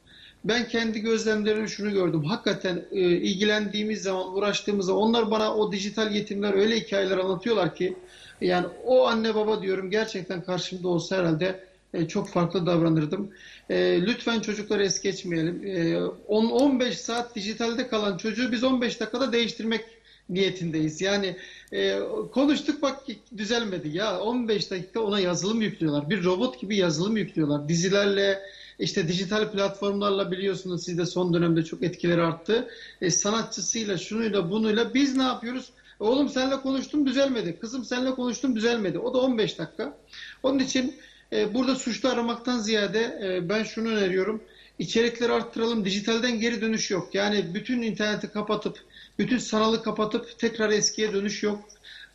Ben 0.44 0.69
kendi 0.69 1.01
gözlemlerimle 1.01 1.69
şunu 1.69 1.93
gördüm. 1.93 2.24
Hakikaten 2.24 2.85
e, 2.93 3.01
ilgilendiğimiz 3.01 4.03
zaman, 4.03 4.35
uğraştığımız 4.35 4.86
zaman 4.86 5.03
onlar 5.03 5.31
bana 5.31 5.57
o 5.57 5.73
dijital 5.73 6.15
yetimler 6.15 6.55
öyle 6.55 6.81
hikayeler 6.81 7.19
anlatıyorlar 7.19 7.74
ki 7.74 7.97
yani 8.40 8.66
o 8.85 9.07
anne 9.07 9.35
baba 9.35 9.62
diyorum 9.62 9.90
gerçekten 9.90 10.44
karşımda 10.44 10.89
olsa 10.89 11.16
herhalde 11.16 11.65
e, 11.97 12.09
çok 12.09 12.28
farklı 12.28 12.66
davranırdım. 12.66 13.31
E, 13.70 14.02
lütfen 14.02 14.40
çocukları 14.40 14.85
es 14.85 15.01
geçmeyelim. 15.01 15.66
E, 15.66 15.93
10-15 16.28 16.93
saat 16.93 17.36
dijitalde 17.36 17.89
kalan 17.89 18.16
çocuğu 18.16 18.52
biz 18.52 18.64
15 18.64 19.01
dakikada 19.01 19.32
değiştirmek 19.32 19.85
niyetindeyiz. 20.28 21.01
Yani 21.01 21.36
e, 21.73 21.98
konuştuk 22.32 22.82
bak 22.82 23.02
düzelmedi. 23.36 23.89
Ya 23.89 24.20
15 24.20 24.70
dakika 24.70 25.01
ona 25.01 25.20
yazılım 25.20 25.62
yüklüyorlar. 25.62 26.10
Bir 26.10 26.24
robot 26.24 26.60
gibi 26.60 26.77
yazılım 26.77 27.16
yüklüyorlar. 27.16 27.68
Dizilerle 27.68 28.43
işte 28.78 29.09
dijital 29.09 29.52
platformlarla 29.52 30.31
biliyorsunuz 30.31 30.85
sizde 30.85 31.06
son 31.06 31.35
dönemde 31.35 31.64
çok 31.64 31.82
etkileri 31.82 32.23
arttı. 32.23 32.68
E, 33.01 33.10
sanatçısıyla 33.10 33.98
şunuyla 33.98 34.51
bunuyla 34.51 34.94
biz 34.94 35.16
ne 35.16 35.23
yapıyoruz? 35.23 35.70
Oğlum 36.01 36.28
seninle 36.28 36.60
konuştum 36.60 37.06
düzelmedi. 37.06 37.59
Kızım 37.59 37.85
seninle 37.85 38.10
konuştum 38.10 38.56
düzelmedi. 38.56 38.98
O 38.98 39.14
da 39.14 39.18
15 39.18 39.59
dakika. 39.59 39.98
Onun 40.43 40.59
için 40.59 40.94
e, 41.32 41.55
burada 41.55 41.74
suçlu 41.77 42.09
aramaktan 42.09 42.59
ziyade 42.59 43.19
e, 43.23 43.48
ben 43.48 43.65
şunu 43.65 43.89
öneriyorum. 43.89 44.43
İçerikleri 44.78 45.32
arttıralım. 45.32 45.85
Dijitalden 45.85 46.40
geri 46.40 46.61
dönüş 46.61 46.90
yok. 46.90 47.15
Yani 47.15 47.55
bütün 47.55 47.82
interneti 47.82 48.28
kapatıp, 48.28 48.78
bütün 49.19 49.39
sanalı 49.39 49.82
kapatıp 49.82 50.39
tekrar 50.39 50.70
eskiye 50.70 51.12
dönüş 51.12 51.43
yok. 51.43 51.65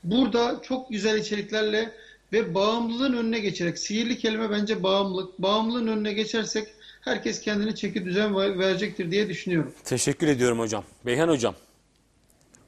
Burada 0.04 0.62
çok 0.64 0.90
güzel 0.90 1.20
içeriklerle 1.20 1.92
ve 2.34 2.54
bağımlılığın 2.56 3.14
önüne 3.14 3.40
geçerek, 3.40 3.78
sihirli 3.80 4.18
kelime 4.18 4.50
bence 4.50 4.84
bağımlılık. 4.84 5.40
Bağımlılığın 5.40 5.88
önüne 5.88 6.14
geçersek 6.14 6.68
herkes 7.02 7.42
kendini 7.42 7.76
çeki 7.76 8.06
düzen 8.06 8.36
ver- 8.36 8.60
verecektir 8.60 9.12
diye 9.12 9.30
düşünüyorum. 9.30 9.74
Teşekkür 9.84 10.28
ediyorum 10.28 10.60
hocam. 10.60 10.84
Beyhan 11.06 11.28
hocam. 11.30 11.56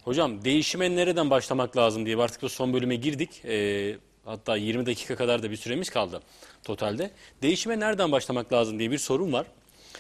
Hocam 0.04 0.46
değişime 0.46 0.96
nereden 0.96 1.30
başlamak 1.30 1.78
lazım 1.78 2.06
diye 2.06 2.18
artık 2.18 2.42
da 2.42 2.50
son 2.50 2.74
bölüme 2.74 2.96
girdik. 2.96 3.42
Ee, 3.46 3.96
hatta 4.26 4.56
20 4.56 4.86
dakika 4.86 5.16
kadar 5.16 5.44
da 5.44 5.52
bir 5.52 5.56
süremiz 5.56 5.90
kaldı 5.90 6.22
totalde. 6.64 7.12
Değişime 7.42 7.80
nereden 7.80 8.12
başlamak 8.12 8.54
lazım 8.54 8.80
diye 8.80 8.92
bir 8.92 8.98
sorun 8.98 9.34
var. 9.34 9.46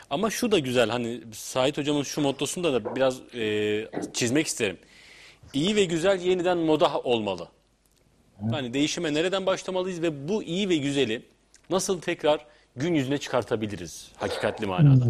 Ama 0.09 0.29
şu 0.29 0.51
da 0.51 0.59
güzel 0.59 0.89
hani 0.89 1.21
Sait 1.33 1.77
hocamın 1.77 2.03
şu 2.03 2.21
mottosunu 2.21 2.63
da 2.63 2.95
biraz 2.95 3.35
e, 3.35 3.87
çizmek 4.13 4.47
isterim. 4.47 4.77
İyi 5.53 5.75
ve 5.75 5.85
güzel 5.85 6.21
yeniden 6.21 6.57
moda 6.57 6.99
olmalı. 6.99 7.47
Hani 8.51 8.73
değişime 8.73 9.13
nereden 9.13 9.45
başlamalıyız 9.45 10.01
ve 10.01 10.27
bu 10.27 10.43
iyi 10.43 10.69
ve 10.69 10.77
güzeli 10.77 11.21
nasıl 11.69 12.01
tekrar 12.01 12.45
gün 12.75 12.93
yüzüne 12.93 13.17
çıkartabiliriz 13.17 14.11
hakikatli 14.17 14.65
manada? 14.65 15.05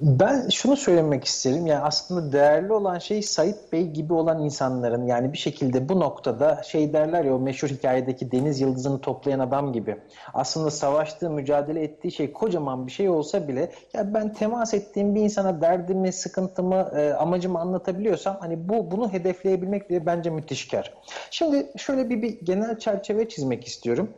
Ben 0.00 0.48
şunu 0.48 0.76
söylemek 0.76 1.24
isterim. 1.24 1.66
Yani 1.66 1.82
aslında 1.82 2.32
değerli 2.32 2.72
olan 2.72 2.98
şey 2.98 3.22
Sait 3.22 3.72
Bey 3.72 3.86
gibi 3.86 4.12
olan 4.12 4.44
insanların 4.44 5.06
yani 5.06 5.32
bir 5.32 5.38
şekilde 5.38 5.88
bu 5.88 6.00
noktada 6.00 6.62
şey 6.62 6.92
derler 6.92 7.24
ya 7.24 7.34
o 7.34 7.38
meşhur 7.38 7.68
hikayedeki 7.68 8.32
deniz 8.32 8.60
yıldızını 8.60 9.00
toplayan 9.00 9.38
adam 9.38 9.72
gibi. 9.72 9.96
Aslında 10.34 10.70
savaştığı, 10.70 11.30
mücadele 11.30 11.82
ettiği 11.82 12.12
şey 12.12 12.32
kocaman 12.32 12.86
bir 12.86 12.92
şey 12.92 13.08
olsa 13.08 13.48
bile 13.48 13.70
ya 13.94 14.14
ben 14.14 14.32
temas 14.32 14.74
ettiğim 14.74 15.14
bir 15.14 15.20
insana 15.20 15.60
derdimi, 15.60 16.12
sıkıntımı, 16.12 16.90
e, 16.96 17.12
amacımı 17.12 17.58
anlatabiliyorsam 17.58 18.36
hani 18.40 18.68
bu 18.68 18.90
bunu 18.90 19.12
hedefleyebilmek 19.12 19.90
bile 19.90 20.06
bence 20.06 20.30
müthiş 20.30 20.68
kar. 20.68 20.94
Şimdi 21.30 21.66
şöyle 21.76 22.10
bir, 22.10 22.22
bir 22.22 22.40
genel 22.40 22.78
çerçeve 22.78 23.28
çizmek 23.28 23.66
istiyorum. 23.66 24.10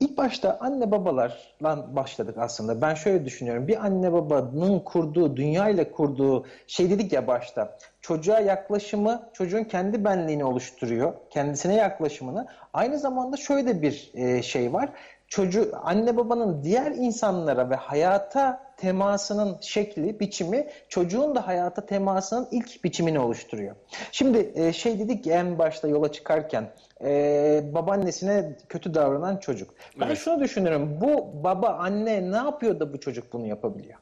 İlk 0.00 0.18
başta 0.18 0.58
anne 0.60 0.90
babalarla 0.90 1.96
başladık 1.96 2.36
aslında. 2.38 2.80
Ben 2.80 2.94
şöyle 2.94 3.24
düşünüyorum. 3.24 3.68
Bir 3.68 3.84
anne 3.84 4.12
babanın 4.12 4.80
kurduğu, 4.80 5.36
dünyayla 5.36 5.92
kurduğu 5.92 6.46
şey 6.66 6.90
dedik 6.90 7.12
ya 7.12 7.26
başta. 7.26 7.78
Çocuğa 8.00 8.40
yaklaşımı 8.40 9.30
çocuğun 9.32 9.64
kendi 9.64 10.04
benliğini 10.04 10.44
oluşturuyor. 10.44 11.12
Kendisine 11.30 11.74
yaklaşımını. 11.74 12.46
Aynı 12.72 12.98
zamanda 12.98 13.36
şöyle 13.36 13.82
bir 13.82 14.10
e, 14.14 14.42
şey 14.42 14.72
var. 14.72 14.88
Çocuğu, 15.28 15.70
anne 15.82 16.16
babanın 16.16 16.64
diğer 16.64 16.90
insanlara 16.90 17.70
ve 17.70 17.74
hayata 17.74 18.72
temasının 18.76 19.56
şekli, 19.60 20.20
biçimi 20.20 20.68
çocuğun 20.88 21.34
da 21.34 21.46
hayata 21.46 21.86
temasının 21.86 22.48
ilk 22.50 22.84
biçimini 22.84 23.18
oluşturuyor. 23.20 23.76
Şimdi 24.12 24.52
e, 24.54 24.72
şey 24.72 24.98
dedik 24.98 25.26
en 25.26 25.58
başta 25.58 25.88
yola 25.88 26.12
çıkarken 26.12 26.70
e, 27.04 27.62
babaannesine 27.74 28.56
kötü 28.68 28.94
davranan 28.94 29.36
çocuk. 29.36 29.74
Ben 30.00 30.06
Evet. 30.06 30.18
şunu 30.18 30.40
düşünüyorum. 30.40 31.00
Bu 31.00 31.44
baba 31.44 31.68
anne 31.68 32.30
ne 32.32 32.36
yapıyor 32.36 32.80
da 32.80 32.92
bu 32.92 33.00
çocuk 33.00 33.32
bunu 33.32 33.46
yapabiliyor? 33.46 33.98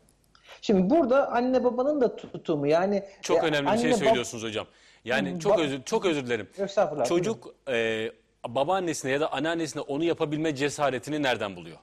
Şimdi 0.62 0.90
burada 0.90 1.32
anne 1.32 1.64
babanın 1.64 2.00
da 2.00 2.16
tutumu 2.16 2.66
yani 2.66 3.04
Çok 3.22 3.44
e, 3.44 3.46
önemli 3.46 3.72
bir 3.72 3.78
şey 3.78 3.92
söylüyorsunuz 3.92 4.44
hocam. 4.44 4.66
Yani 5.04 5.40
çok 5.40 5.58
Ba- 5.58 5.62
özür 5.62 5.82
çok 5.82 6.06
özür 6.06 6.26
dilerim. 6.26 6.48
Çocuk 7.04 7.54
e, 7.68 8.10
babaannesine 8.54 9.10
ya 9.10 9.20
da 9.20 9.32
anneannesine 9.32 9.82
onu 9.82 10.04
yapabilme 10.04 10.54
cesaretini 10.54 11.22
nereden 11.22 11.56
buluyor? 11.56 11.76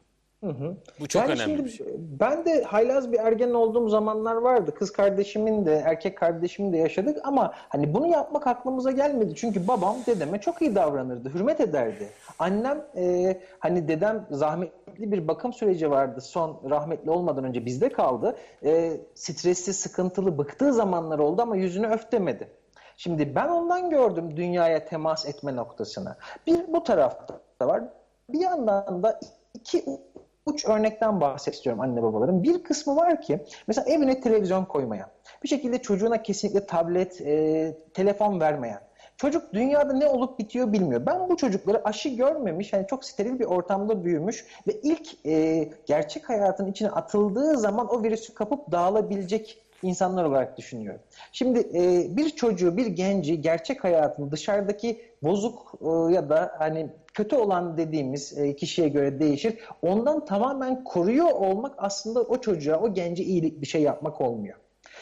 Bu 0.99 1.07
çok 1.07 1.21
yani 1.21 1.31
önemli 1.31 1.43
şimdi 1.43 1.65
bir 1.65 1.69
şey. 1.69 1.87
Ben 1.97 2.45
de 2.45 2.63
haylaz 2.63 3.11
bir 3.11 3.19
ergen 3.19 3.51
olduğum 3.51 3.89
zamanlar 3.89 4.35
vardı. 4.35 4.73
Kız 4.75 4.91
kardeşimin 4.91 5.65
de 5.65 5.83
erkek 5.85 6.17
kardeşimin 6.17 6.73
de 6.73 6.77
yaşadık 6.77 7.17
ama 7.23 7.53
hani 7.55 7.93
bunu 7.93 8.07
yapmak 8.07 8.47
aklımıza 8.47 8.91
gelmedi. 8.91 9.35
Çünkü 9.35 9.67
babam 9.67 9.95
dedeme 10.05 10.41
çok 10.41 10.61
iyi 10.61 10.75
davranırdı, 10.75 11.29
hürmet 11.29 11.59
ederdi. 11.59 12.09
Annem 12.39 12.85
e, 12.95 13.37
hani 13.59 13.87
dedem 13.87 14.25
zahmetli 14.31 15.11
bir 15.11 15.27
bakım 15.27 15.53
süreci 15.53 15.91
vardı. 15.91 16.21
Son 16.21 16.59
rahmetli 16.69 17.11
olmadan 17.11 17.43
önce 17.43 17.65
bizde 17.65 17.89
kaldı. 17.89 18.37
E, 18.65 18.97
stresli, 19.15 19.73
sıkıntılı, 19.73 20.37
bıktığı 20.37 20.73
zamanlar 20.73 21.19
oldu 21.19 21.41
ama 21.41 21.55
yüzünü 21.55 21.87
öf 21.87 22.11
demedi. 22.11 22.47
Şimdi 22.97 23.35
ben 23.35 23.47
ondan 23.47 23.89
gördüm 23.89 24.37
dünyaya 24.37 24.85
temas 24.85 25.25
etme 25.25 25.55
noktasını. 25.55 26.15
Bir 26.47 26.73
bu 26.73 26.83
tarafta 26.83 27.39
var. 27.61 27.83
Bir 28.29 28.39
yandan 28.39 29.03
da 29.03 29.19
iki 29.53 29.85
uç 30.45 30.65
örnekten 30.65 31.21
istiyorum 31.47 31.81
anne 31.81 32.03
babaların. 32.03 32.43
Bir 32.43 32.63
kısmı 32.63 32.95
var 32.95 33.21
ki 33.21 33.39
mesela 33.67 33.89
evine 33.89 34.21
televizyon 34.21 34.65
koymayan, 34.65 35.09
bir 35.43 35.47
şekilde 35.47 35.81
çocuğuna 35.81 36.21
kesinlikle 36.21 36.65
tablet, 36.65 37.21
e, 37.21 37.77
telefon 37.93 38.39
vermeyen. 38.39 38.79
Çocuk 39.17 39.53
dünyada 39.53 39.93
ne 39.93 40.07
olup 40.07 40.39
bitiyor 40.39 40.73
bilmiyor. 40.73 41.05
Ben 41.05 41.29
bu 41.29 41.37
çocukları 41.37 41.81
aşı 41.83 42.09
görmemiş, 42.09 42.73
hani 42.73 42.87
çok 42.87 43.05
steril 43.05 43.39
bir 43.39 43.45
ortamda 43.45 44.05
büyümüş 44.05 44.45
ve 44.67 44.73
ilk 44.83 45.25
e, 45.25 45.69
gerçek 45.85 46.29
hayatın 46.29 46.71
içine 46.71 46.89
atıldığı 46.89 47.57
zaman 47.57 47.87
o 47.87 48.03
virüsü 48.03 48.33
kapıp 48.33 48.71
dağılabilecek 48.71 49.62
insanlar 49.83 50.23
olarak 50.23 50.57
düşünüyorum. 50.57 51.01
Şimdi 51.31 51.59
e, 51.59 52.07
bir 52.17 52.29
çocuğu, 52.29 52.77
bir 52.77 52.85
genci 52.85 53.41
gerçek 53.41 53.83
hayatın 53.83 54.31
dışarıdaki 54.31 55.01
bozuk 55.23 55.73
e, 55.81 56.13
ya 56.13 56.29
da 56.29 56.51
hani 56.57 56.89
kötü 57.13 57.35
olan 57.35 57.77
dediğimiz 57.77 58.37
e, 58.37 58.55
kişiye 58.55 58.89
göre 58.89 59.19
değişir. 59.19 59.59
Ondan 59.81 60.25
tamamen 60.25 60.83
koruyor 60.83 61.31
olmak 61.31 61.75
aslında 61.77 62.21
o 62.21 62.41
çocuğa, 62.41 62.79
o 62.79 62.93
gence 62.93 63.23
iyilik 63.23 63.61
bir 63.61 63.67
şey 63.67 63.81
yapmak 63.81 64.21
olmuyor. 64.21 64.57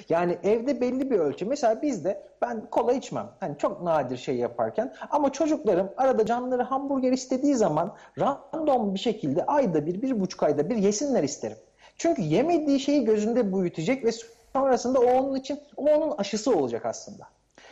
Yani 0.09 0.37
evde 0.43 0.81
belli 0.81 1.11
bir 1.11 1.19
ölçü. 1.19 1.45
Mesela 1.45 1.81
bizde 1.81 2.23
ben 2.41 2.69
kola 2.71 2.93
içmem. 2.93 3.29
Hani 3.39 3.57
çok 3.57 3.81
nadir 3.83 4.17
şey 4.17 4.35
yaparken. 4.35 4.93
Ama 5.09 5.31
çocuklarım 5.31 5.89
arada 5.97 6.25
canları 6.25 6.63
hamburger 6.63 7.11
istediği 7.11 7.55
zaman 7.55 7.95
random 8.19 8.93
bir 8.93 8.99
şekilde 8.99 9.45
ayda 9.45 9.85
bir, 9.85 10.01
bir 10.01 10.19
buçuk 10.19 10.43
ayda 10.43 10.69
bir 10.69 10.75
yesinler 10.75 11.23
isterim. 11.23 11.57
Çünkü 11.97 12.21
yemediği 12.21 12.79
şeyi 12.79 13.05
gözünde 13.05 13.53
büyütecek 13.53 14.05
ve 14.05 14.11
sonrasında 14.53 14.99
o 14.99 15.05
onun 15.05 15.35
için 15.35 15.59
o 15.77 15.83
onun 15.83 16.17
aşısı 16.17 16.55
olacak 16.55 16.85
aslında. 16.85 17.27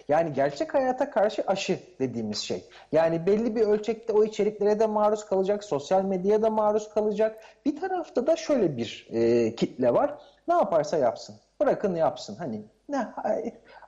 Yani 0.08 0.34
gerçek 0.34 0.74
hayata 0.74 1.10
karşı 1.10 1.44
aşı 1.48 1.80
dediğimiz 2.00 2.38
şey. 2.38 2.64
Yani 2.92 3.26
belli 3.26 3.56
bir 3.56 3.62
ölçekte 3.62 4.14
o 4.14 4.24
içeriklere 4.24 4.80
de 4.80 4.88
maruz 4.88 5.26
kalacak, 5.26 5.64
sosyal 5.64 6.04
medyaya 6.04 6.42
da 6.42 6.50
maruz 6.50 6.90
kalacak. 6.94 7.44
Bir 7.66 7.82
tarafta 7.82 8.28
da 8.28 8.36
şöyle 8.36 8.78
bir 8.78 9.08
e, 9.12 9.56
kitle 9.56 9.94
var. 9.94 10.18
Ne 10.48 10.54
yaparsa 10.54 10.98
yapsın. 10.98 11.36
Bırakın 11.62 11.96
yapsın. 11.96 12.36
Hani 12.36 12.64
ne 12.90 13.08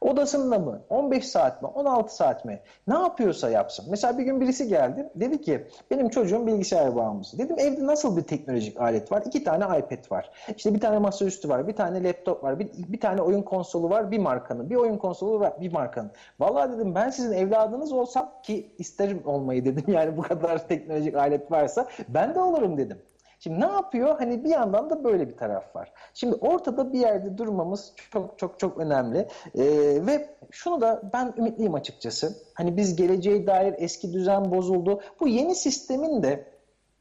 odasında 0.02 0.60
mı? 0.60 0.82
15 0.90 1.28
saat 1.28 1.62
mi? 1.62 1.68
16 1.68 2.16
saat 2.16 2.46
mi? 2.46 2.60
Ne 2.88 2.94
yapıyorsa 2.94 3.50
yapsın. 3.50 3.86
Mesela 3.90 4.18
bir 4.18 4.24
gün 4.24 4.42
birisi 4.42 4.68
geldi. 4.68 5.10
Dedi 5.16 5.42
ki 5.42 5.68
benim 5.92 6.10
çocuğum 6.10 6.48
bilgisayar 6.48 6.96
bağımlısı. 6.96 7.38
Dedim 7.38 7.56
evde 7.60 7.86
nasıl 7.86 8.18
bir 8.18 8.22
teknolojik 8.22 8.82
alet 8.82 9.12
var? 9.12 9.24
İki 9.26 9.44
tane 9.44 9.64
iPad 9.64 10.12
var. 10.12 10.32
İşte 10.58 10.74
bir 10.74 10.80
tane 10.80 11.00
masaüstü 11.00 11.50
var. 11.50 11.68
Bir 11.68 11.76
tane 11.76 12.04
laptop 12.04 12.44
var. 12.44 12.60
Bir, 12.60 12.70
bir 12.74 13.00
tane 13.00 13.22
oyun 13.22 13.42
konsolu 13.42 13.90
var. 13.90 14.12
Bir 14.12 14.20
markanın. 14.20 14.70
Bir 14.70 14.76
oyun 14.76 14.98
konsolu 14.98 15.40
var. 15.40 15.54
Bir 15.62 15.72
markanın. 15.72 16.12
Vallahi 16.40 16.72
dedim 16.72 16.96
ben 16.96 17.10
sizin 17.10 17.32
evladınız 17.32 17.92
olsam 17.92 18.32
ki 18.44 18.76
isterim 18.78 19.22
olmayı 19.26 19.66
dedim. 19.66 19.84
Yani 19.88 20.18
bu 20.18 20.22
kadar 20.22 20.68
teknolojik 20.68 21.16
alet 21.16 21.52
varsa 21.52 21.88
ben 22.10 22.36
de 22.36 22.40
olurum 22.40 22.78
dedim. 22.78 22.98
Şimdi 23.44 23.62
ne 23.62 23.66
yapıyor? 23.66 24.16
Hani 24.20 24.44
bir 24.44 24.50
yandan 24.50 24.90
da 24.90 25.04
böyle 25.04 25.30
bir 25.30 25.38
taraf 25.38 25.76
var. 25.76 25.92
Şimdi 26.14 26.36
ortada 26.36 26.94
bir 26.94 27.00
yerde 27.00 27.38
durmamız 27.38 27.94
çok 28.12 28.40
çok 28.40 28.60
çok 28.60 28.78
önemli. 28.78 29.28
Ee, 29.56 29.64
ve 30.06 30.30
şunu 30.52 30.82
da 30.82 31.02
ben 31.14 31.34
ümitliyim 31.38 31.74
açıkçası. 31.74 32.36
Hani 32.54 32.78
biz 32.78 32.96
geleceğe 32.96 33.48
dair 33.48 33.76
eski 33.78 34.14
düzen 34.14 34.52
bozuldu. 34.52 35.02
Bu 35.20 35.28
yeni 35.28 35.56
sistemin 35.56 36.24
de 36.24 36.46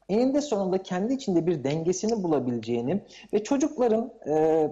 eninde 0.09 0.41
sonunda 0.41 0.83
kendi 0.83 1.13
içinde 1.13 1.47
bir 1.47 1.63
dengesini 1.63 2.23
bulabileceğini 2.23 3.01
ve 3.33 3.43
çocukların 3.43 4.13
e, 4.27 4.67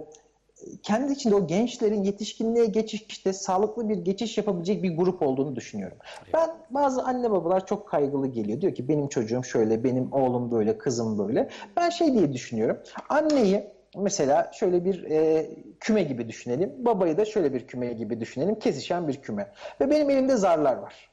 kendi 0.82 1.12
içinde 1.12 1.34
o 1.34 1.46
gençlerin 1.46 2.02
yetişkinliğe 2.02 2.66
geçişte 2.66 3.32
sağlıklı 3.32 3.88
bir 3.88 3.96
geçiş 3.96 4.38
yapabilecek 4.38 4.82
bir 4.82 4.96
grup 4.96 5.22
olduğunu 5.22 5.56
düşünüyorum. 5.56 5.98
Ben 6.34 6.50
bazı 6.70 7.02
anne 7.02 7.30
babalar 7.30 7.66
çok 7.66 7.88
kaygılı 7.88 8.26
geliyor. 8.26 8.60
Diyor 8.60 8.74
ki 8.74 8.88
benim 8.88 9.08
çocuğum 9.08 9.44
şöyle, 9.44 9.84
benim 9.84 10.12
oğlum 10.12 10.50
böyle, 10.50 10.78
kızım 10.78 11.18
böyle. 11.18 11.48
Ben 11.76 11.90
şey 11.90 12.12
diye 12.12 12.32
düşünüyorum. 12.32 12.78
Anneyi 13.08 13.70
mesela 13.96 14.50
şöyle 14.54 14.84
bir 14.84 15.04
e, 15.10 15.50
küme 15.80 16.02
gibi 16.02 16.28
düşünelim. 16.28 16.84
Babayı 16.84 17.16
da 17.16 17.24
şöyle 17.24 17.54
bir 17.54 17.66
küme 17.66 17.92
gibi 17.92 18.20
düşünelim. 18.20 18.58
Kesişen 18.58 19.08
bir 19.08 19.22
küme. 19.22 19.52
Ve 19.80 19.90
benim 19.90 20.10
elimde 20.10 20.36
zarlar 20.36 20.76
var. 20.76 21.10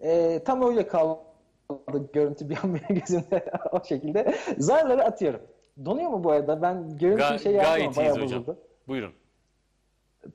E, 0.00 0.42
tam 0.44 0.62
öyle 0.62 0.88
kaldı 0.88 1.20
görüntü 2.12 2.48
bir 2.48 2.58
an 2.64 2.74
benim 2.90 3.00
gözümde 3.00 3.44
o 3.72 3.84
şekilde. 3.84 4.34
Zarları 4.58 5.04
atıyorum. 5.04 5.40
Donuyor 5.84 6.10
mu 6.10 6.24
bu 6.24 6.30
arada? 6.30 6.62
Ben 6.62 6.96
görüntü 6.98 7.22
Ga- 7.22 7.38
şey 7.38 7.52
yaptım 7.52 7.72
gayet 7.72 7.96
iyiyiz 7.96 8.12
hocam. 8.12 8.24
bozuldu. 8.24 8.56
Buyurun. 8.88 9.12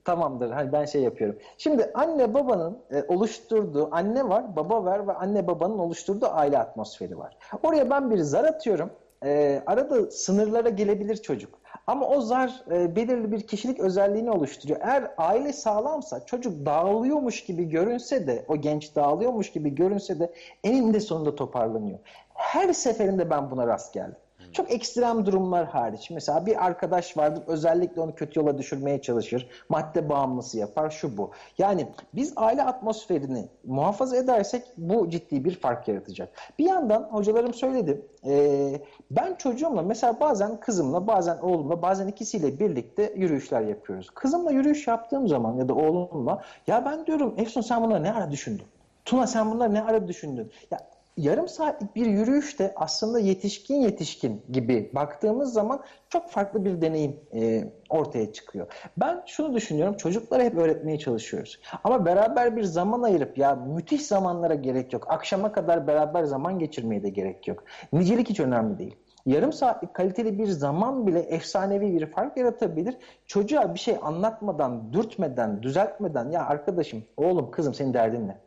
Tamamdır. 0.06 0.52
Hani 0.52 0.72
ben 0.72 0.86
şey 0.86 1.02
yapıyorum. 1.02 1.40
Şimdi 1.58 1.92
anne 1.94 2.34
babanın 2.34 2.78
e, 2.92 3.04
oluşturduğu 3.08 3.90
anne 3.92 4.30
var, 4.30 4.56
baba 4.56 4.84
var 4.86 5.08
ve 5.08 5.14
anne 5.14 5.48
babanın 5.48 5.80
oluşturduğu 5.80 6.28
aile 6.28 6.58
atmosferi 6.58 7.18
var. 7.18 7.38
Oraya 7.64 7.90
ben 7.90 8.12
bir 8.12 8.18
zar 8.18 8.44
atıyorum. 8.44 8.90
E, 9.26 9.62
arada 9.66 10.12
sınırlara 10.12 10.70
gelebilir 10.70 11.16
çocuk. 11.16 11.60
Ama 11.88 12.08
o 12.08 12.22
zar 12.22 12.64
e, 12.72 12.96
belirli 12.96 13.32
bir 13.32 13.48
kişilik 13.48 13.80
özelliğini 13.80 14.32
oluşturuyor. 14.32 14.80
Eğer 14.84 15.12
aile 15.18 15.54
sağlamsa 15.54 16.26
çocuk 16.26 16.66
dağılıyormuş 16.66 17.44
gibi 17.44 17.70
görünse 17.70 18.28
de, 18.28 18.46
o 18.48 18.56
genç 18.56 18.96
dağılıyormuş 18.96 19.52
gibi 19.52 19.76
görünse 19.76 20.20
de 20.20 20.34
eninde 20.64 21.00
sonunda 21.00 21.36
toparlanıyor. 21.36 22.00
Her 22.34 22.74
seferinde 22.74 23.30
ben 23.30 23.52
buna 23.52 23.68
rast 23.68 23.94
geldim. 23.94 24.16
Çok 24.54 24.72
ekstrem 24.72 25.26
durumlar 25.26 25.66
hariç. 25.66 26.10
Mesela 26.10 26.46
bir 26.46 26.66
arkadaş 26.66 27.18
vardır 27.18 27.44
özellikle 27.48 28.02
onu 28.02 28.16
kötü 28.16 28.40
yola 28.40 28.58
düşürmeye 28.58 29.02
çalışır. 29.02 29.50
Madde 29.70 30.10
bağımlısı 30.10 30.58
yapar 30.58 30.90
şu 30.90 31.18
bu. 31.18 31.32
Yani 31.58 31.88
biz 32.14 32.34
aile 32.36 32.64
atmosferini 32.64 33.48
muhafaza 33.66 34.18
edersek 34.18 34.64
bu 34.78 35.10
ciddi 35.10 35.46
bir 35.46 35.56
fark 35.56 35.88
yaratacak. 35.88 36.30
Bir 36.60 36.66
yandan 36.66 37.02
hocalarım 37.02 37.54
söyledi. 37.54 38.02
E, 38.26 38.82
ben 39.12 39.36
çocuğumla 39.36 39.82
mesela 39.82 40.20
bazen 40.20 40.60
kızımla 40.60 41.08
bazen 41.08 41.38
oğlumla 41.38 41.82
bazen 41.82 42.08
ikisiyle 42.08 42.60
birlikte 42.60 43.14
yürüyüşler 43.16 43.62
yapıyoruz. 43.62 44.10
Kızımla 44.10 44.52
yürüyüş 44.52 44.88
yaptığım 44.88 45.28
zaman 45.28 45.54
ya 45.58 45.70
da 45.70 45.74
oğlumla 45.74 46.44
ya 46.68 46.86
ben 46.86 47.06
diyorum 47.06 47.34
Efsun 47.38 47.62
sen 47.62 47.84
bunları 47.84 48.04
ne 48.04 48.14
ara 48.14 48.32
düşündün? 48.32 48.66
Tuna 49.06 49.28
sen 49.28 49.52
bunları 49.52 49.74
ne 49.74 49.84
ara 49.84 50.08
düşündün? 50.08 50.52
Ya 50.72 50.80
yarım 51.18 51.48
saatlik 51.48 51.96
bir 51.96 52.06
yürüyüşte 52.06 52.74
aslında 52.76 53.20
yetişkin 53.20 53.82
yetişkin 53.82 54.42
gibi 54.52 54.92
baktığımız 54.96 55.54
zaman 55.54 55.84
çok 56.10 56.30
farklı 56.30 56.66
bir 56.66 56.82
deneyim 56.82 57.20
e, 57.34 57.64
ortaya 57.90 58.34
çıkıyor. 58.34 58.68
Ben 58.98 59.24
şunu 59.26 59.56
düşünüyorum 59.56 59.98
çocuklara 59.98 60.44
hep 60.44 60.58
öğretmeye 60.58 61.00
çalışıyoruz. 61.00 61.60
Ama 61.84 62.06
beraber 62.06 62.56
bir 62.56 62.64
zaman 62.64 63.02
ayırıp 63.02 63.38
ya 63.38 63.56
müthiş 63.56 64.06
zamanlara 64.06 64.56
gerek 64.56 64.94
yok. 64.94 65.06
Akşama 65.10 65.52
kadar 65.52 65.88
beraber 65.88 66.24
zaman 66.24 66.60
geçirmeye 66.60 67.04
de 67.04 67.10
gerek 67.10 67.48
yok. 67.48 67.64
Nicelik 67.94 68.30
hiç 68.30 68.40
önemli 68.40 68.80
değil. 68.80 68.96
Yarım 69.26 69.54
saatlik 69.54 69.94
kaliteli 69.94 70.40
bir 70.40 70.48
zaman 70.48 71.08
bile 71.08 71.20
efsanevi 71.20 72.00
bir 72.00 72.06
fark 72.06 72.38
yaratabilir. 72.38 72.98
Çocuğa 73.26 73.74
bir 73.74 73.80
şey 73.80 73.98
anlatmadan, 74.02 74.94
dürtmeden, 74.94 75.64
düzeltmeden 75.64 76.32
ya 76.32 76.46
arkadaşım, 76.46 77.04
oğlum, 77.18 77.52
kızım 77.52 77.74
senin 77.74 77.94
derdin 77.94 78.28
ne? 78.28 78.38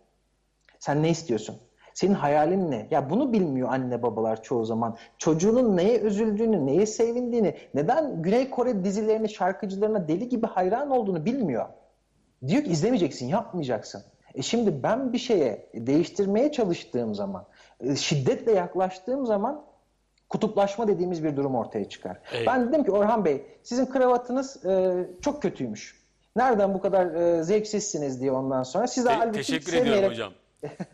Sen 0.79 1.03
ne 1.03 1.11
istiyorsun? 1.11 1.57
Senin 1.97 2.15
hayalin 2.15 2.71
ne? 2.71 2.87
Ya 2.91 3.11
bunu 3.11 3.33
bilmiyor 3.33 3.69
anne 3.69 4.03
babalar 4.03 4.43
çoğu 4.43 4.65
zaman. 4.65 4.97
Çocuğunun 5.19 5.77
neye 5.77 6.01
üzüldüğünü, 6.01 6.67
neye 6.67 6.87
sevindiğini, 6.87 7.55
neden 7.75 8.23
Güney 8.23 8.51
Kore 8.51 8.85
dizilerini, 8.85 9.29
şarkıcılarına 9.29 10.09
deli 10.09 10.29
gibi 10.29 10.47
hayran 10.47 10.91
olduğunu 10.91 11.25
bilmiyor. 11.25 11.67
Diyor 12.47 12.65
ki 12.65 12.71
izlemeyeceksin, 12.71 13.27
yapmayacaksın. 13.27 14.03
E 14.35 14.43
şimdi 14.43 14.83
ben 14.83 15.13
bir 15.13 15.19
şeye 15.19 15.67
değiştirmeye 15.75 16.53
çalıştığım 16.53 17.15
zaman, 17.15 17.45
e, 17.81 17.97
şiddetle 17.97 18.53
yaklaştığım 18.53 19.27
zaman 19.27 19.65
kutuplaşma 20.29 20.89
dediğimiz 20.89 21.25
bir 21.25 21.37
durum 21.37 21.55
ortaya 21.55 21.89
çıkar. 21.89 22.19
Evet. 22.33 22.47
Ben 22.47 22.69
dedim 22.69 22.85
ki 22.85 22.91
Orhan 22.91 23.25
Bey, 23.25 23.47
sizin 23.63 23.87
kravatınız 23.87 24.67
e, 24.67 24.95
çok 25.21 25.43
kötüymüş. 25.43 26.01
Nereden 26.37 26.75
bu 26.75 26.81
kadar 26.81 27.07
e, 27.07 27.43
zevksizsiniz 27.43 28.21
diye 28.21 28.33
ondan 28.33 28.63
sonra. 28.63 28.87
Siz 28.87 29.05
de 29.05 29.09
Te- 29.09 29.15
halbuki 29.15 29.37
teşekkür 29.37 29.73
ediyorum 29.73 30.11
hocam. 30.11 30.33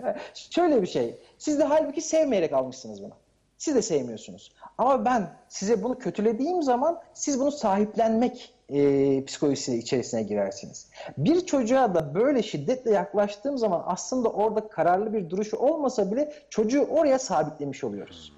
Şöyle 0.35 0.83
bir 0.83 0.87
şey. 0.87 1.19
Siz 1.39 1.59
de 1.59 1.65
halbuki 1.65 2.01
sevmeyerek 2.01 2.53
almışsınız 2.53 3.03
bunu. 3.03 3.13
Siz 3.59 3.75
de 3.75 3.83
sevmiyorsunuz. 3.83 4.53
Ama 4.79 5.05
ben 5.05 5.31
size 5.49 5.83
bunu 5.83 5.99
kötülediğim 5.99 6.63
zaman 6.63 7.01
siz 7.15 7.41
bunu 7.41 7.53
sahiplenmek 7.53 8.55
e, 8.69 9.25
psikolojisi 9.25 9.79
içerisine 9.79 10.23
girersiniz. 10.23 10.91
Bir 11.19 11.47
çocuğa 11.47 11.95
da 11.95 12.15
böyle 12.15 12.43
şiddetle 12.43 12.91
yaklaştığım 12.91 13.59
zaman 13.59 13.83
aslında 13.87 14.29
orada 14.29 14.69
kararlı 14.69 15.13
bir 15.13 15.31
duruşu 15.31 15.57
olmasa 15.57 16.13
bile 16.13 16.33
çocuğu 16.51 16.83
oraya 16.83 17.19
sabitlemiş 17.19 17.85
oluyoruz. 17.85 18.33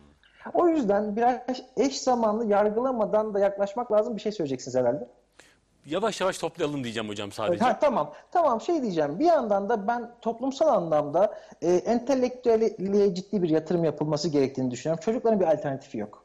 O 0.54 0.68
yüzden 0.68 1.16
biraz 1.16 1.36
eş 1.76 2.00
zamanlı 2.00 2.46
yargılamadan 2.46 3.34
da 3.34 3.38
yaklaşmak 3.38 3.92
lazım. 3.92 4.16
Bir 4.16 4.20
şey 4.20 4.32
söyleyeceksiniz 4.32 4.76
herhalde. 4.76 5.08
Yavaş 5.86 6.20
yavaş 6.20 6.38
toplayalım 6.38 6.84
diyeceğim 6.84 7.08
hocam 7.08 7.32
sadece. 7.32 7.64
Ha, 7.64 7.78
tamam. 7.80 8.12
Tamam 8.30 8.60
şey 8.60 8.82
diyeceğim. 8.82 9.18
Bir 9.18 9.24
yandan 9.24 9.68
da 9.68 9.86
ben 9.88 10.10
toplumsal 10.22 10.68
anlamda 10.68 11.38
e, 11.62 11.72
entelektüelliğe 11.74 13.14
ciddi 13.14 13.42
bir 13.42 13.48
yatırım 13.48 13.84
yapılması 13.84 14.28
gerektiğini 14.28 14.70
düşünüyorum. 14.70 15.02
Çocukların 15.04 15.40
bir 15.40 15.46
alternatifi 15.46 15.98
yok. 15.98 16.24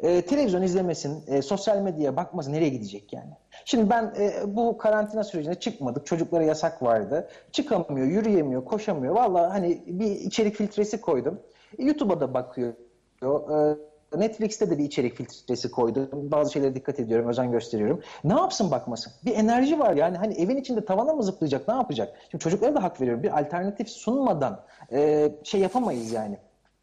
E, 0.00 0.22
televizyon 0.22 0.62
izlemesin, 0.62 1.24
e, 1.26 1.42
sosyal 1.42 1.78
medyaya 1.78 2.16
bakmasın 2.16 2.52
nereye 2.52 2.68
gidecek 2.68 3.12
yani? 3.12 3.32
Şimdi 3.64 3.90
ben 3.90 4.14
e, 4.18 4.56
bu 4.56 4.78
karantina 4.78 5.24
sürecinde 5.24 5.54
çıkmadık. 5.54 6.06
Çocuklara 6.06 6.44
yasak 6.44 6.82
vardı. 6.82 7.28
Çıkamıyor, 7.52 8.06
yürüyemiyor, 8.06 8.64
koşamıyor. 8.64 9.14
Vallahi 9.14 9.50
hani 9.50 9.82
bir 9.86 10.10
içerik 10.10 10.56
filtresi 10.56 11.00
koydum. 11.00 11.40
E, 11.78 11.84
YouTube'a 11.84 12.20
da 12.20 12.34
bakıyor. 12.34 12.74
E, 13.22 13.76
Netflix'te 14.16 14.70
de 14.70 14.78
bir 14.78 14.84
içerik 14.84 15.16
filtresi 15.16 15.70
koydum. 15.70 16.08
Bazı 16.12 16.52
şeylere 16.52 16.74
dikkat 16.74 17.00
ediyorum, 17.00 17.28
özen 17.28 17.52
gösteriyorum. 17.52 18.02
Ne 18.24 18.32
yapsın 18.32 18.70
bakmasın? 18.70 19.12
Bir 19.24 19.34
enerji 19.34 19.78
var 19.78 19.94
yani 19.94 20.16
hani 20.16 20.34
evin 20.34 20.56
içinde 20.56 20.84
tavana 20.84 21.12
mı 21.12 21.22
zıplayacak, 21.22 21.68
ne 21.68 21.74
yapacak? 21.74 22.16
Şimdi 22.30 22.44
çocuklara 22.44 22.74
da 22.74 22.82
hak 22.82 23.00
veriyorum. 23.00 23.22
Bir 23.22 23.38
alternatif 23.38 23.88
sunmadan 23.88 24.60
e, 24.92 25.30
şey 25.42 25.60
yapamayız 25.60 26.12
yani. 26.12 26.38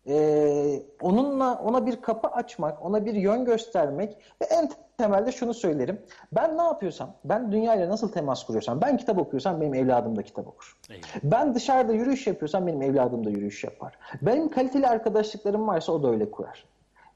E, 0.08 0.84
onunla 1.02 1.62
ona 1.66 1.86
bir 1.86 2.02
kapı 2.02 2.28
açmak, 2.28 2.86
ona 2.86 3.06
bir 3.06 3.14
yön 3.14 3.46
göstermek 3.46 4.18
ve 4.42 4.46
en 4.46 4.70
temelde 4.98 5.32
şunu 5.32 5.54
söylerim. 5.54 6.02
Ben 6.32 6.58
ne 6.58 6.62
yapıyorsam, 6.62 7.14
ben 7.26 7.52
dünyayla 7.52 7.90
nasıl 7.90 8.12
temas 8.12 8.44
kuruyorsam, 8.44 8.82
ben 8.82 8.98
kitap 8.98 9.18
okuyorsam 9.18 9.62
benim 9.62 9.74
evladım 9.74 10.16
da 10.16 10.24
kitap 10.24 10.48
okur. 10.48 10.78
Eyvallah. 10.90 11.08
Ben 11.24 11.56
dışarıda 11.56 11.94
yürüyüş 11.94 12.28
yapıyorsam 12.28 12.68
benim 12.68 12.82
evladım 12.82 13.26
da 13.26 13.30
yürüyüş 13.30 13.64
yapar. 13.64 13.98
Benim 14.22 14.50
kaliteli 14.50 14.88
arkadaşlıklarım 14.88 15.68
varsa 15.68 15.92
o 15.92 16.04
da 16.04 16.10
öyle 16.10 16.32
kurar. 16.32 16.66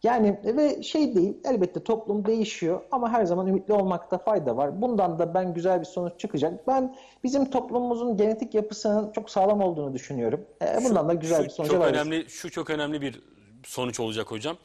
Yani 0.06 0.40
ve 0.44 0.84
şey 0.84 1.16
değil 1.16 1.38
elbette 1.46 1.84
toplum 1.84 2.26
değişiyor 2.26 2.82
ama 2.92 3.10
her 3.12 3.26
zaman 3.26 3.48
ümitli 3.48 3.74
olmakta 3.74 4.18
fayda 4.18 4.58
var. 4.58 4.82
Bundan 4.82 5.20
da 5.20 5.34
ben 5.34 5.54
güzel 5.54 5.80
bir 5.80 5.86
sonuç 5.86 6.20
çıkacak. 6.20 6.68
Ben 6.68 6.96
bizim 7.24 7.50
toplumumuzun 7.50 8.18
genetik 8.18 8.56
yapısının 8.56 9.12
çok 9.12 9.30
sağlam 9.30 9.62
olduğunu 9.62 9.94
düşünüyorum. 9.94 10.46
E, 10.62 10.84
bundan 10.84 11.10
da 11.10 11.14
güzel 11.14 11.38
Şu 11.38 11.44
bir 11.44 11.50
sonuca 11.50 11.74
çok 11.74 11.86
önemli 11.86 12.30
şu 12.30 12.52
çok 12.52 12.70
önemli 12.70 13.02
bir 13.02 13.22
sonuç 13.64 14.00
olacak 14.00 14.32
hocam. 14.32 14.58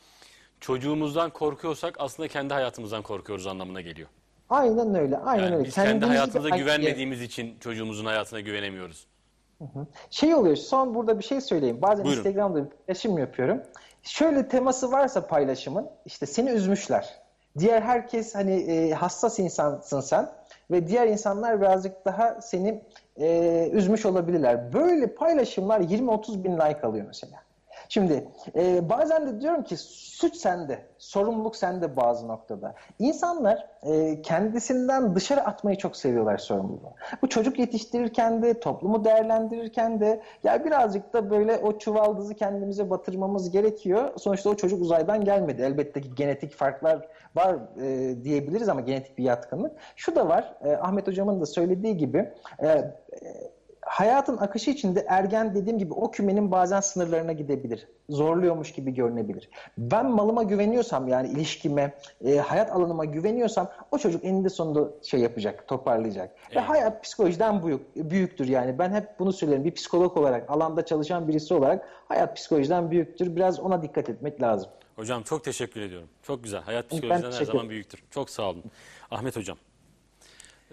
Çocuğumuzdan 0.61 1.31
korkuyorsak 1.31 1.95
aslında 1.99 2.29
kendi 2.29 2.55
hayatımızdan 2.55 3.03
korkuyoruz 3.03 3.47
anlamına 3.47 3.81
geliyor. 3.81 4.09
Aynen 4.51 4.95
öyle. 4.95 5.19
Aynen 5.19 5.43
Yani 5.45 5.55
öyle. 5.55 5.65
biz 5.65 5.75
kendi 5.75 6.07
hayatımıza 6.07 6.57
güvenmediğimiz 6.57 7.23
için 7.23 7.59
çocuğumuzun 7.61 8.05
hayatına 8.05 8.41
güvenemiyoruz. 8.41 9.07
Şey 10.11 10.35
oluyor 10.35 10.57
son 10.57 10.95
burada 10.95 11.19
bir 11.19 11.25
şey 11.25 11.41
söyleyeyim. 11.41 11.79
Bazen 11.83 12.05
Buyurun. 12.05 12.19
Instagram'da 12.19 12.65
bir 12.65 12.71
paylaşım 12.71 13.19
yapıyorum. 13.19 13.63
Şöyle 14.03 14.49
teması 14.49 14.93
varsa 14.93 15.27
paylaşımın 15.27 15.91
işte 16.07 16.27
seni 16.27 16.51
üzmüşler. 16.51 17.21
Diğer 17.59 17.83
herkes 17.83 18.35
hani 18.35 18.53
e, 18.53 18.91
hassas 18.91 19.39
insansın 19.39 20.01
sen 20.01 20.31
ve 20.71 20.87
diğer 20.87 21.07
insanlar 21.07 21.61
birazcık 21.61 22.05
daha 22.05 22.41
seni 22.41 22.85
e, 23.17 23.69
üzmüş 23.73 24.07
olabilirler. 24.07 24.73
Böyle 24.73 25.15
paylaşımlar 25.15 25.81
20-30 25.81 26.45
bin 26.45 26.53
like 26.53 26.81
alıyor 26.83 27.07
mesela. 27.07 27.43
Şimdi 27.91 28.29
e, 28.57 28.89
bazen 28.89 29.27
de 29.27 29.41
diyorum 29.41 29.63
ki 29.63 29.77
suç 29.77 30.37
sende, 30.37 30.79
sorumluluk 30.99 31.57
sende 31.57 31.97
bazı 31.97 32.29
noktada. 32.29 32.75
İnsanlar 32.99 33.67
e, 33.83 34.23
kendisinden 34.23 35.15
dışarı 35.15 35.41
atmayı 35.41 35.77
çok 35.77 35.97
seviyorlar 35.97 36.39
sorumluluğu. 36.39 36.95
Bu 37.23 37.29
çocuk 37.29 37.59
yetiştirirken 37.59 38.43
de, 38.43 38.61
toplumu 38.61 39.05
değerlendirirken 39.05 40.01
de 40.01 40.23
ya 40.45 40.65
birazcık 40.65 41.13
da 41.13 41.31
böyle 41.31 41.59
o 41.59 41.79
çuvaldızı 41.79 42.35
kendimize 42.35 42.91
batırmamız 42.91 43.51
gerekiyor. 43.51 44.11
Sonuçta 44.19 44.51
o 44.51 44.55
çocuk 44.55 44.83
uzaydan 44.83 45.25
gelmedi. 45.25 45.63
Elbette 45.63 46.01
ki 46.01 46.15
genetik 46.15 46.55
farklar 46.55 47.09
var 47.37 47.57
e, 47.83 48.15
diyebiliriz 48.25 48.69
ama 48.69 48.81
genetik 48.81 49.19
bir 49.19 49.25
yatkınlık. 49.25 49.73
Şu 49.97 50.17
da 50.17 50.29
var, 50.29 50.55
e, 50.65 50.77
Ahmet 50.77 51.07
Hocam'ın 51.07 51.41
da 51.41 51.47
söylediği 51.47 51.97
gibi 51.97 52.33
e, 52.59 52.69
e, 52.69 52.91
hayatın 53.83 54.37
akışı 54.37 54.71
içinde 54.71 55.07
ergen 55.09 55.55
dediğim 55.55 55.79
gibi 55.79 55.95
o 55.95 56.11
kümenin 56.11 56.51
bazen 56.51 56.81
sınırlarına 56.81 57.33
gidebilir. 57.33 57.89
Zorluyormuş 58.09 58.73
gibi 58.73 58.95
görünebilir. 58.95 59.49
Ben 59.79 60.07
malıma 60.07 60.43
güveniyorsam 60.43 61.09
yani 61.09 61.29
ilişkime, 61.29 61.95
e, 62.25 62.37
hayat 62.37 62.71
alanıma 62.71 63.05
güveniyorsam 63.05 63.69
o 63.91 63.99
çocuk 63.99 64.25
eninde 64.25 64.49
sonunda 64.49 64.91
şey 65.03 65.21
yapacak, 65.21 65.69
toparlayacak. 65.69 66.37
Ve 66.57 66.61
hayat 66.61 67.05
psikolojiden 67.05 67.67
büyük, 67.67 67.97
büyüktür 67.97 68.49
yani. 68.49 68.79
Ben 68.79 68.93
hep 68.93 69.19
bunu 69.19 69.33
söylerim. 69.33 69.65
Bir 69.65 69.75
psikolog 69.75 70.17
olarak, 70.17 70.51
alanda 70.51 70.85
çalışan 70.85 71.29
birisi 71.29 71.55
olarak 71.55 71.89
hayat 72.09 72.37
psikolojiden 72.37 72.91
büyüktür. 72.91 73.37
Biraz 73.37 73.61
ona 73.61 73.83
dikkat 73.83 74.09
etmek 74.09 74.43
lazım. 74.43 74.71
Hocam 74.97 75.23
çok 75.23 75.45
teşekkür 75.45 75.81
ediyorum. 75.81 76.09
Çok 76.23 76.45
güzel. 76.45 76.61
Hayat 76.61 76.91
psikolojiden 76.91 77.33
her 77.33 77.45
zaman 77.45 77.69
büyüktür. 77.69 78.03
Çok 78.11 78.31
sağ 78.31 78.51
olun. 78.51 78.65
Ahmet 79.11 79.37
hocam. 79.37 79.57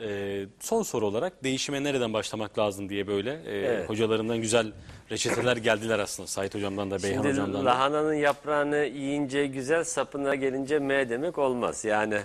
E, 0.02 0.46
son 0.60 0.84
soru 0.84 1.06
olarak 1.06 1.44
değişime 1.44 1.84
nereden 1.84 2.14
başlamak 2.14 2.60
lazım 2.60 2.90
diye 2.90 3.08
böyle 3.08 3.32
e, 3.32 3.58
Evet. 3.58 3.90
hocalarından 3.90 4.38
güzel 4.38 4.72
reçeteler 5.12 5.58
geldiler 5.58 6.00
aslında. 6.00 6.28
Sait 6.28 6.56
hocamdan 6.56 6.92
da 6.92 7.04
Beyhan 7.04 7.16
Şimdi 7.22 7.28
hocamdan 7.34 7.62
da. 7.62 7.66
lahananın 7.66 8.14
yaprağını 8.14 8.78
yiyince 8.78 9.48
güzel, 9.48 9.84
sapına 9.84 10.36
gelince 10.36 10.80
M 10.80 11.10
demek 11.10 11.38
olmaz. 11.38 11.86
Yani 11.86 12.18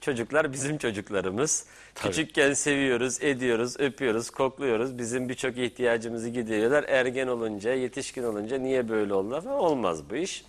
çocuklar 0.00 0.52
bizim 0.52 0.78
çocuklarımız. 0.78 1.66
Küçükken 1.94 2.52
seviyoruz, 2.52 3.22
ediyoruz, 3.22 3.80
öpüyoruz, 3.80 4.30
kokluyoruz. 4.30 4.98
Bizim 4.98 5.28
birçok 5.28 5.58
ihtiyacımızı 5.58 6.28
gideriyorlar. 6.28 6.84
Ergen 6.88 7.26
olunca, 7.26 7.74
yetişkin 7.74 8.22
olunca 8.22 8.58
niye 8.58 8.88
böyle 8.88 9.14
oldu 9.14 9.40
falan 9.40 9.58
olmaz 9.58 10.10
bu 10.10 10.16
iş. 10.16 10.44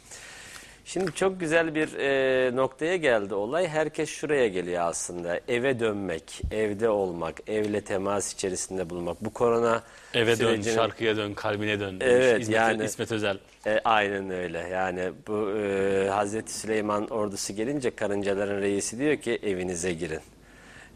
Şimdi 0.93 1.13
çok 1.13 1.39
güzel 1.39 1.75
bir 1.75 1.93
e, 1.99 2.55
noktaya 2.55 2.95
geldi 2.95 3.33
olay. 3.33 3.67
Herkes 3.67 4.09
şuraya 4.09 4.47
geliyor 4.47 4.81
aslında. 4.83 5.39
Eve 5.47 5.79
dönmek, 5.79 6.41
evde 6.51 6.89
olmak, 6.89 7.49
evle 7.49 7.81
temas 7.81 8.33
içerisinde 8.33 8.89
bulunmak. 8.89 9.25
Bu 9.25 9.33
korona 9.33 9.83
Eve 10.13 10.39
dön, 10.39 10.45
sürecinin- 10.55 10.75
şarkıya 10.75 11.17
dön, 11.17 11.33
kalbine 11.33 11.79
dön. 11.79 11.99
demiş 11.99 12.15
Evet, 12.15 12.41
İsmet, 12.41 12.55
yani- 12.57 12.83
İsmet 12.85 13.11
Özel. 13.11 13.37
e, 13.67 13.79
aynen 13.83 14.29
öyle. 14.29 14.59
Yani 14.59 15.11
bu 15.27 15.49
e, 15.57 16.07
Hazreti 16.09 16.53
Süleyman 16.53 17.07
ordusu 17.07 17.53
gelince 17.55 17.95
karıncaların 17.95 18.61
reisi 18.61 18.97
diyor 18.99 19.17
ki 19.17 19.39
evinize 19.43 19.93
girin. 19.93 20.21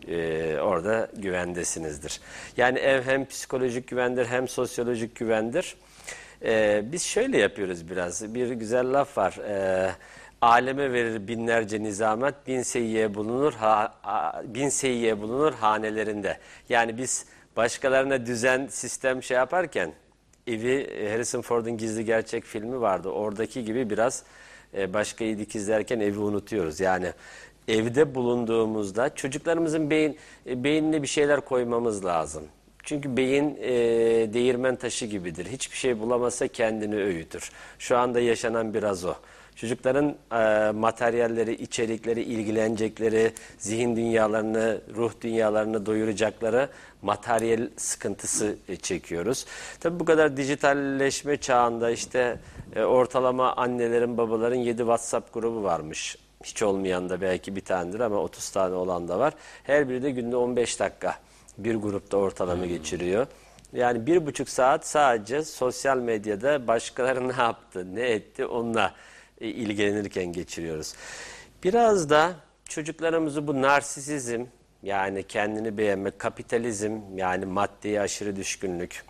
E, 0.07 0.57
orada 0.59 1.07
güvendesinizdir. 1.17 2.19
Yani 2.57 2.79
ev 2.79 3.01
hem 3.01 3.25
psikolojik 3.25 3.87
güvendir 3.87 4.25
hem 4.25 4.47
sosyolojik 4.47 5.15
güvendir. 5.15 5.75
E, 6.45 6.83
biz 6.91 7.03
şöyle 7.03 7.37
yapıyoruz 7.37 7.89
biraz. 7.89 8.33
Bir 8.35 8.49
güzel 8.49 8.93
laf 8.93 9.17
var. 9.17 9.33
E, 9.49 9.91
aleme 10.41 10.93
verir 10.93 11.27
binlerce 11.27 11.83
nizamet, 11.83 12.47
bin 12.47 12.61
seyyiye 12.61 13.13
bulunur, 13.15 13.53
ha, 13.53 13.93
ha- 14.01 14.41
bin 14.45 14.69
seyyiye 14.69 15.21
bulunur 15.21 15.53
hanelerinde. 15.53 16.37
Yani 16.69 16.97
biz 16.97 17.25
başkalarına 17.57 18.25
düzen, 18.25 18.67
sistem 18.67 19.23
şey 19.23 19.37
yaparken 19.37 19.93
evi 20.47 21.07
Harrison 21.11 21.41
Ford'un 21.41 21.77
Gizli 21.77 22.05
Gerçek 22.05 22.43
filmi 22.43 22.81
vardı. 22.81 23.09
Oradaki 23.09 23.65
gibi 23.65 23.89
biraz 23.89 24.23
e, 24.77 24.93
başkayı 24.93 25.39
dikizlerken 25.39 25.99
evi 25.99 26.19
unutuyoruz. 26.19 26.79
Yani 26.79 27.11
evde 27.67 28.15
bulunduğumuzda 28.15 29.15
çocuklarımızın 29.15 29.89
beyin 29.89 30.17
e, 30.47 30.63
beynine 30.63 31.01
bir 31.01 31.07
şeyler 31.07 31.41
koymamız 31.41 32.05
lazım. 32.05 32.43
Çünkü 32.85 33.17
beyin 33.17 33.57
e, 33.61 33.73
değirmen 34.33 34.75
taşı 34.75 35.05
gibidir. 35.05 35.45
Hiçbir 35.45 35.77
şey 35.77 35.99
bulamazsa 35.99 36.47
kendini 36.47 36.95
öğütür. 36.95 37.51
Şu 37.79 37.97
anda 37.97 38.19
yaşanan 38.19 38.73
biraz 38.73 39.05
o. 39.05 39.13
Çocukların 39.55 40.15
e, 40.31 40.71
materyalleri, 40.71 41.53
içerikleri, 41.53 42.23
ilgilenecekleri, 42.23 43.33
zihin 43.57 43.95
dünyalarını, 43.95 44.81
ruh 44.95 45.11
dünyalarını 45.21 45.85
doyuracakları 45.85 46.69
materyal 47.01 47.69
sıkıntısı 47.77 48.55
e, 48.69 48.75
çekiyoruz. 48.75 49.45
Tabii 49.79 49.99
bu 49.99 50.05
kadar 50.05 50.37
dijitalleşme 50.37 51.37
çağında 51.37 51.91
işte 51.91 52.39
e, 52.75 52.83
ortalama 52.83 53.55
annelerin, 53.55 54.17
babaların 54.17 54.55
7 54.55 54.77
WhatsApp 54.77 55.33
grubu 55.33 55.63
varmış. 55.63 56.17
Hiç 56.43 56.63
olmayan 56.63 57.09
da 57.09 57.21
belki 57.21 57.55
bir 57.55 57.61
tanedir 57.61 57.99
ama 57.99 58.17
30 58.17 58.49
tane 58.49 58.75
olan 58.75 59.07
da 59.07 59.19
var. 59.19 59.33
Her 59.63 59.89
biri 59.89 60.03
de 60.03 60.11
günde 60.11 60.35
15 60.35 60.79
dakika 60.79 61.24
bir 61.57 61.75
grupta 61.75 62.17
ortalama 62.17 62.65
geçiriyor. 62.65 63.27
Yani 63.73 64.05
bir 64.05 64.25
buçuk 64.25 64.49
saat 64.49 64.87
sadece 64.87 65.43
sosyal 65.43 65.97
medyada 65.97 66.67
başkaları 66.67 67.29
ne 67.37 67.41
yaptı, 67.41 67.95
ne 67.95 68.01
etti 68.01 68.45
onunla 68.45 68.93
e, 69.41 69.47
ilgilenirken 69.47 70.25
geçiriyoruz. 70.25 70.93
Biraz 71.63 72.09
da 72.09 72.33
çocuklarımızı 72.69 73.47
bu 73.47 73.61
narsisizm 73.61 74.45
yani 74.83 75.23
kendini 75.23 75.77
beğenmek, 75.77 76.19
kapitalizm 76.19 76.99
yani 77.15 77.45
maddeye 77.45 78.01
aşırı 78.01 78.35
düşkünlük, 78.35 79.03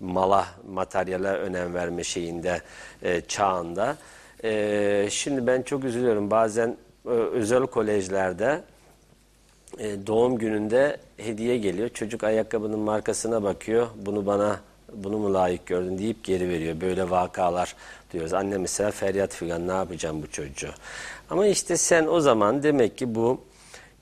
mala, 0.00 0.46
materyale 0.68 1.28
önem 1.28 1.74
verme 1.74 2.04
şeyinde 2.04 2.60
e, 3.02 3.20
çağında. 3.20 3.96
E, 4.44 5.08
şimdi 5.10 5.46
ben 5.46 5.62
çok 5.62 5.84
üzülüyorum 5.84 6.30
bazen 6.30 6.76
e, 7.06 7.08
özel 7.08 7.66
kolejlerde 7.66 8.62
e, 9.78 10.06
doğum 10.06 10.38
gününde 10.38 10.96
hediye 11.16 11.58
geliyor. 11.58 11.88
Çocuk 11.88 12.24
ayakkabının 12.24 12.78
markasına 12.78 13.42
bakıyor. 13.42 13.86
Bunu 14.06 14.26
bana 14.26 14.60
bunu 14.94 15.18
mu 15.18 15.34
layık 15.34 15.66
gördün 15.66 15.98
deyip 15.98 16.24
geri 16.24 16.48
veriyor. 16.48 16.80
Böyle 16.80 17.10
vakalar 17.10 17.76
diyoruz. 18.12 18.32
Anne 18.32 18.58
mesela 18.58 18.90
feryat 18.90 19.34
figan 19.34 19.68
ne 19.68 19.72
yapacağım 19.72 20.22
bu 20.22 20.30
çocuğu. 20.30 20.70
Ama 21.30 21.46
işte 21.46 21.76
sen 21.76 22.06
o 22.06 22.20
zaman 22.20 22.62
demek 22.62 22.98
ki 22.98 23.14
bu 23.14 23.40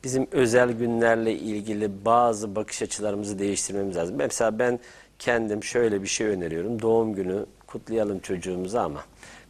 bizim 0.05 0.27
özel 0.33 0.73
günlerle 0.73 1.33
ilgili 1.33 2.05
bazı 2.05 2.57
bakış 2.57 2.83
açılarımızı 2.83 3.39
değiştirmemiz 3.39 3.97
lazım. 3.97 4.17
Mesela 4.17 4.59
ben 4.59 4.81
kendim 5.19 5.65
şöyle 5.65 6.03
bir 6.03 6.09
şey 6.09 6.27
öneriyorum. 6.27 6.83
Doğum 6.83 7.15
günü 7.15 7.47
kutlayalım 7.67 8.19
çocuğumuzu 8.19 8.79
ama 8.79 9.05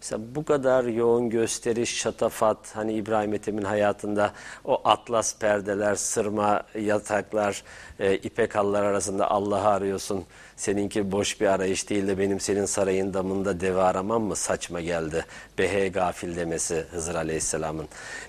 mesela 0.05 0.23
bu 0.35 0.45
kadar 0.45 0.85
yoğun 0.85 1.31
gösteriş, 1.31 1.97
şatafat, 1.97 2.77
hani 2.77 2.93
İbrahim 2.93 3.35
Ethem'in 3.35 3.63
hayatında 3.63 4.33
o 4.65 4.81
atlas 4.85 5.39
perdeler, 5.39 5.95
sırma 5.95 6.63
yataklar, 6.81 7.63
e, 8.01 8.15
ipek 8.15 8.55
halılar 8.55 8.83
arasında 8.83 9.31
Allah'ı 9.31 9.69
arıyorsun. 9.69 10.25
Seninki 10.57 11.13
boş 11.13 11.41
bir 11.41 11.47
arayış 11.47 11.91
değil 11.91 12.07
de 12.07 12.19
benim 12.19 12.41
senin 12.41 12.65
sarayın 12.65 13.15
damında 13.15 13.61
deve 13.61 13.83
aramam 13.83 14.23
mı 14.23 14.37
saçma 14.37 14.81
geldi. 14.81 15.27
Behe 15.59 15.89
gafil 15.89 16.37
demesi 16.37 16.85
Hızır 16.91 17.15
Aleyhisselam'ın. 17.15 17.89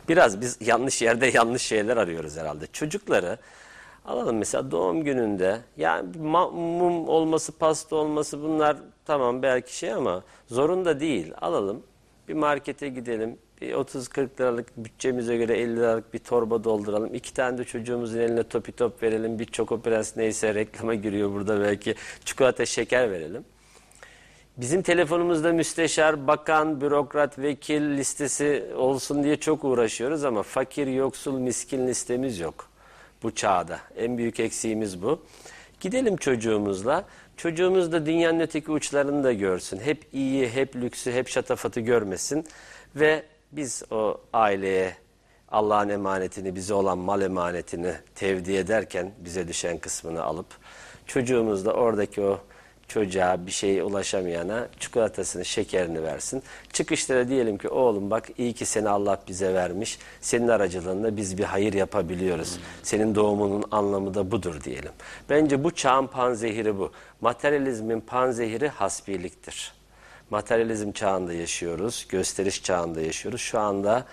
Biraz 0.09 0.41
biz 0.41 0.57
yanlış 0.61 1.01
yerde 1.01 1.27
yanlış 1.33 1.61
şeyler 1.61 1.97
arıyoruz 1.97 2.37
herhalde. 2.37 2.67
Çocukları 2.73 3.37
Alalım 4.05 4.37
mesela 4.37 4.71
doğum 4.71 5.03
gününde 5.03 5.61
yani 5.77 6.17
mum 6.17 7.09
olması, 7.09 7.51
pasta 7.51 7.95
olması 7.95 8.43
bunlar 8.43 8.77
tamam 9.05 9.41
belki 9.41 9.77
şey 9.77 9.93
ama 9.93 10.23
zorunda 10.47 10.99
değil. 10.99 11.33
Alalım 11.41 11.83
bir 12.27 12.33
markete 12.33 12.89
gidelim. 12.89 13.37
Bir 13.61 13.73
30-40 13.73 14.39
liralık 14.39 14.77
bütçemize 14.77 15.37
göre 15.37 15.57
50 15.57 15.75
liralık 15.75 16.13
bir 16.13 16.19
torba 16.19 16.63
dolduralım. 16.63 17.15
İki 17.15 17.33
tane 17.33 17.57
de 17.57 17.63
çocuğumuzun 17.63 18.19
eline 18.19 18.43
topi 18.43 18.71
top 18.71 19.03
verelim. 19.03 19.39
Bir 19.39 19.45
Choco 19.45 19.81
Prens 19.81 20.17
neyse 20.17 20.55
reklama 20.55 20.95
giriyor 20.95 21.33
burada 21.33 21.61
belki. 21.61 21.95
Çikolata 22.25 22.65
şeker 22.65 23.11
verelim. 23.11 23.45
Bizim 24.57 24.81
telefonumuzda 24.81 25.53
müsteşar, 25.53 26.27
bakan, 26.27 26.81
bürokrat, 26.81 27.39
vekil 27.39 27.97
listesi 27.97 28.65
olsun 28.75 29.23
diye 29.23 29.35
çok 29.35 29.63
uğraşıyoruz 29.63 30.23
ama 30.23 30.43
fakir, 30.43 30.87
yoksul, 30.87 31.39
miskin 31.39 31.87
listemiz 31.87 32.39
yok 32.39 32.69
bu 33.23 33.35
çağda. 33.35 33.79
En 33.97 34.17
büyük 34.17 34.39
eksiğimiz 34.39 35.01
bu. 35.01 35.21
Gidelim 35.79 36.17
çocuğumuzla. 36.17 37.05
Çocuğumuz 37.37 37.91
da 37.91 38.05
dünyanın 38.05 38.39
öteki 38.39 38.71
uçlarını 38.71 39.23
da 39.23 39.33
görsün. 39.33 39.79
Hep 39.79 40.07
iyi, 40.13 40.49
hep 40.49 40.75
lüksü, 40.75 41.11
hep 41.11 41.27
şatafatı 41.27 41.79
görmesin. 41.79 42.45
Ve 42.95 43.23
biz 43.51 43.83
o 43.91 44.21
aileye 44.33 44.95
Allah'ın 45.49 45.89
emanetini, 45.89 46.55
bize 46.55 46.73
olan 46.73 46.97
mal 46.97 47.21
emanetini 47.21 47.93
tevdi 48.15 48.53
ederken 48.53 49.11
bize 49.19 49.47
düşen 49.47 49.77
kısmını 49.77 50.23
alıp 50.23 50.47
çocuğumuz 51.07 51.65
da 51.65 51.73
oradaki 51.73 52.21
o 52.21 52.39
çocuğa 52.87 53.45
bir 53.45 53.51
şey 53.51 53.79
ulaşamayana 53.79 54.67
çikolatasını, 54.79 55.45
şekerini 55.45 56.03
versin. 56.03 56.43
Çıkışta 56.73 57.15
da 57.15 57.29
diyelim 57.29 57.57
ki 57.57 57.69
oğlum 57.69 58.09
bak 58.09 58.29
iyi 58.37 58.53
ki 58.53 58.65
seni 58.65 58.89
Allah 58.89 59.19
bize 59.27 59.53
vermiş. 59.53 59.99
Senin 60.21 60.47
aracılığında 60.47 61.17
biz 61.17 61.37
bir 61.37 61.43
hayır 61.43 61.73
yapabiliyoruz. 61.73 62.59
Senin 62.83 63.15
doğumunun 63.15 63.63
anlamı 63.71 64.13
da 64.13 64.31
budur 64.31 64.63
diyelim. 64.63 64.91
Bence 65.29 65.63
bu 65.63 65.71
çağın 65.71 66.07
panzehiri 66.07 66.79
bu. 66.79 66.91
Materyalizmin 67.21 68.01
panzehiri 68.01 68.67
hasbiliktir. 68.67 69.73
Materyalizm 70.29 70.91
çağında 70.91 71.33
yaşıyoruz, 71.33 72.05
gösteriş 72.09 72.63
çağında 72.63 73.01
yaşıyoruz. 73.01 73.41
Şu 73.41 73.59
anda 73.59 74.05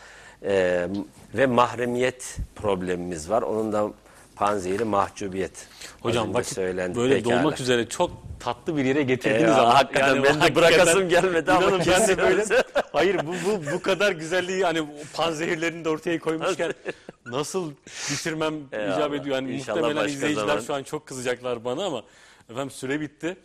e, 0.44 0.86
ve 1.34 1.46
mahremiyet 1.46 2.36
problemimiz 2.54 3.30
var. 3.30 3.42
Onun 3.42 3.72
da 3.72 3.90
panzehiri 4.36 4.84
mahcubiyet. 4.84 5.66
Hocam 6.00 6.34
vakit 6.34 6.54
söylendi. 6.54 6.98
böyle 6.98 7.14
Pekala. 7.16 7.36
dolmak 7.42 7.60
üzere 7.60 7.88
çok 7.88 8.10
tatlı 8.40 8.76
bir 8.76 8.84
yere 8.84 9.02
getirdiniz 9.02 9.42
Eyvallah, 9.42 9.60
ama. 9.60 9.74
hakikaten 9.74 10.16
onu 10.16 10.24
benim 10.24 10.40
de 10.40 10.54
bırakasım 10.54 11.08
gelmedi 11.08 11.52
ama 11.52 11.72
ben 11.72 11.82
kesin 11.82 12.16
böyle. 12.18 12.42
öyle. 12.42 12.62
Hayır 12.92 13.20
bu, 13.26 13.32
bu, 13.46 13.72
bu 13.72 13.82
kadar 13.82 14.12
güzelliği 14.12 14.64
hani 14.64 14.86
panzehirlerini 15.14 15.84
de 15.84 15.88
ortaya 15.88 16.18
koymuşken 16.18 16.72
nasıl 17.26 17.72
bitirmem 18.10 18.54
Eyvallah. 18.72 18.96
icap 18.96 19.14
ediyor. 19.14 19.36
Yani 19.36 19.54
İnşallah 19.54 19.80
muhtemelen 19.80 20.08
izleyiciler 20.08 20.46
zaman. 20.46 20.60
şu 20.60 20.74
an 20.74 20.82
çok 20.82 21.06
kızacaklar 21.06 21.64
bana 21.64 21.84
ama 21.84 22.02
efendim 22.50 22.70
süre 22.70 23.00
bitti. 23.00 23.36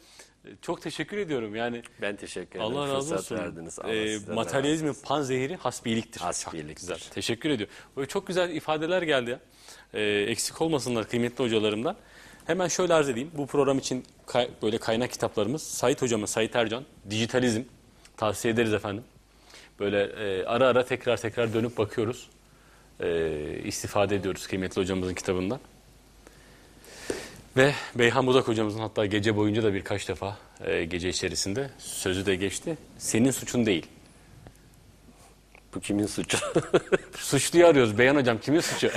Çok 0.61 0.81
teşekkür 0.81 1.18
ediyorum. 1.18 1.55
Yani 1.55 1.81
Ben 2.01 2.15
teşekkür 2.15 2.59
ederim. 2.59 2.77
Allah 2.77 2.93
razı 2.93 3.15
olsun. 3.15 3.38
verdiniz. 3.38 3.80
Allah 3.80 3.93
Ee, 3.93 4.18
materyalizmin 4.34 4.93
panzehiri 5.03 5.55
hasbiyeliktir. 5.55 6.22
Hasbiyeliktir. 6.22 6.88
Çok 6.88 6.97
Güzel. 6.97 7.14
Teşekkür 7.14 7.49
ediyorum. 7.49 7.76
Böyle 7.97 8.07
çok 8.07 8.27
güzel 8.27 8.49
ifadeler 8.49 9.01
geldi. 9.01 9.30
ya. 9.31 9.39
Ee, 9.93 10.01
eksik 10.27 10.61
olmasınlar 10.61 11.09
kıymetli 11.09 11.43
hocalarımdan. 11.43 11.95
Hemen 12.45 12.68
şöyle 12.68 12.93
arz 12.93 13.09
edeyim. 13.09 13.31
Bu 13.38 13.47
program 13.47 13.77
için 13.77 14.05
kay- 14.26 14.49
böyle 14.61 14.77
kaynak 14.77 15.11
kitaplarımız 15.11 15.64
Sait 15.64 16.01
hocamız 16.01 16.30
Sait 16.30 16.55
Ercan, 16.55 16.84
Dijitalizm 17.09 17.61
tavsiye 18.18 18.53
ederiz 18.53 18.73
efendim. 18.73 19.03
Böyle 19.80 20.01
e, 20.03 20.45
ara 20.45 20.68
ara 20.68 20.85
tekrar 20.85 21.18
tekrar 21.18 21.53
dönüp 21.53 21.77
bakıyoruz. 21.77 22.30
E, 22.99 23.59
istifade 23.64 24.15
ediyoruz 24.15 24.47
kıymetli 24.47 24.81
hocamızın 24.81 25.14
kitabından. 25.14 25.59
Ve 27.57 27.73
Beyhan 27.95 28.27
Budak 28.27 28.47
hocamızın 28.47 28.80
hatta 28.80 29.05
gece 29.05 29.35
boyunca 29.35 29.64
da 29.64 29.73
birkaç 29.73 30.09
defa 30.09 30.38
e, 30.65 30.85
gece 30.85 31.09
içerisinde 31.09 31.69
sözü 31.77 32.26
de 32.26 32.35
geçti. 32.35 32.77
Senin 32.97 33.31
suçun 33.31 33.65
değil. 33.65 33.85
Bu 35.77 35.81
kimin 35.81 36.05
suçu? 36.05 36.37
Suçluyu 37.17 37.67
arıyoruz. 37.67 37.97
Beyhan 37.97 38.15
hocam 38.15 38.37
kimin 38.37 38.59
suçu? 38.59 38.89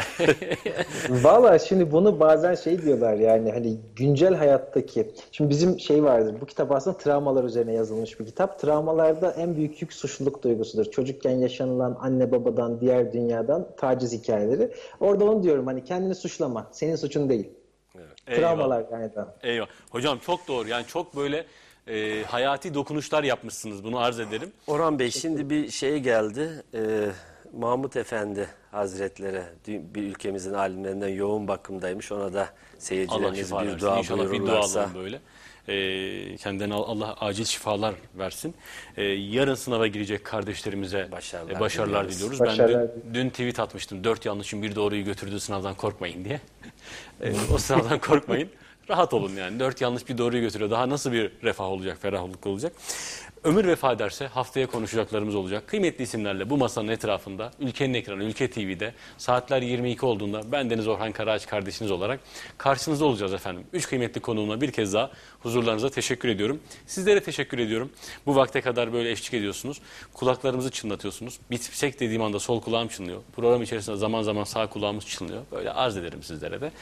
Valla 1.11 1.59
şimdi 1.59 1.93
bunu 1.93 2.21
bazen 2.21 2.55
şey 2.55 2.83
diyorlar 2.83 3.15
yani 3.15 3.53
hani 3.53 3.77
güncel 3.97 4.35
hayattaki 4.35 5.11
şimdi 5.33 5.51
bizim 5.51 5.81
şey 5.81 6.05
vardır 6.05 6.35
bu 6.41 6.47
kitap 6.47 6.73
aslında 6.73 6.97
travmalar 6.99 7.45
üzerine 7.45 7.73
yazılmış 7.73 8.21
bir 8.21 8.27
kitap. 8.27 8.59
Travmalarda 8.59 9.31
en 9.31 9.57
büyük 9.57 9.83
yük 9.83 9.93
suçluluk 9.93 10.43
duygusudur. 10.43 10.91
Çocukken 10.91 11.31
yaşanılan 11.39 11.99
anne 12.01 12.33
babadan 12.33 12.81
diğer 12.81 13.13
dünyadan 13.13 13.69
taciz 13.77 14.13
hikayeleri. 14.13 14.73
Orada 15.01 15.25
onu 15.25 15.43
diyorum 15.43 15.67
hani 15.67 15.85
kendini 15.85 16.15
suçlama. 16.15 16.69
Senin 16.73 16.97
suçun 16.97 17.29
değil. 17.29 17.51
Travmalar 18.27 18.85
yani. 18.93 19.11
Eyvah. 19.43 19.67
Hocam 19.91 20.19
çok 20.19 20.49
doğru. 20.49 20.69
Yani 20.69 20.87
çok 20.87 21.17
böyle 21.17 21.47
e, 21.87 22.23
hayati 22.23 22.75
dokunuşlar 22.75 23.25
yapmışsınız. 23.25 23.85
Bunu 23.85 23.99
arz 23.99 24.21
ederim. 24.21 24.53
Orhan 24.67 24.99
Bey 24.99 25.11
şimdi 25.11 25.51
bir 25.51 25.71
şey 25.71 25.99
geldi. 25.99 26.63
Ee, 26.75 27.09
Mahmut 27.53 27.97
Efendi 27.97 28.49
Hazretleri 28.71 29.43
bir 29.67 30.03
ülkemizin 30.03 30.55
alimlerinden 30.55 31.09
yoğun 31.09 31.49
bakımdaymış. 31.49 32.13
Ona 32.13 32.33
da 32.33 32.49
seyircilerimiz 32.79 33.53
bir 33.53 33.81
dua 33.81 33.99
İnşallah 33.99 34.33
bir 34.33 34.41
dua 34.41 34.95
böyle. 34.95 35.21
E, 35.69 36.37
kendilerine 36.37 36.75
Allah 36.75 37.15
acil 37.21 37.45
şifalar 37.45 37.95
versin. 38.19 38.55
E, 38.97 39.03
yarın 39.05 39.55
sınava 39.55 39.87
girecek 39.87 40.25
kardeşlerimize 40.25 41.09
Başarılar 41.13 41.57
e, 41.57 41.61
başarılar 41.61 42.09
diliyoruz. 42.09 42.17
diliyoruz. 42.17 42.41
Başarılar 42.41 42.89
Ben 43.07 43.15
dün, 43.15 43.25
dün 43.25 43.31
tweet 43.31 43.61
atmıştım. 43.61 44.05
Dört 44.05 44.27
yanlışın 44.27 44.63
bir 44.63 44.75
doğruyu 44.75 45.05
götürdüğü 45.05 45.41
sınavdan 45.41 45.75
korkmayın 45.75 46.25
diye. 46.25 46.41
E, 47.23 47.33
o 47.55 47.59
sınavdan 47.59 47.99
korkmayın. 47.99 48.51
Rahat 48.91 49.15
olun 49.15 49.33
yani. 49.37 49.61
Dört 49.61 49.81
yanlış 49.81 50.09
bir 50.09 50.19
doğruyu 50.19 50.43
götürüyor. 50.43 50.71
Daha 50.71 50.89
nasıl 50.89 51.13
bir 51.13 51.33
refah 51.43 51.65
olacak, 51.65 51.99
ferahlık 52.03 52.47
olacak? 52.47 52.73
Ömür 53.45 53.65
vefa 53.65 53.93
ederse 53.93 54.27
haftaya 54.27 54.67
konuşacaklarımız 54.67 55.35
olacak. 55.35 55.69
Kıymetli 55.69 56.03
isimlerle 56.03 56.51
bu 56.51 56.57
masanın 56.57 56.89
etrafında, 56.89 57.51
ülkenin 57.61 57.95
ekranı, 57.95 58.25
Ülke 58.25 58.51
TV'de 58.51 58.95
saatler 59.19 59.63
22 59.63 60.07
olduğunda 60.07 60.53
ben 60.53 60.71
Deniz 60.71 60.89
Orhan 60.89 61.13
Karaağaç 61.13 61.47
kardeşiniz 61.47 61.91
olarak 61.91 62.21
karşınızda 62.59 63.05
olacağız 63.05 63.33
efendim. 63.33 63.65
Üç 63.73 63.89
kıymetli 63.89 64.21
konuğumla 64.21 64.61
bir 64.61 64.71
kez 64.71 64.95
daha 64.95 65.11
huzurlarınıza 65.41 65.91
teşekkür 65.91 66.29
ediyorum. 66.29 66.61
Sizlere 66.87 67.23
teşekkür 67.23 67.59
ediyorum. 67.59 67.93
Bu 68.27 68.37
vakte 68.37 68.61
kadar 68.61 68.93
böyle 68.93 69.11
eşlik 69.11 69.35
ediyorsunuz. 69.35 69.81
Kulaklarımızı 70.15 70.71
çınlatıyorsunuz. 70.71 71.39
Bitsek 71.51 72.01
dediğim 72.01 72.23
anda 72.23 72.39
sol 72.39 72.61
kulağım 72.61 72.89
çınlıyor. 72.89 73.21
Program 73.37 73.63
içerisinde 73.63 73.97
zaman 73.97 74.23
zaman 74.23 74.45
sağ 74.45 74.67
kulağımız 74.67 75.07
çınlıyor. 75.07 75.43
Böyle 75.53 75.73
arz 75.73 75.97
ederim 75.97 76.23
sizlere 76.23 76.61
de. 76.61 76.73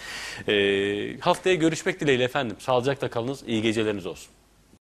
Ee, 0.48 1.20
haftaya 1.20 1.54
görüşmek 1.54 2.00
dileğiyle 2.00 2.24
efendim. 2.24 2.56
Sağlıcakla 2.58 3.10
kalınız. 3.10 3.42
İyi 3.46 3.62
geceleriniz 3.62 4.06
olsun. 4.06 4.37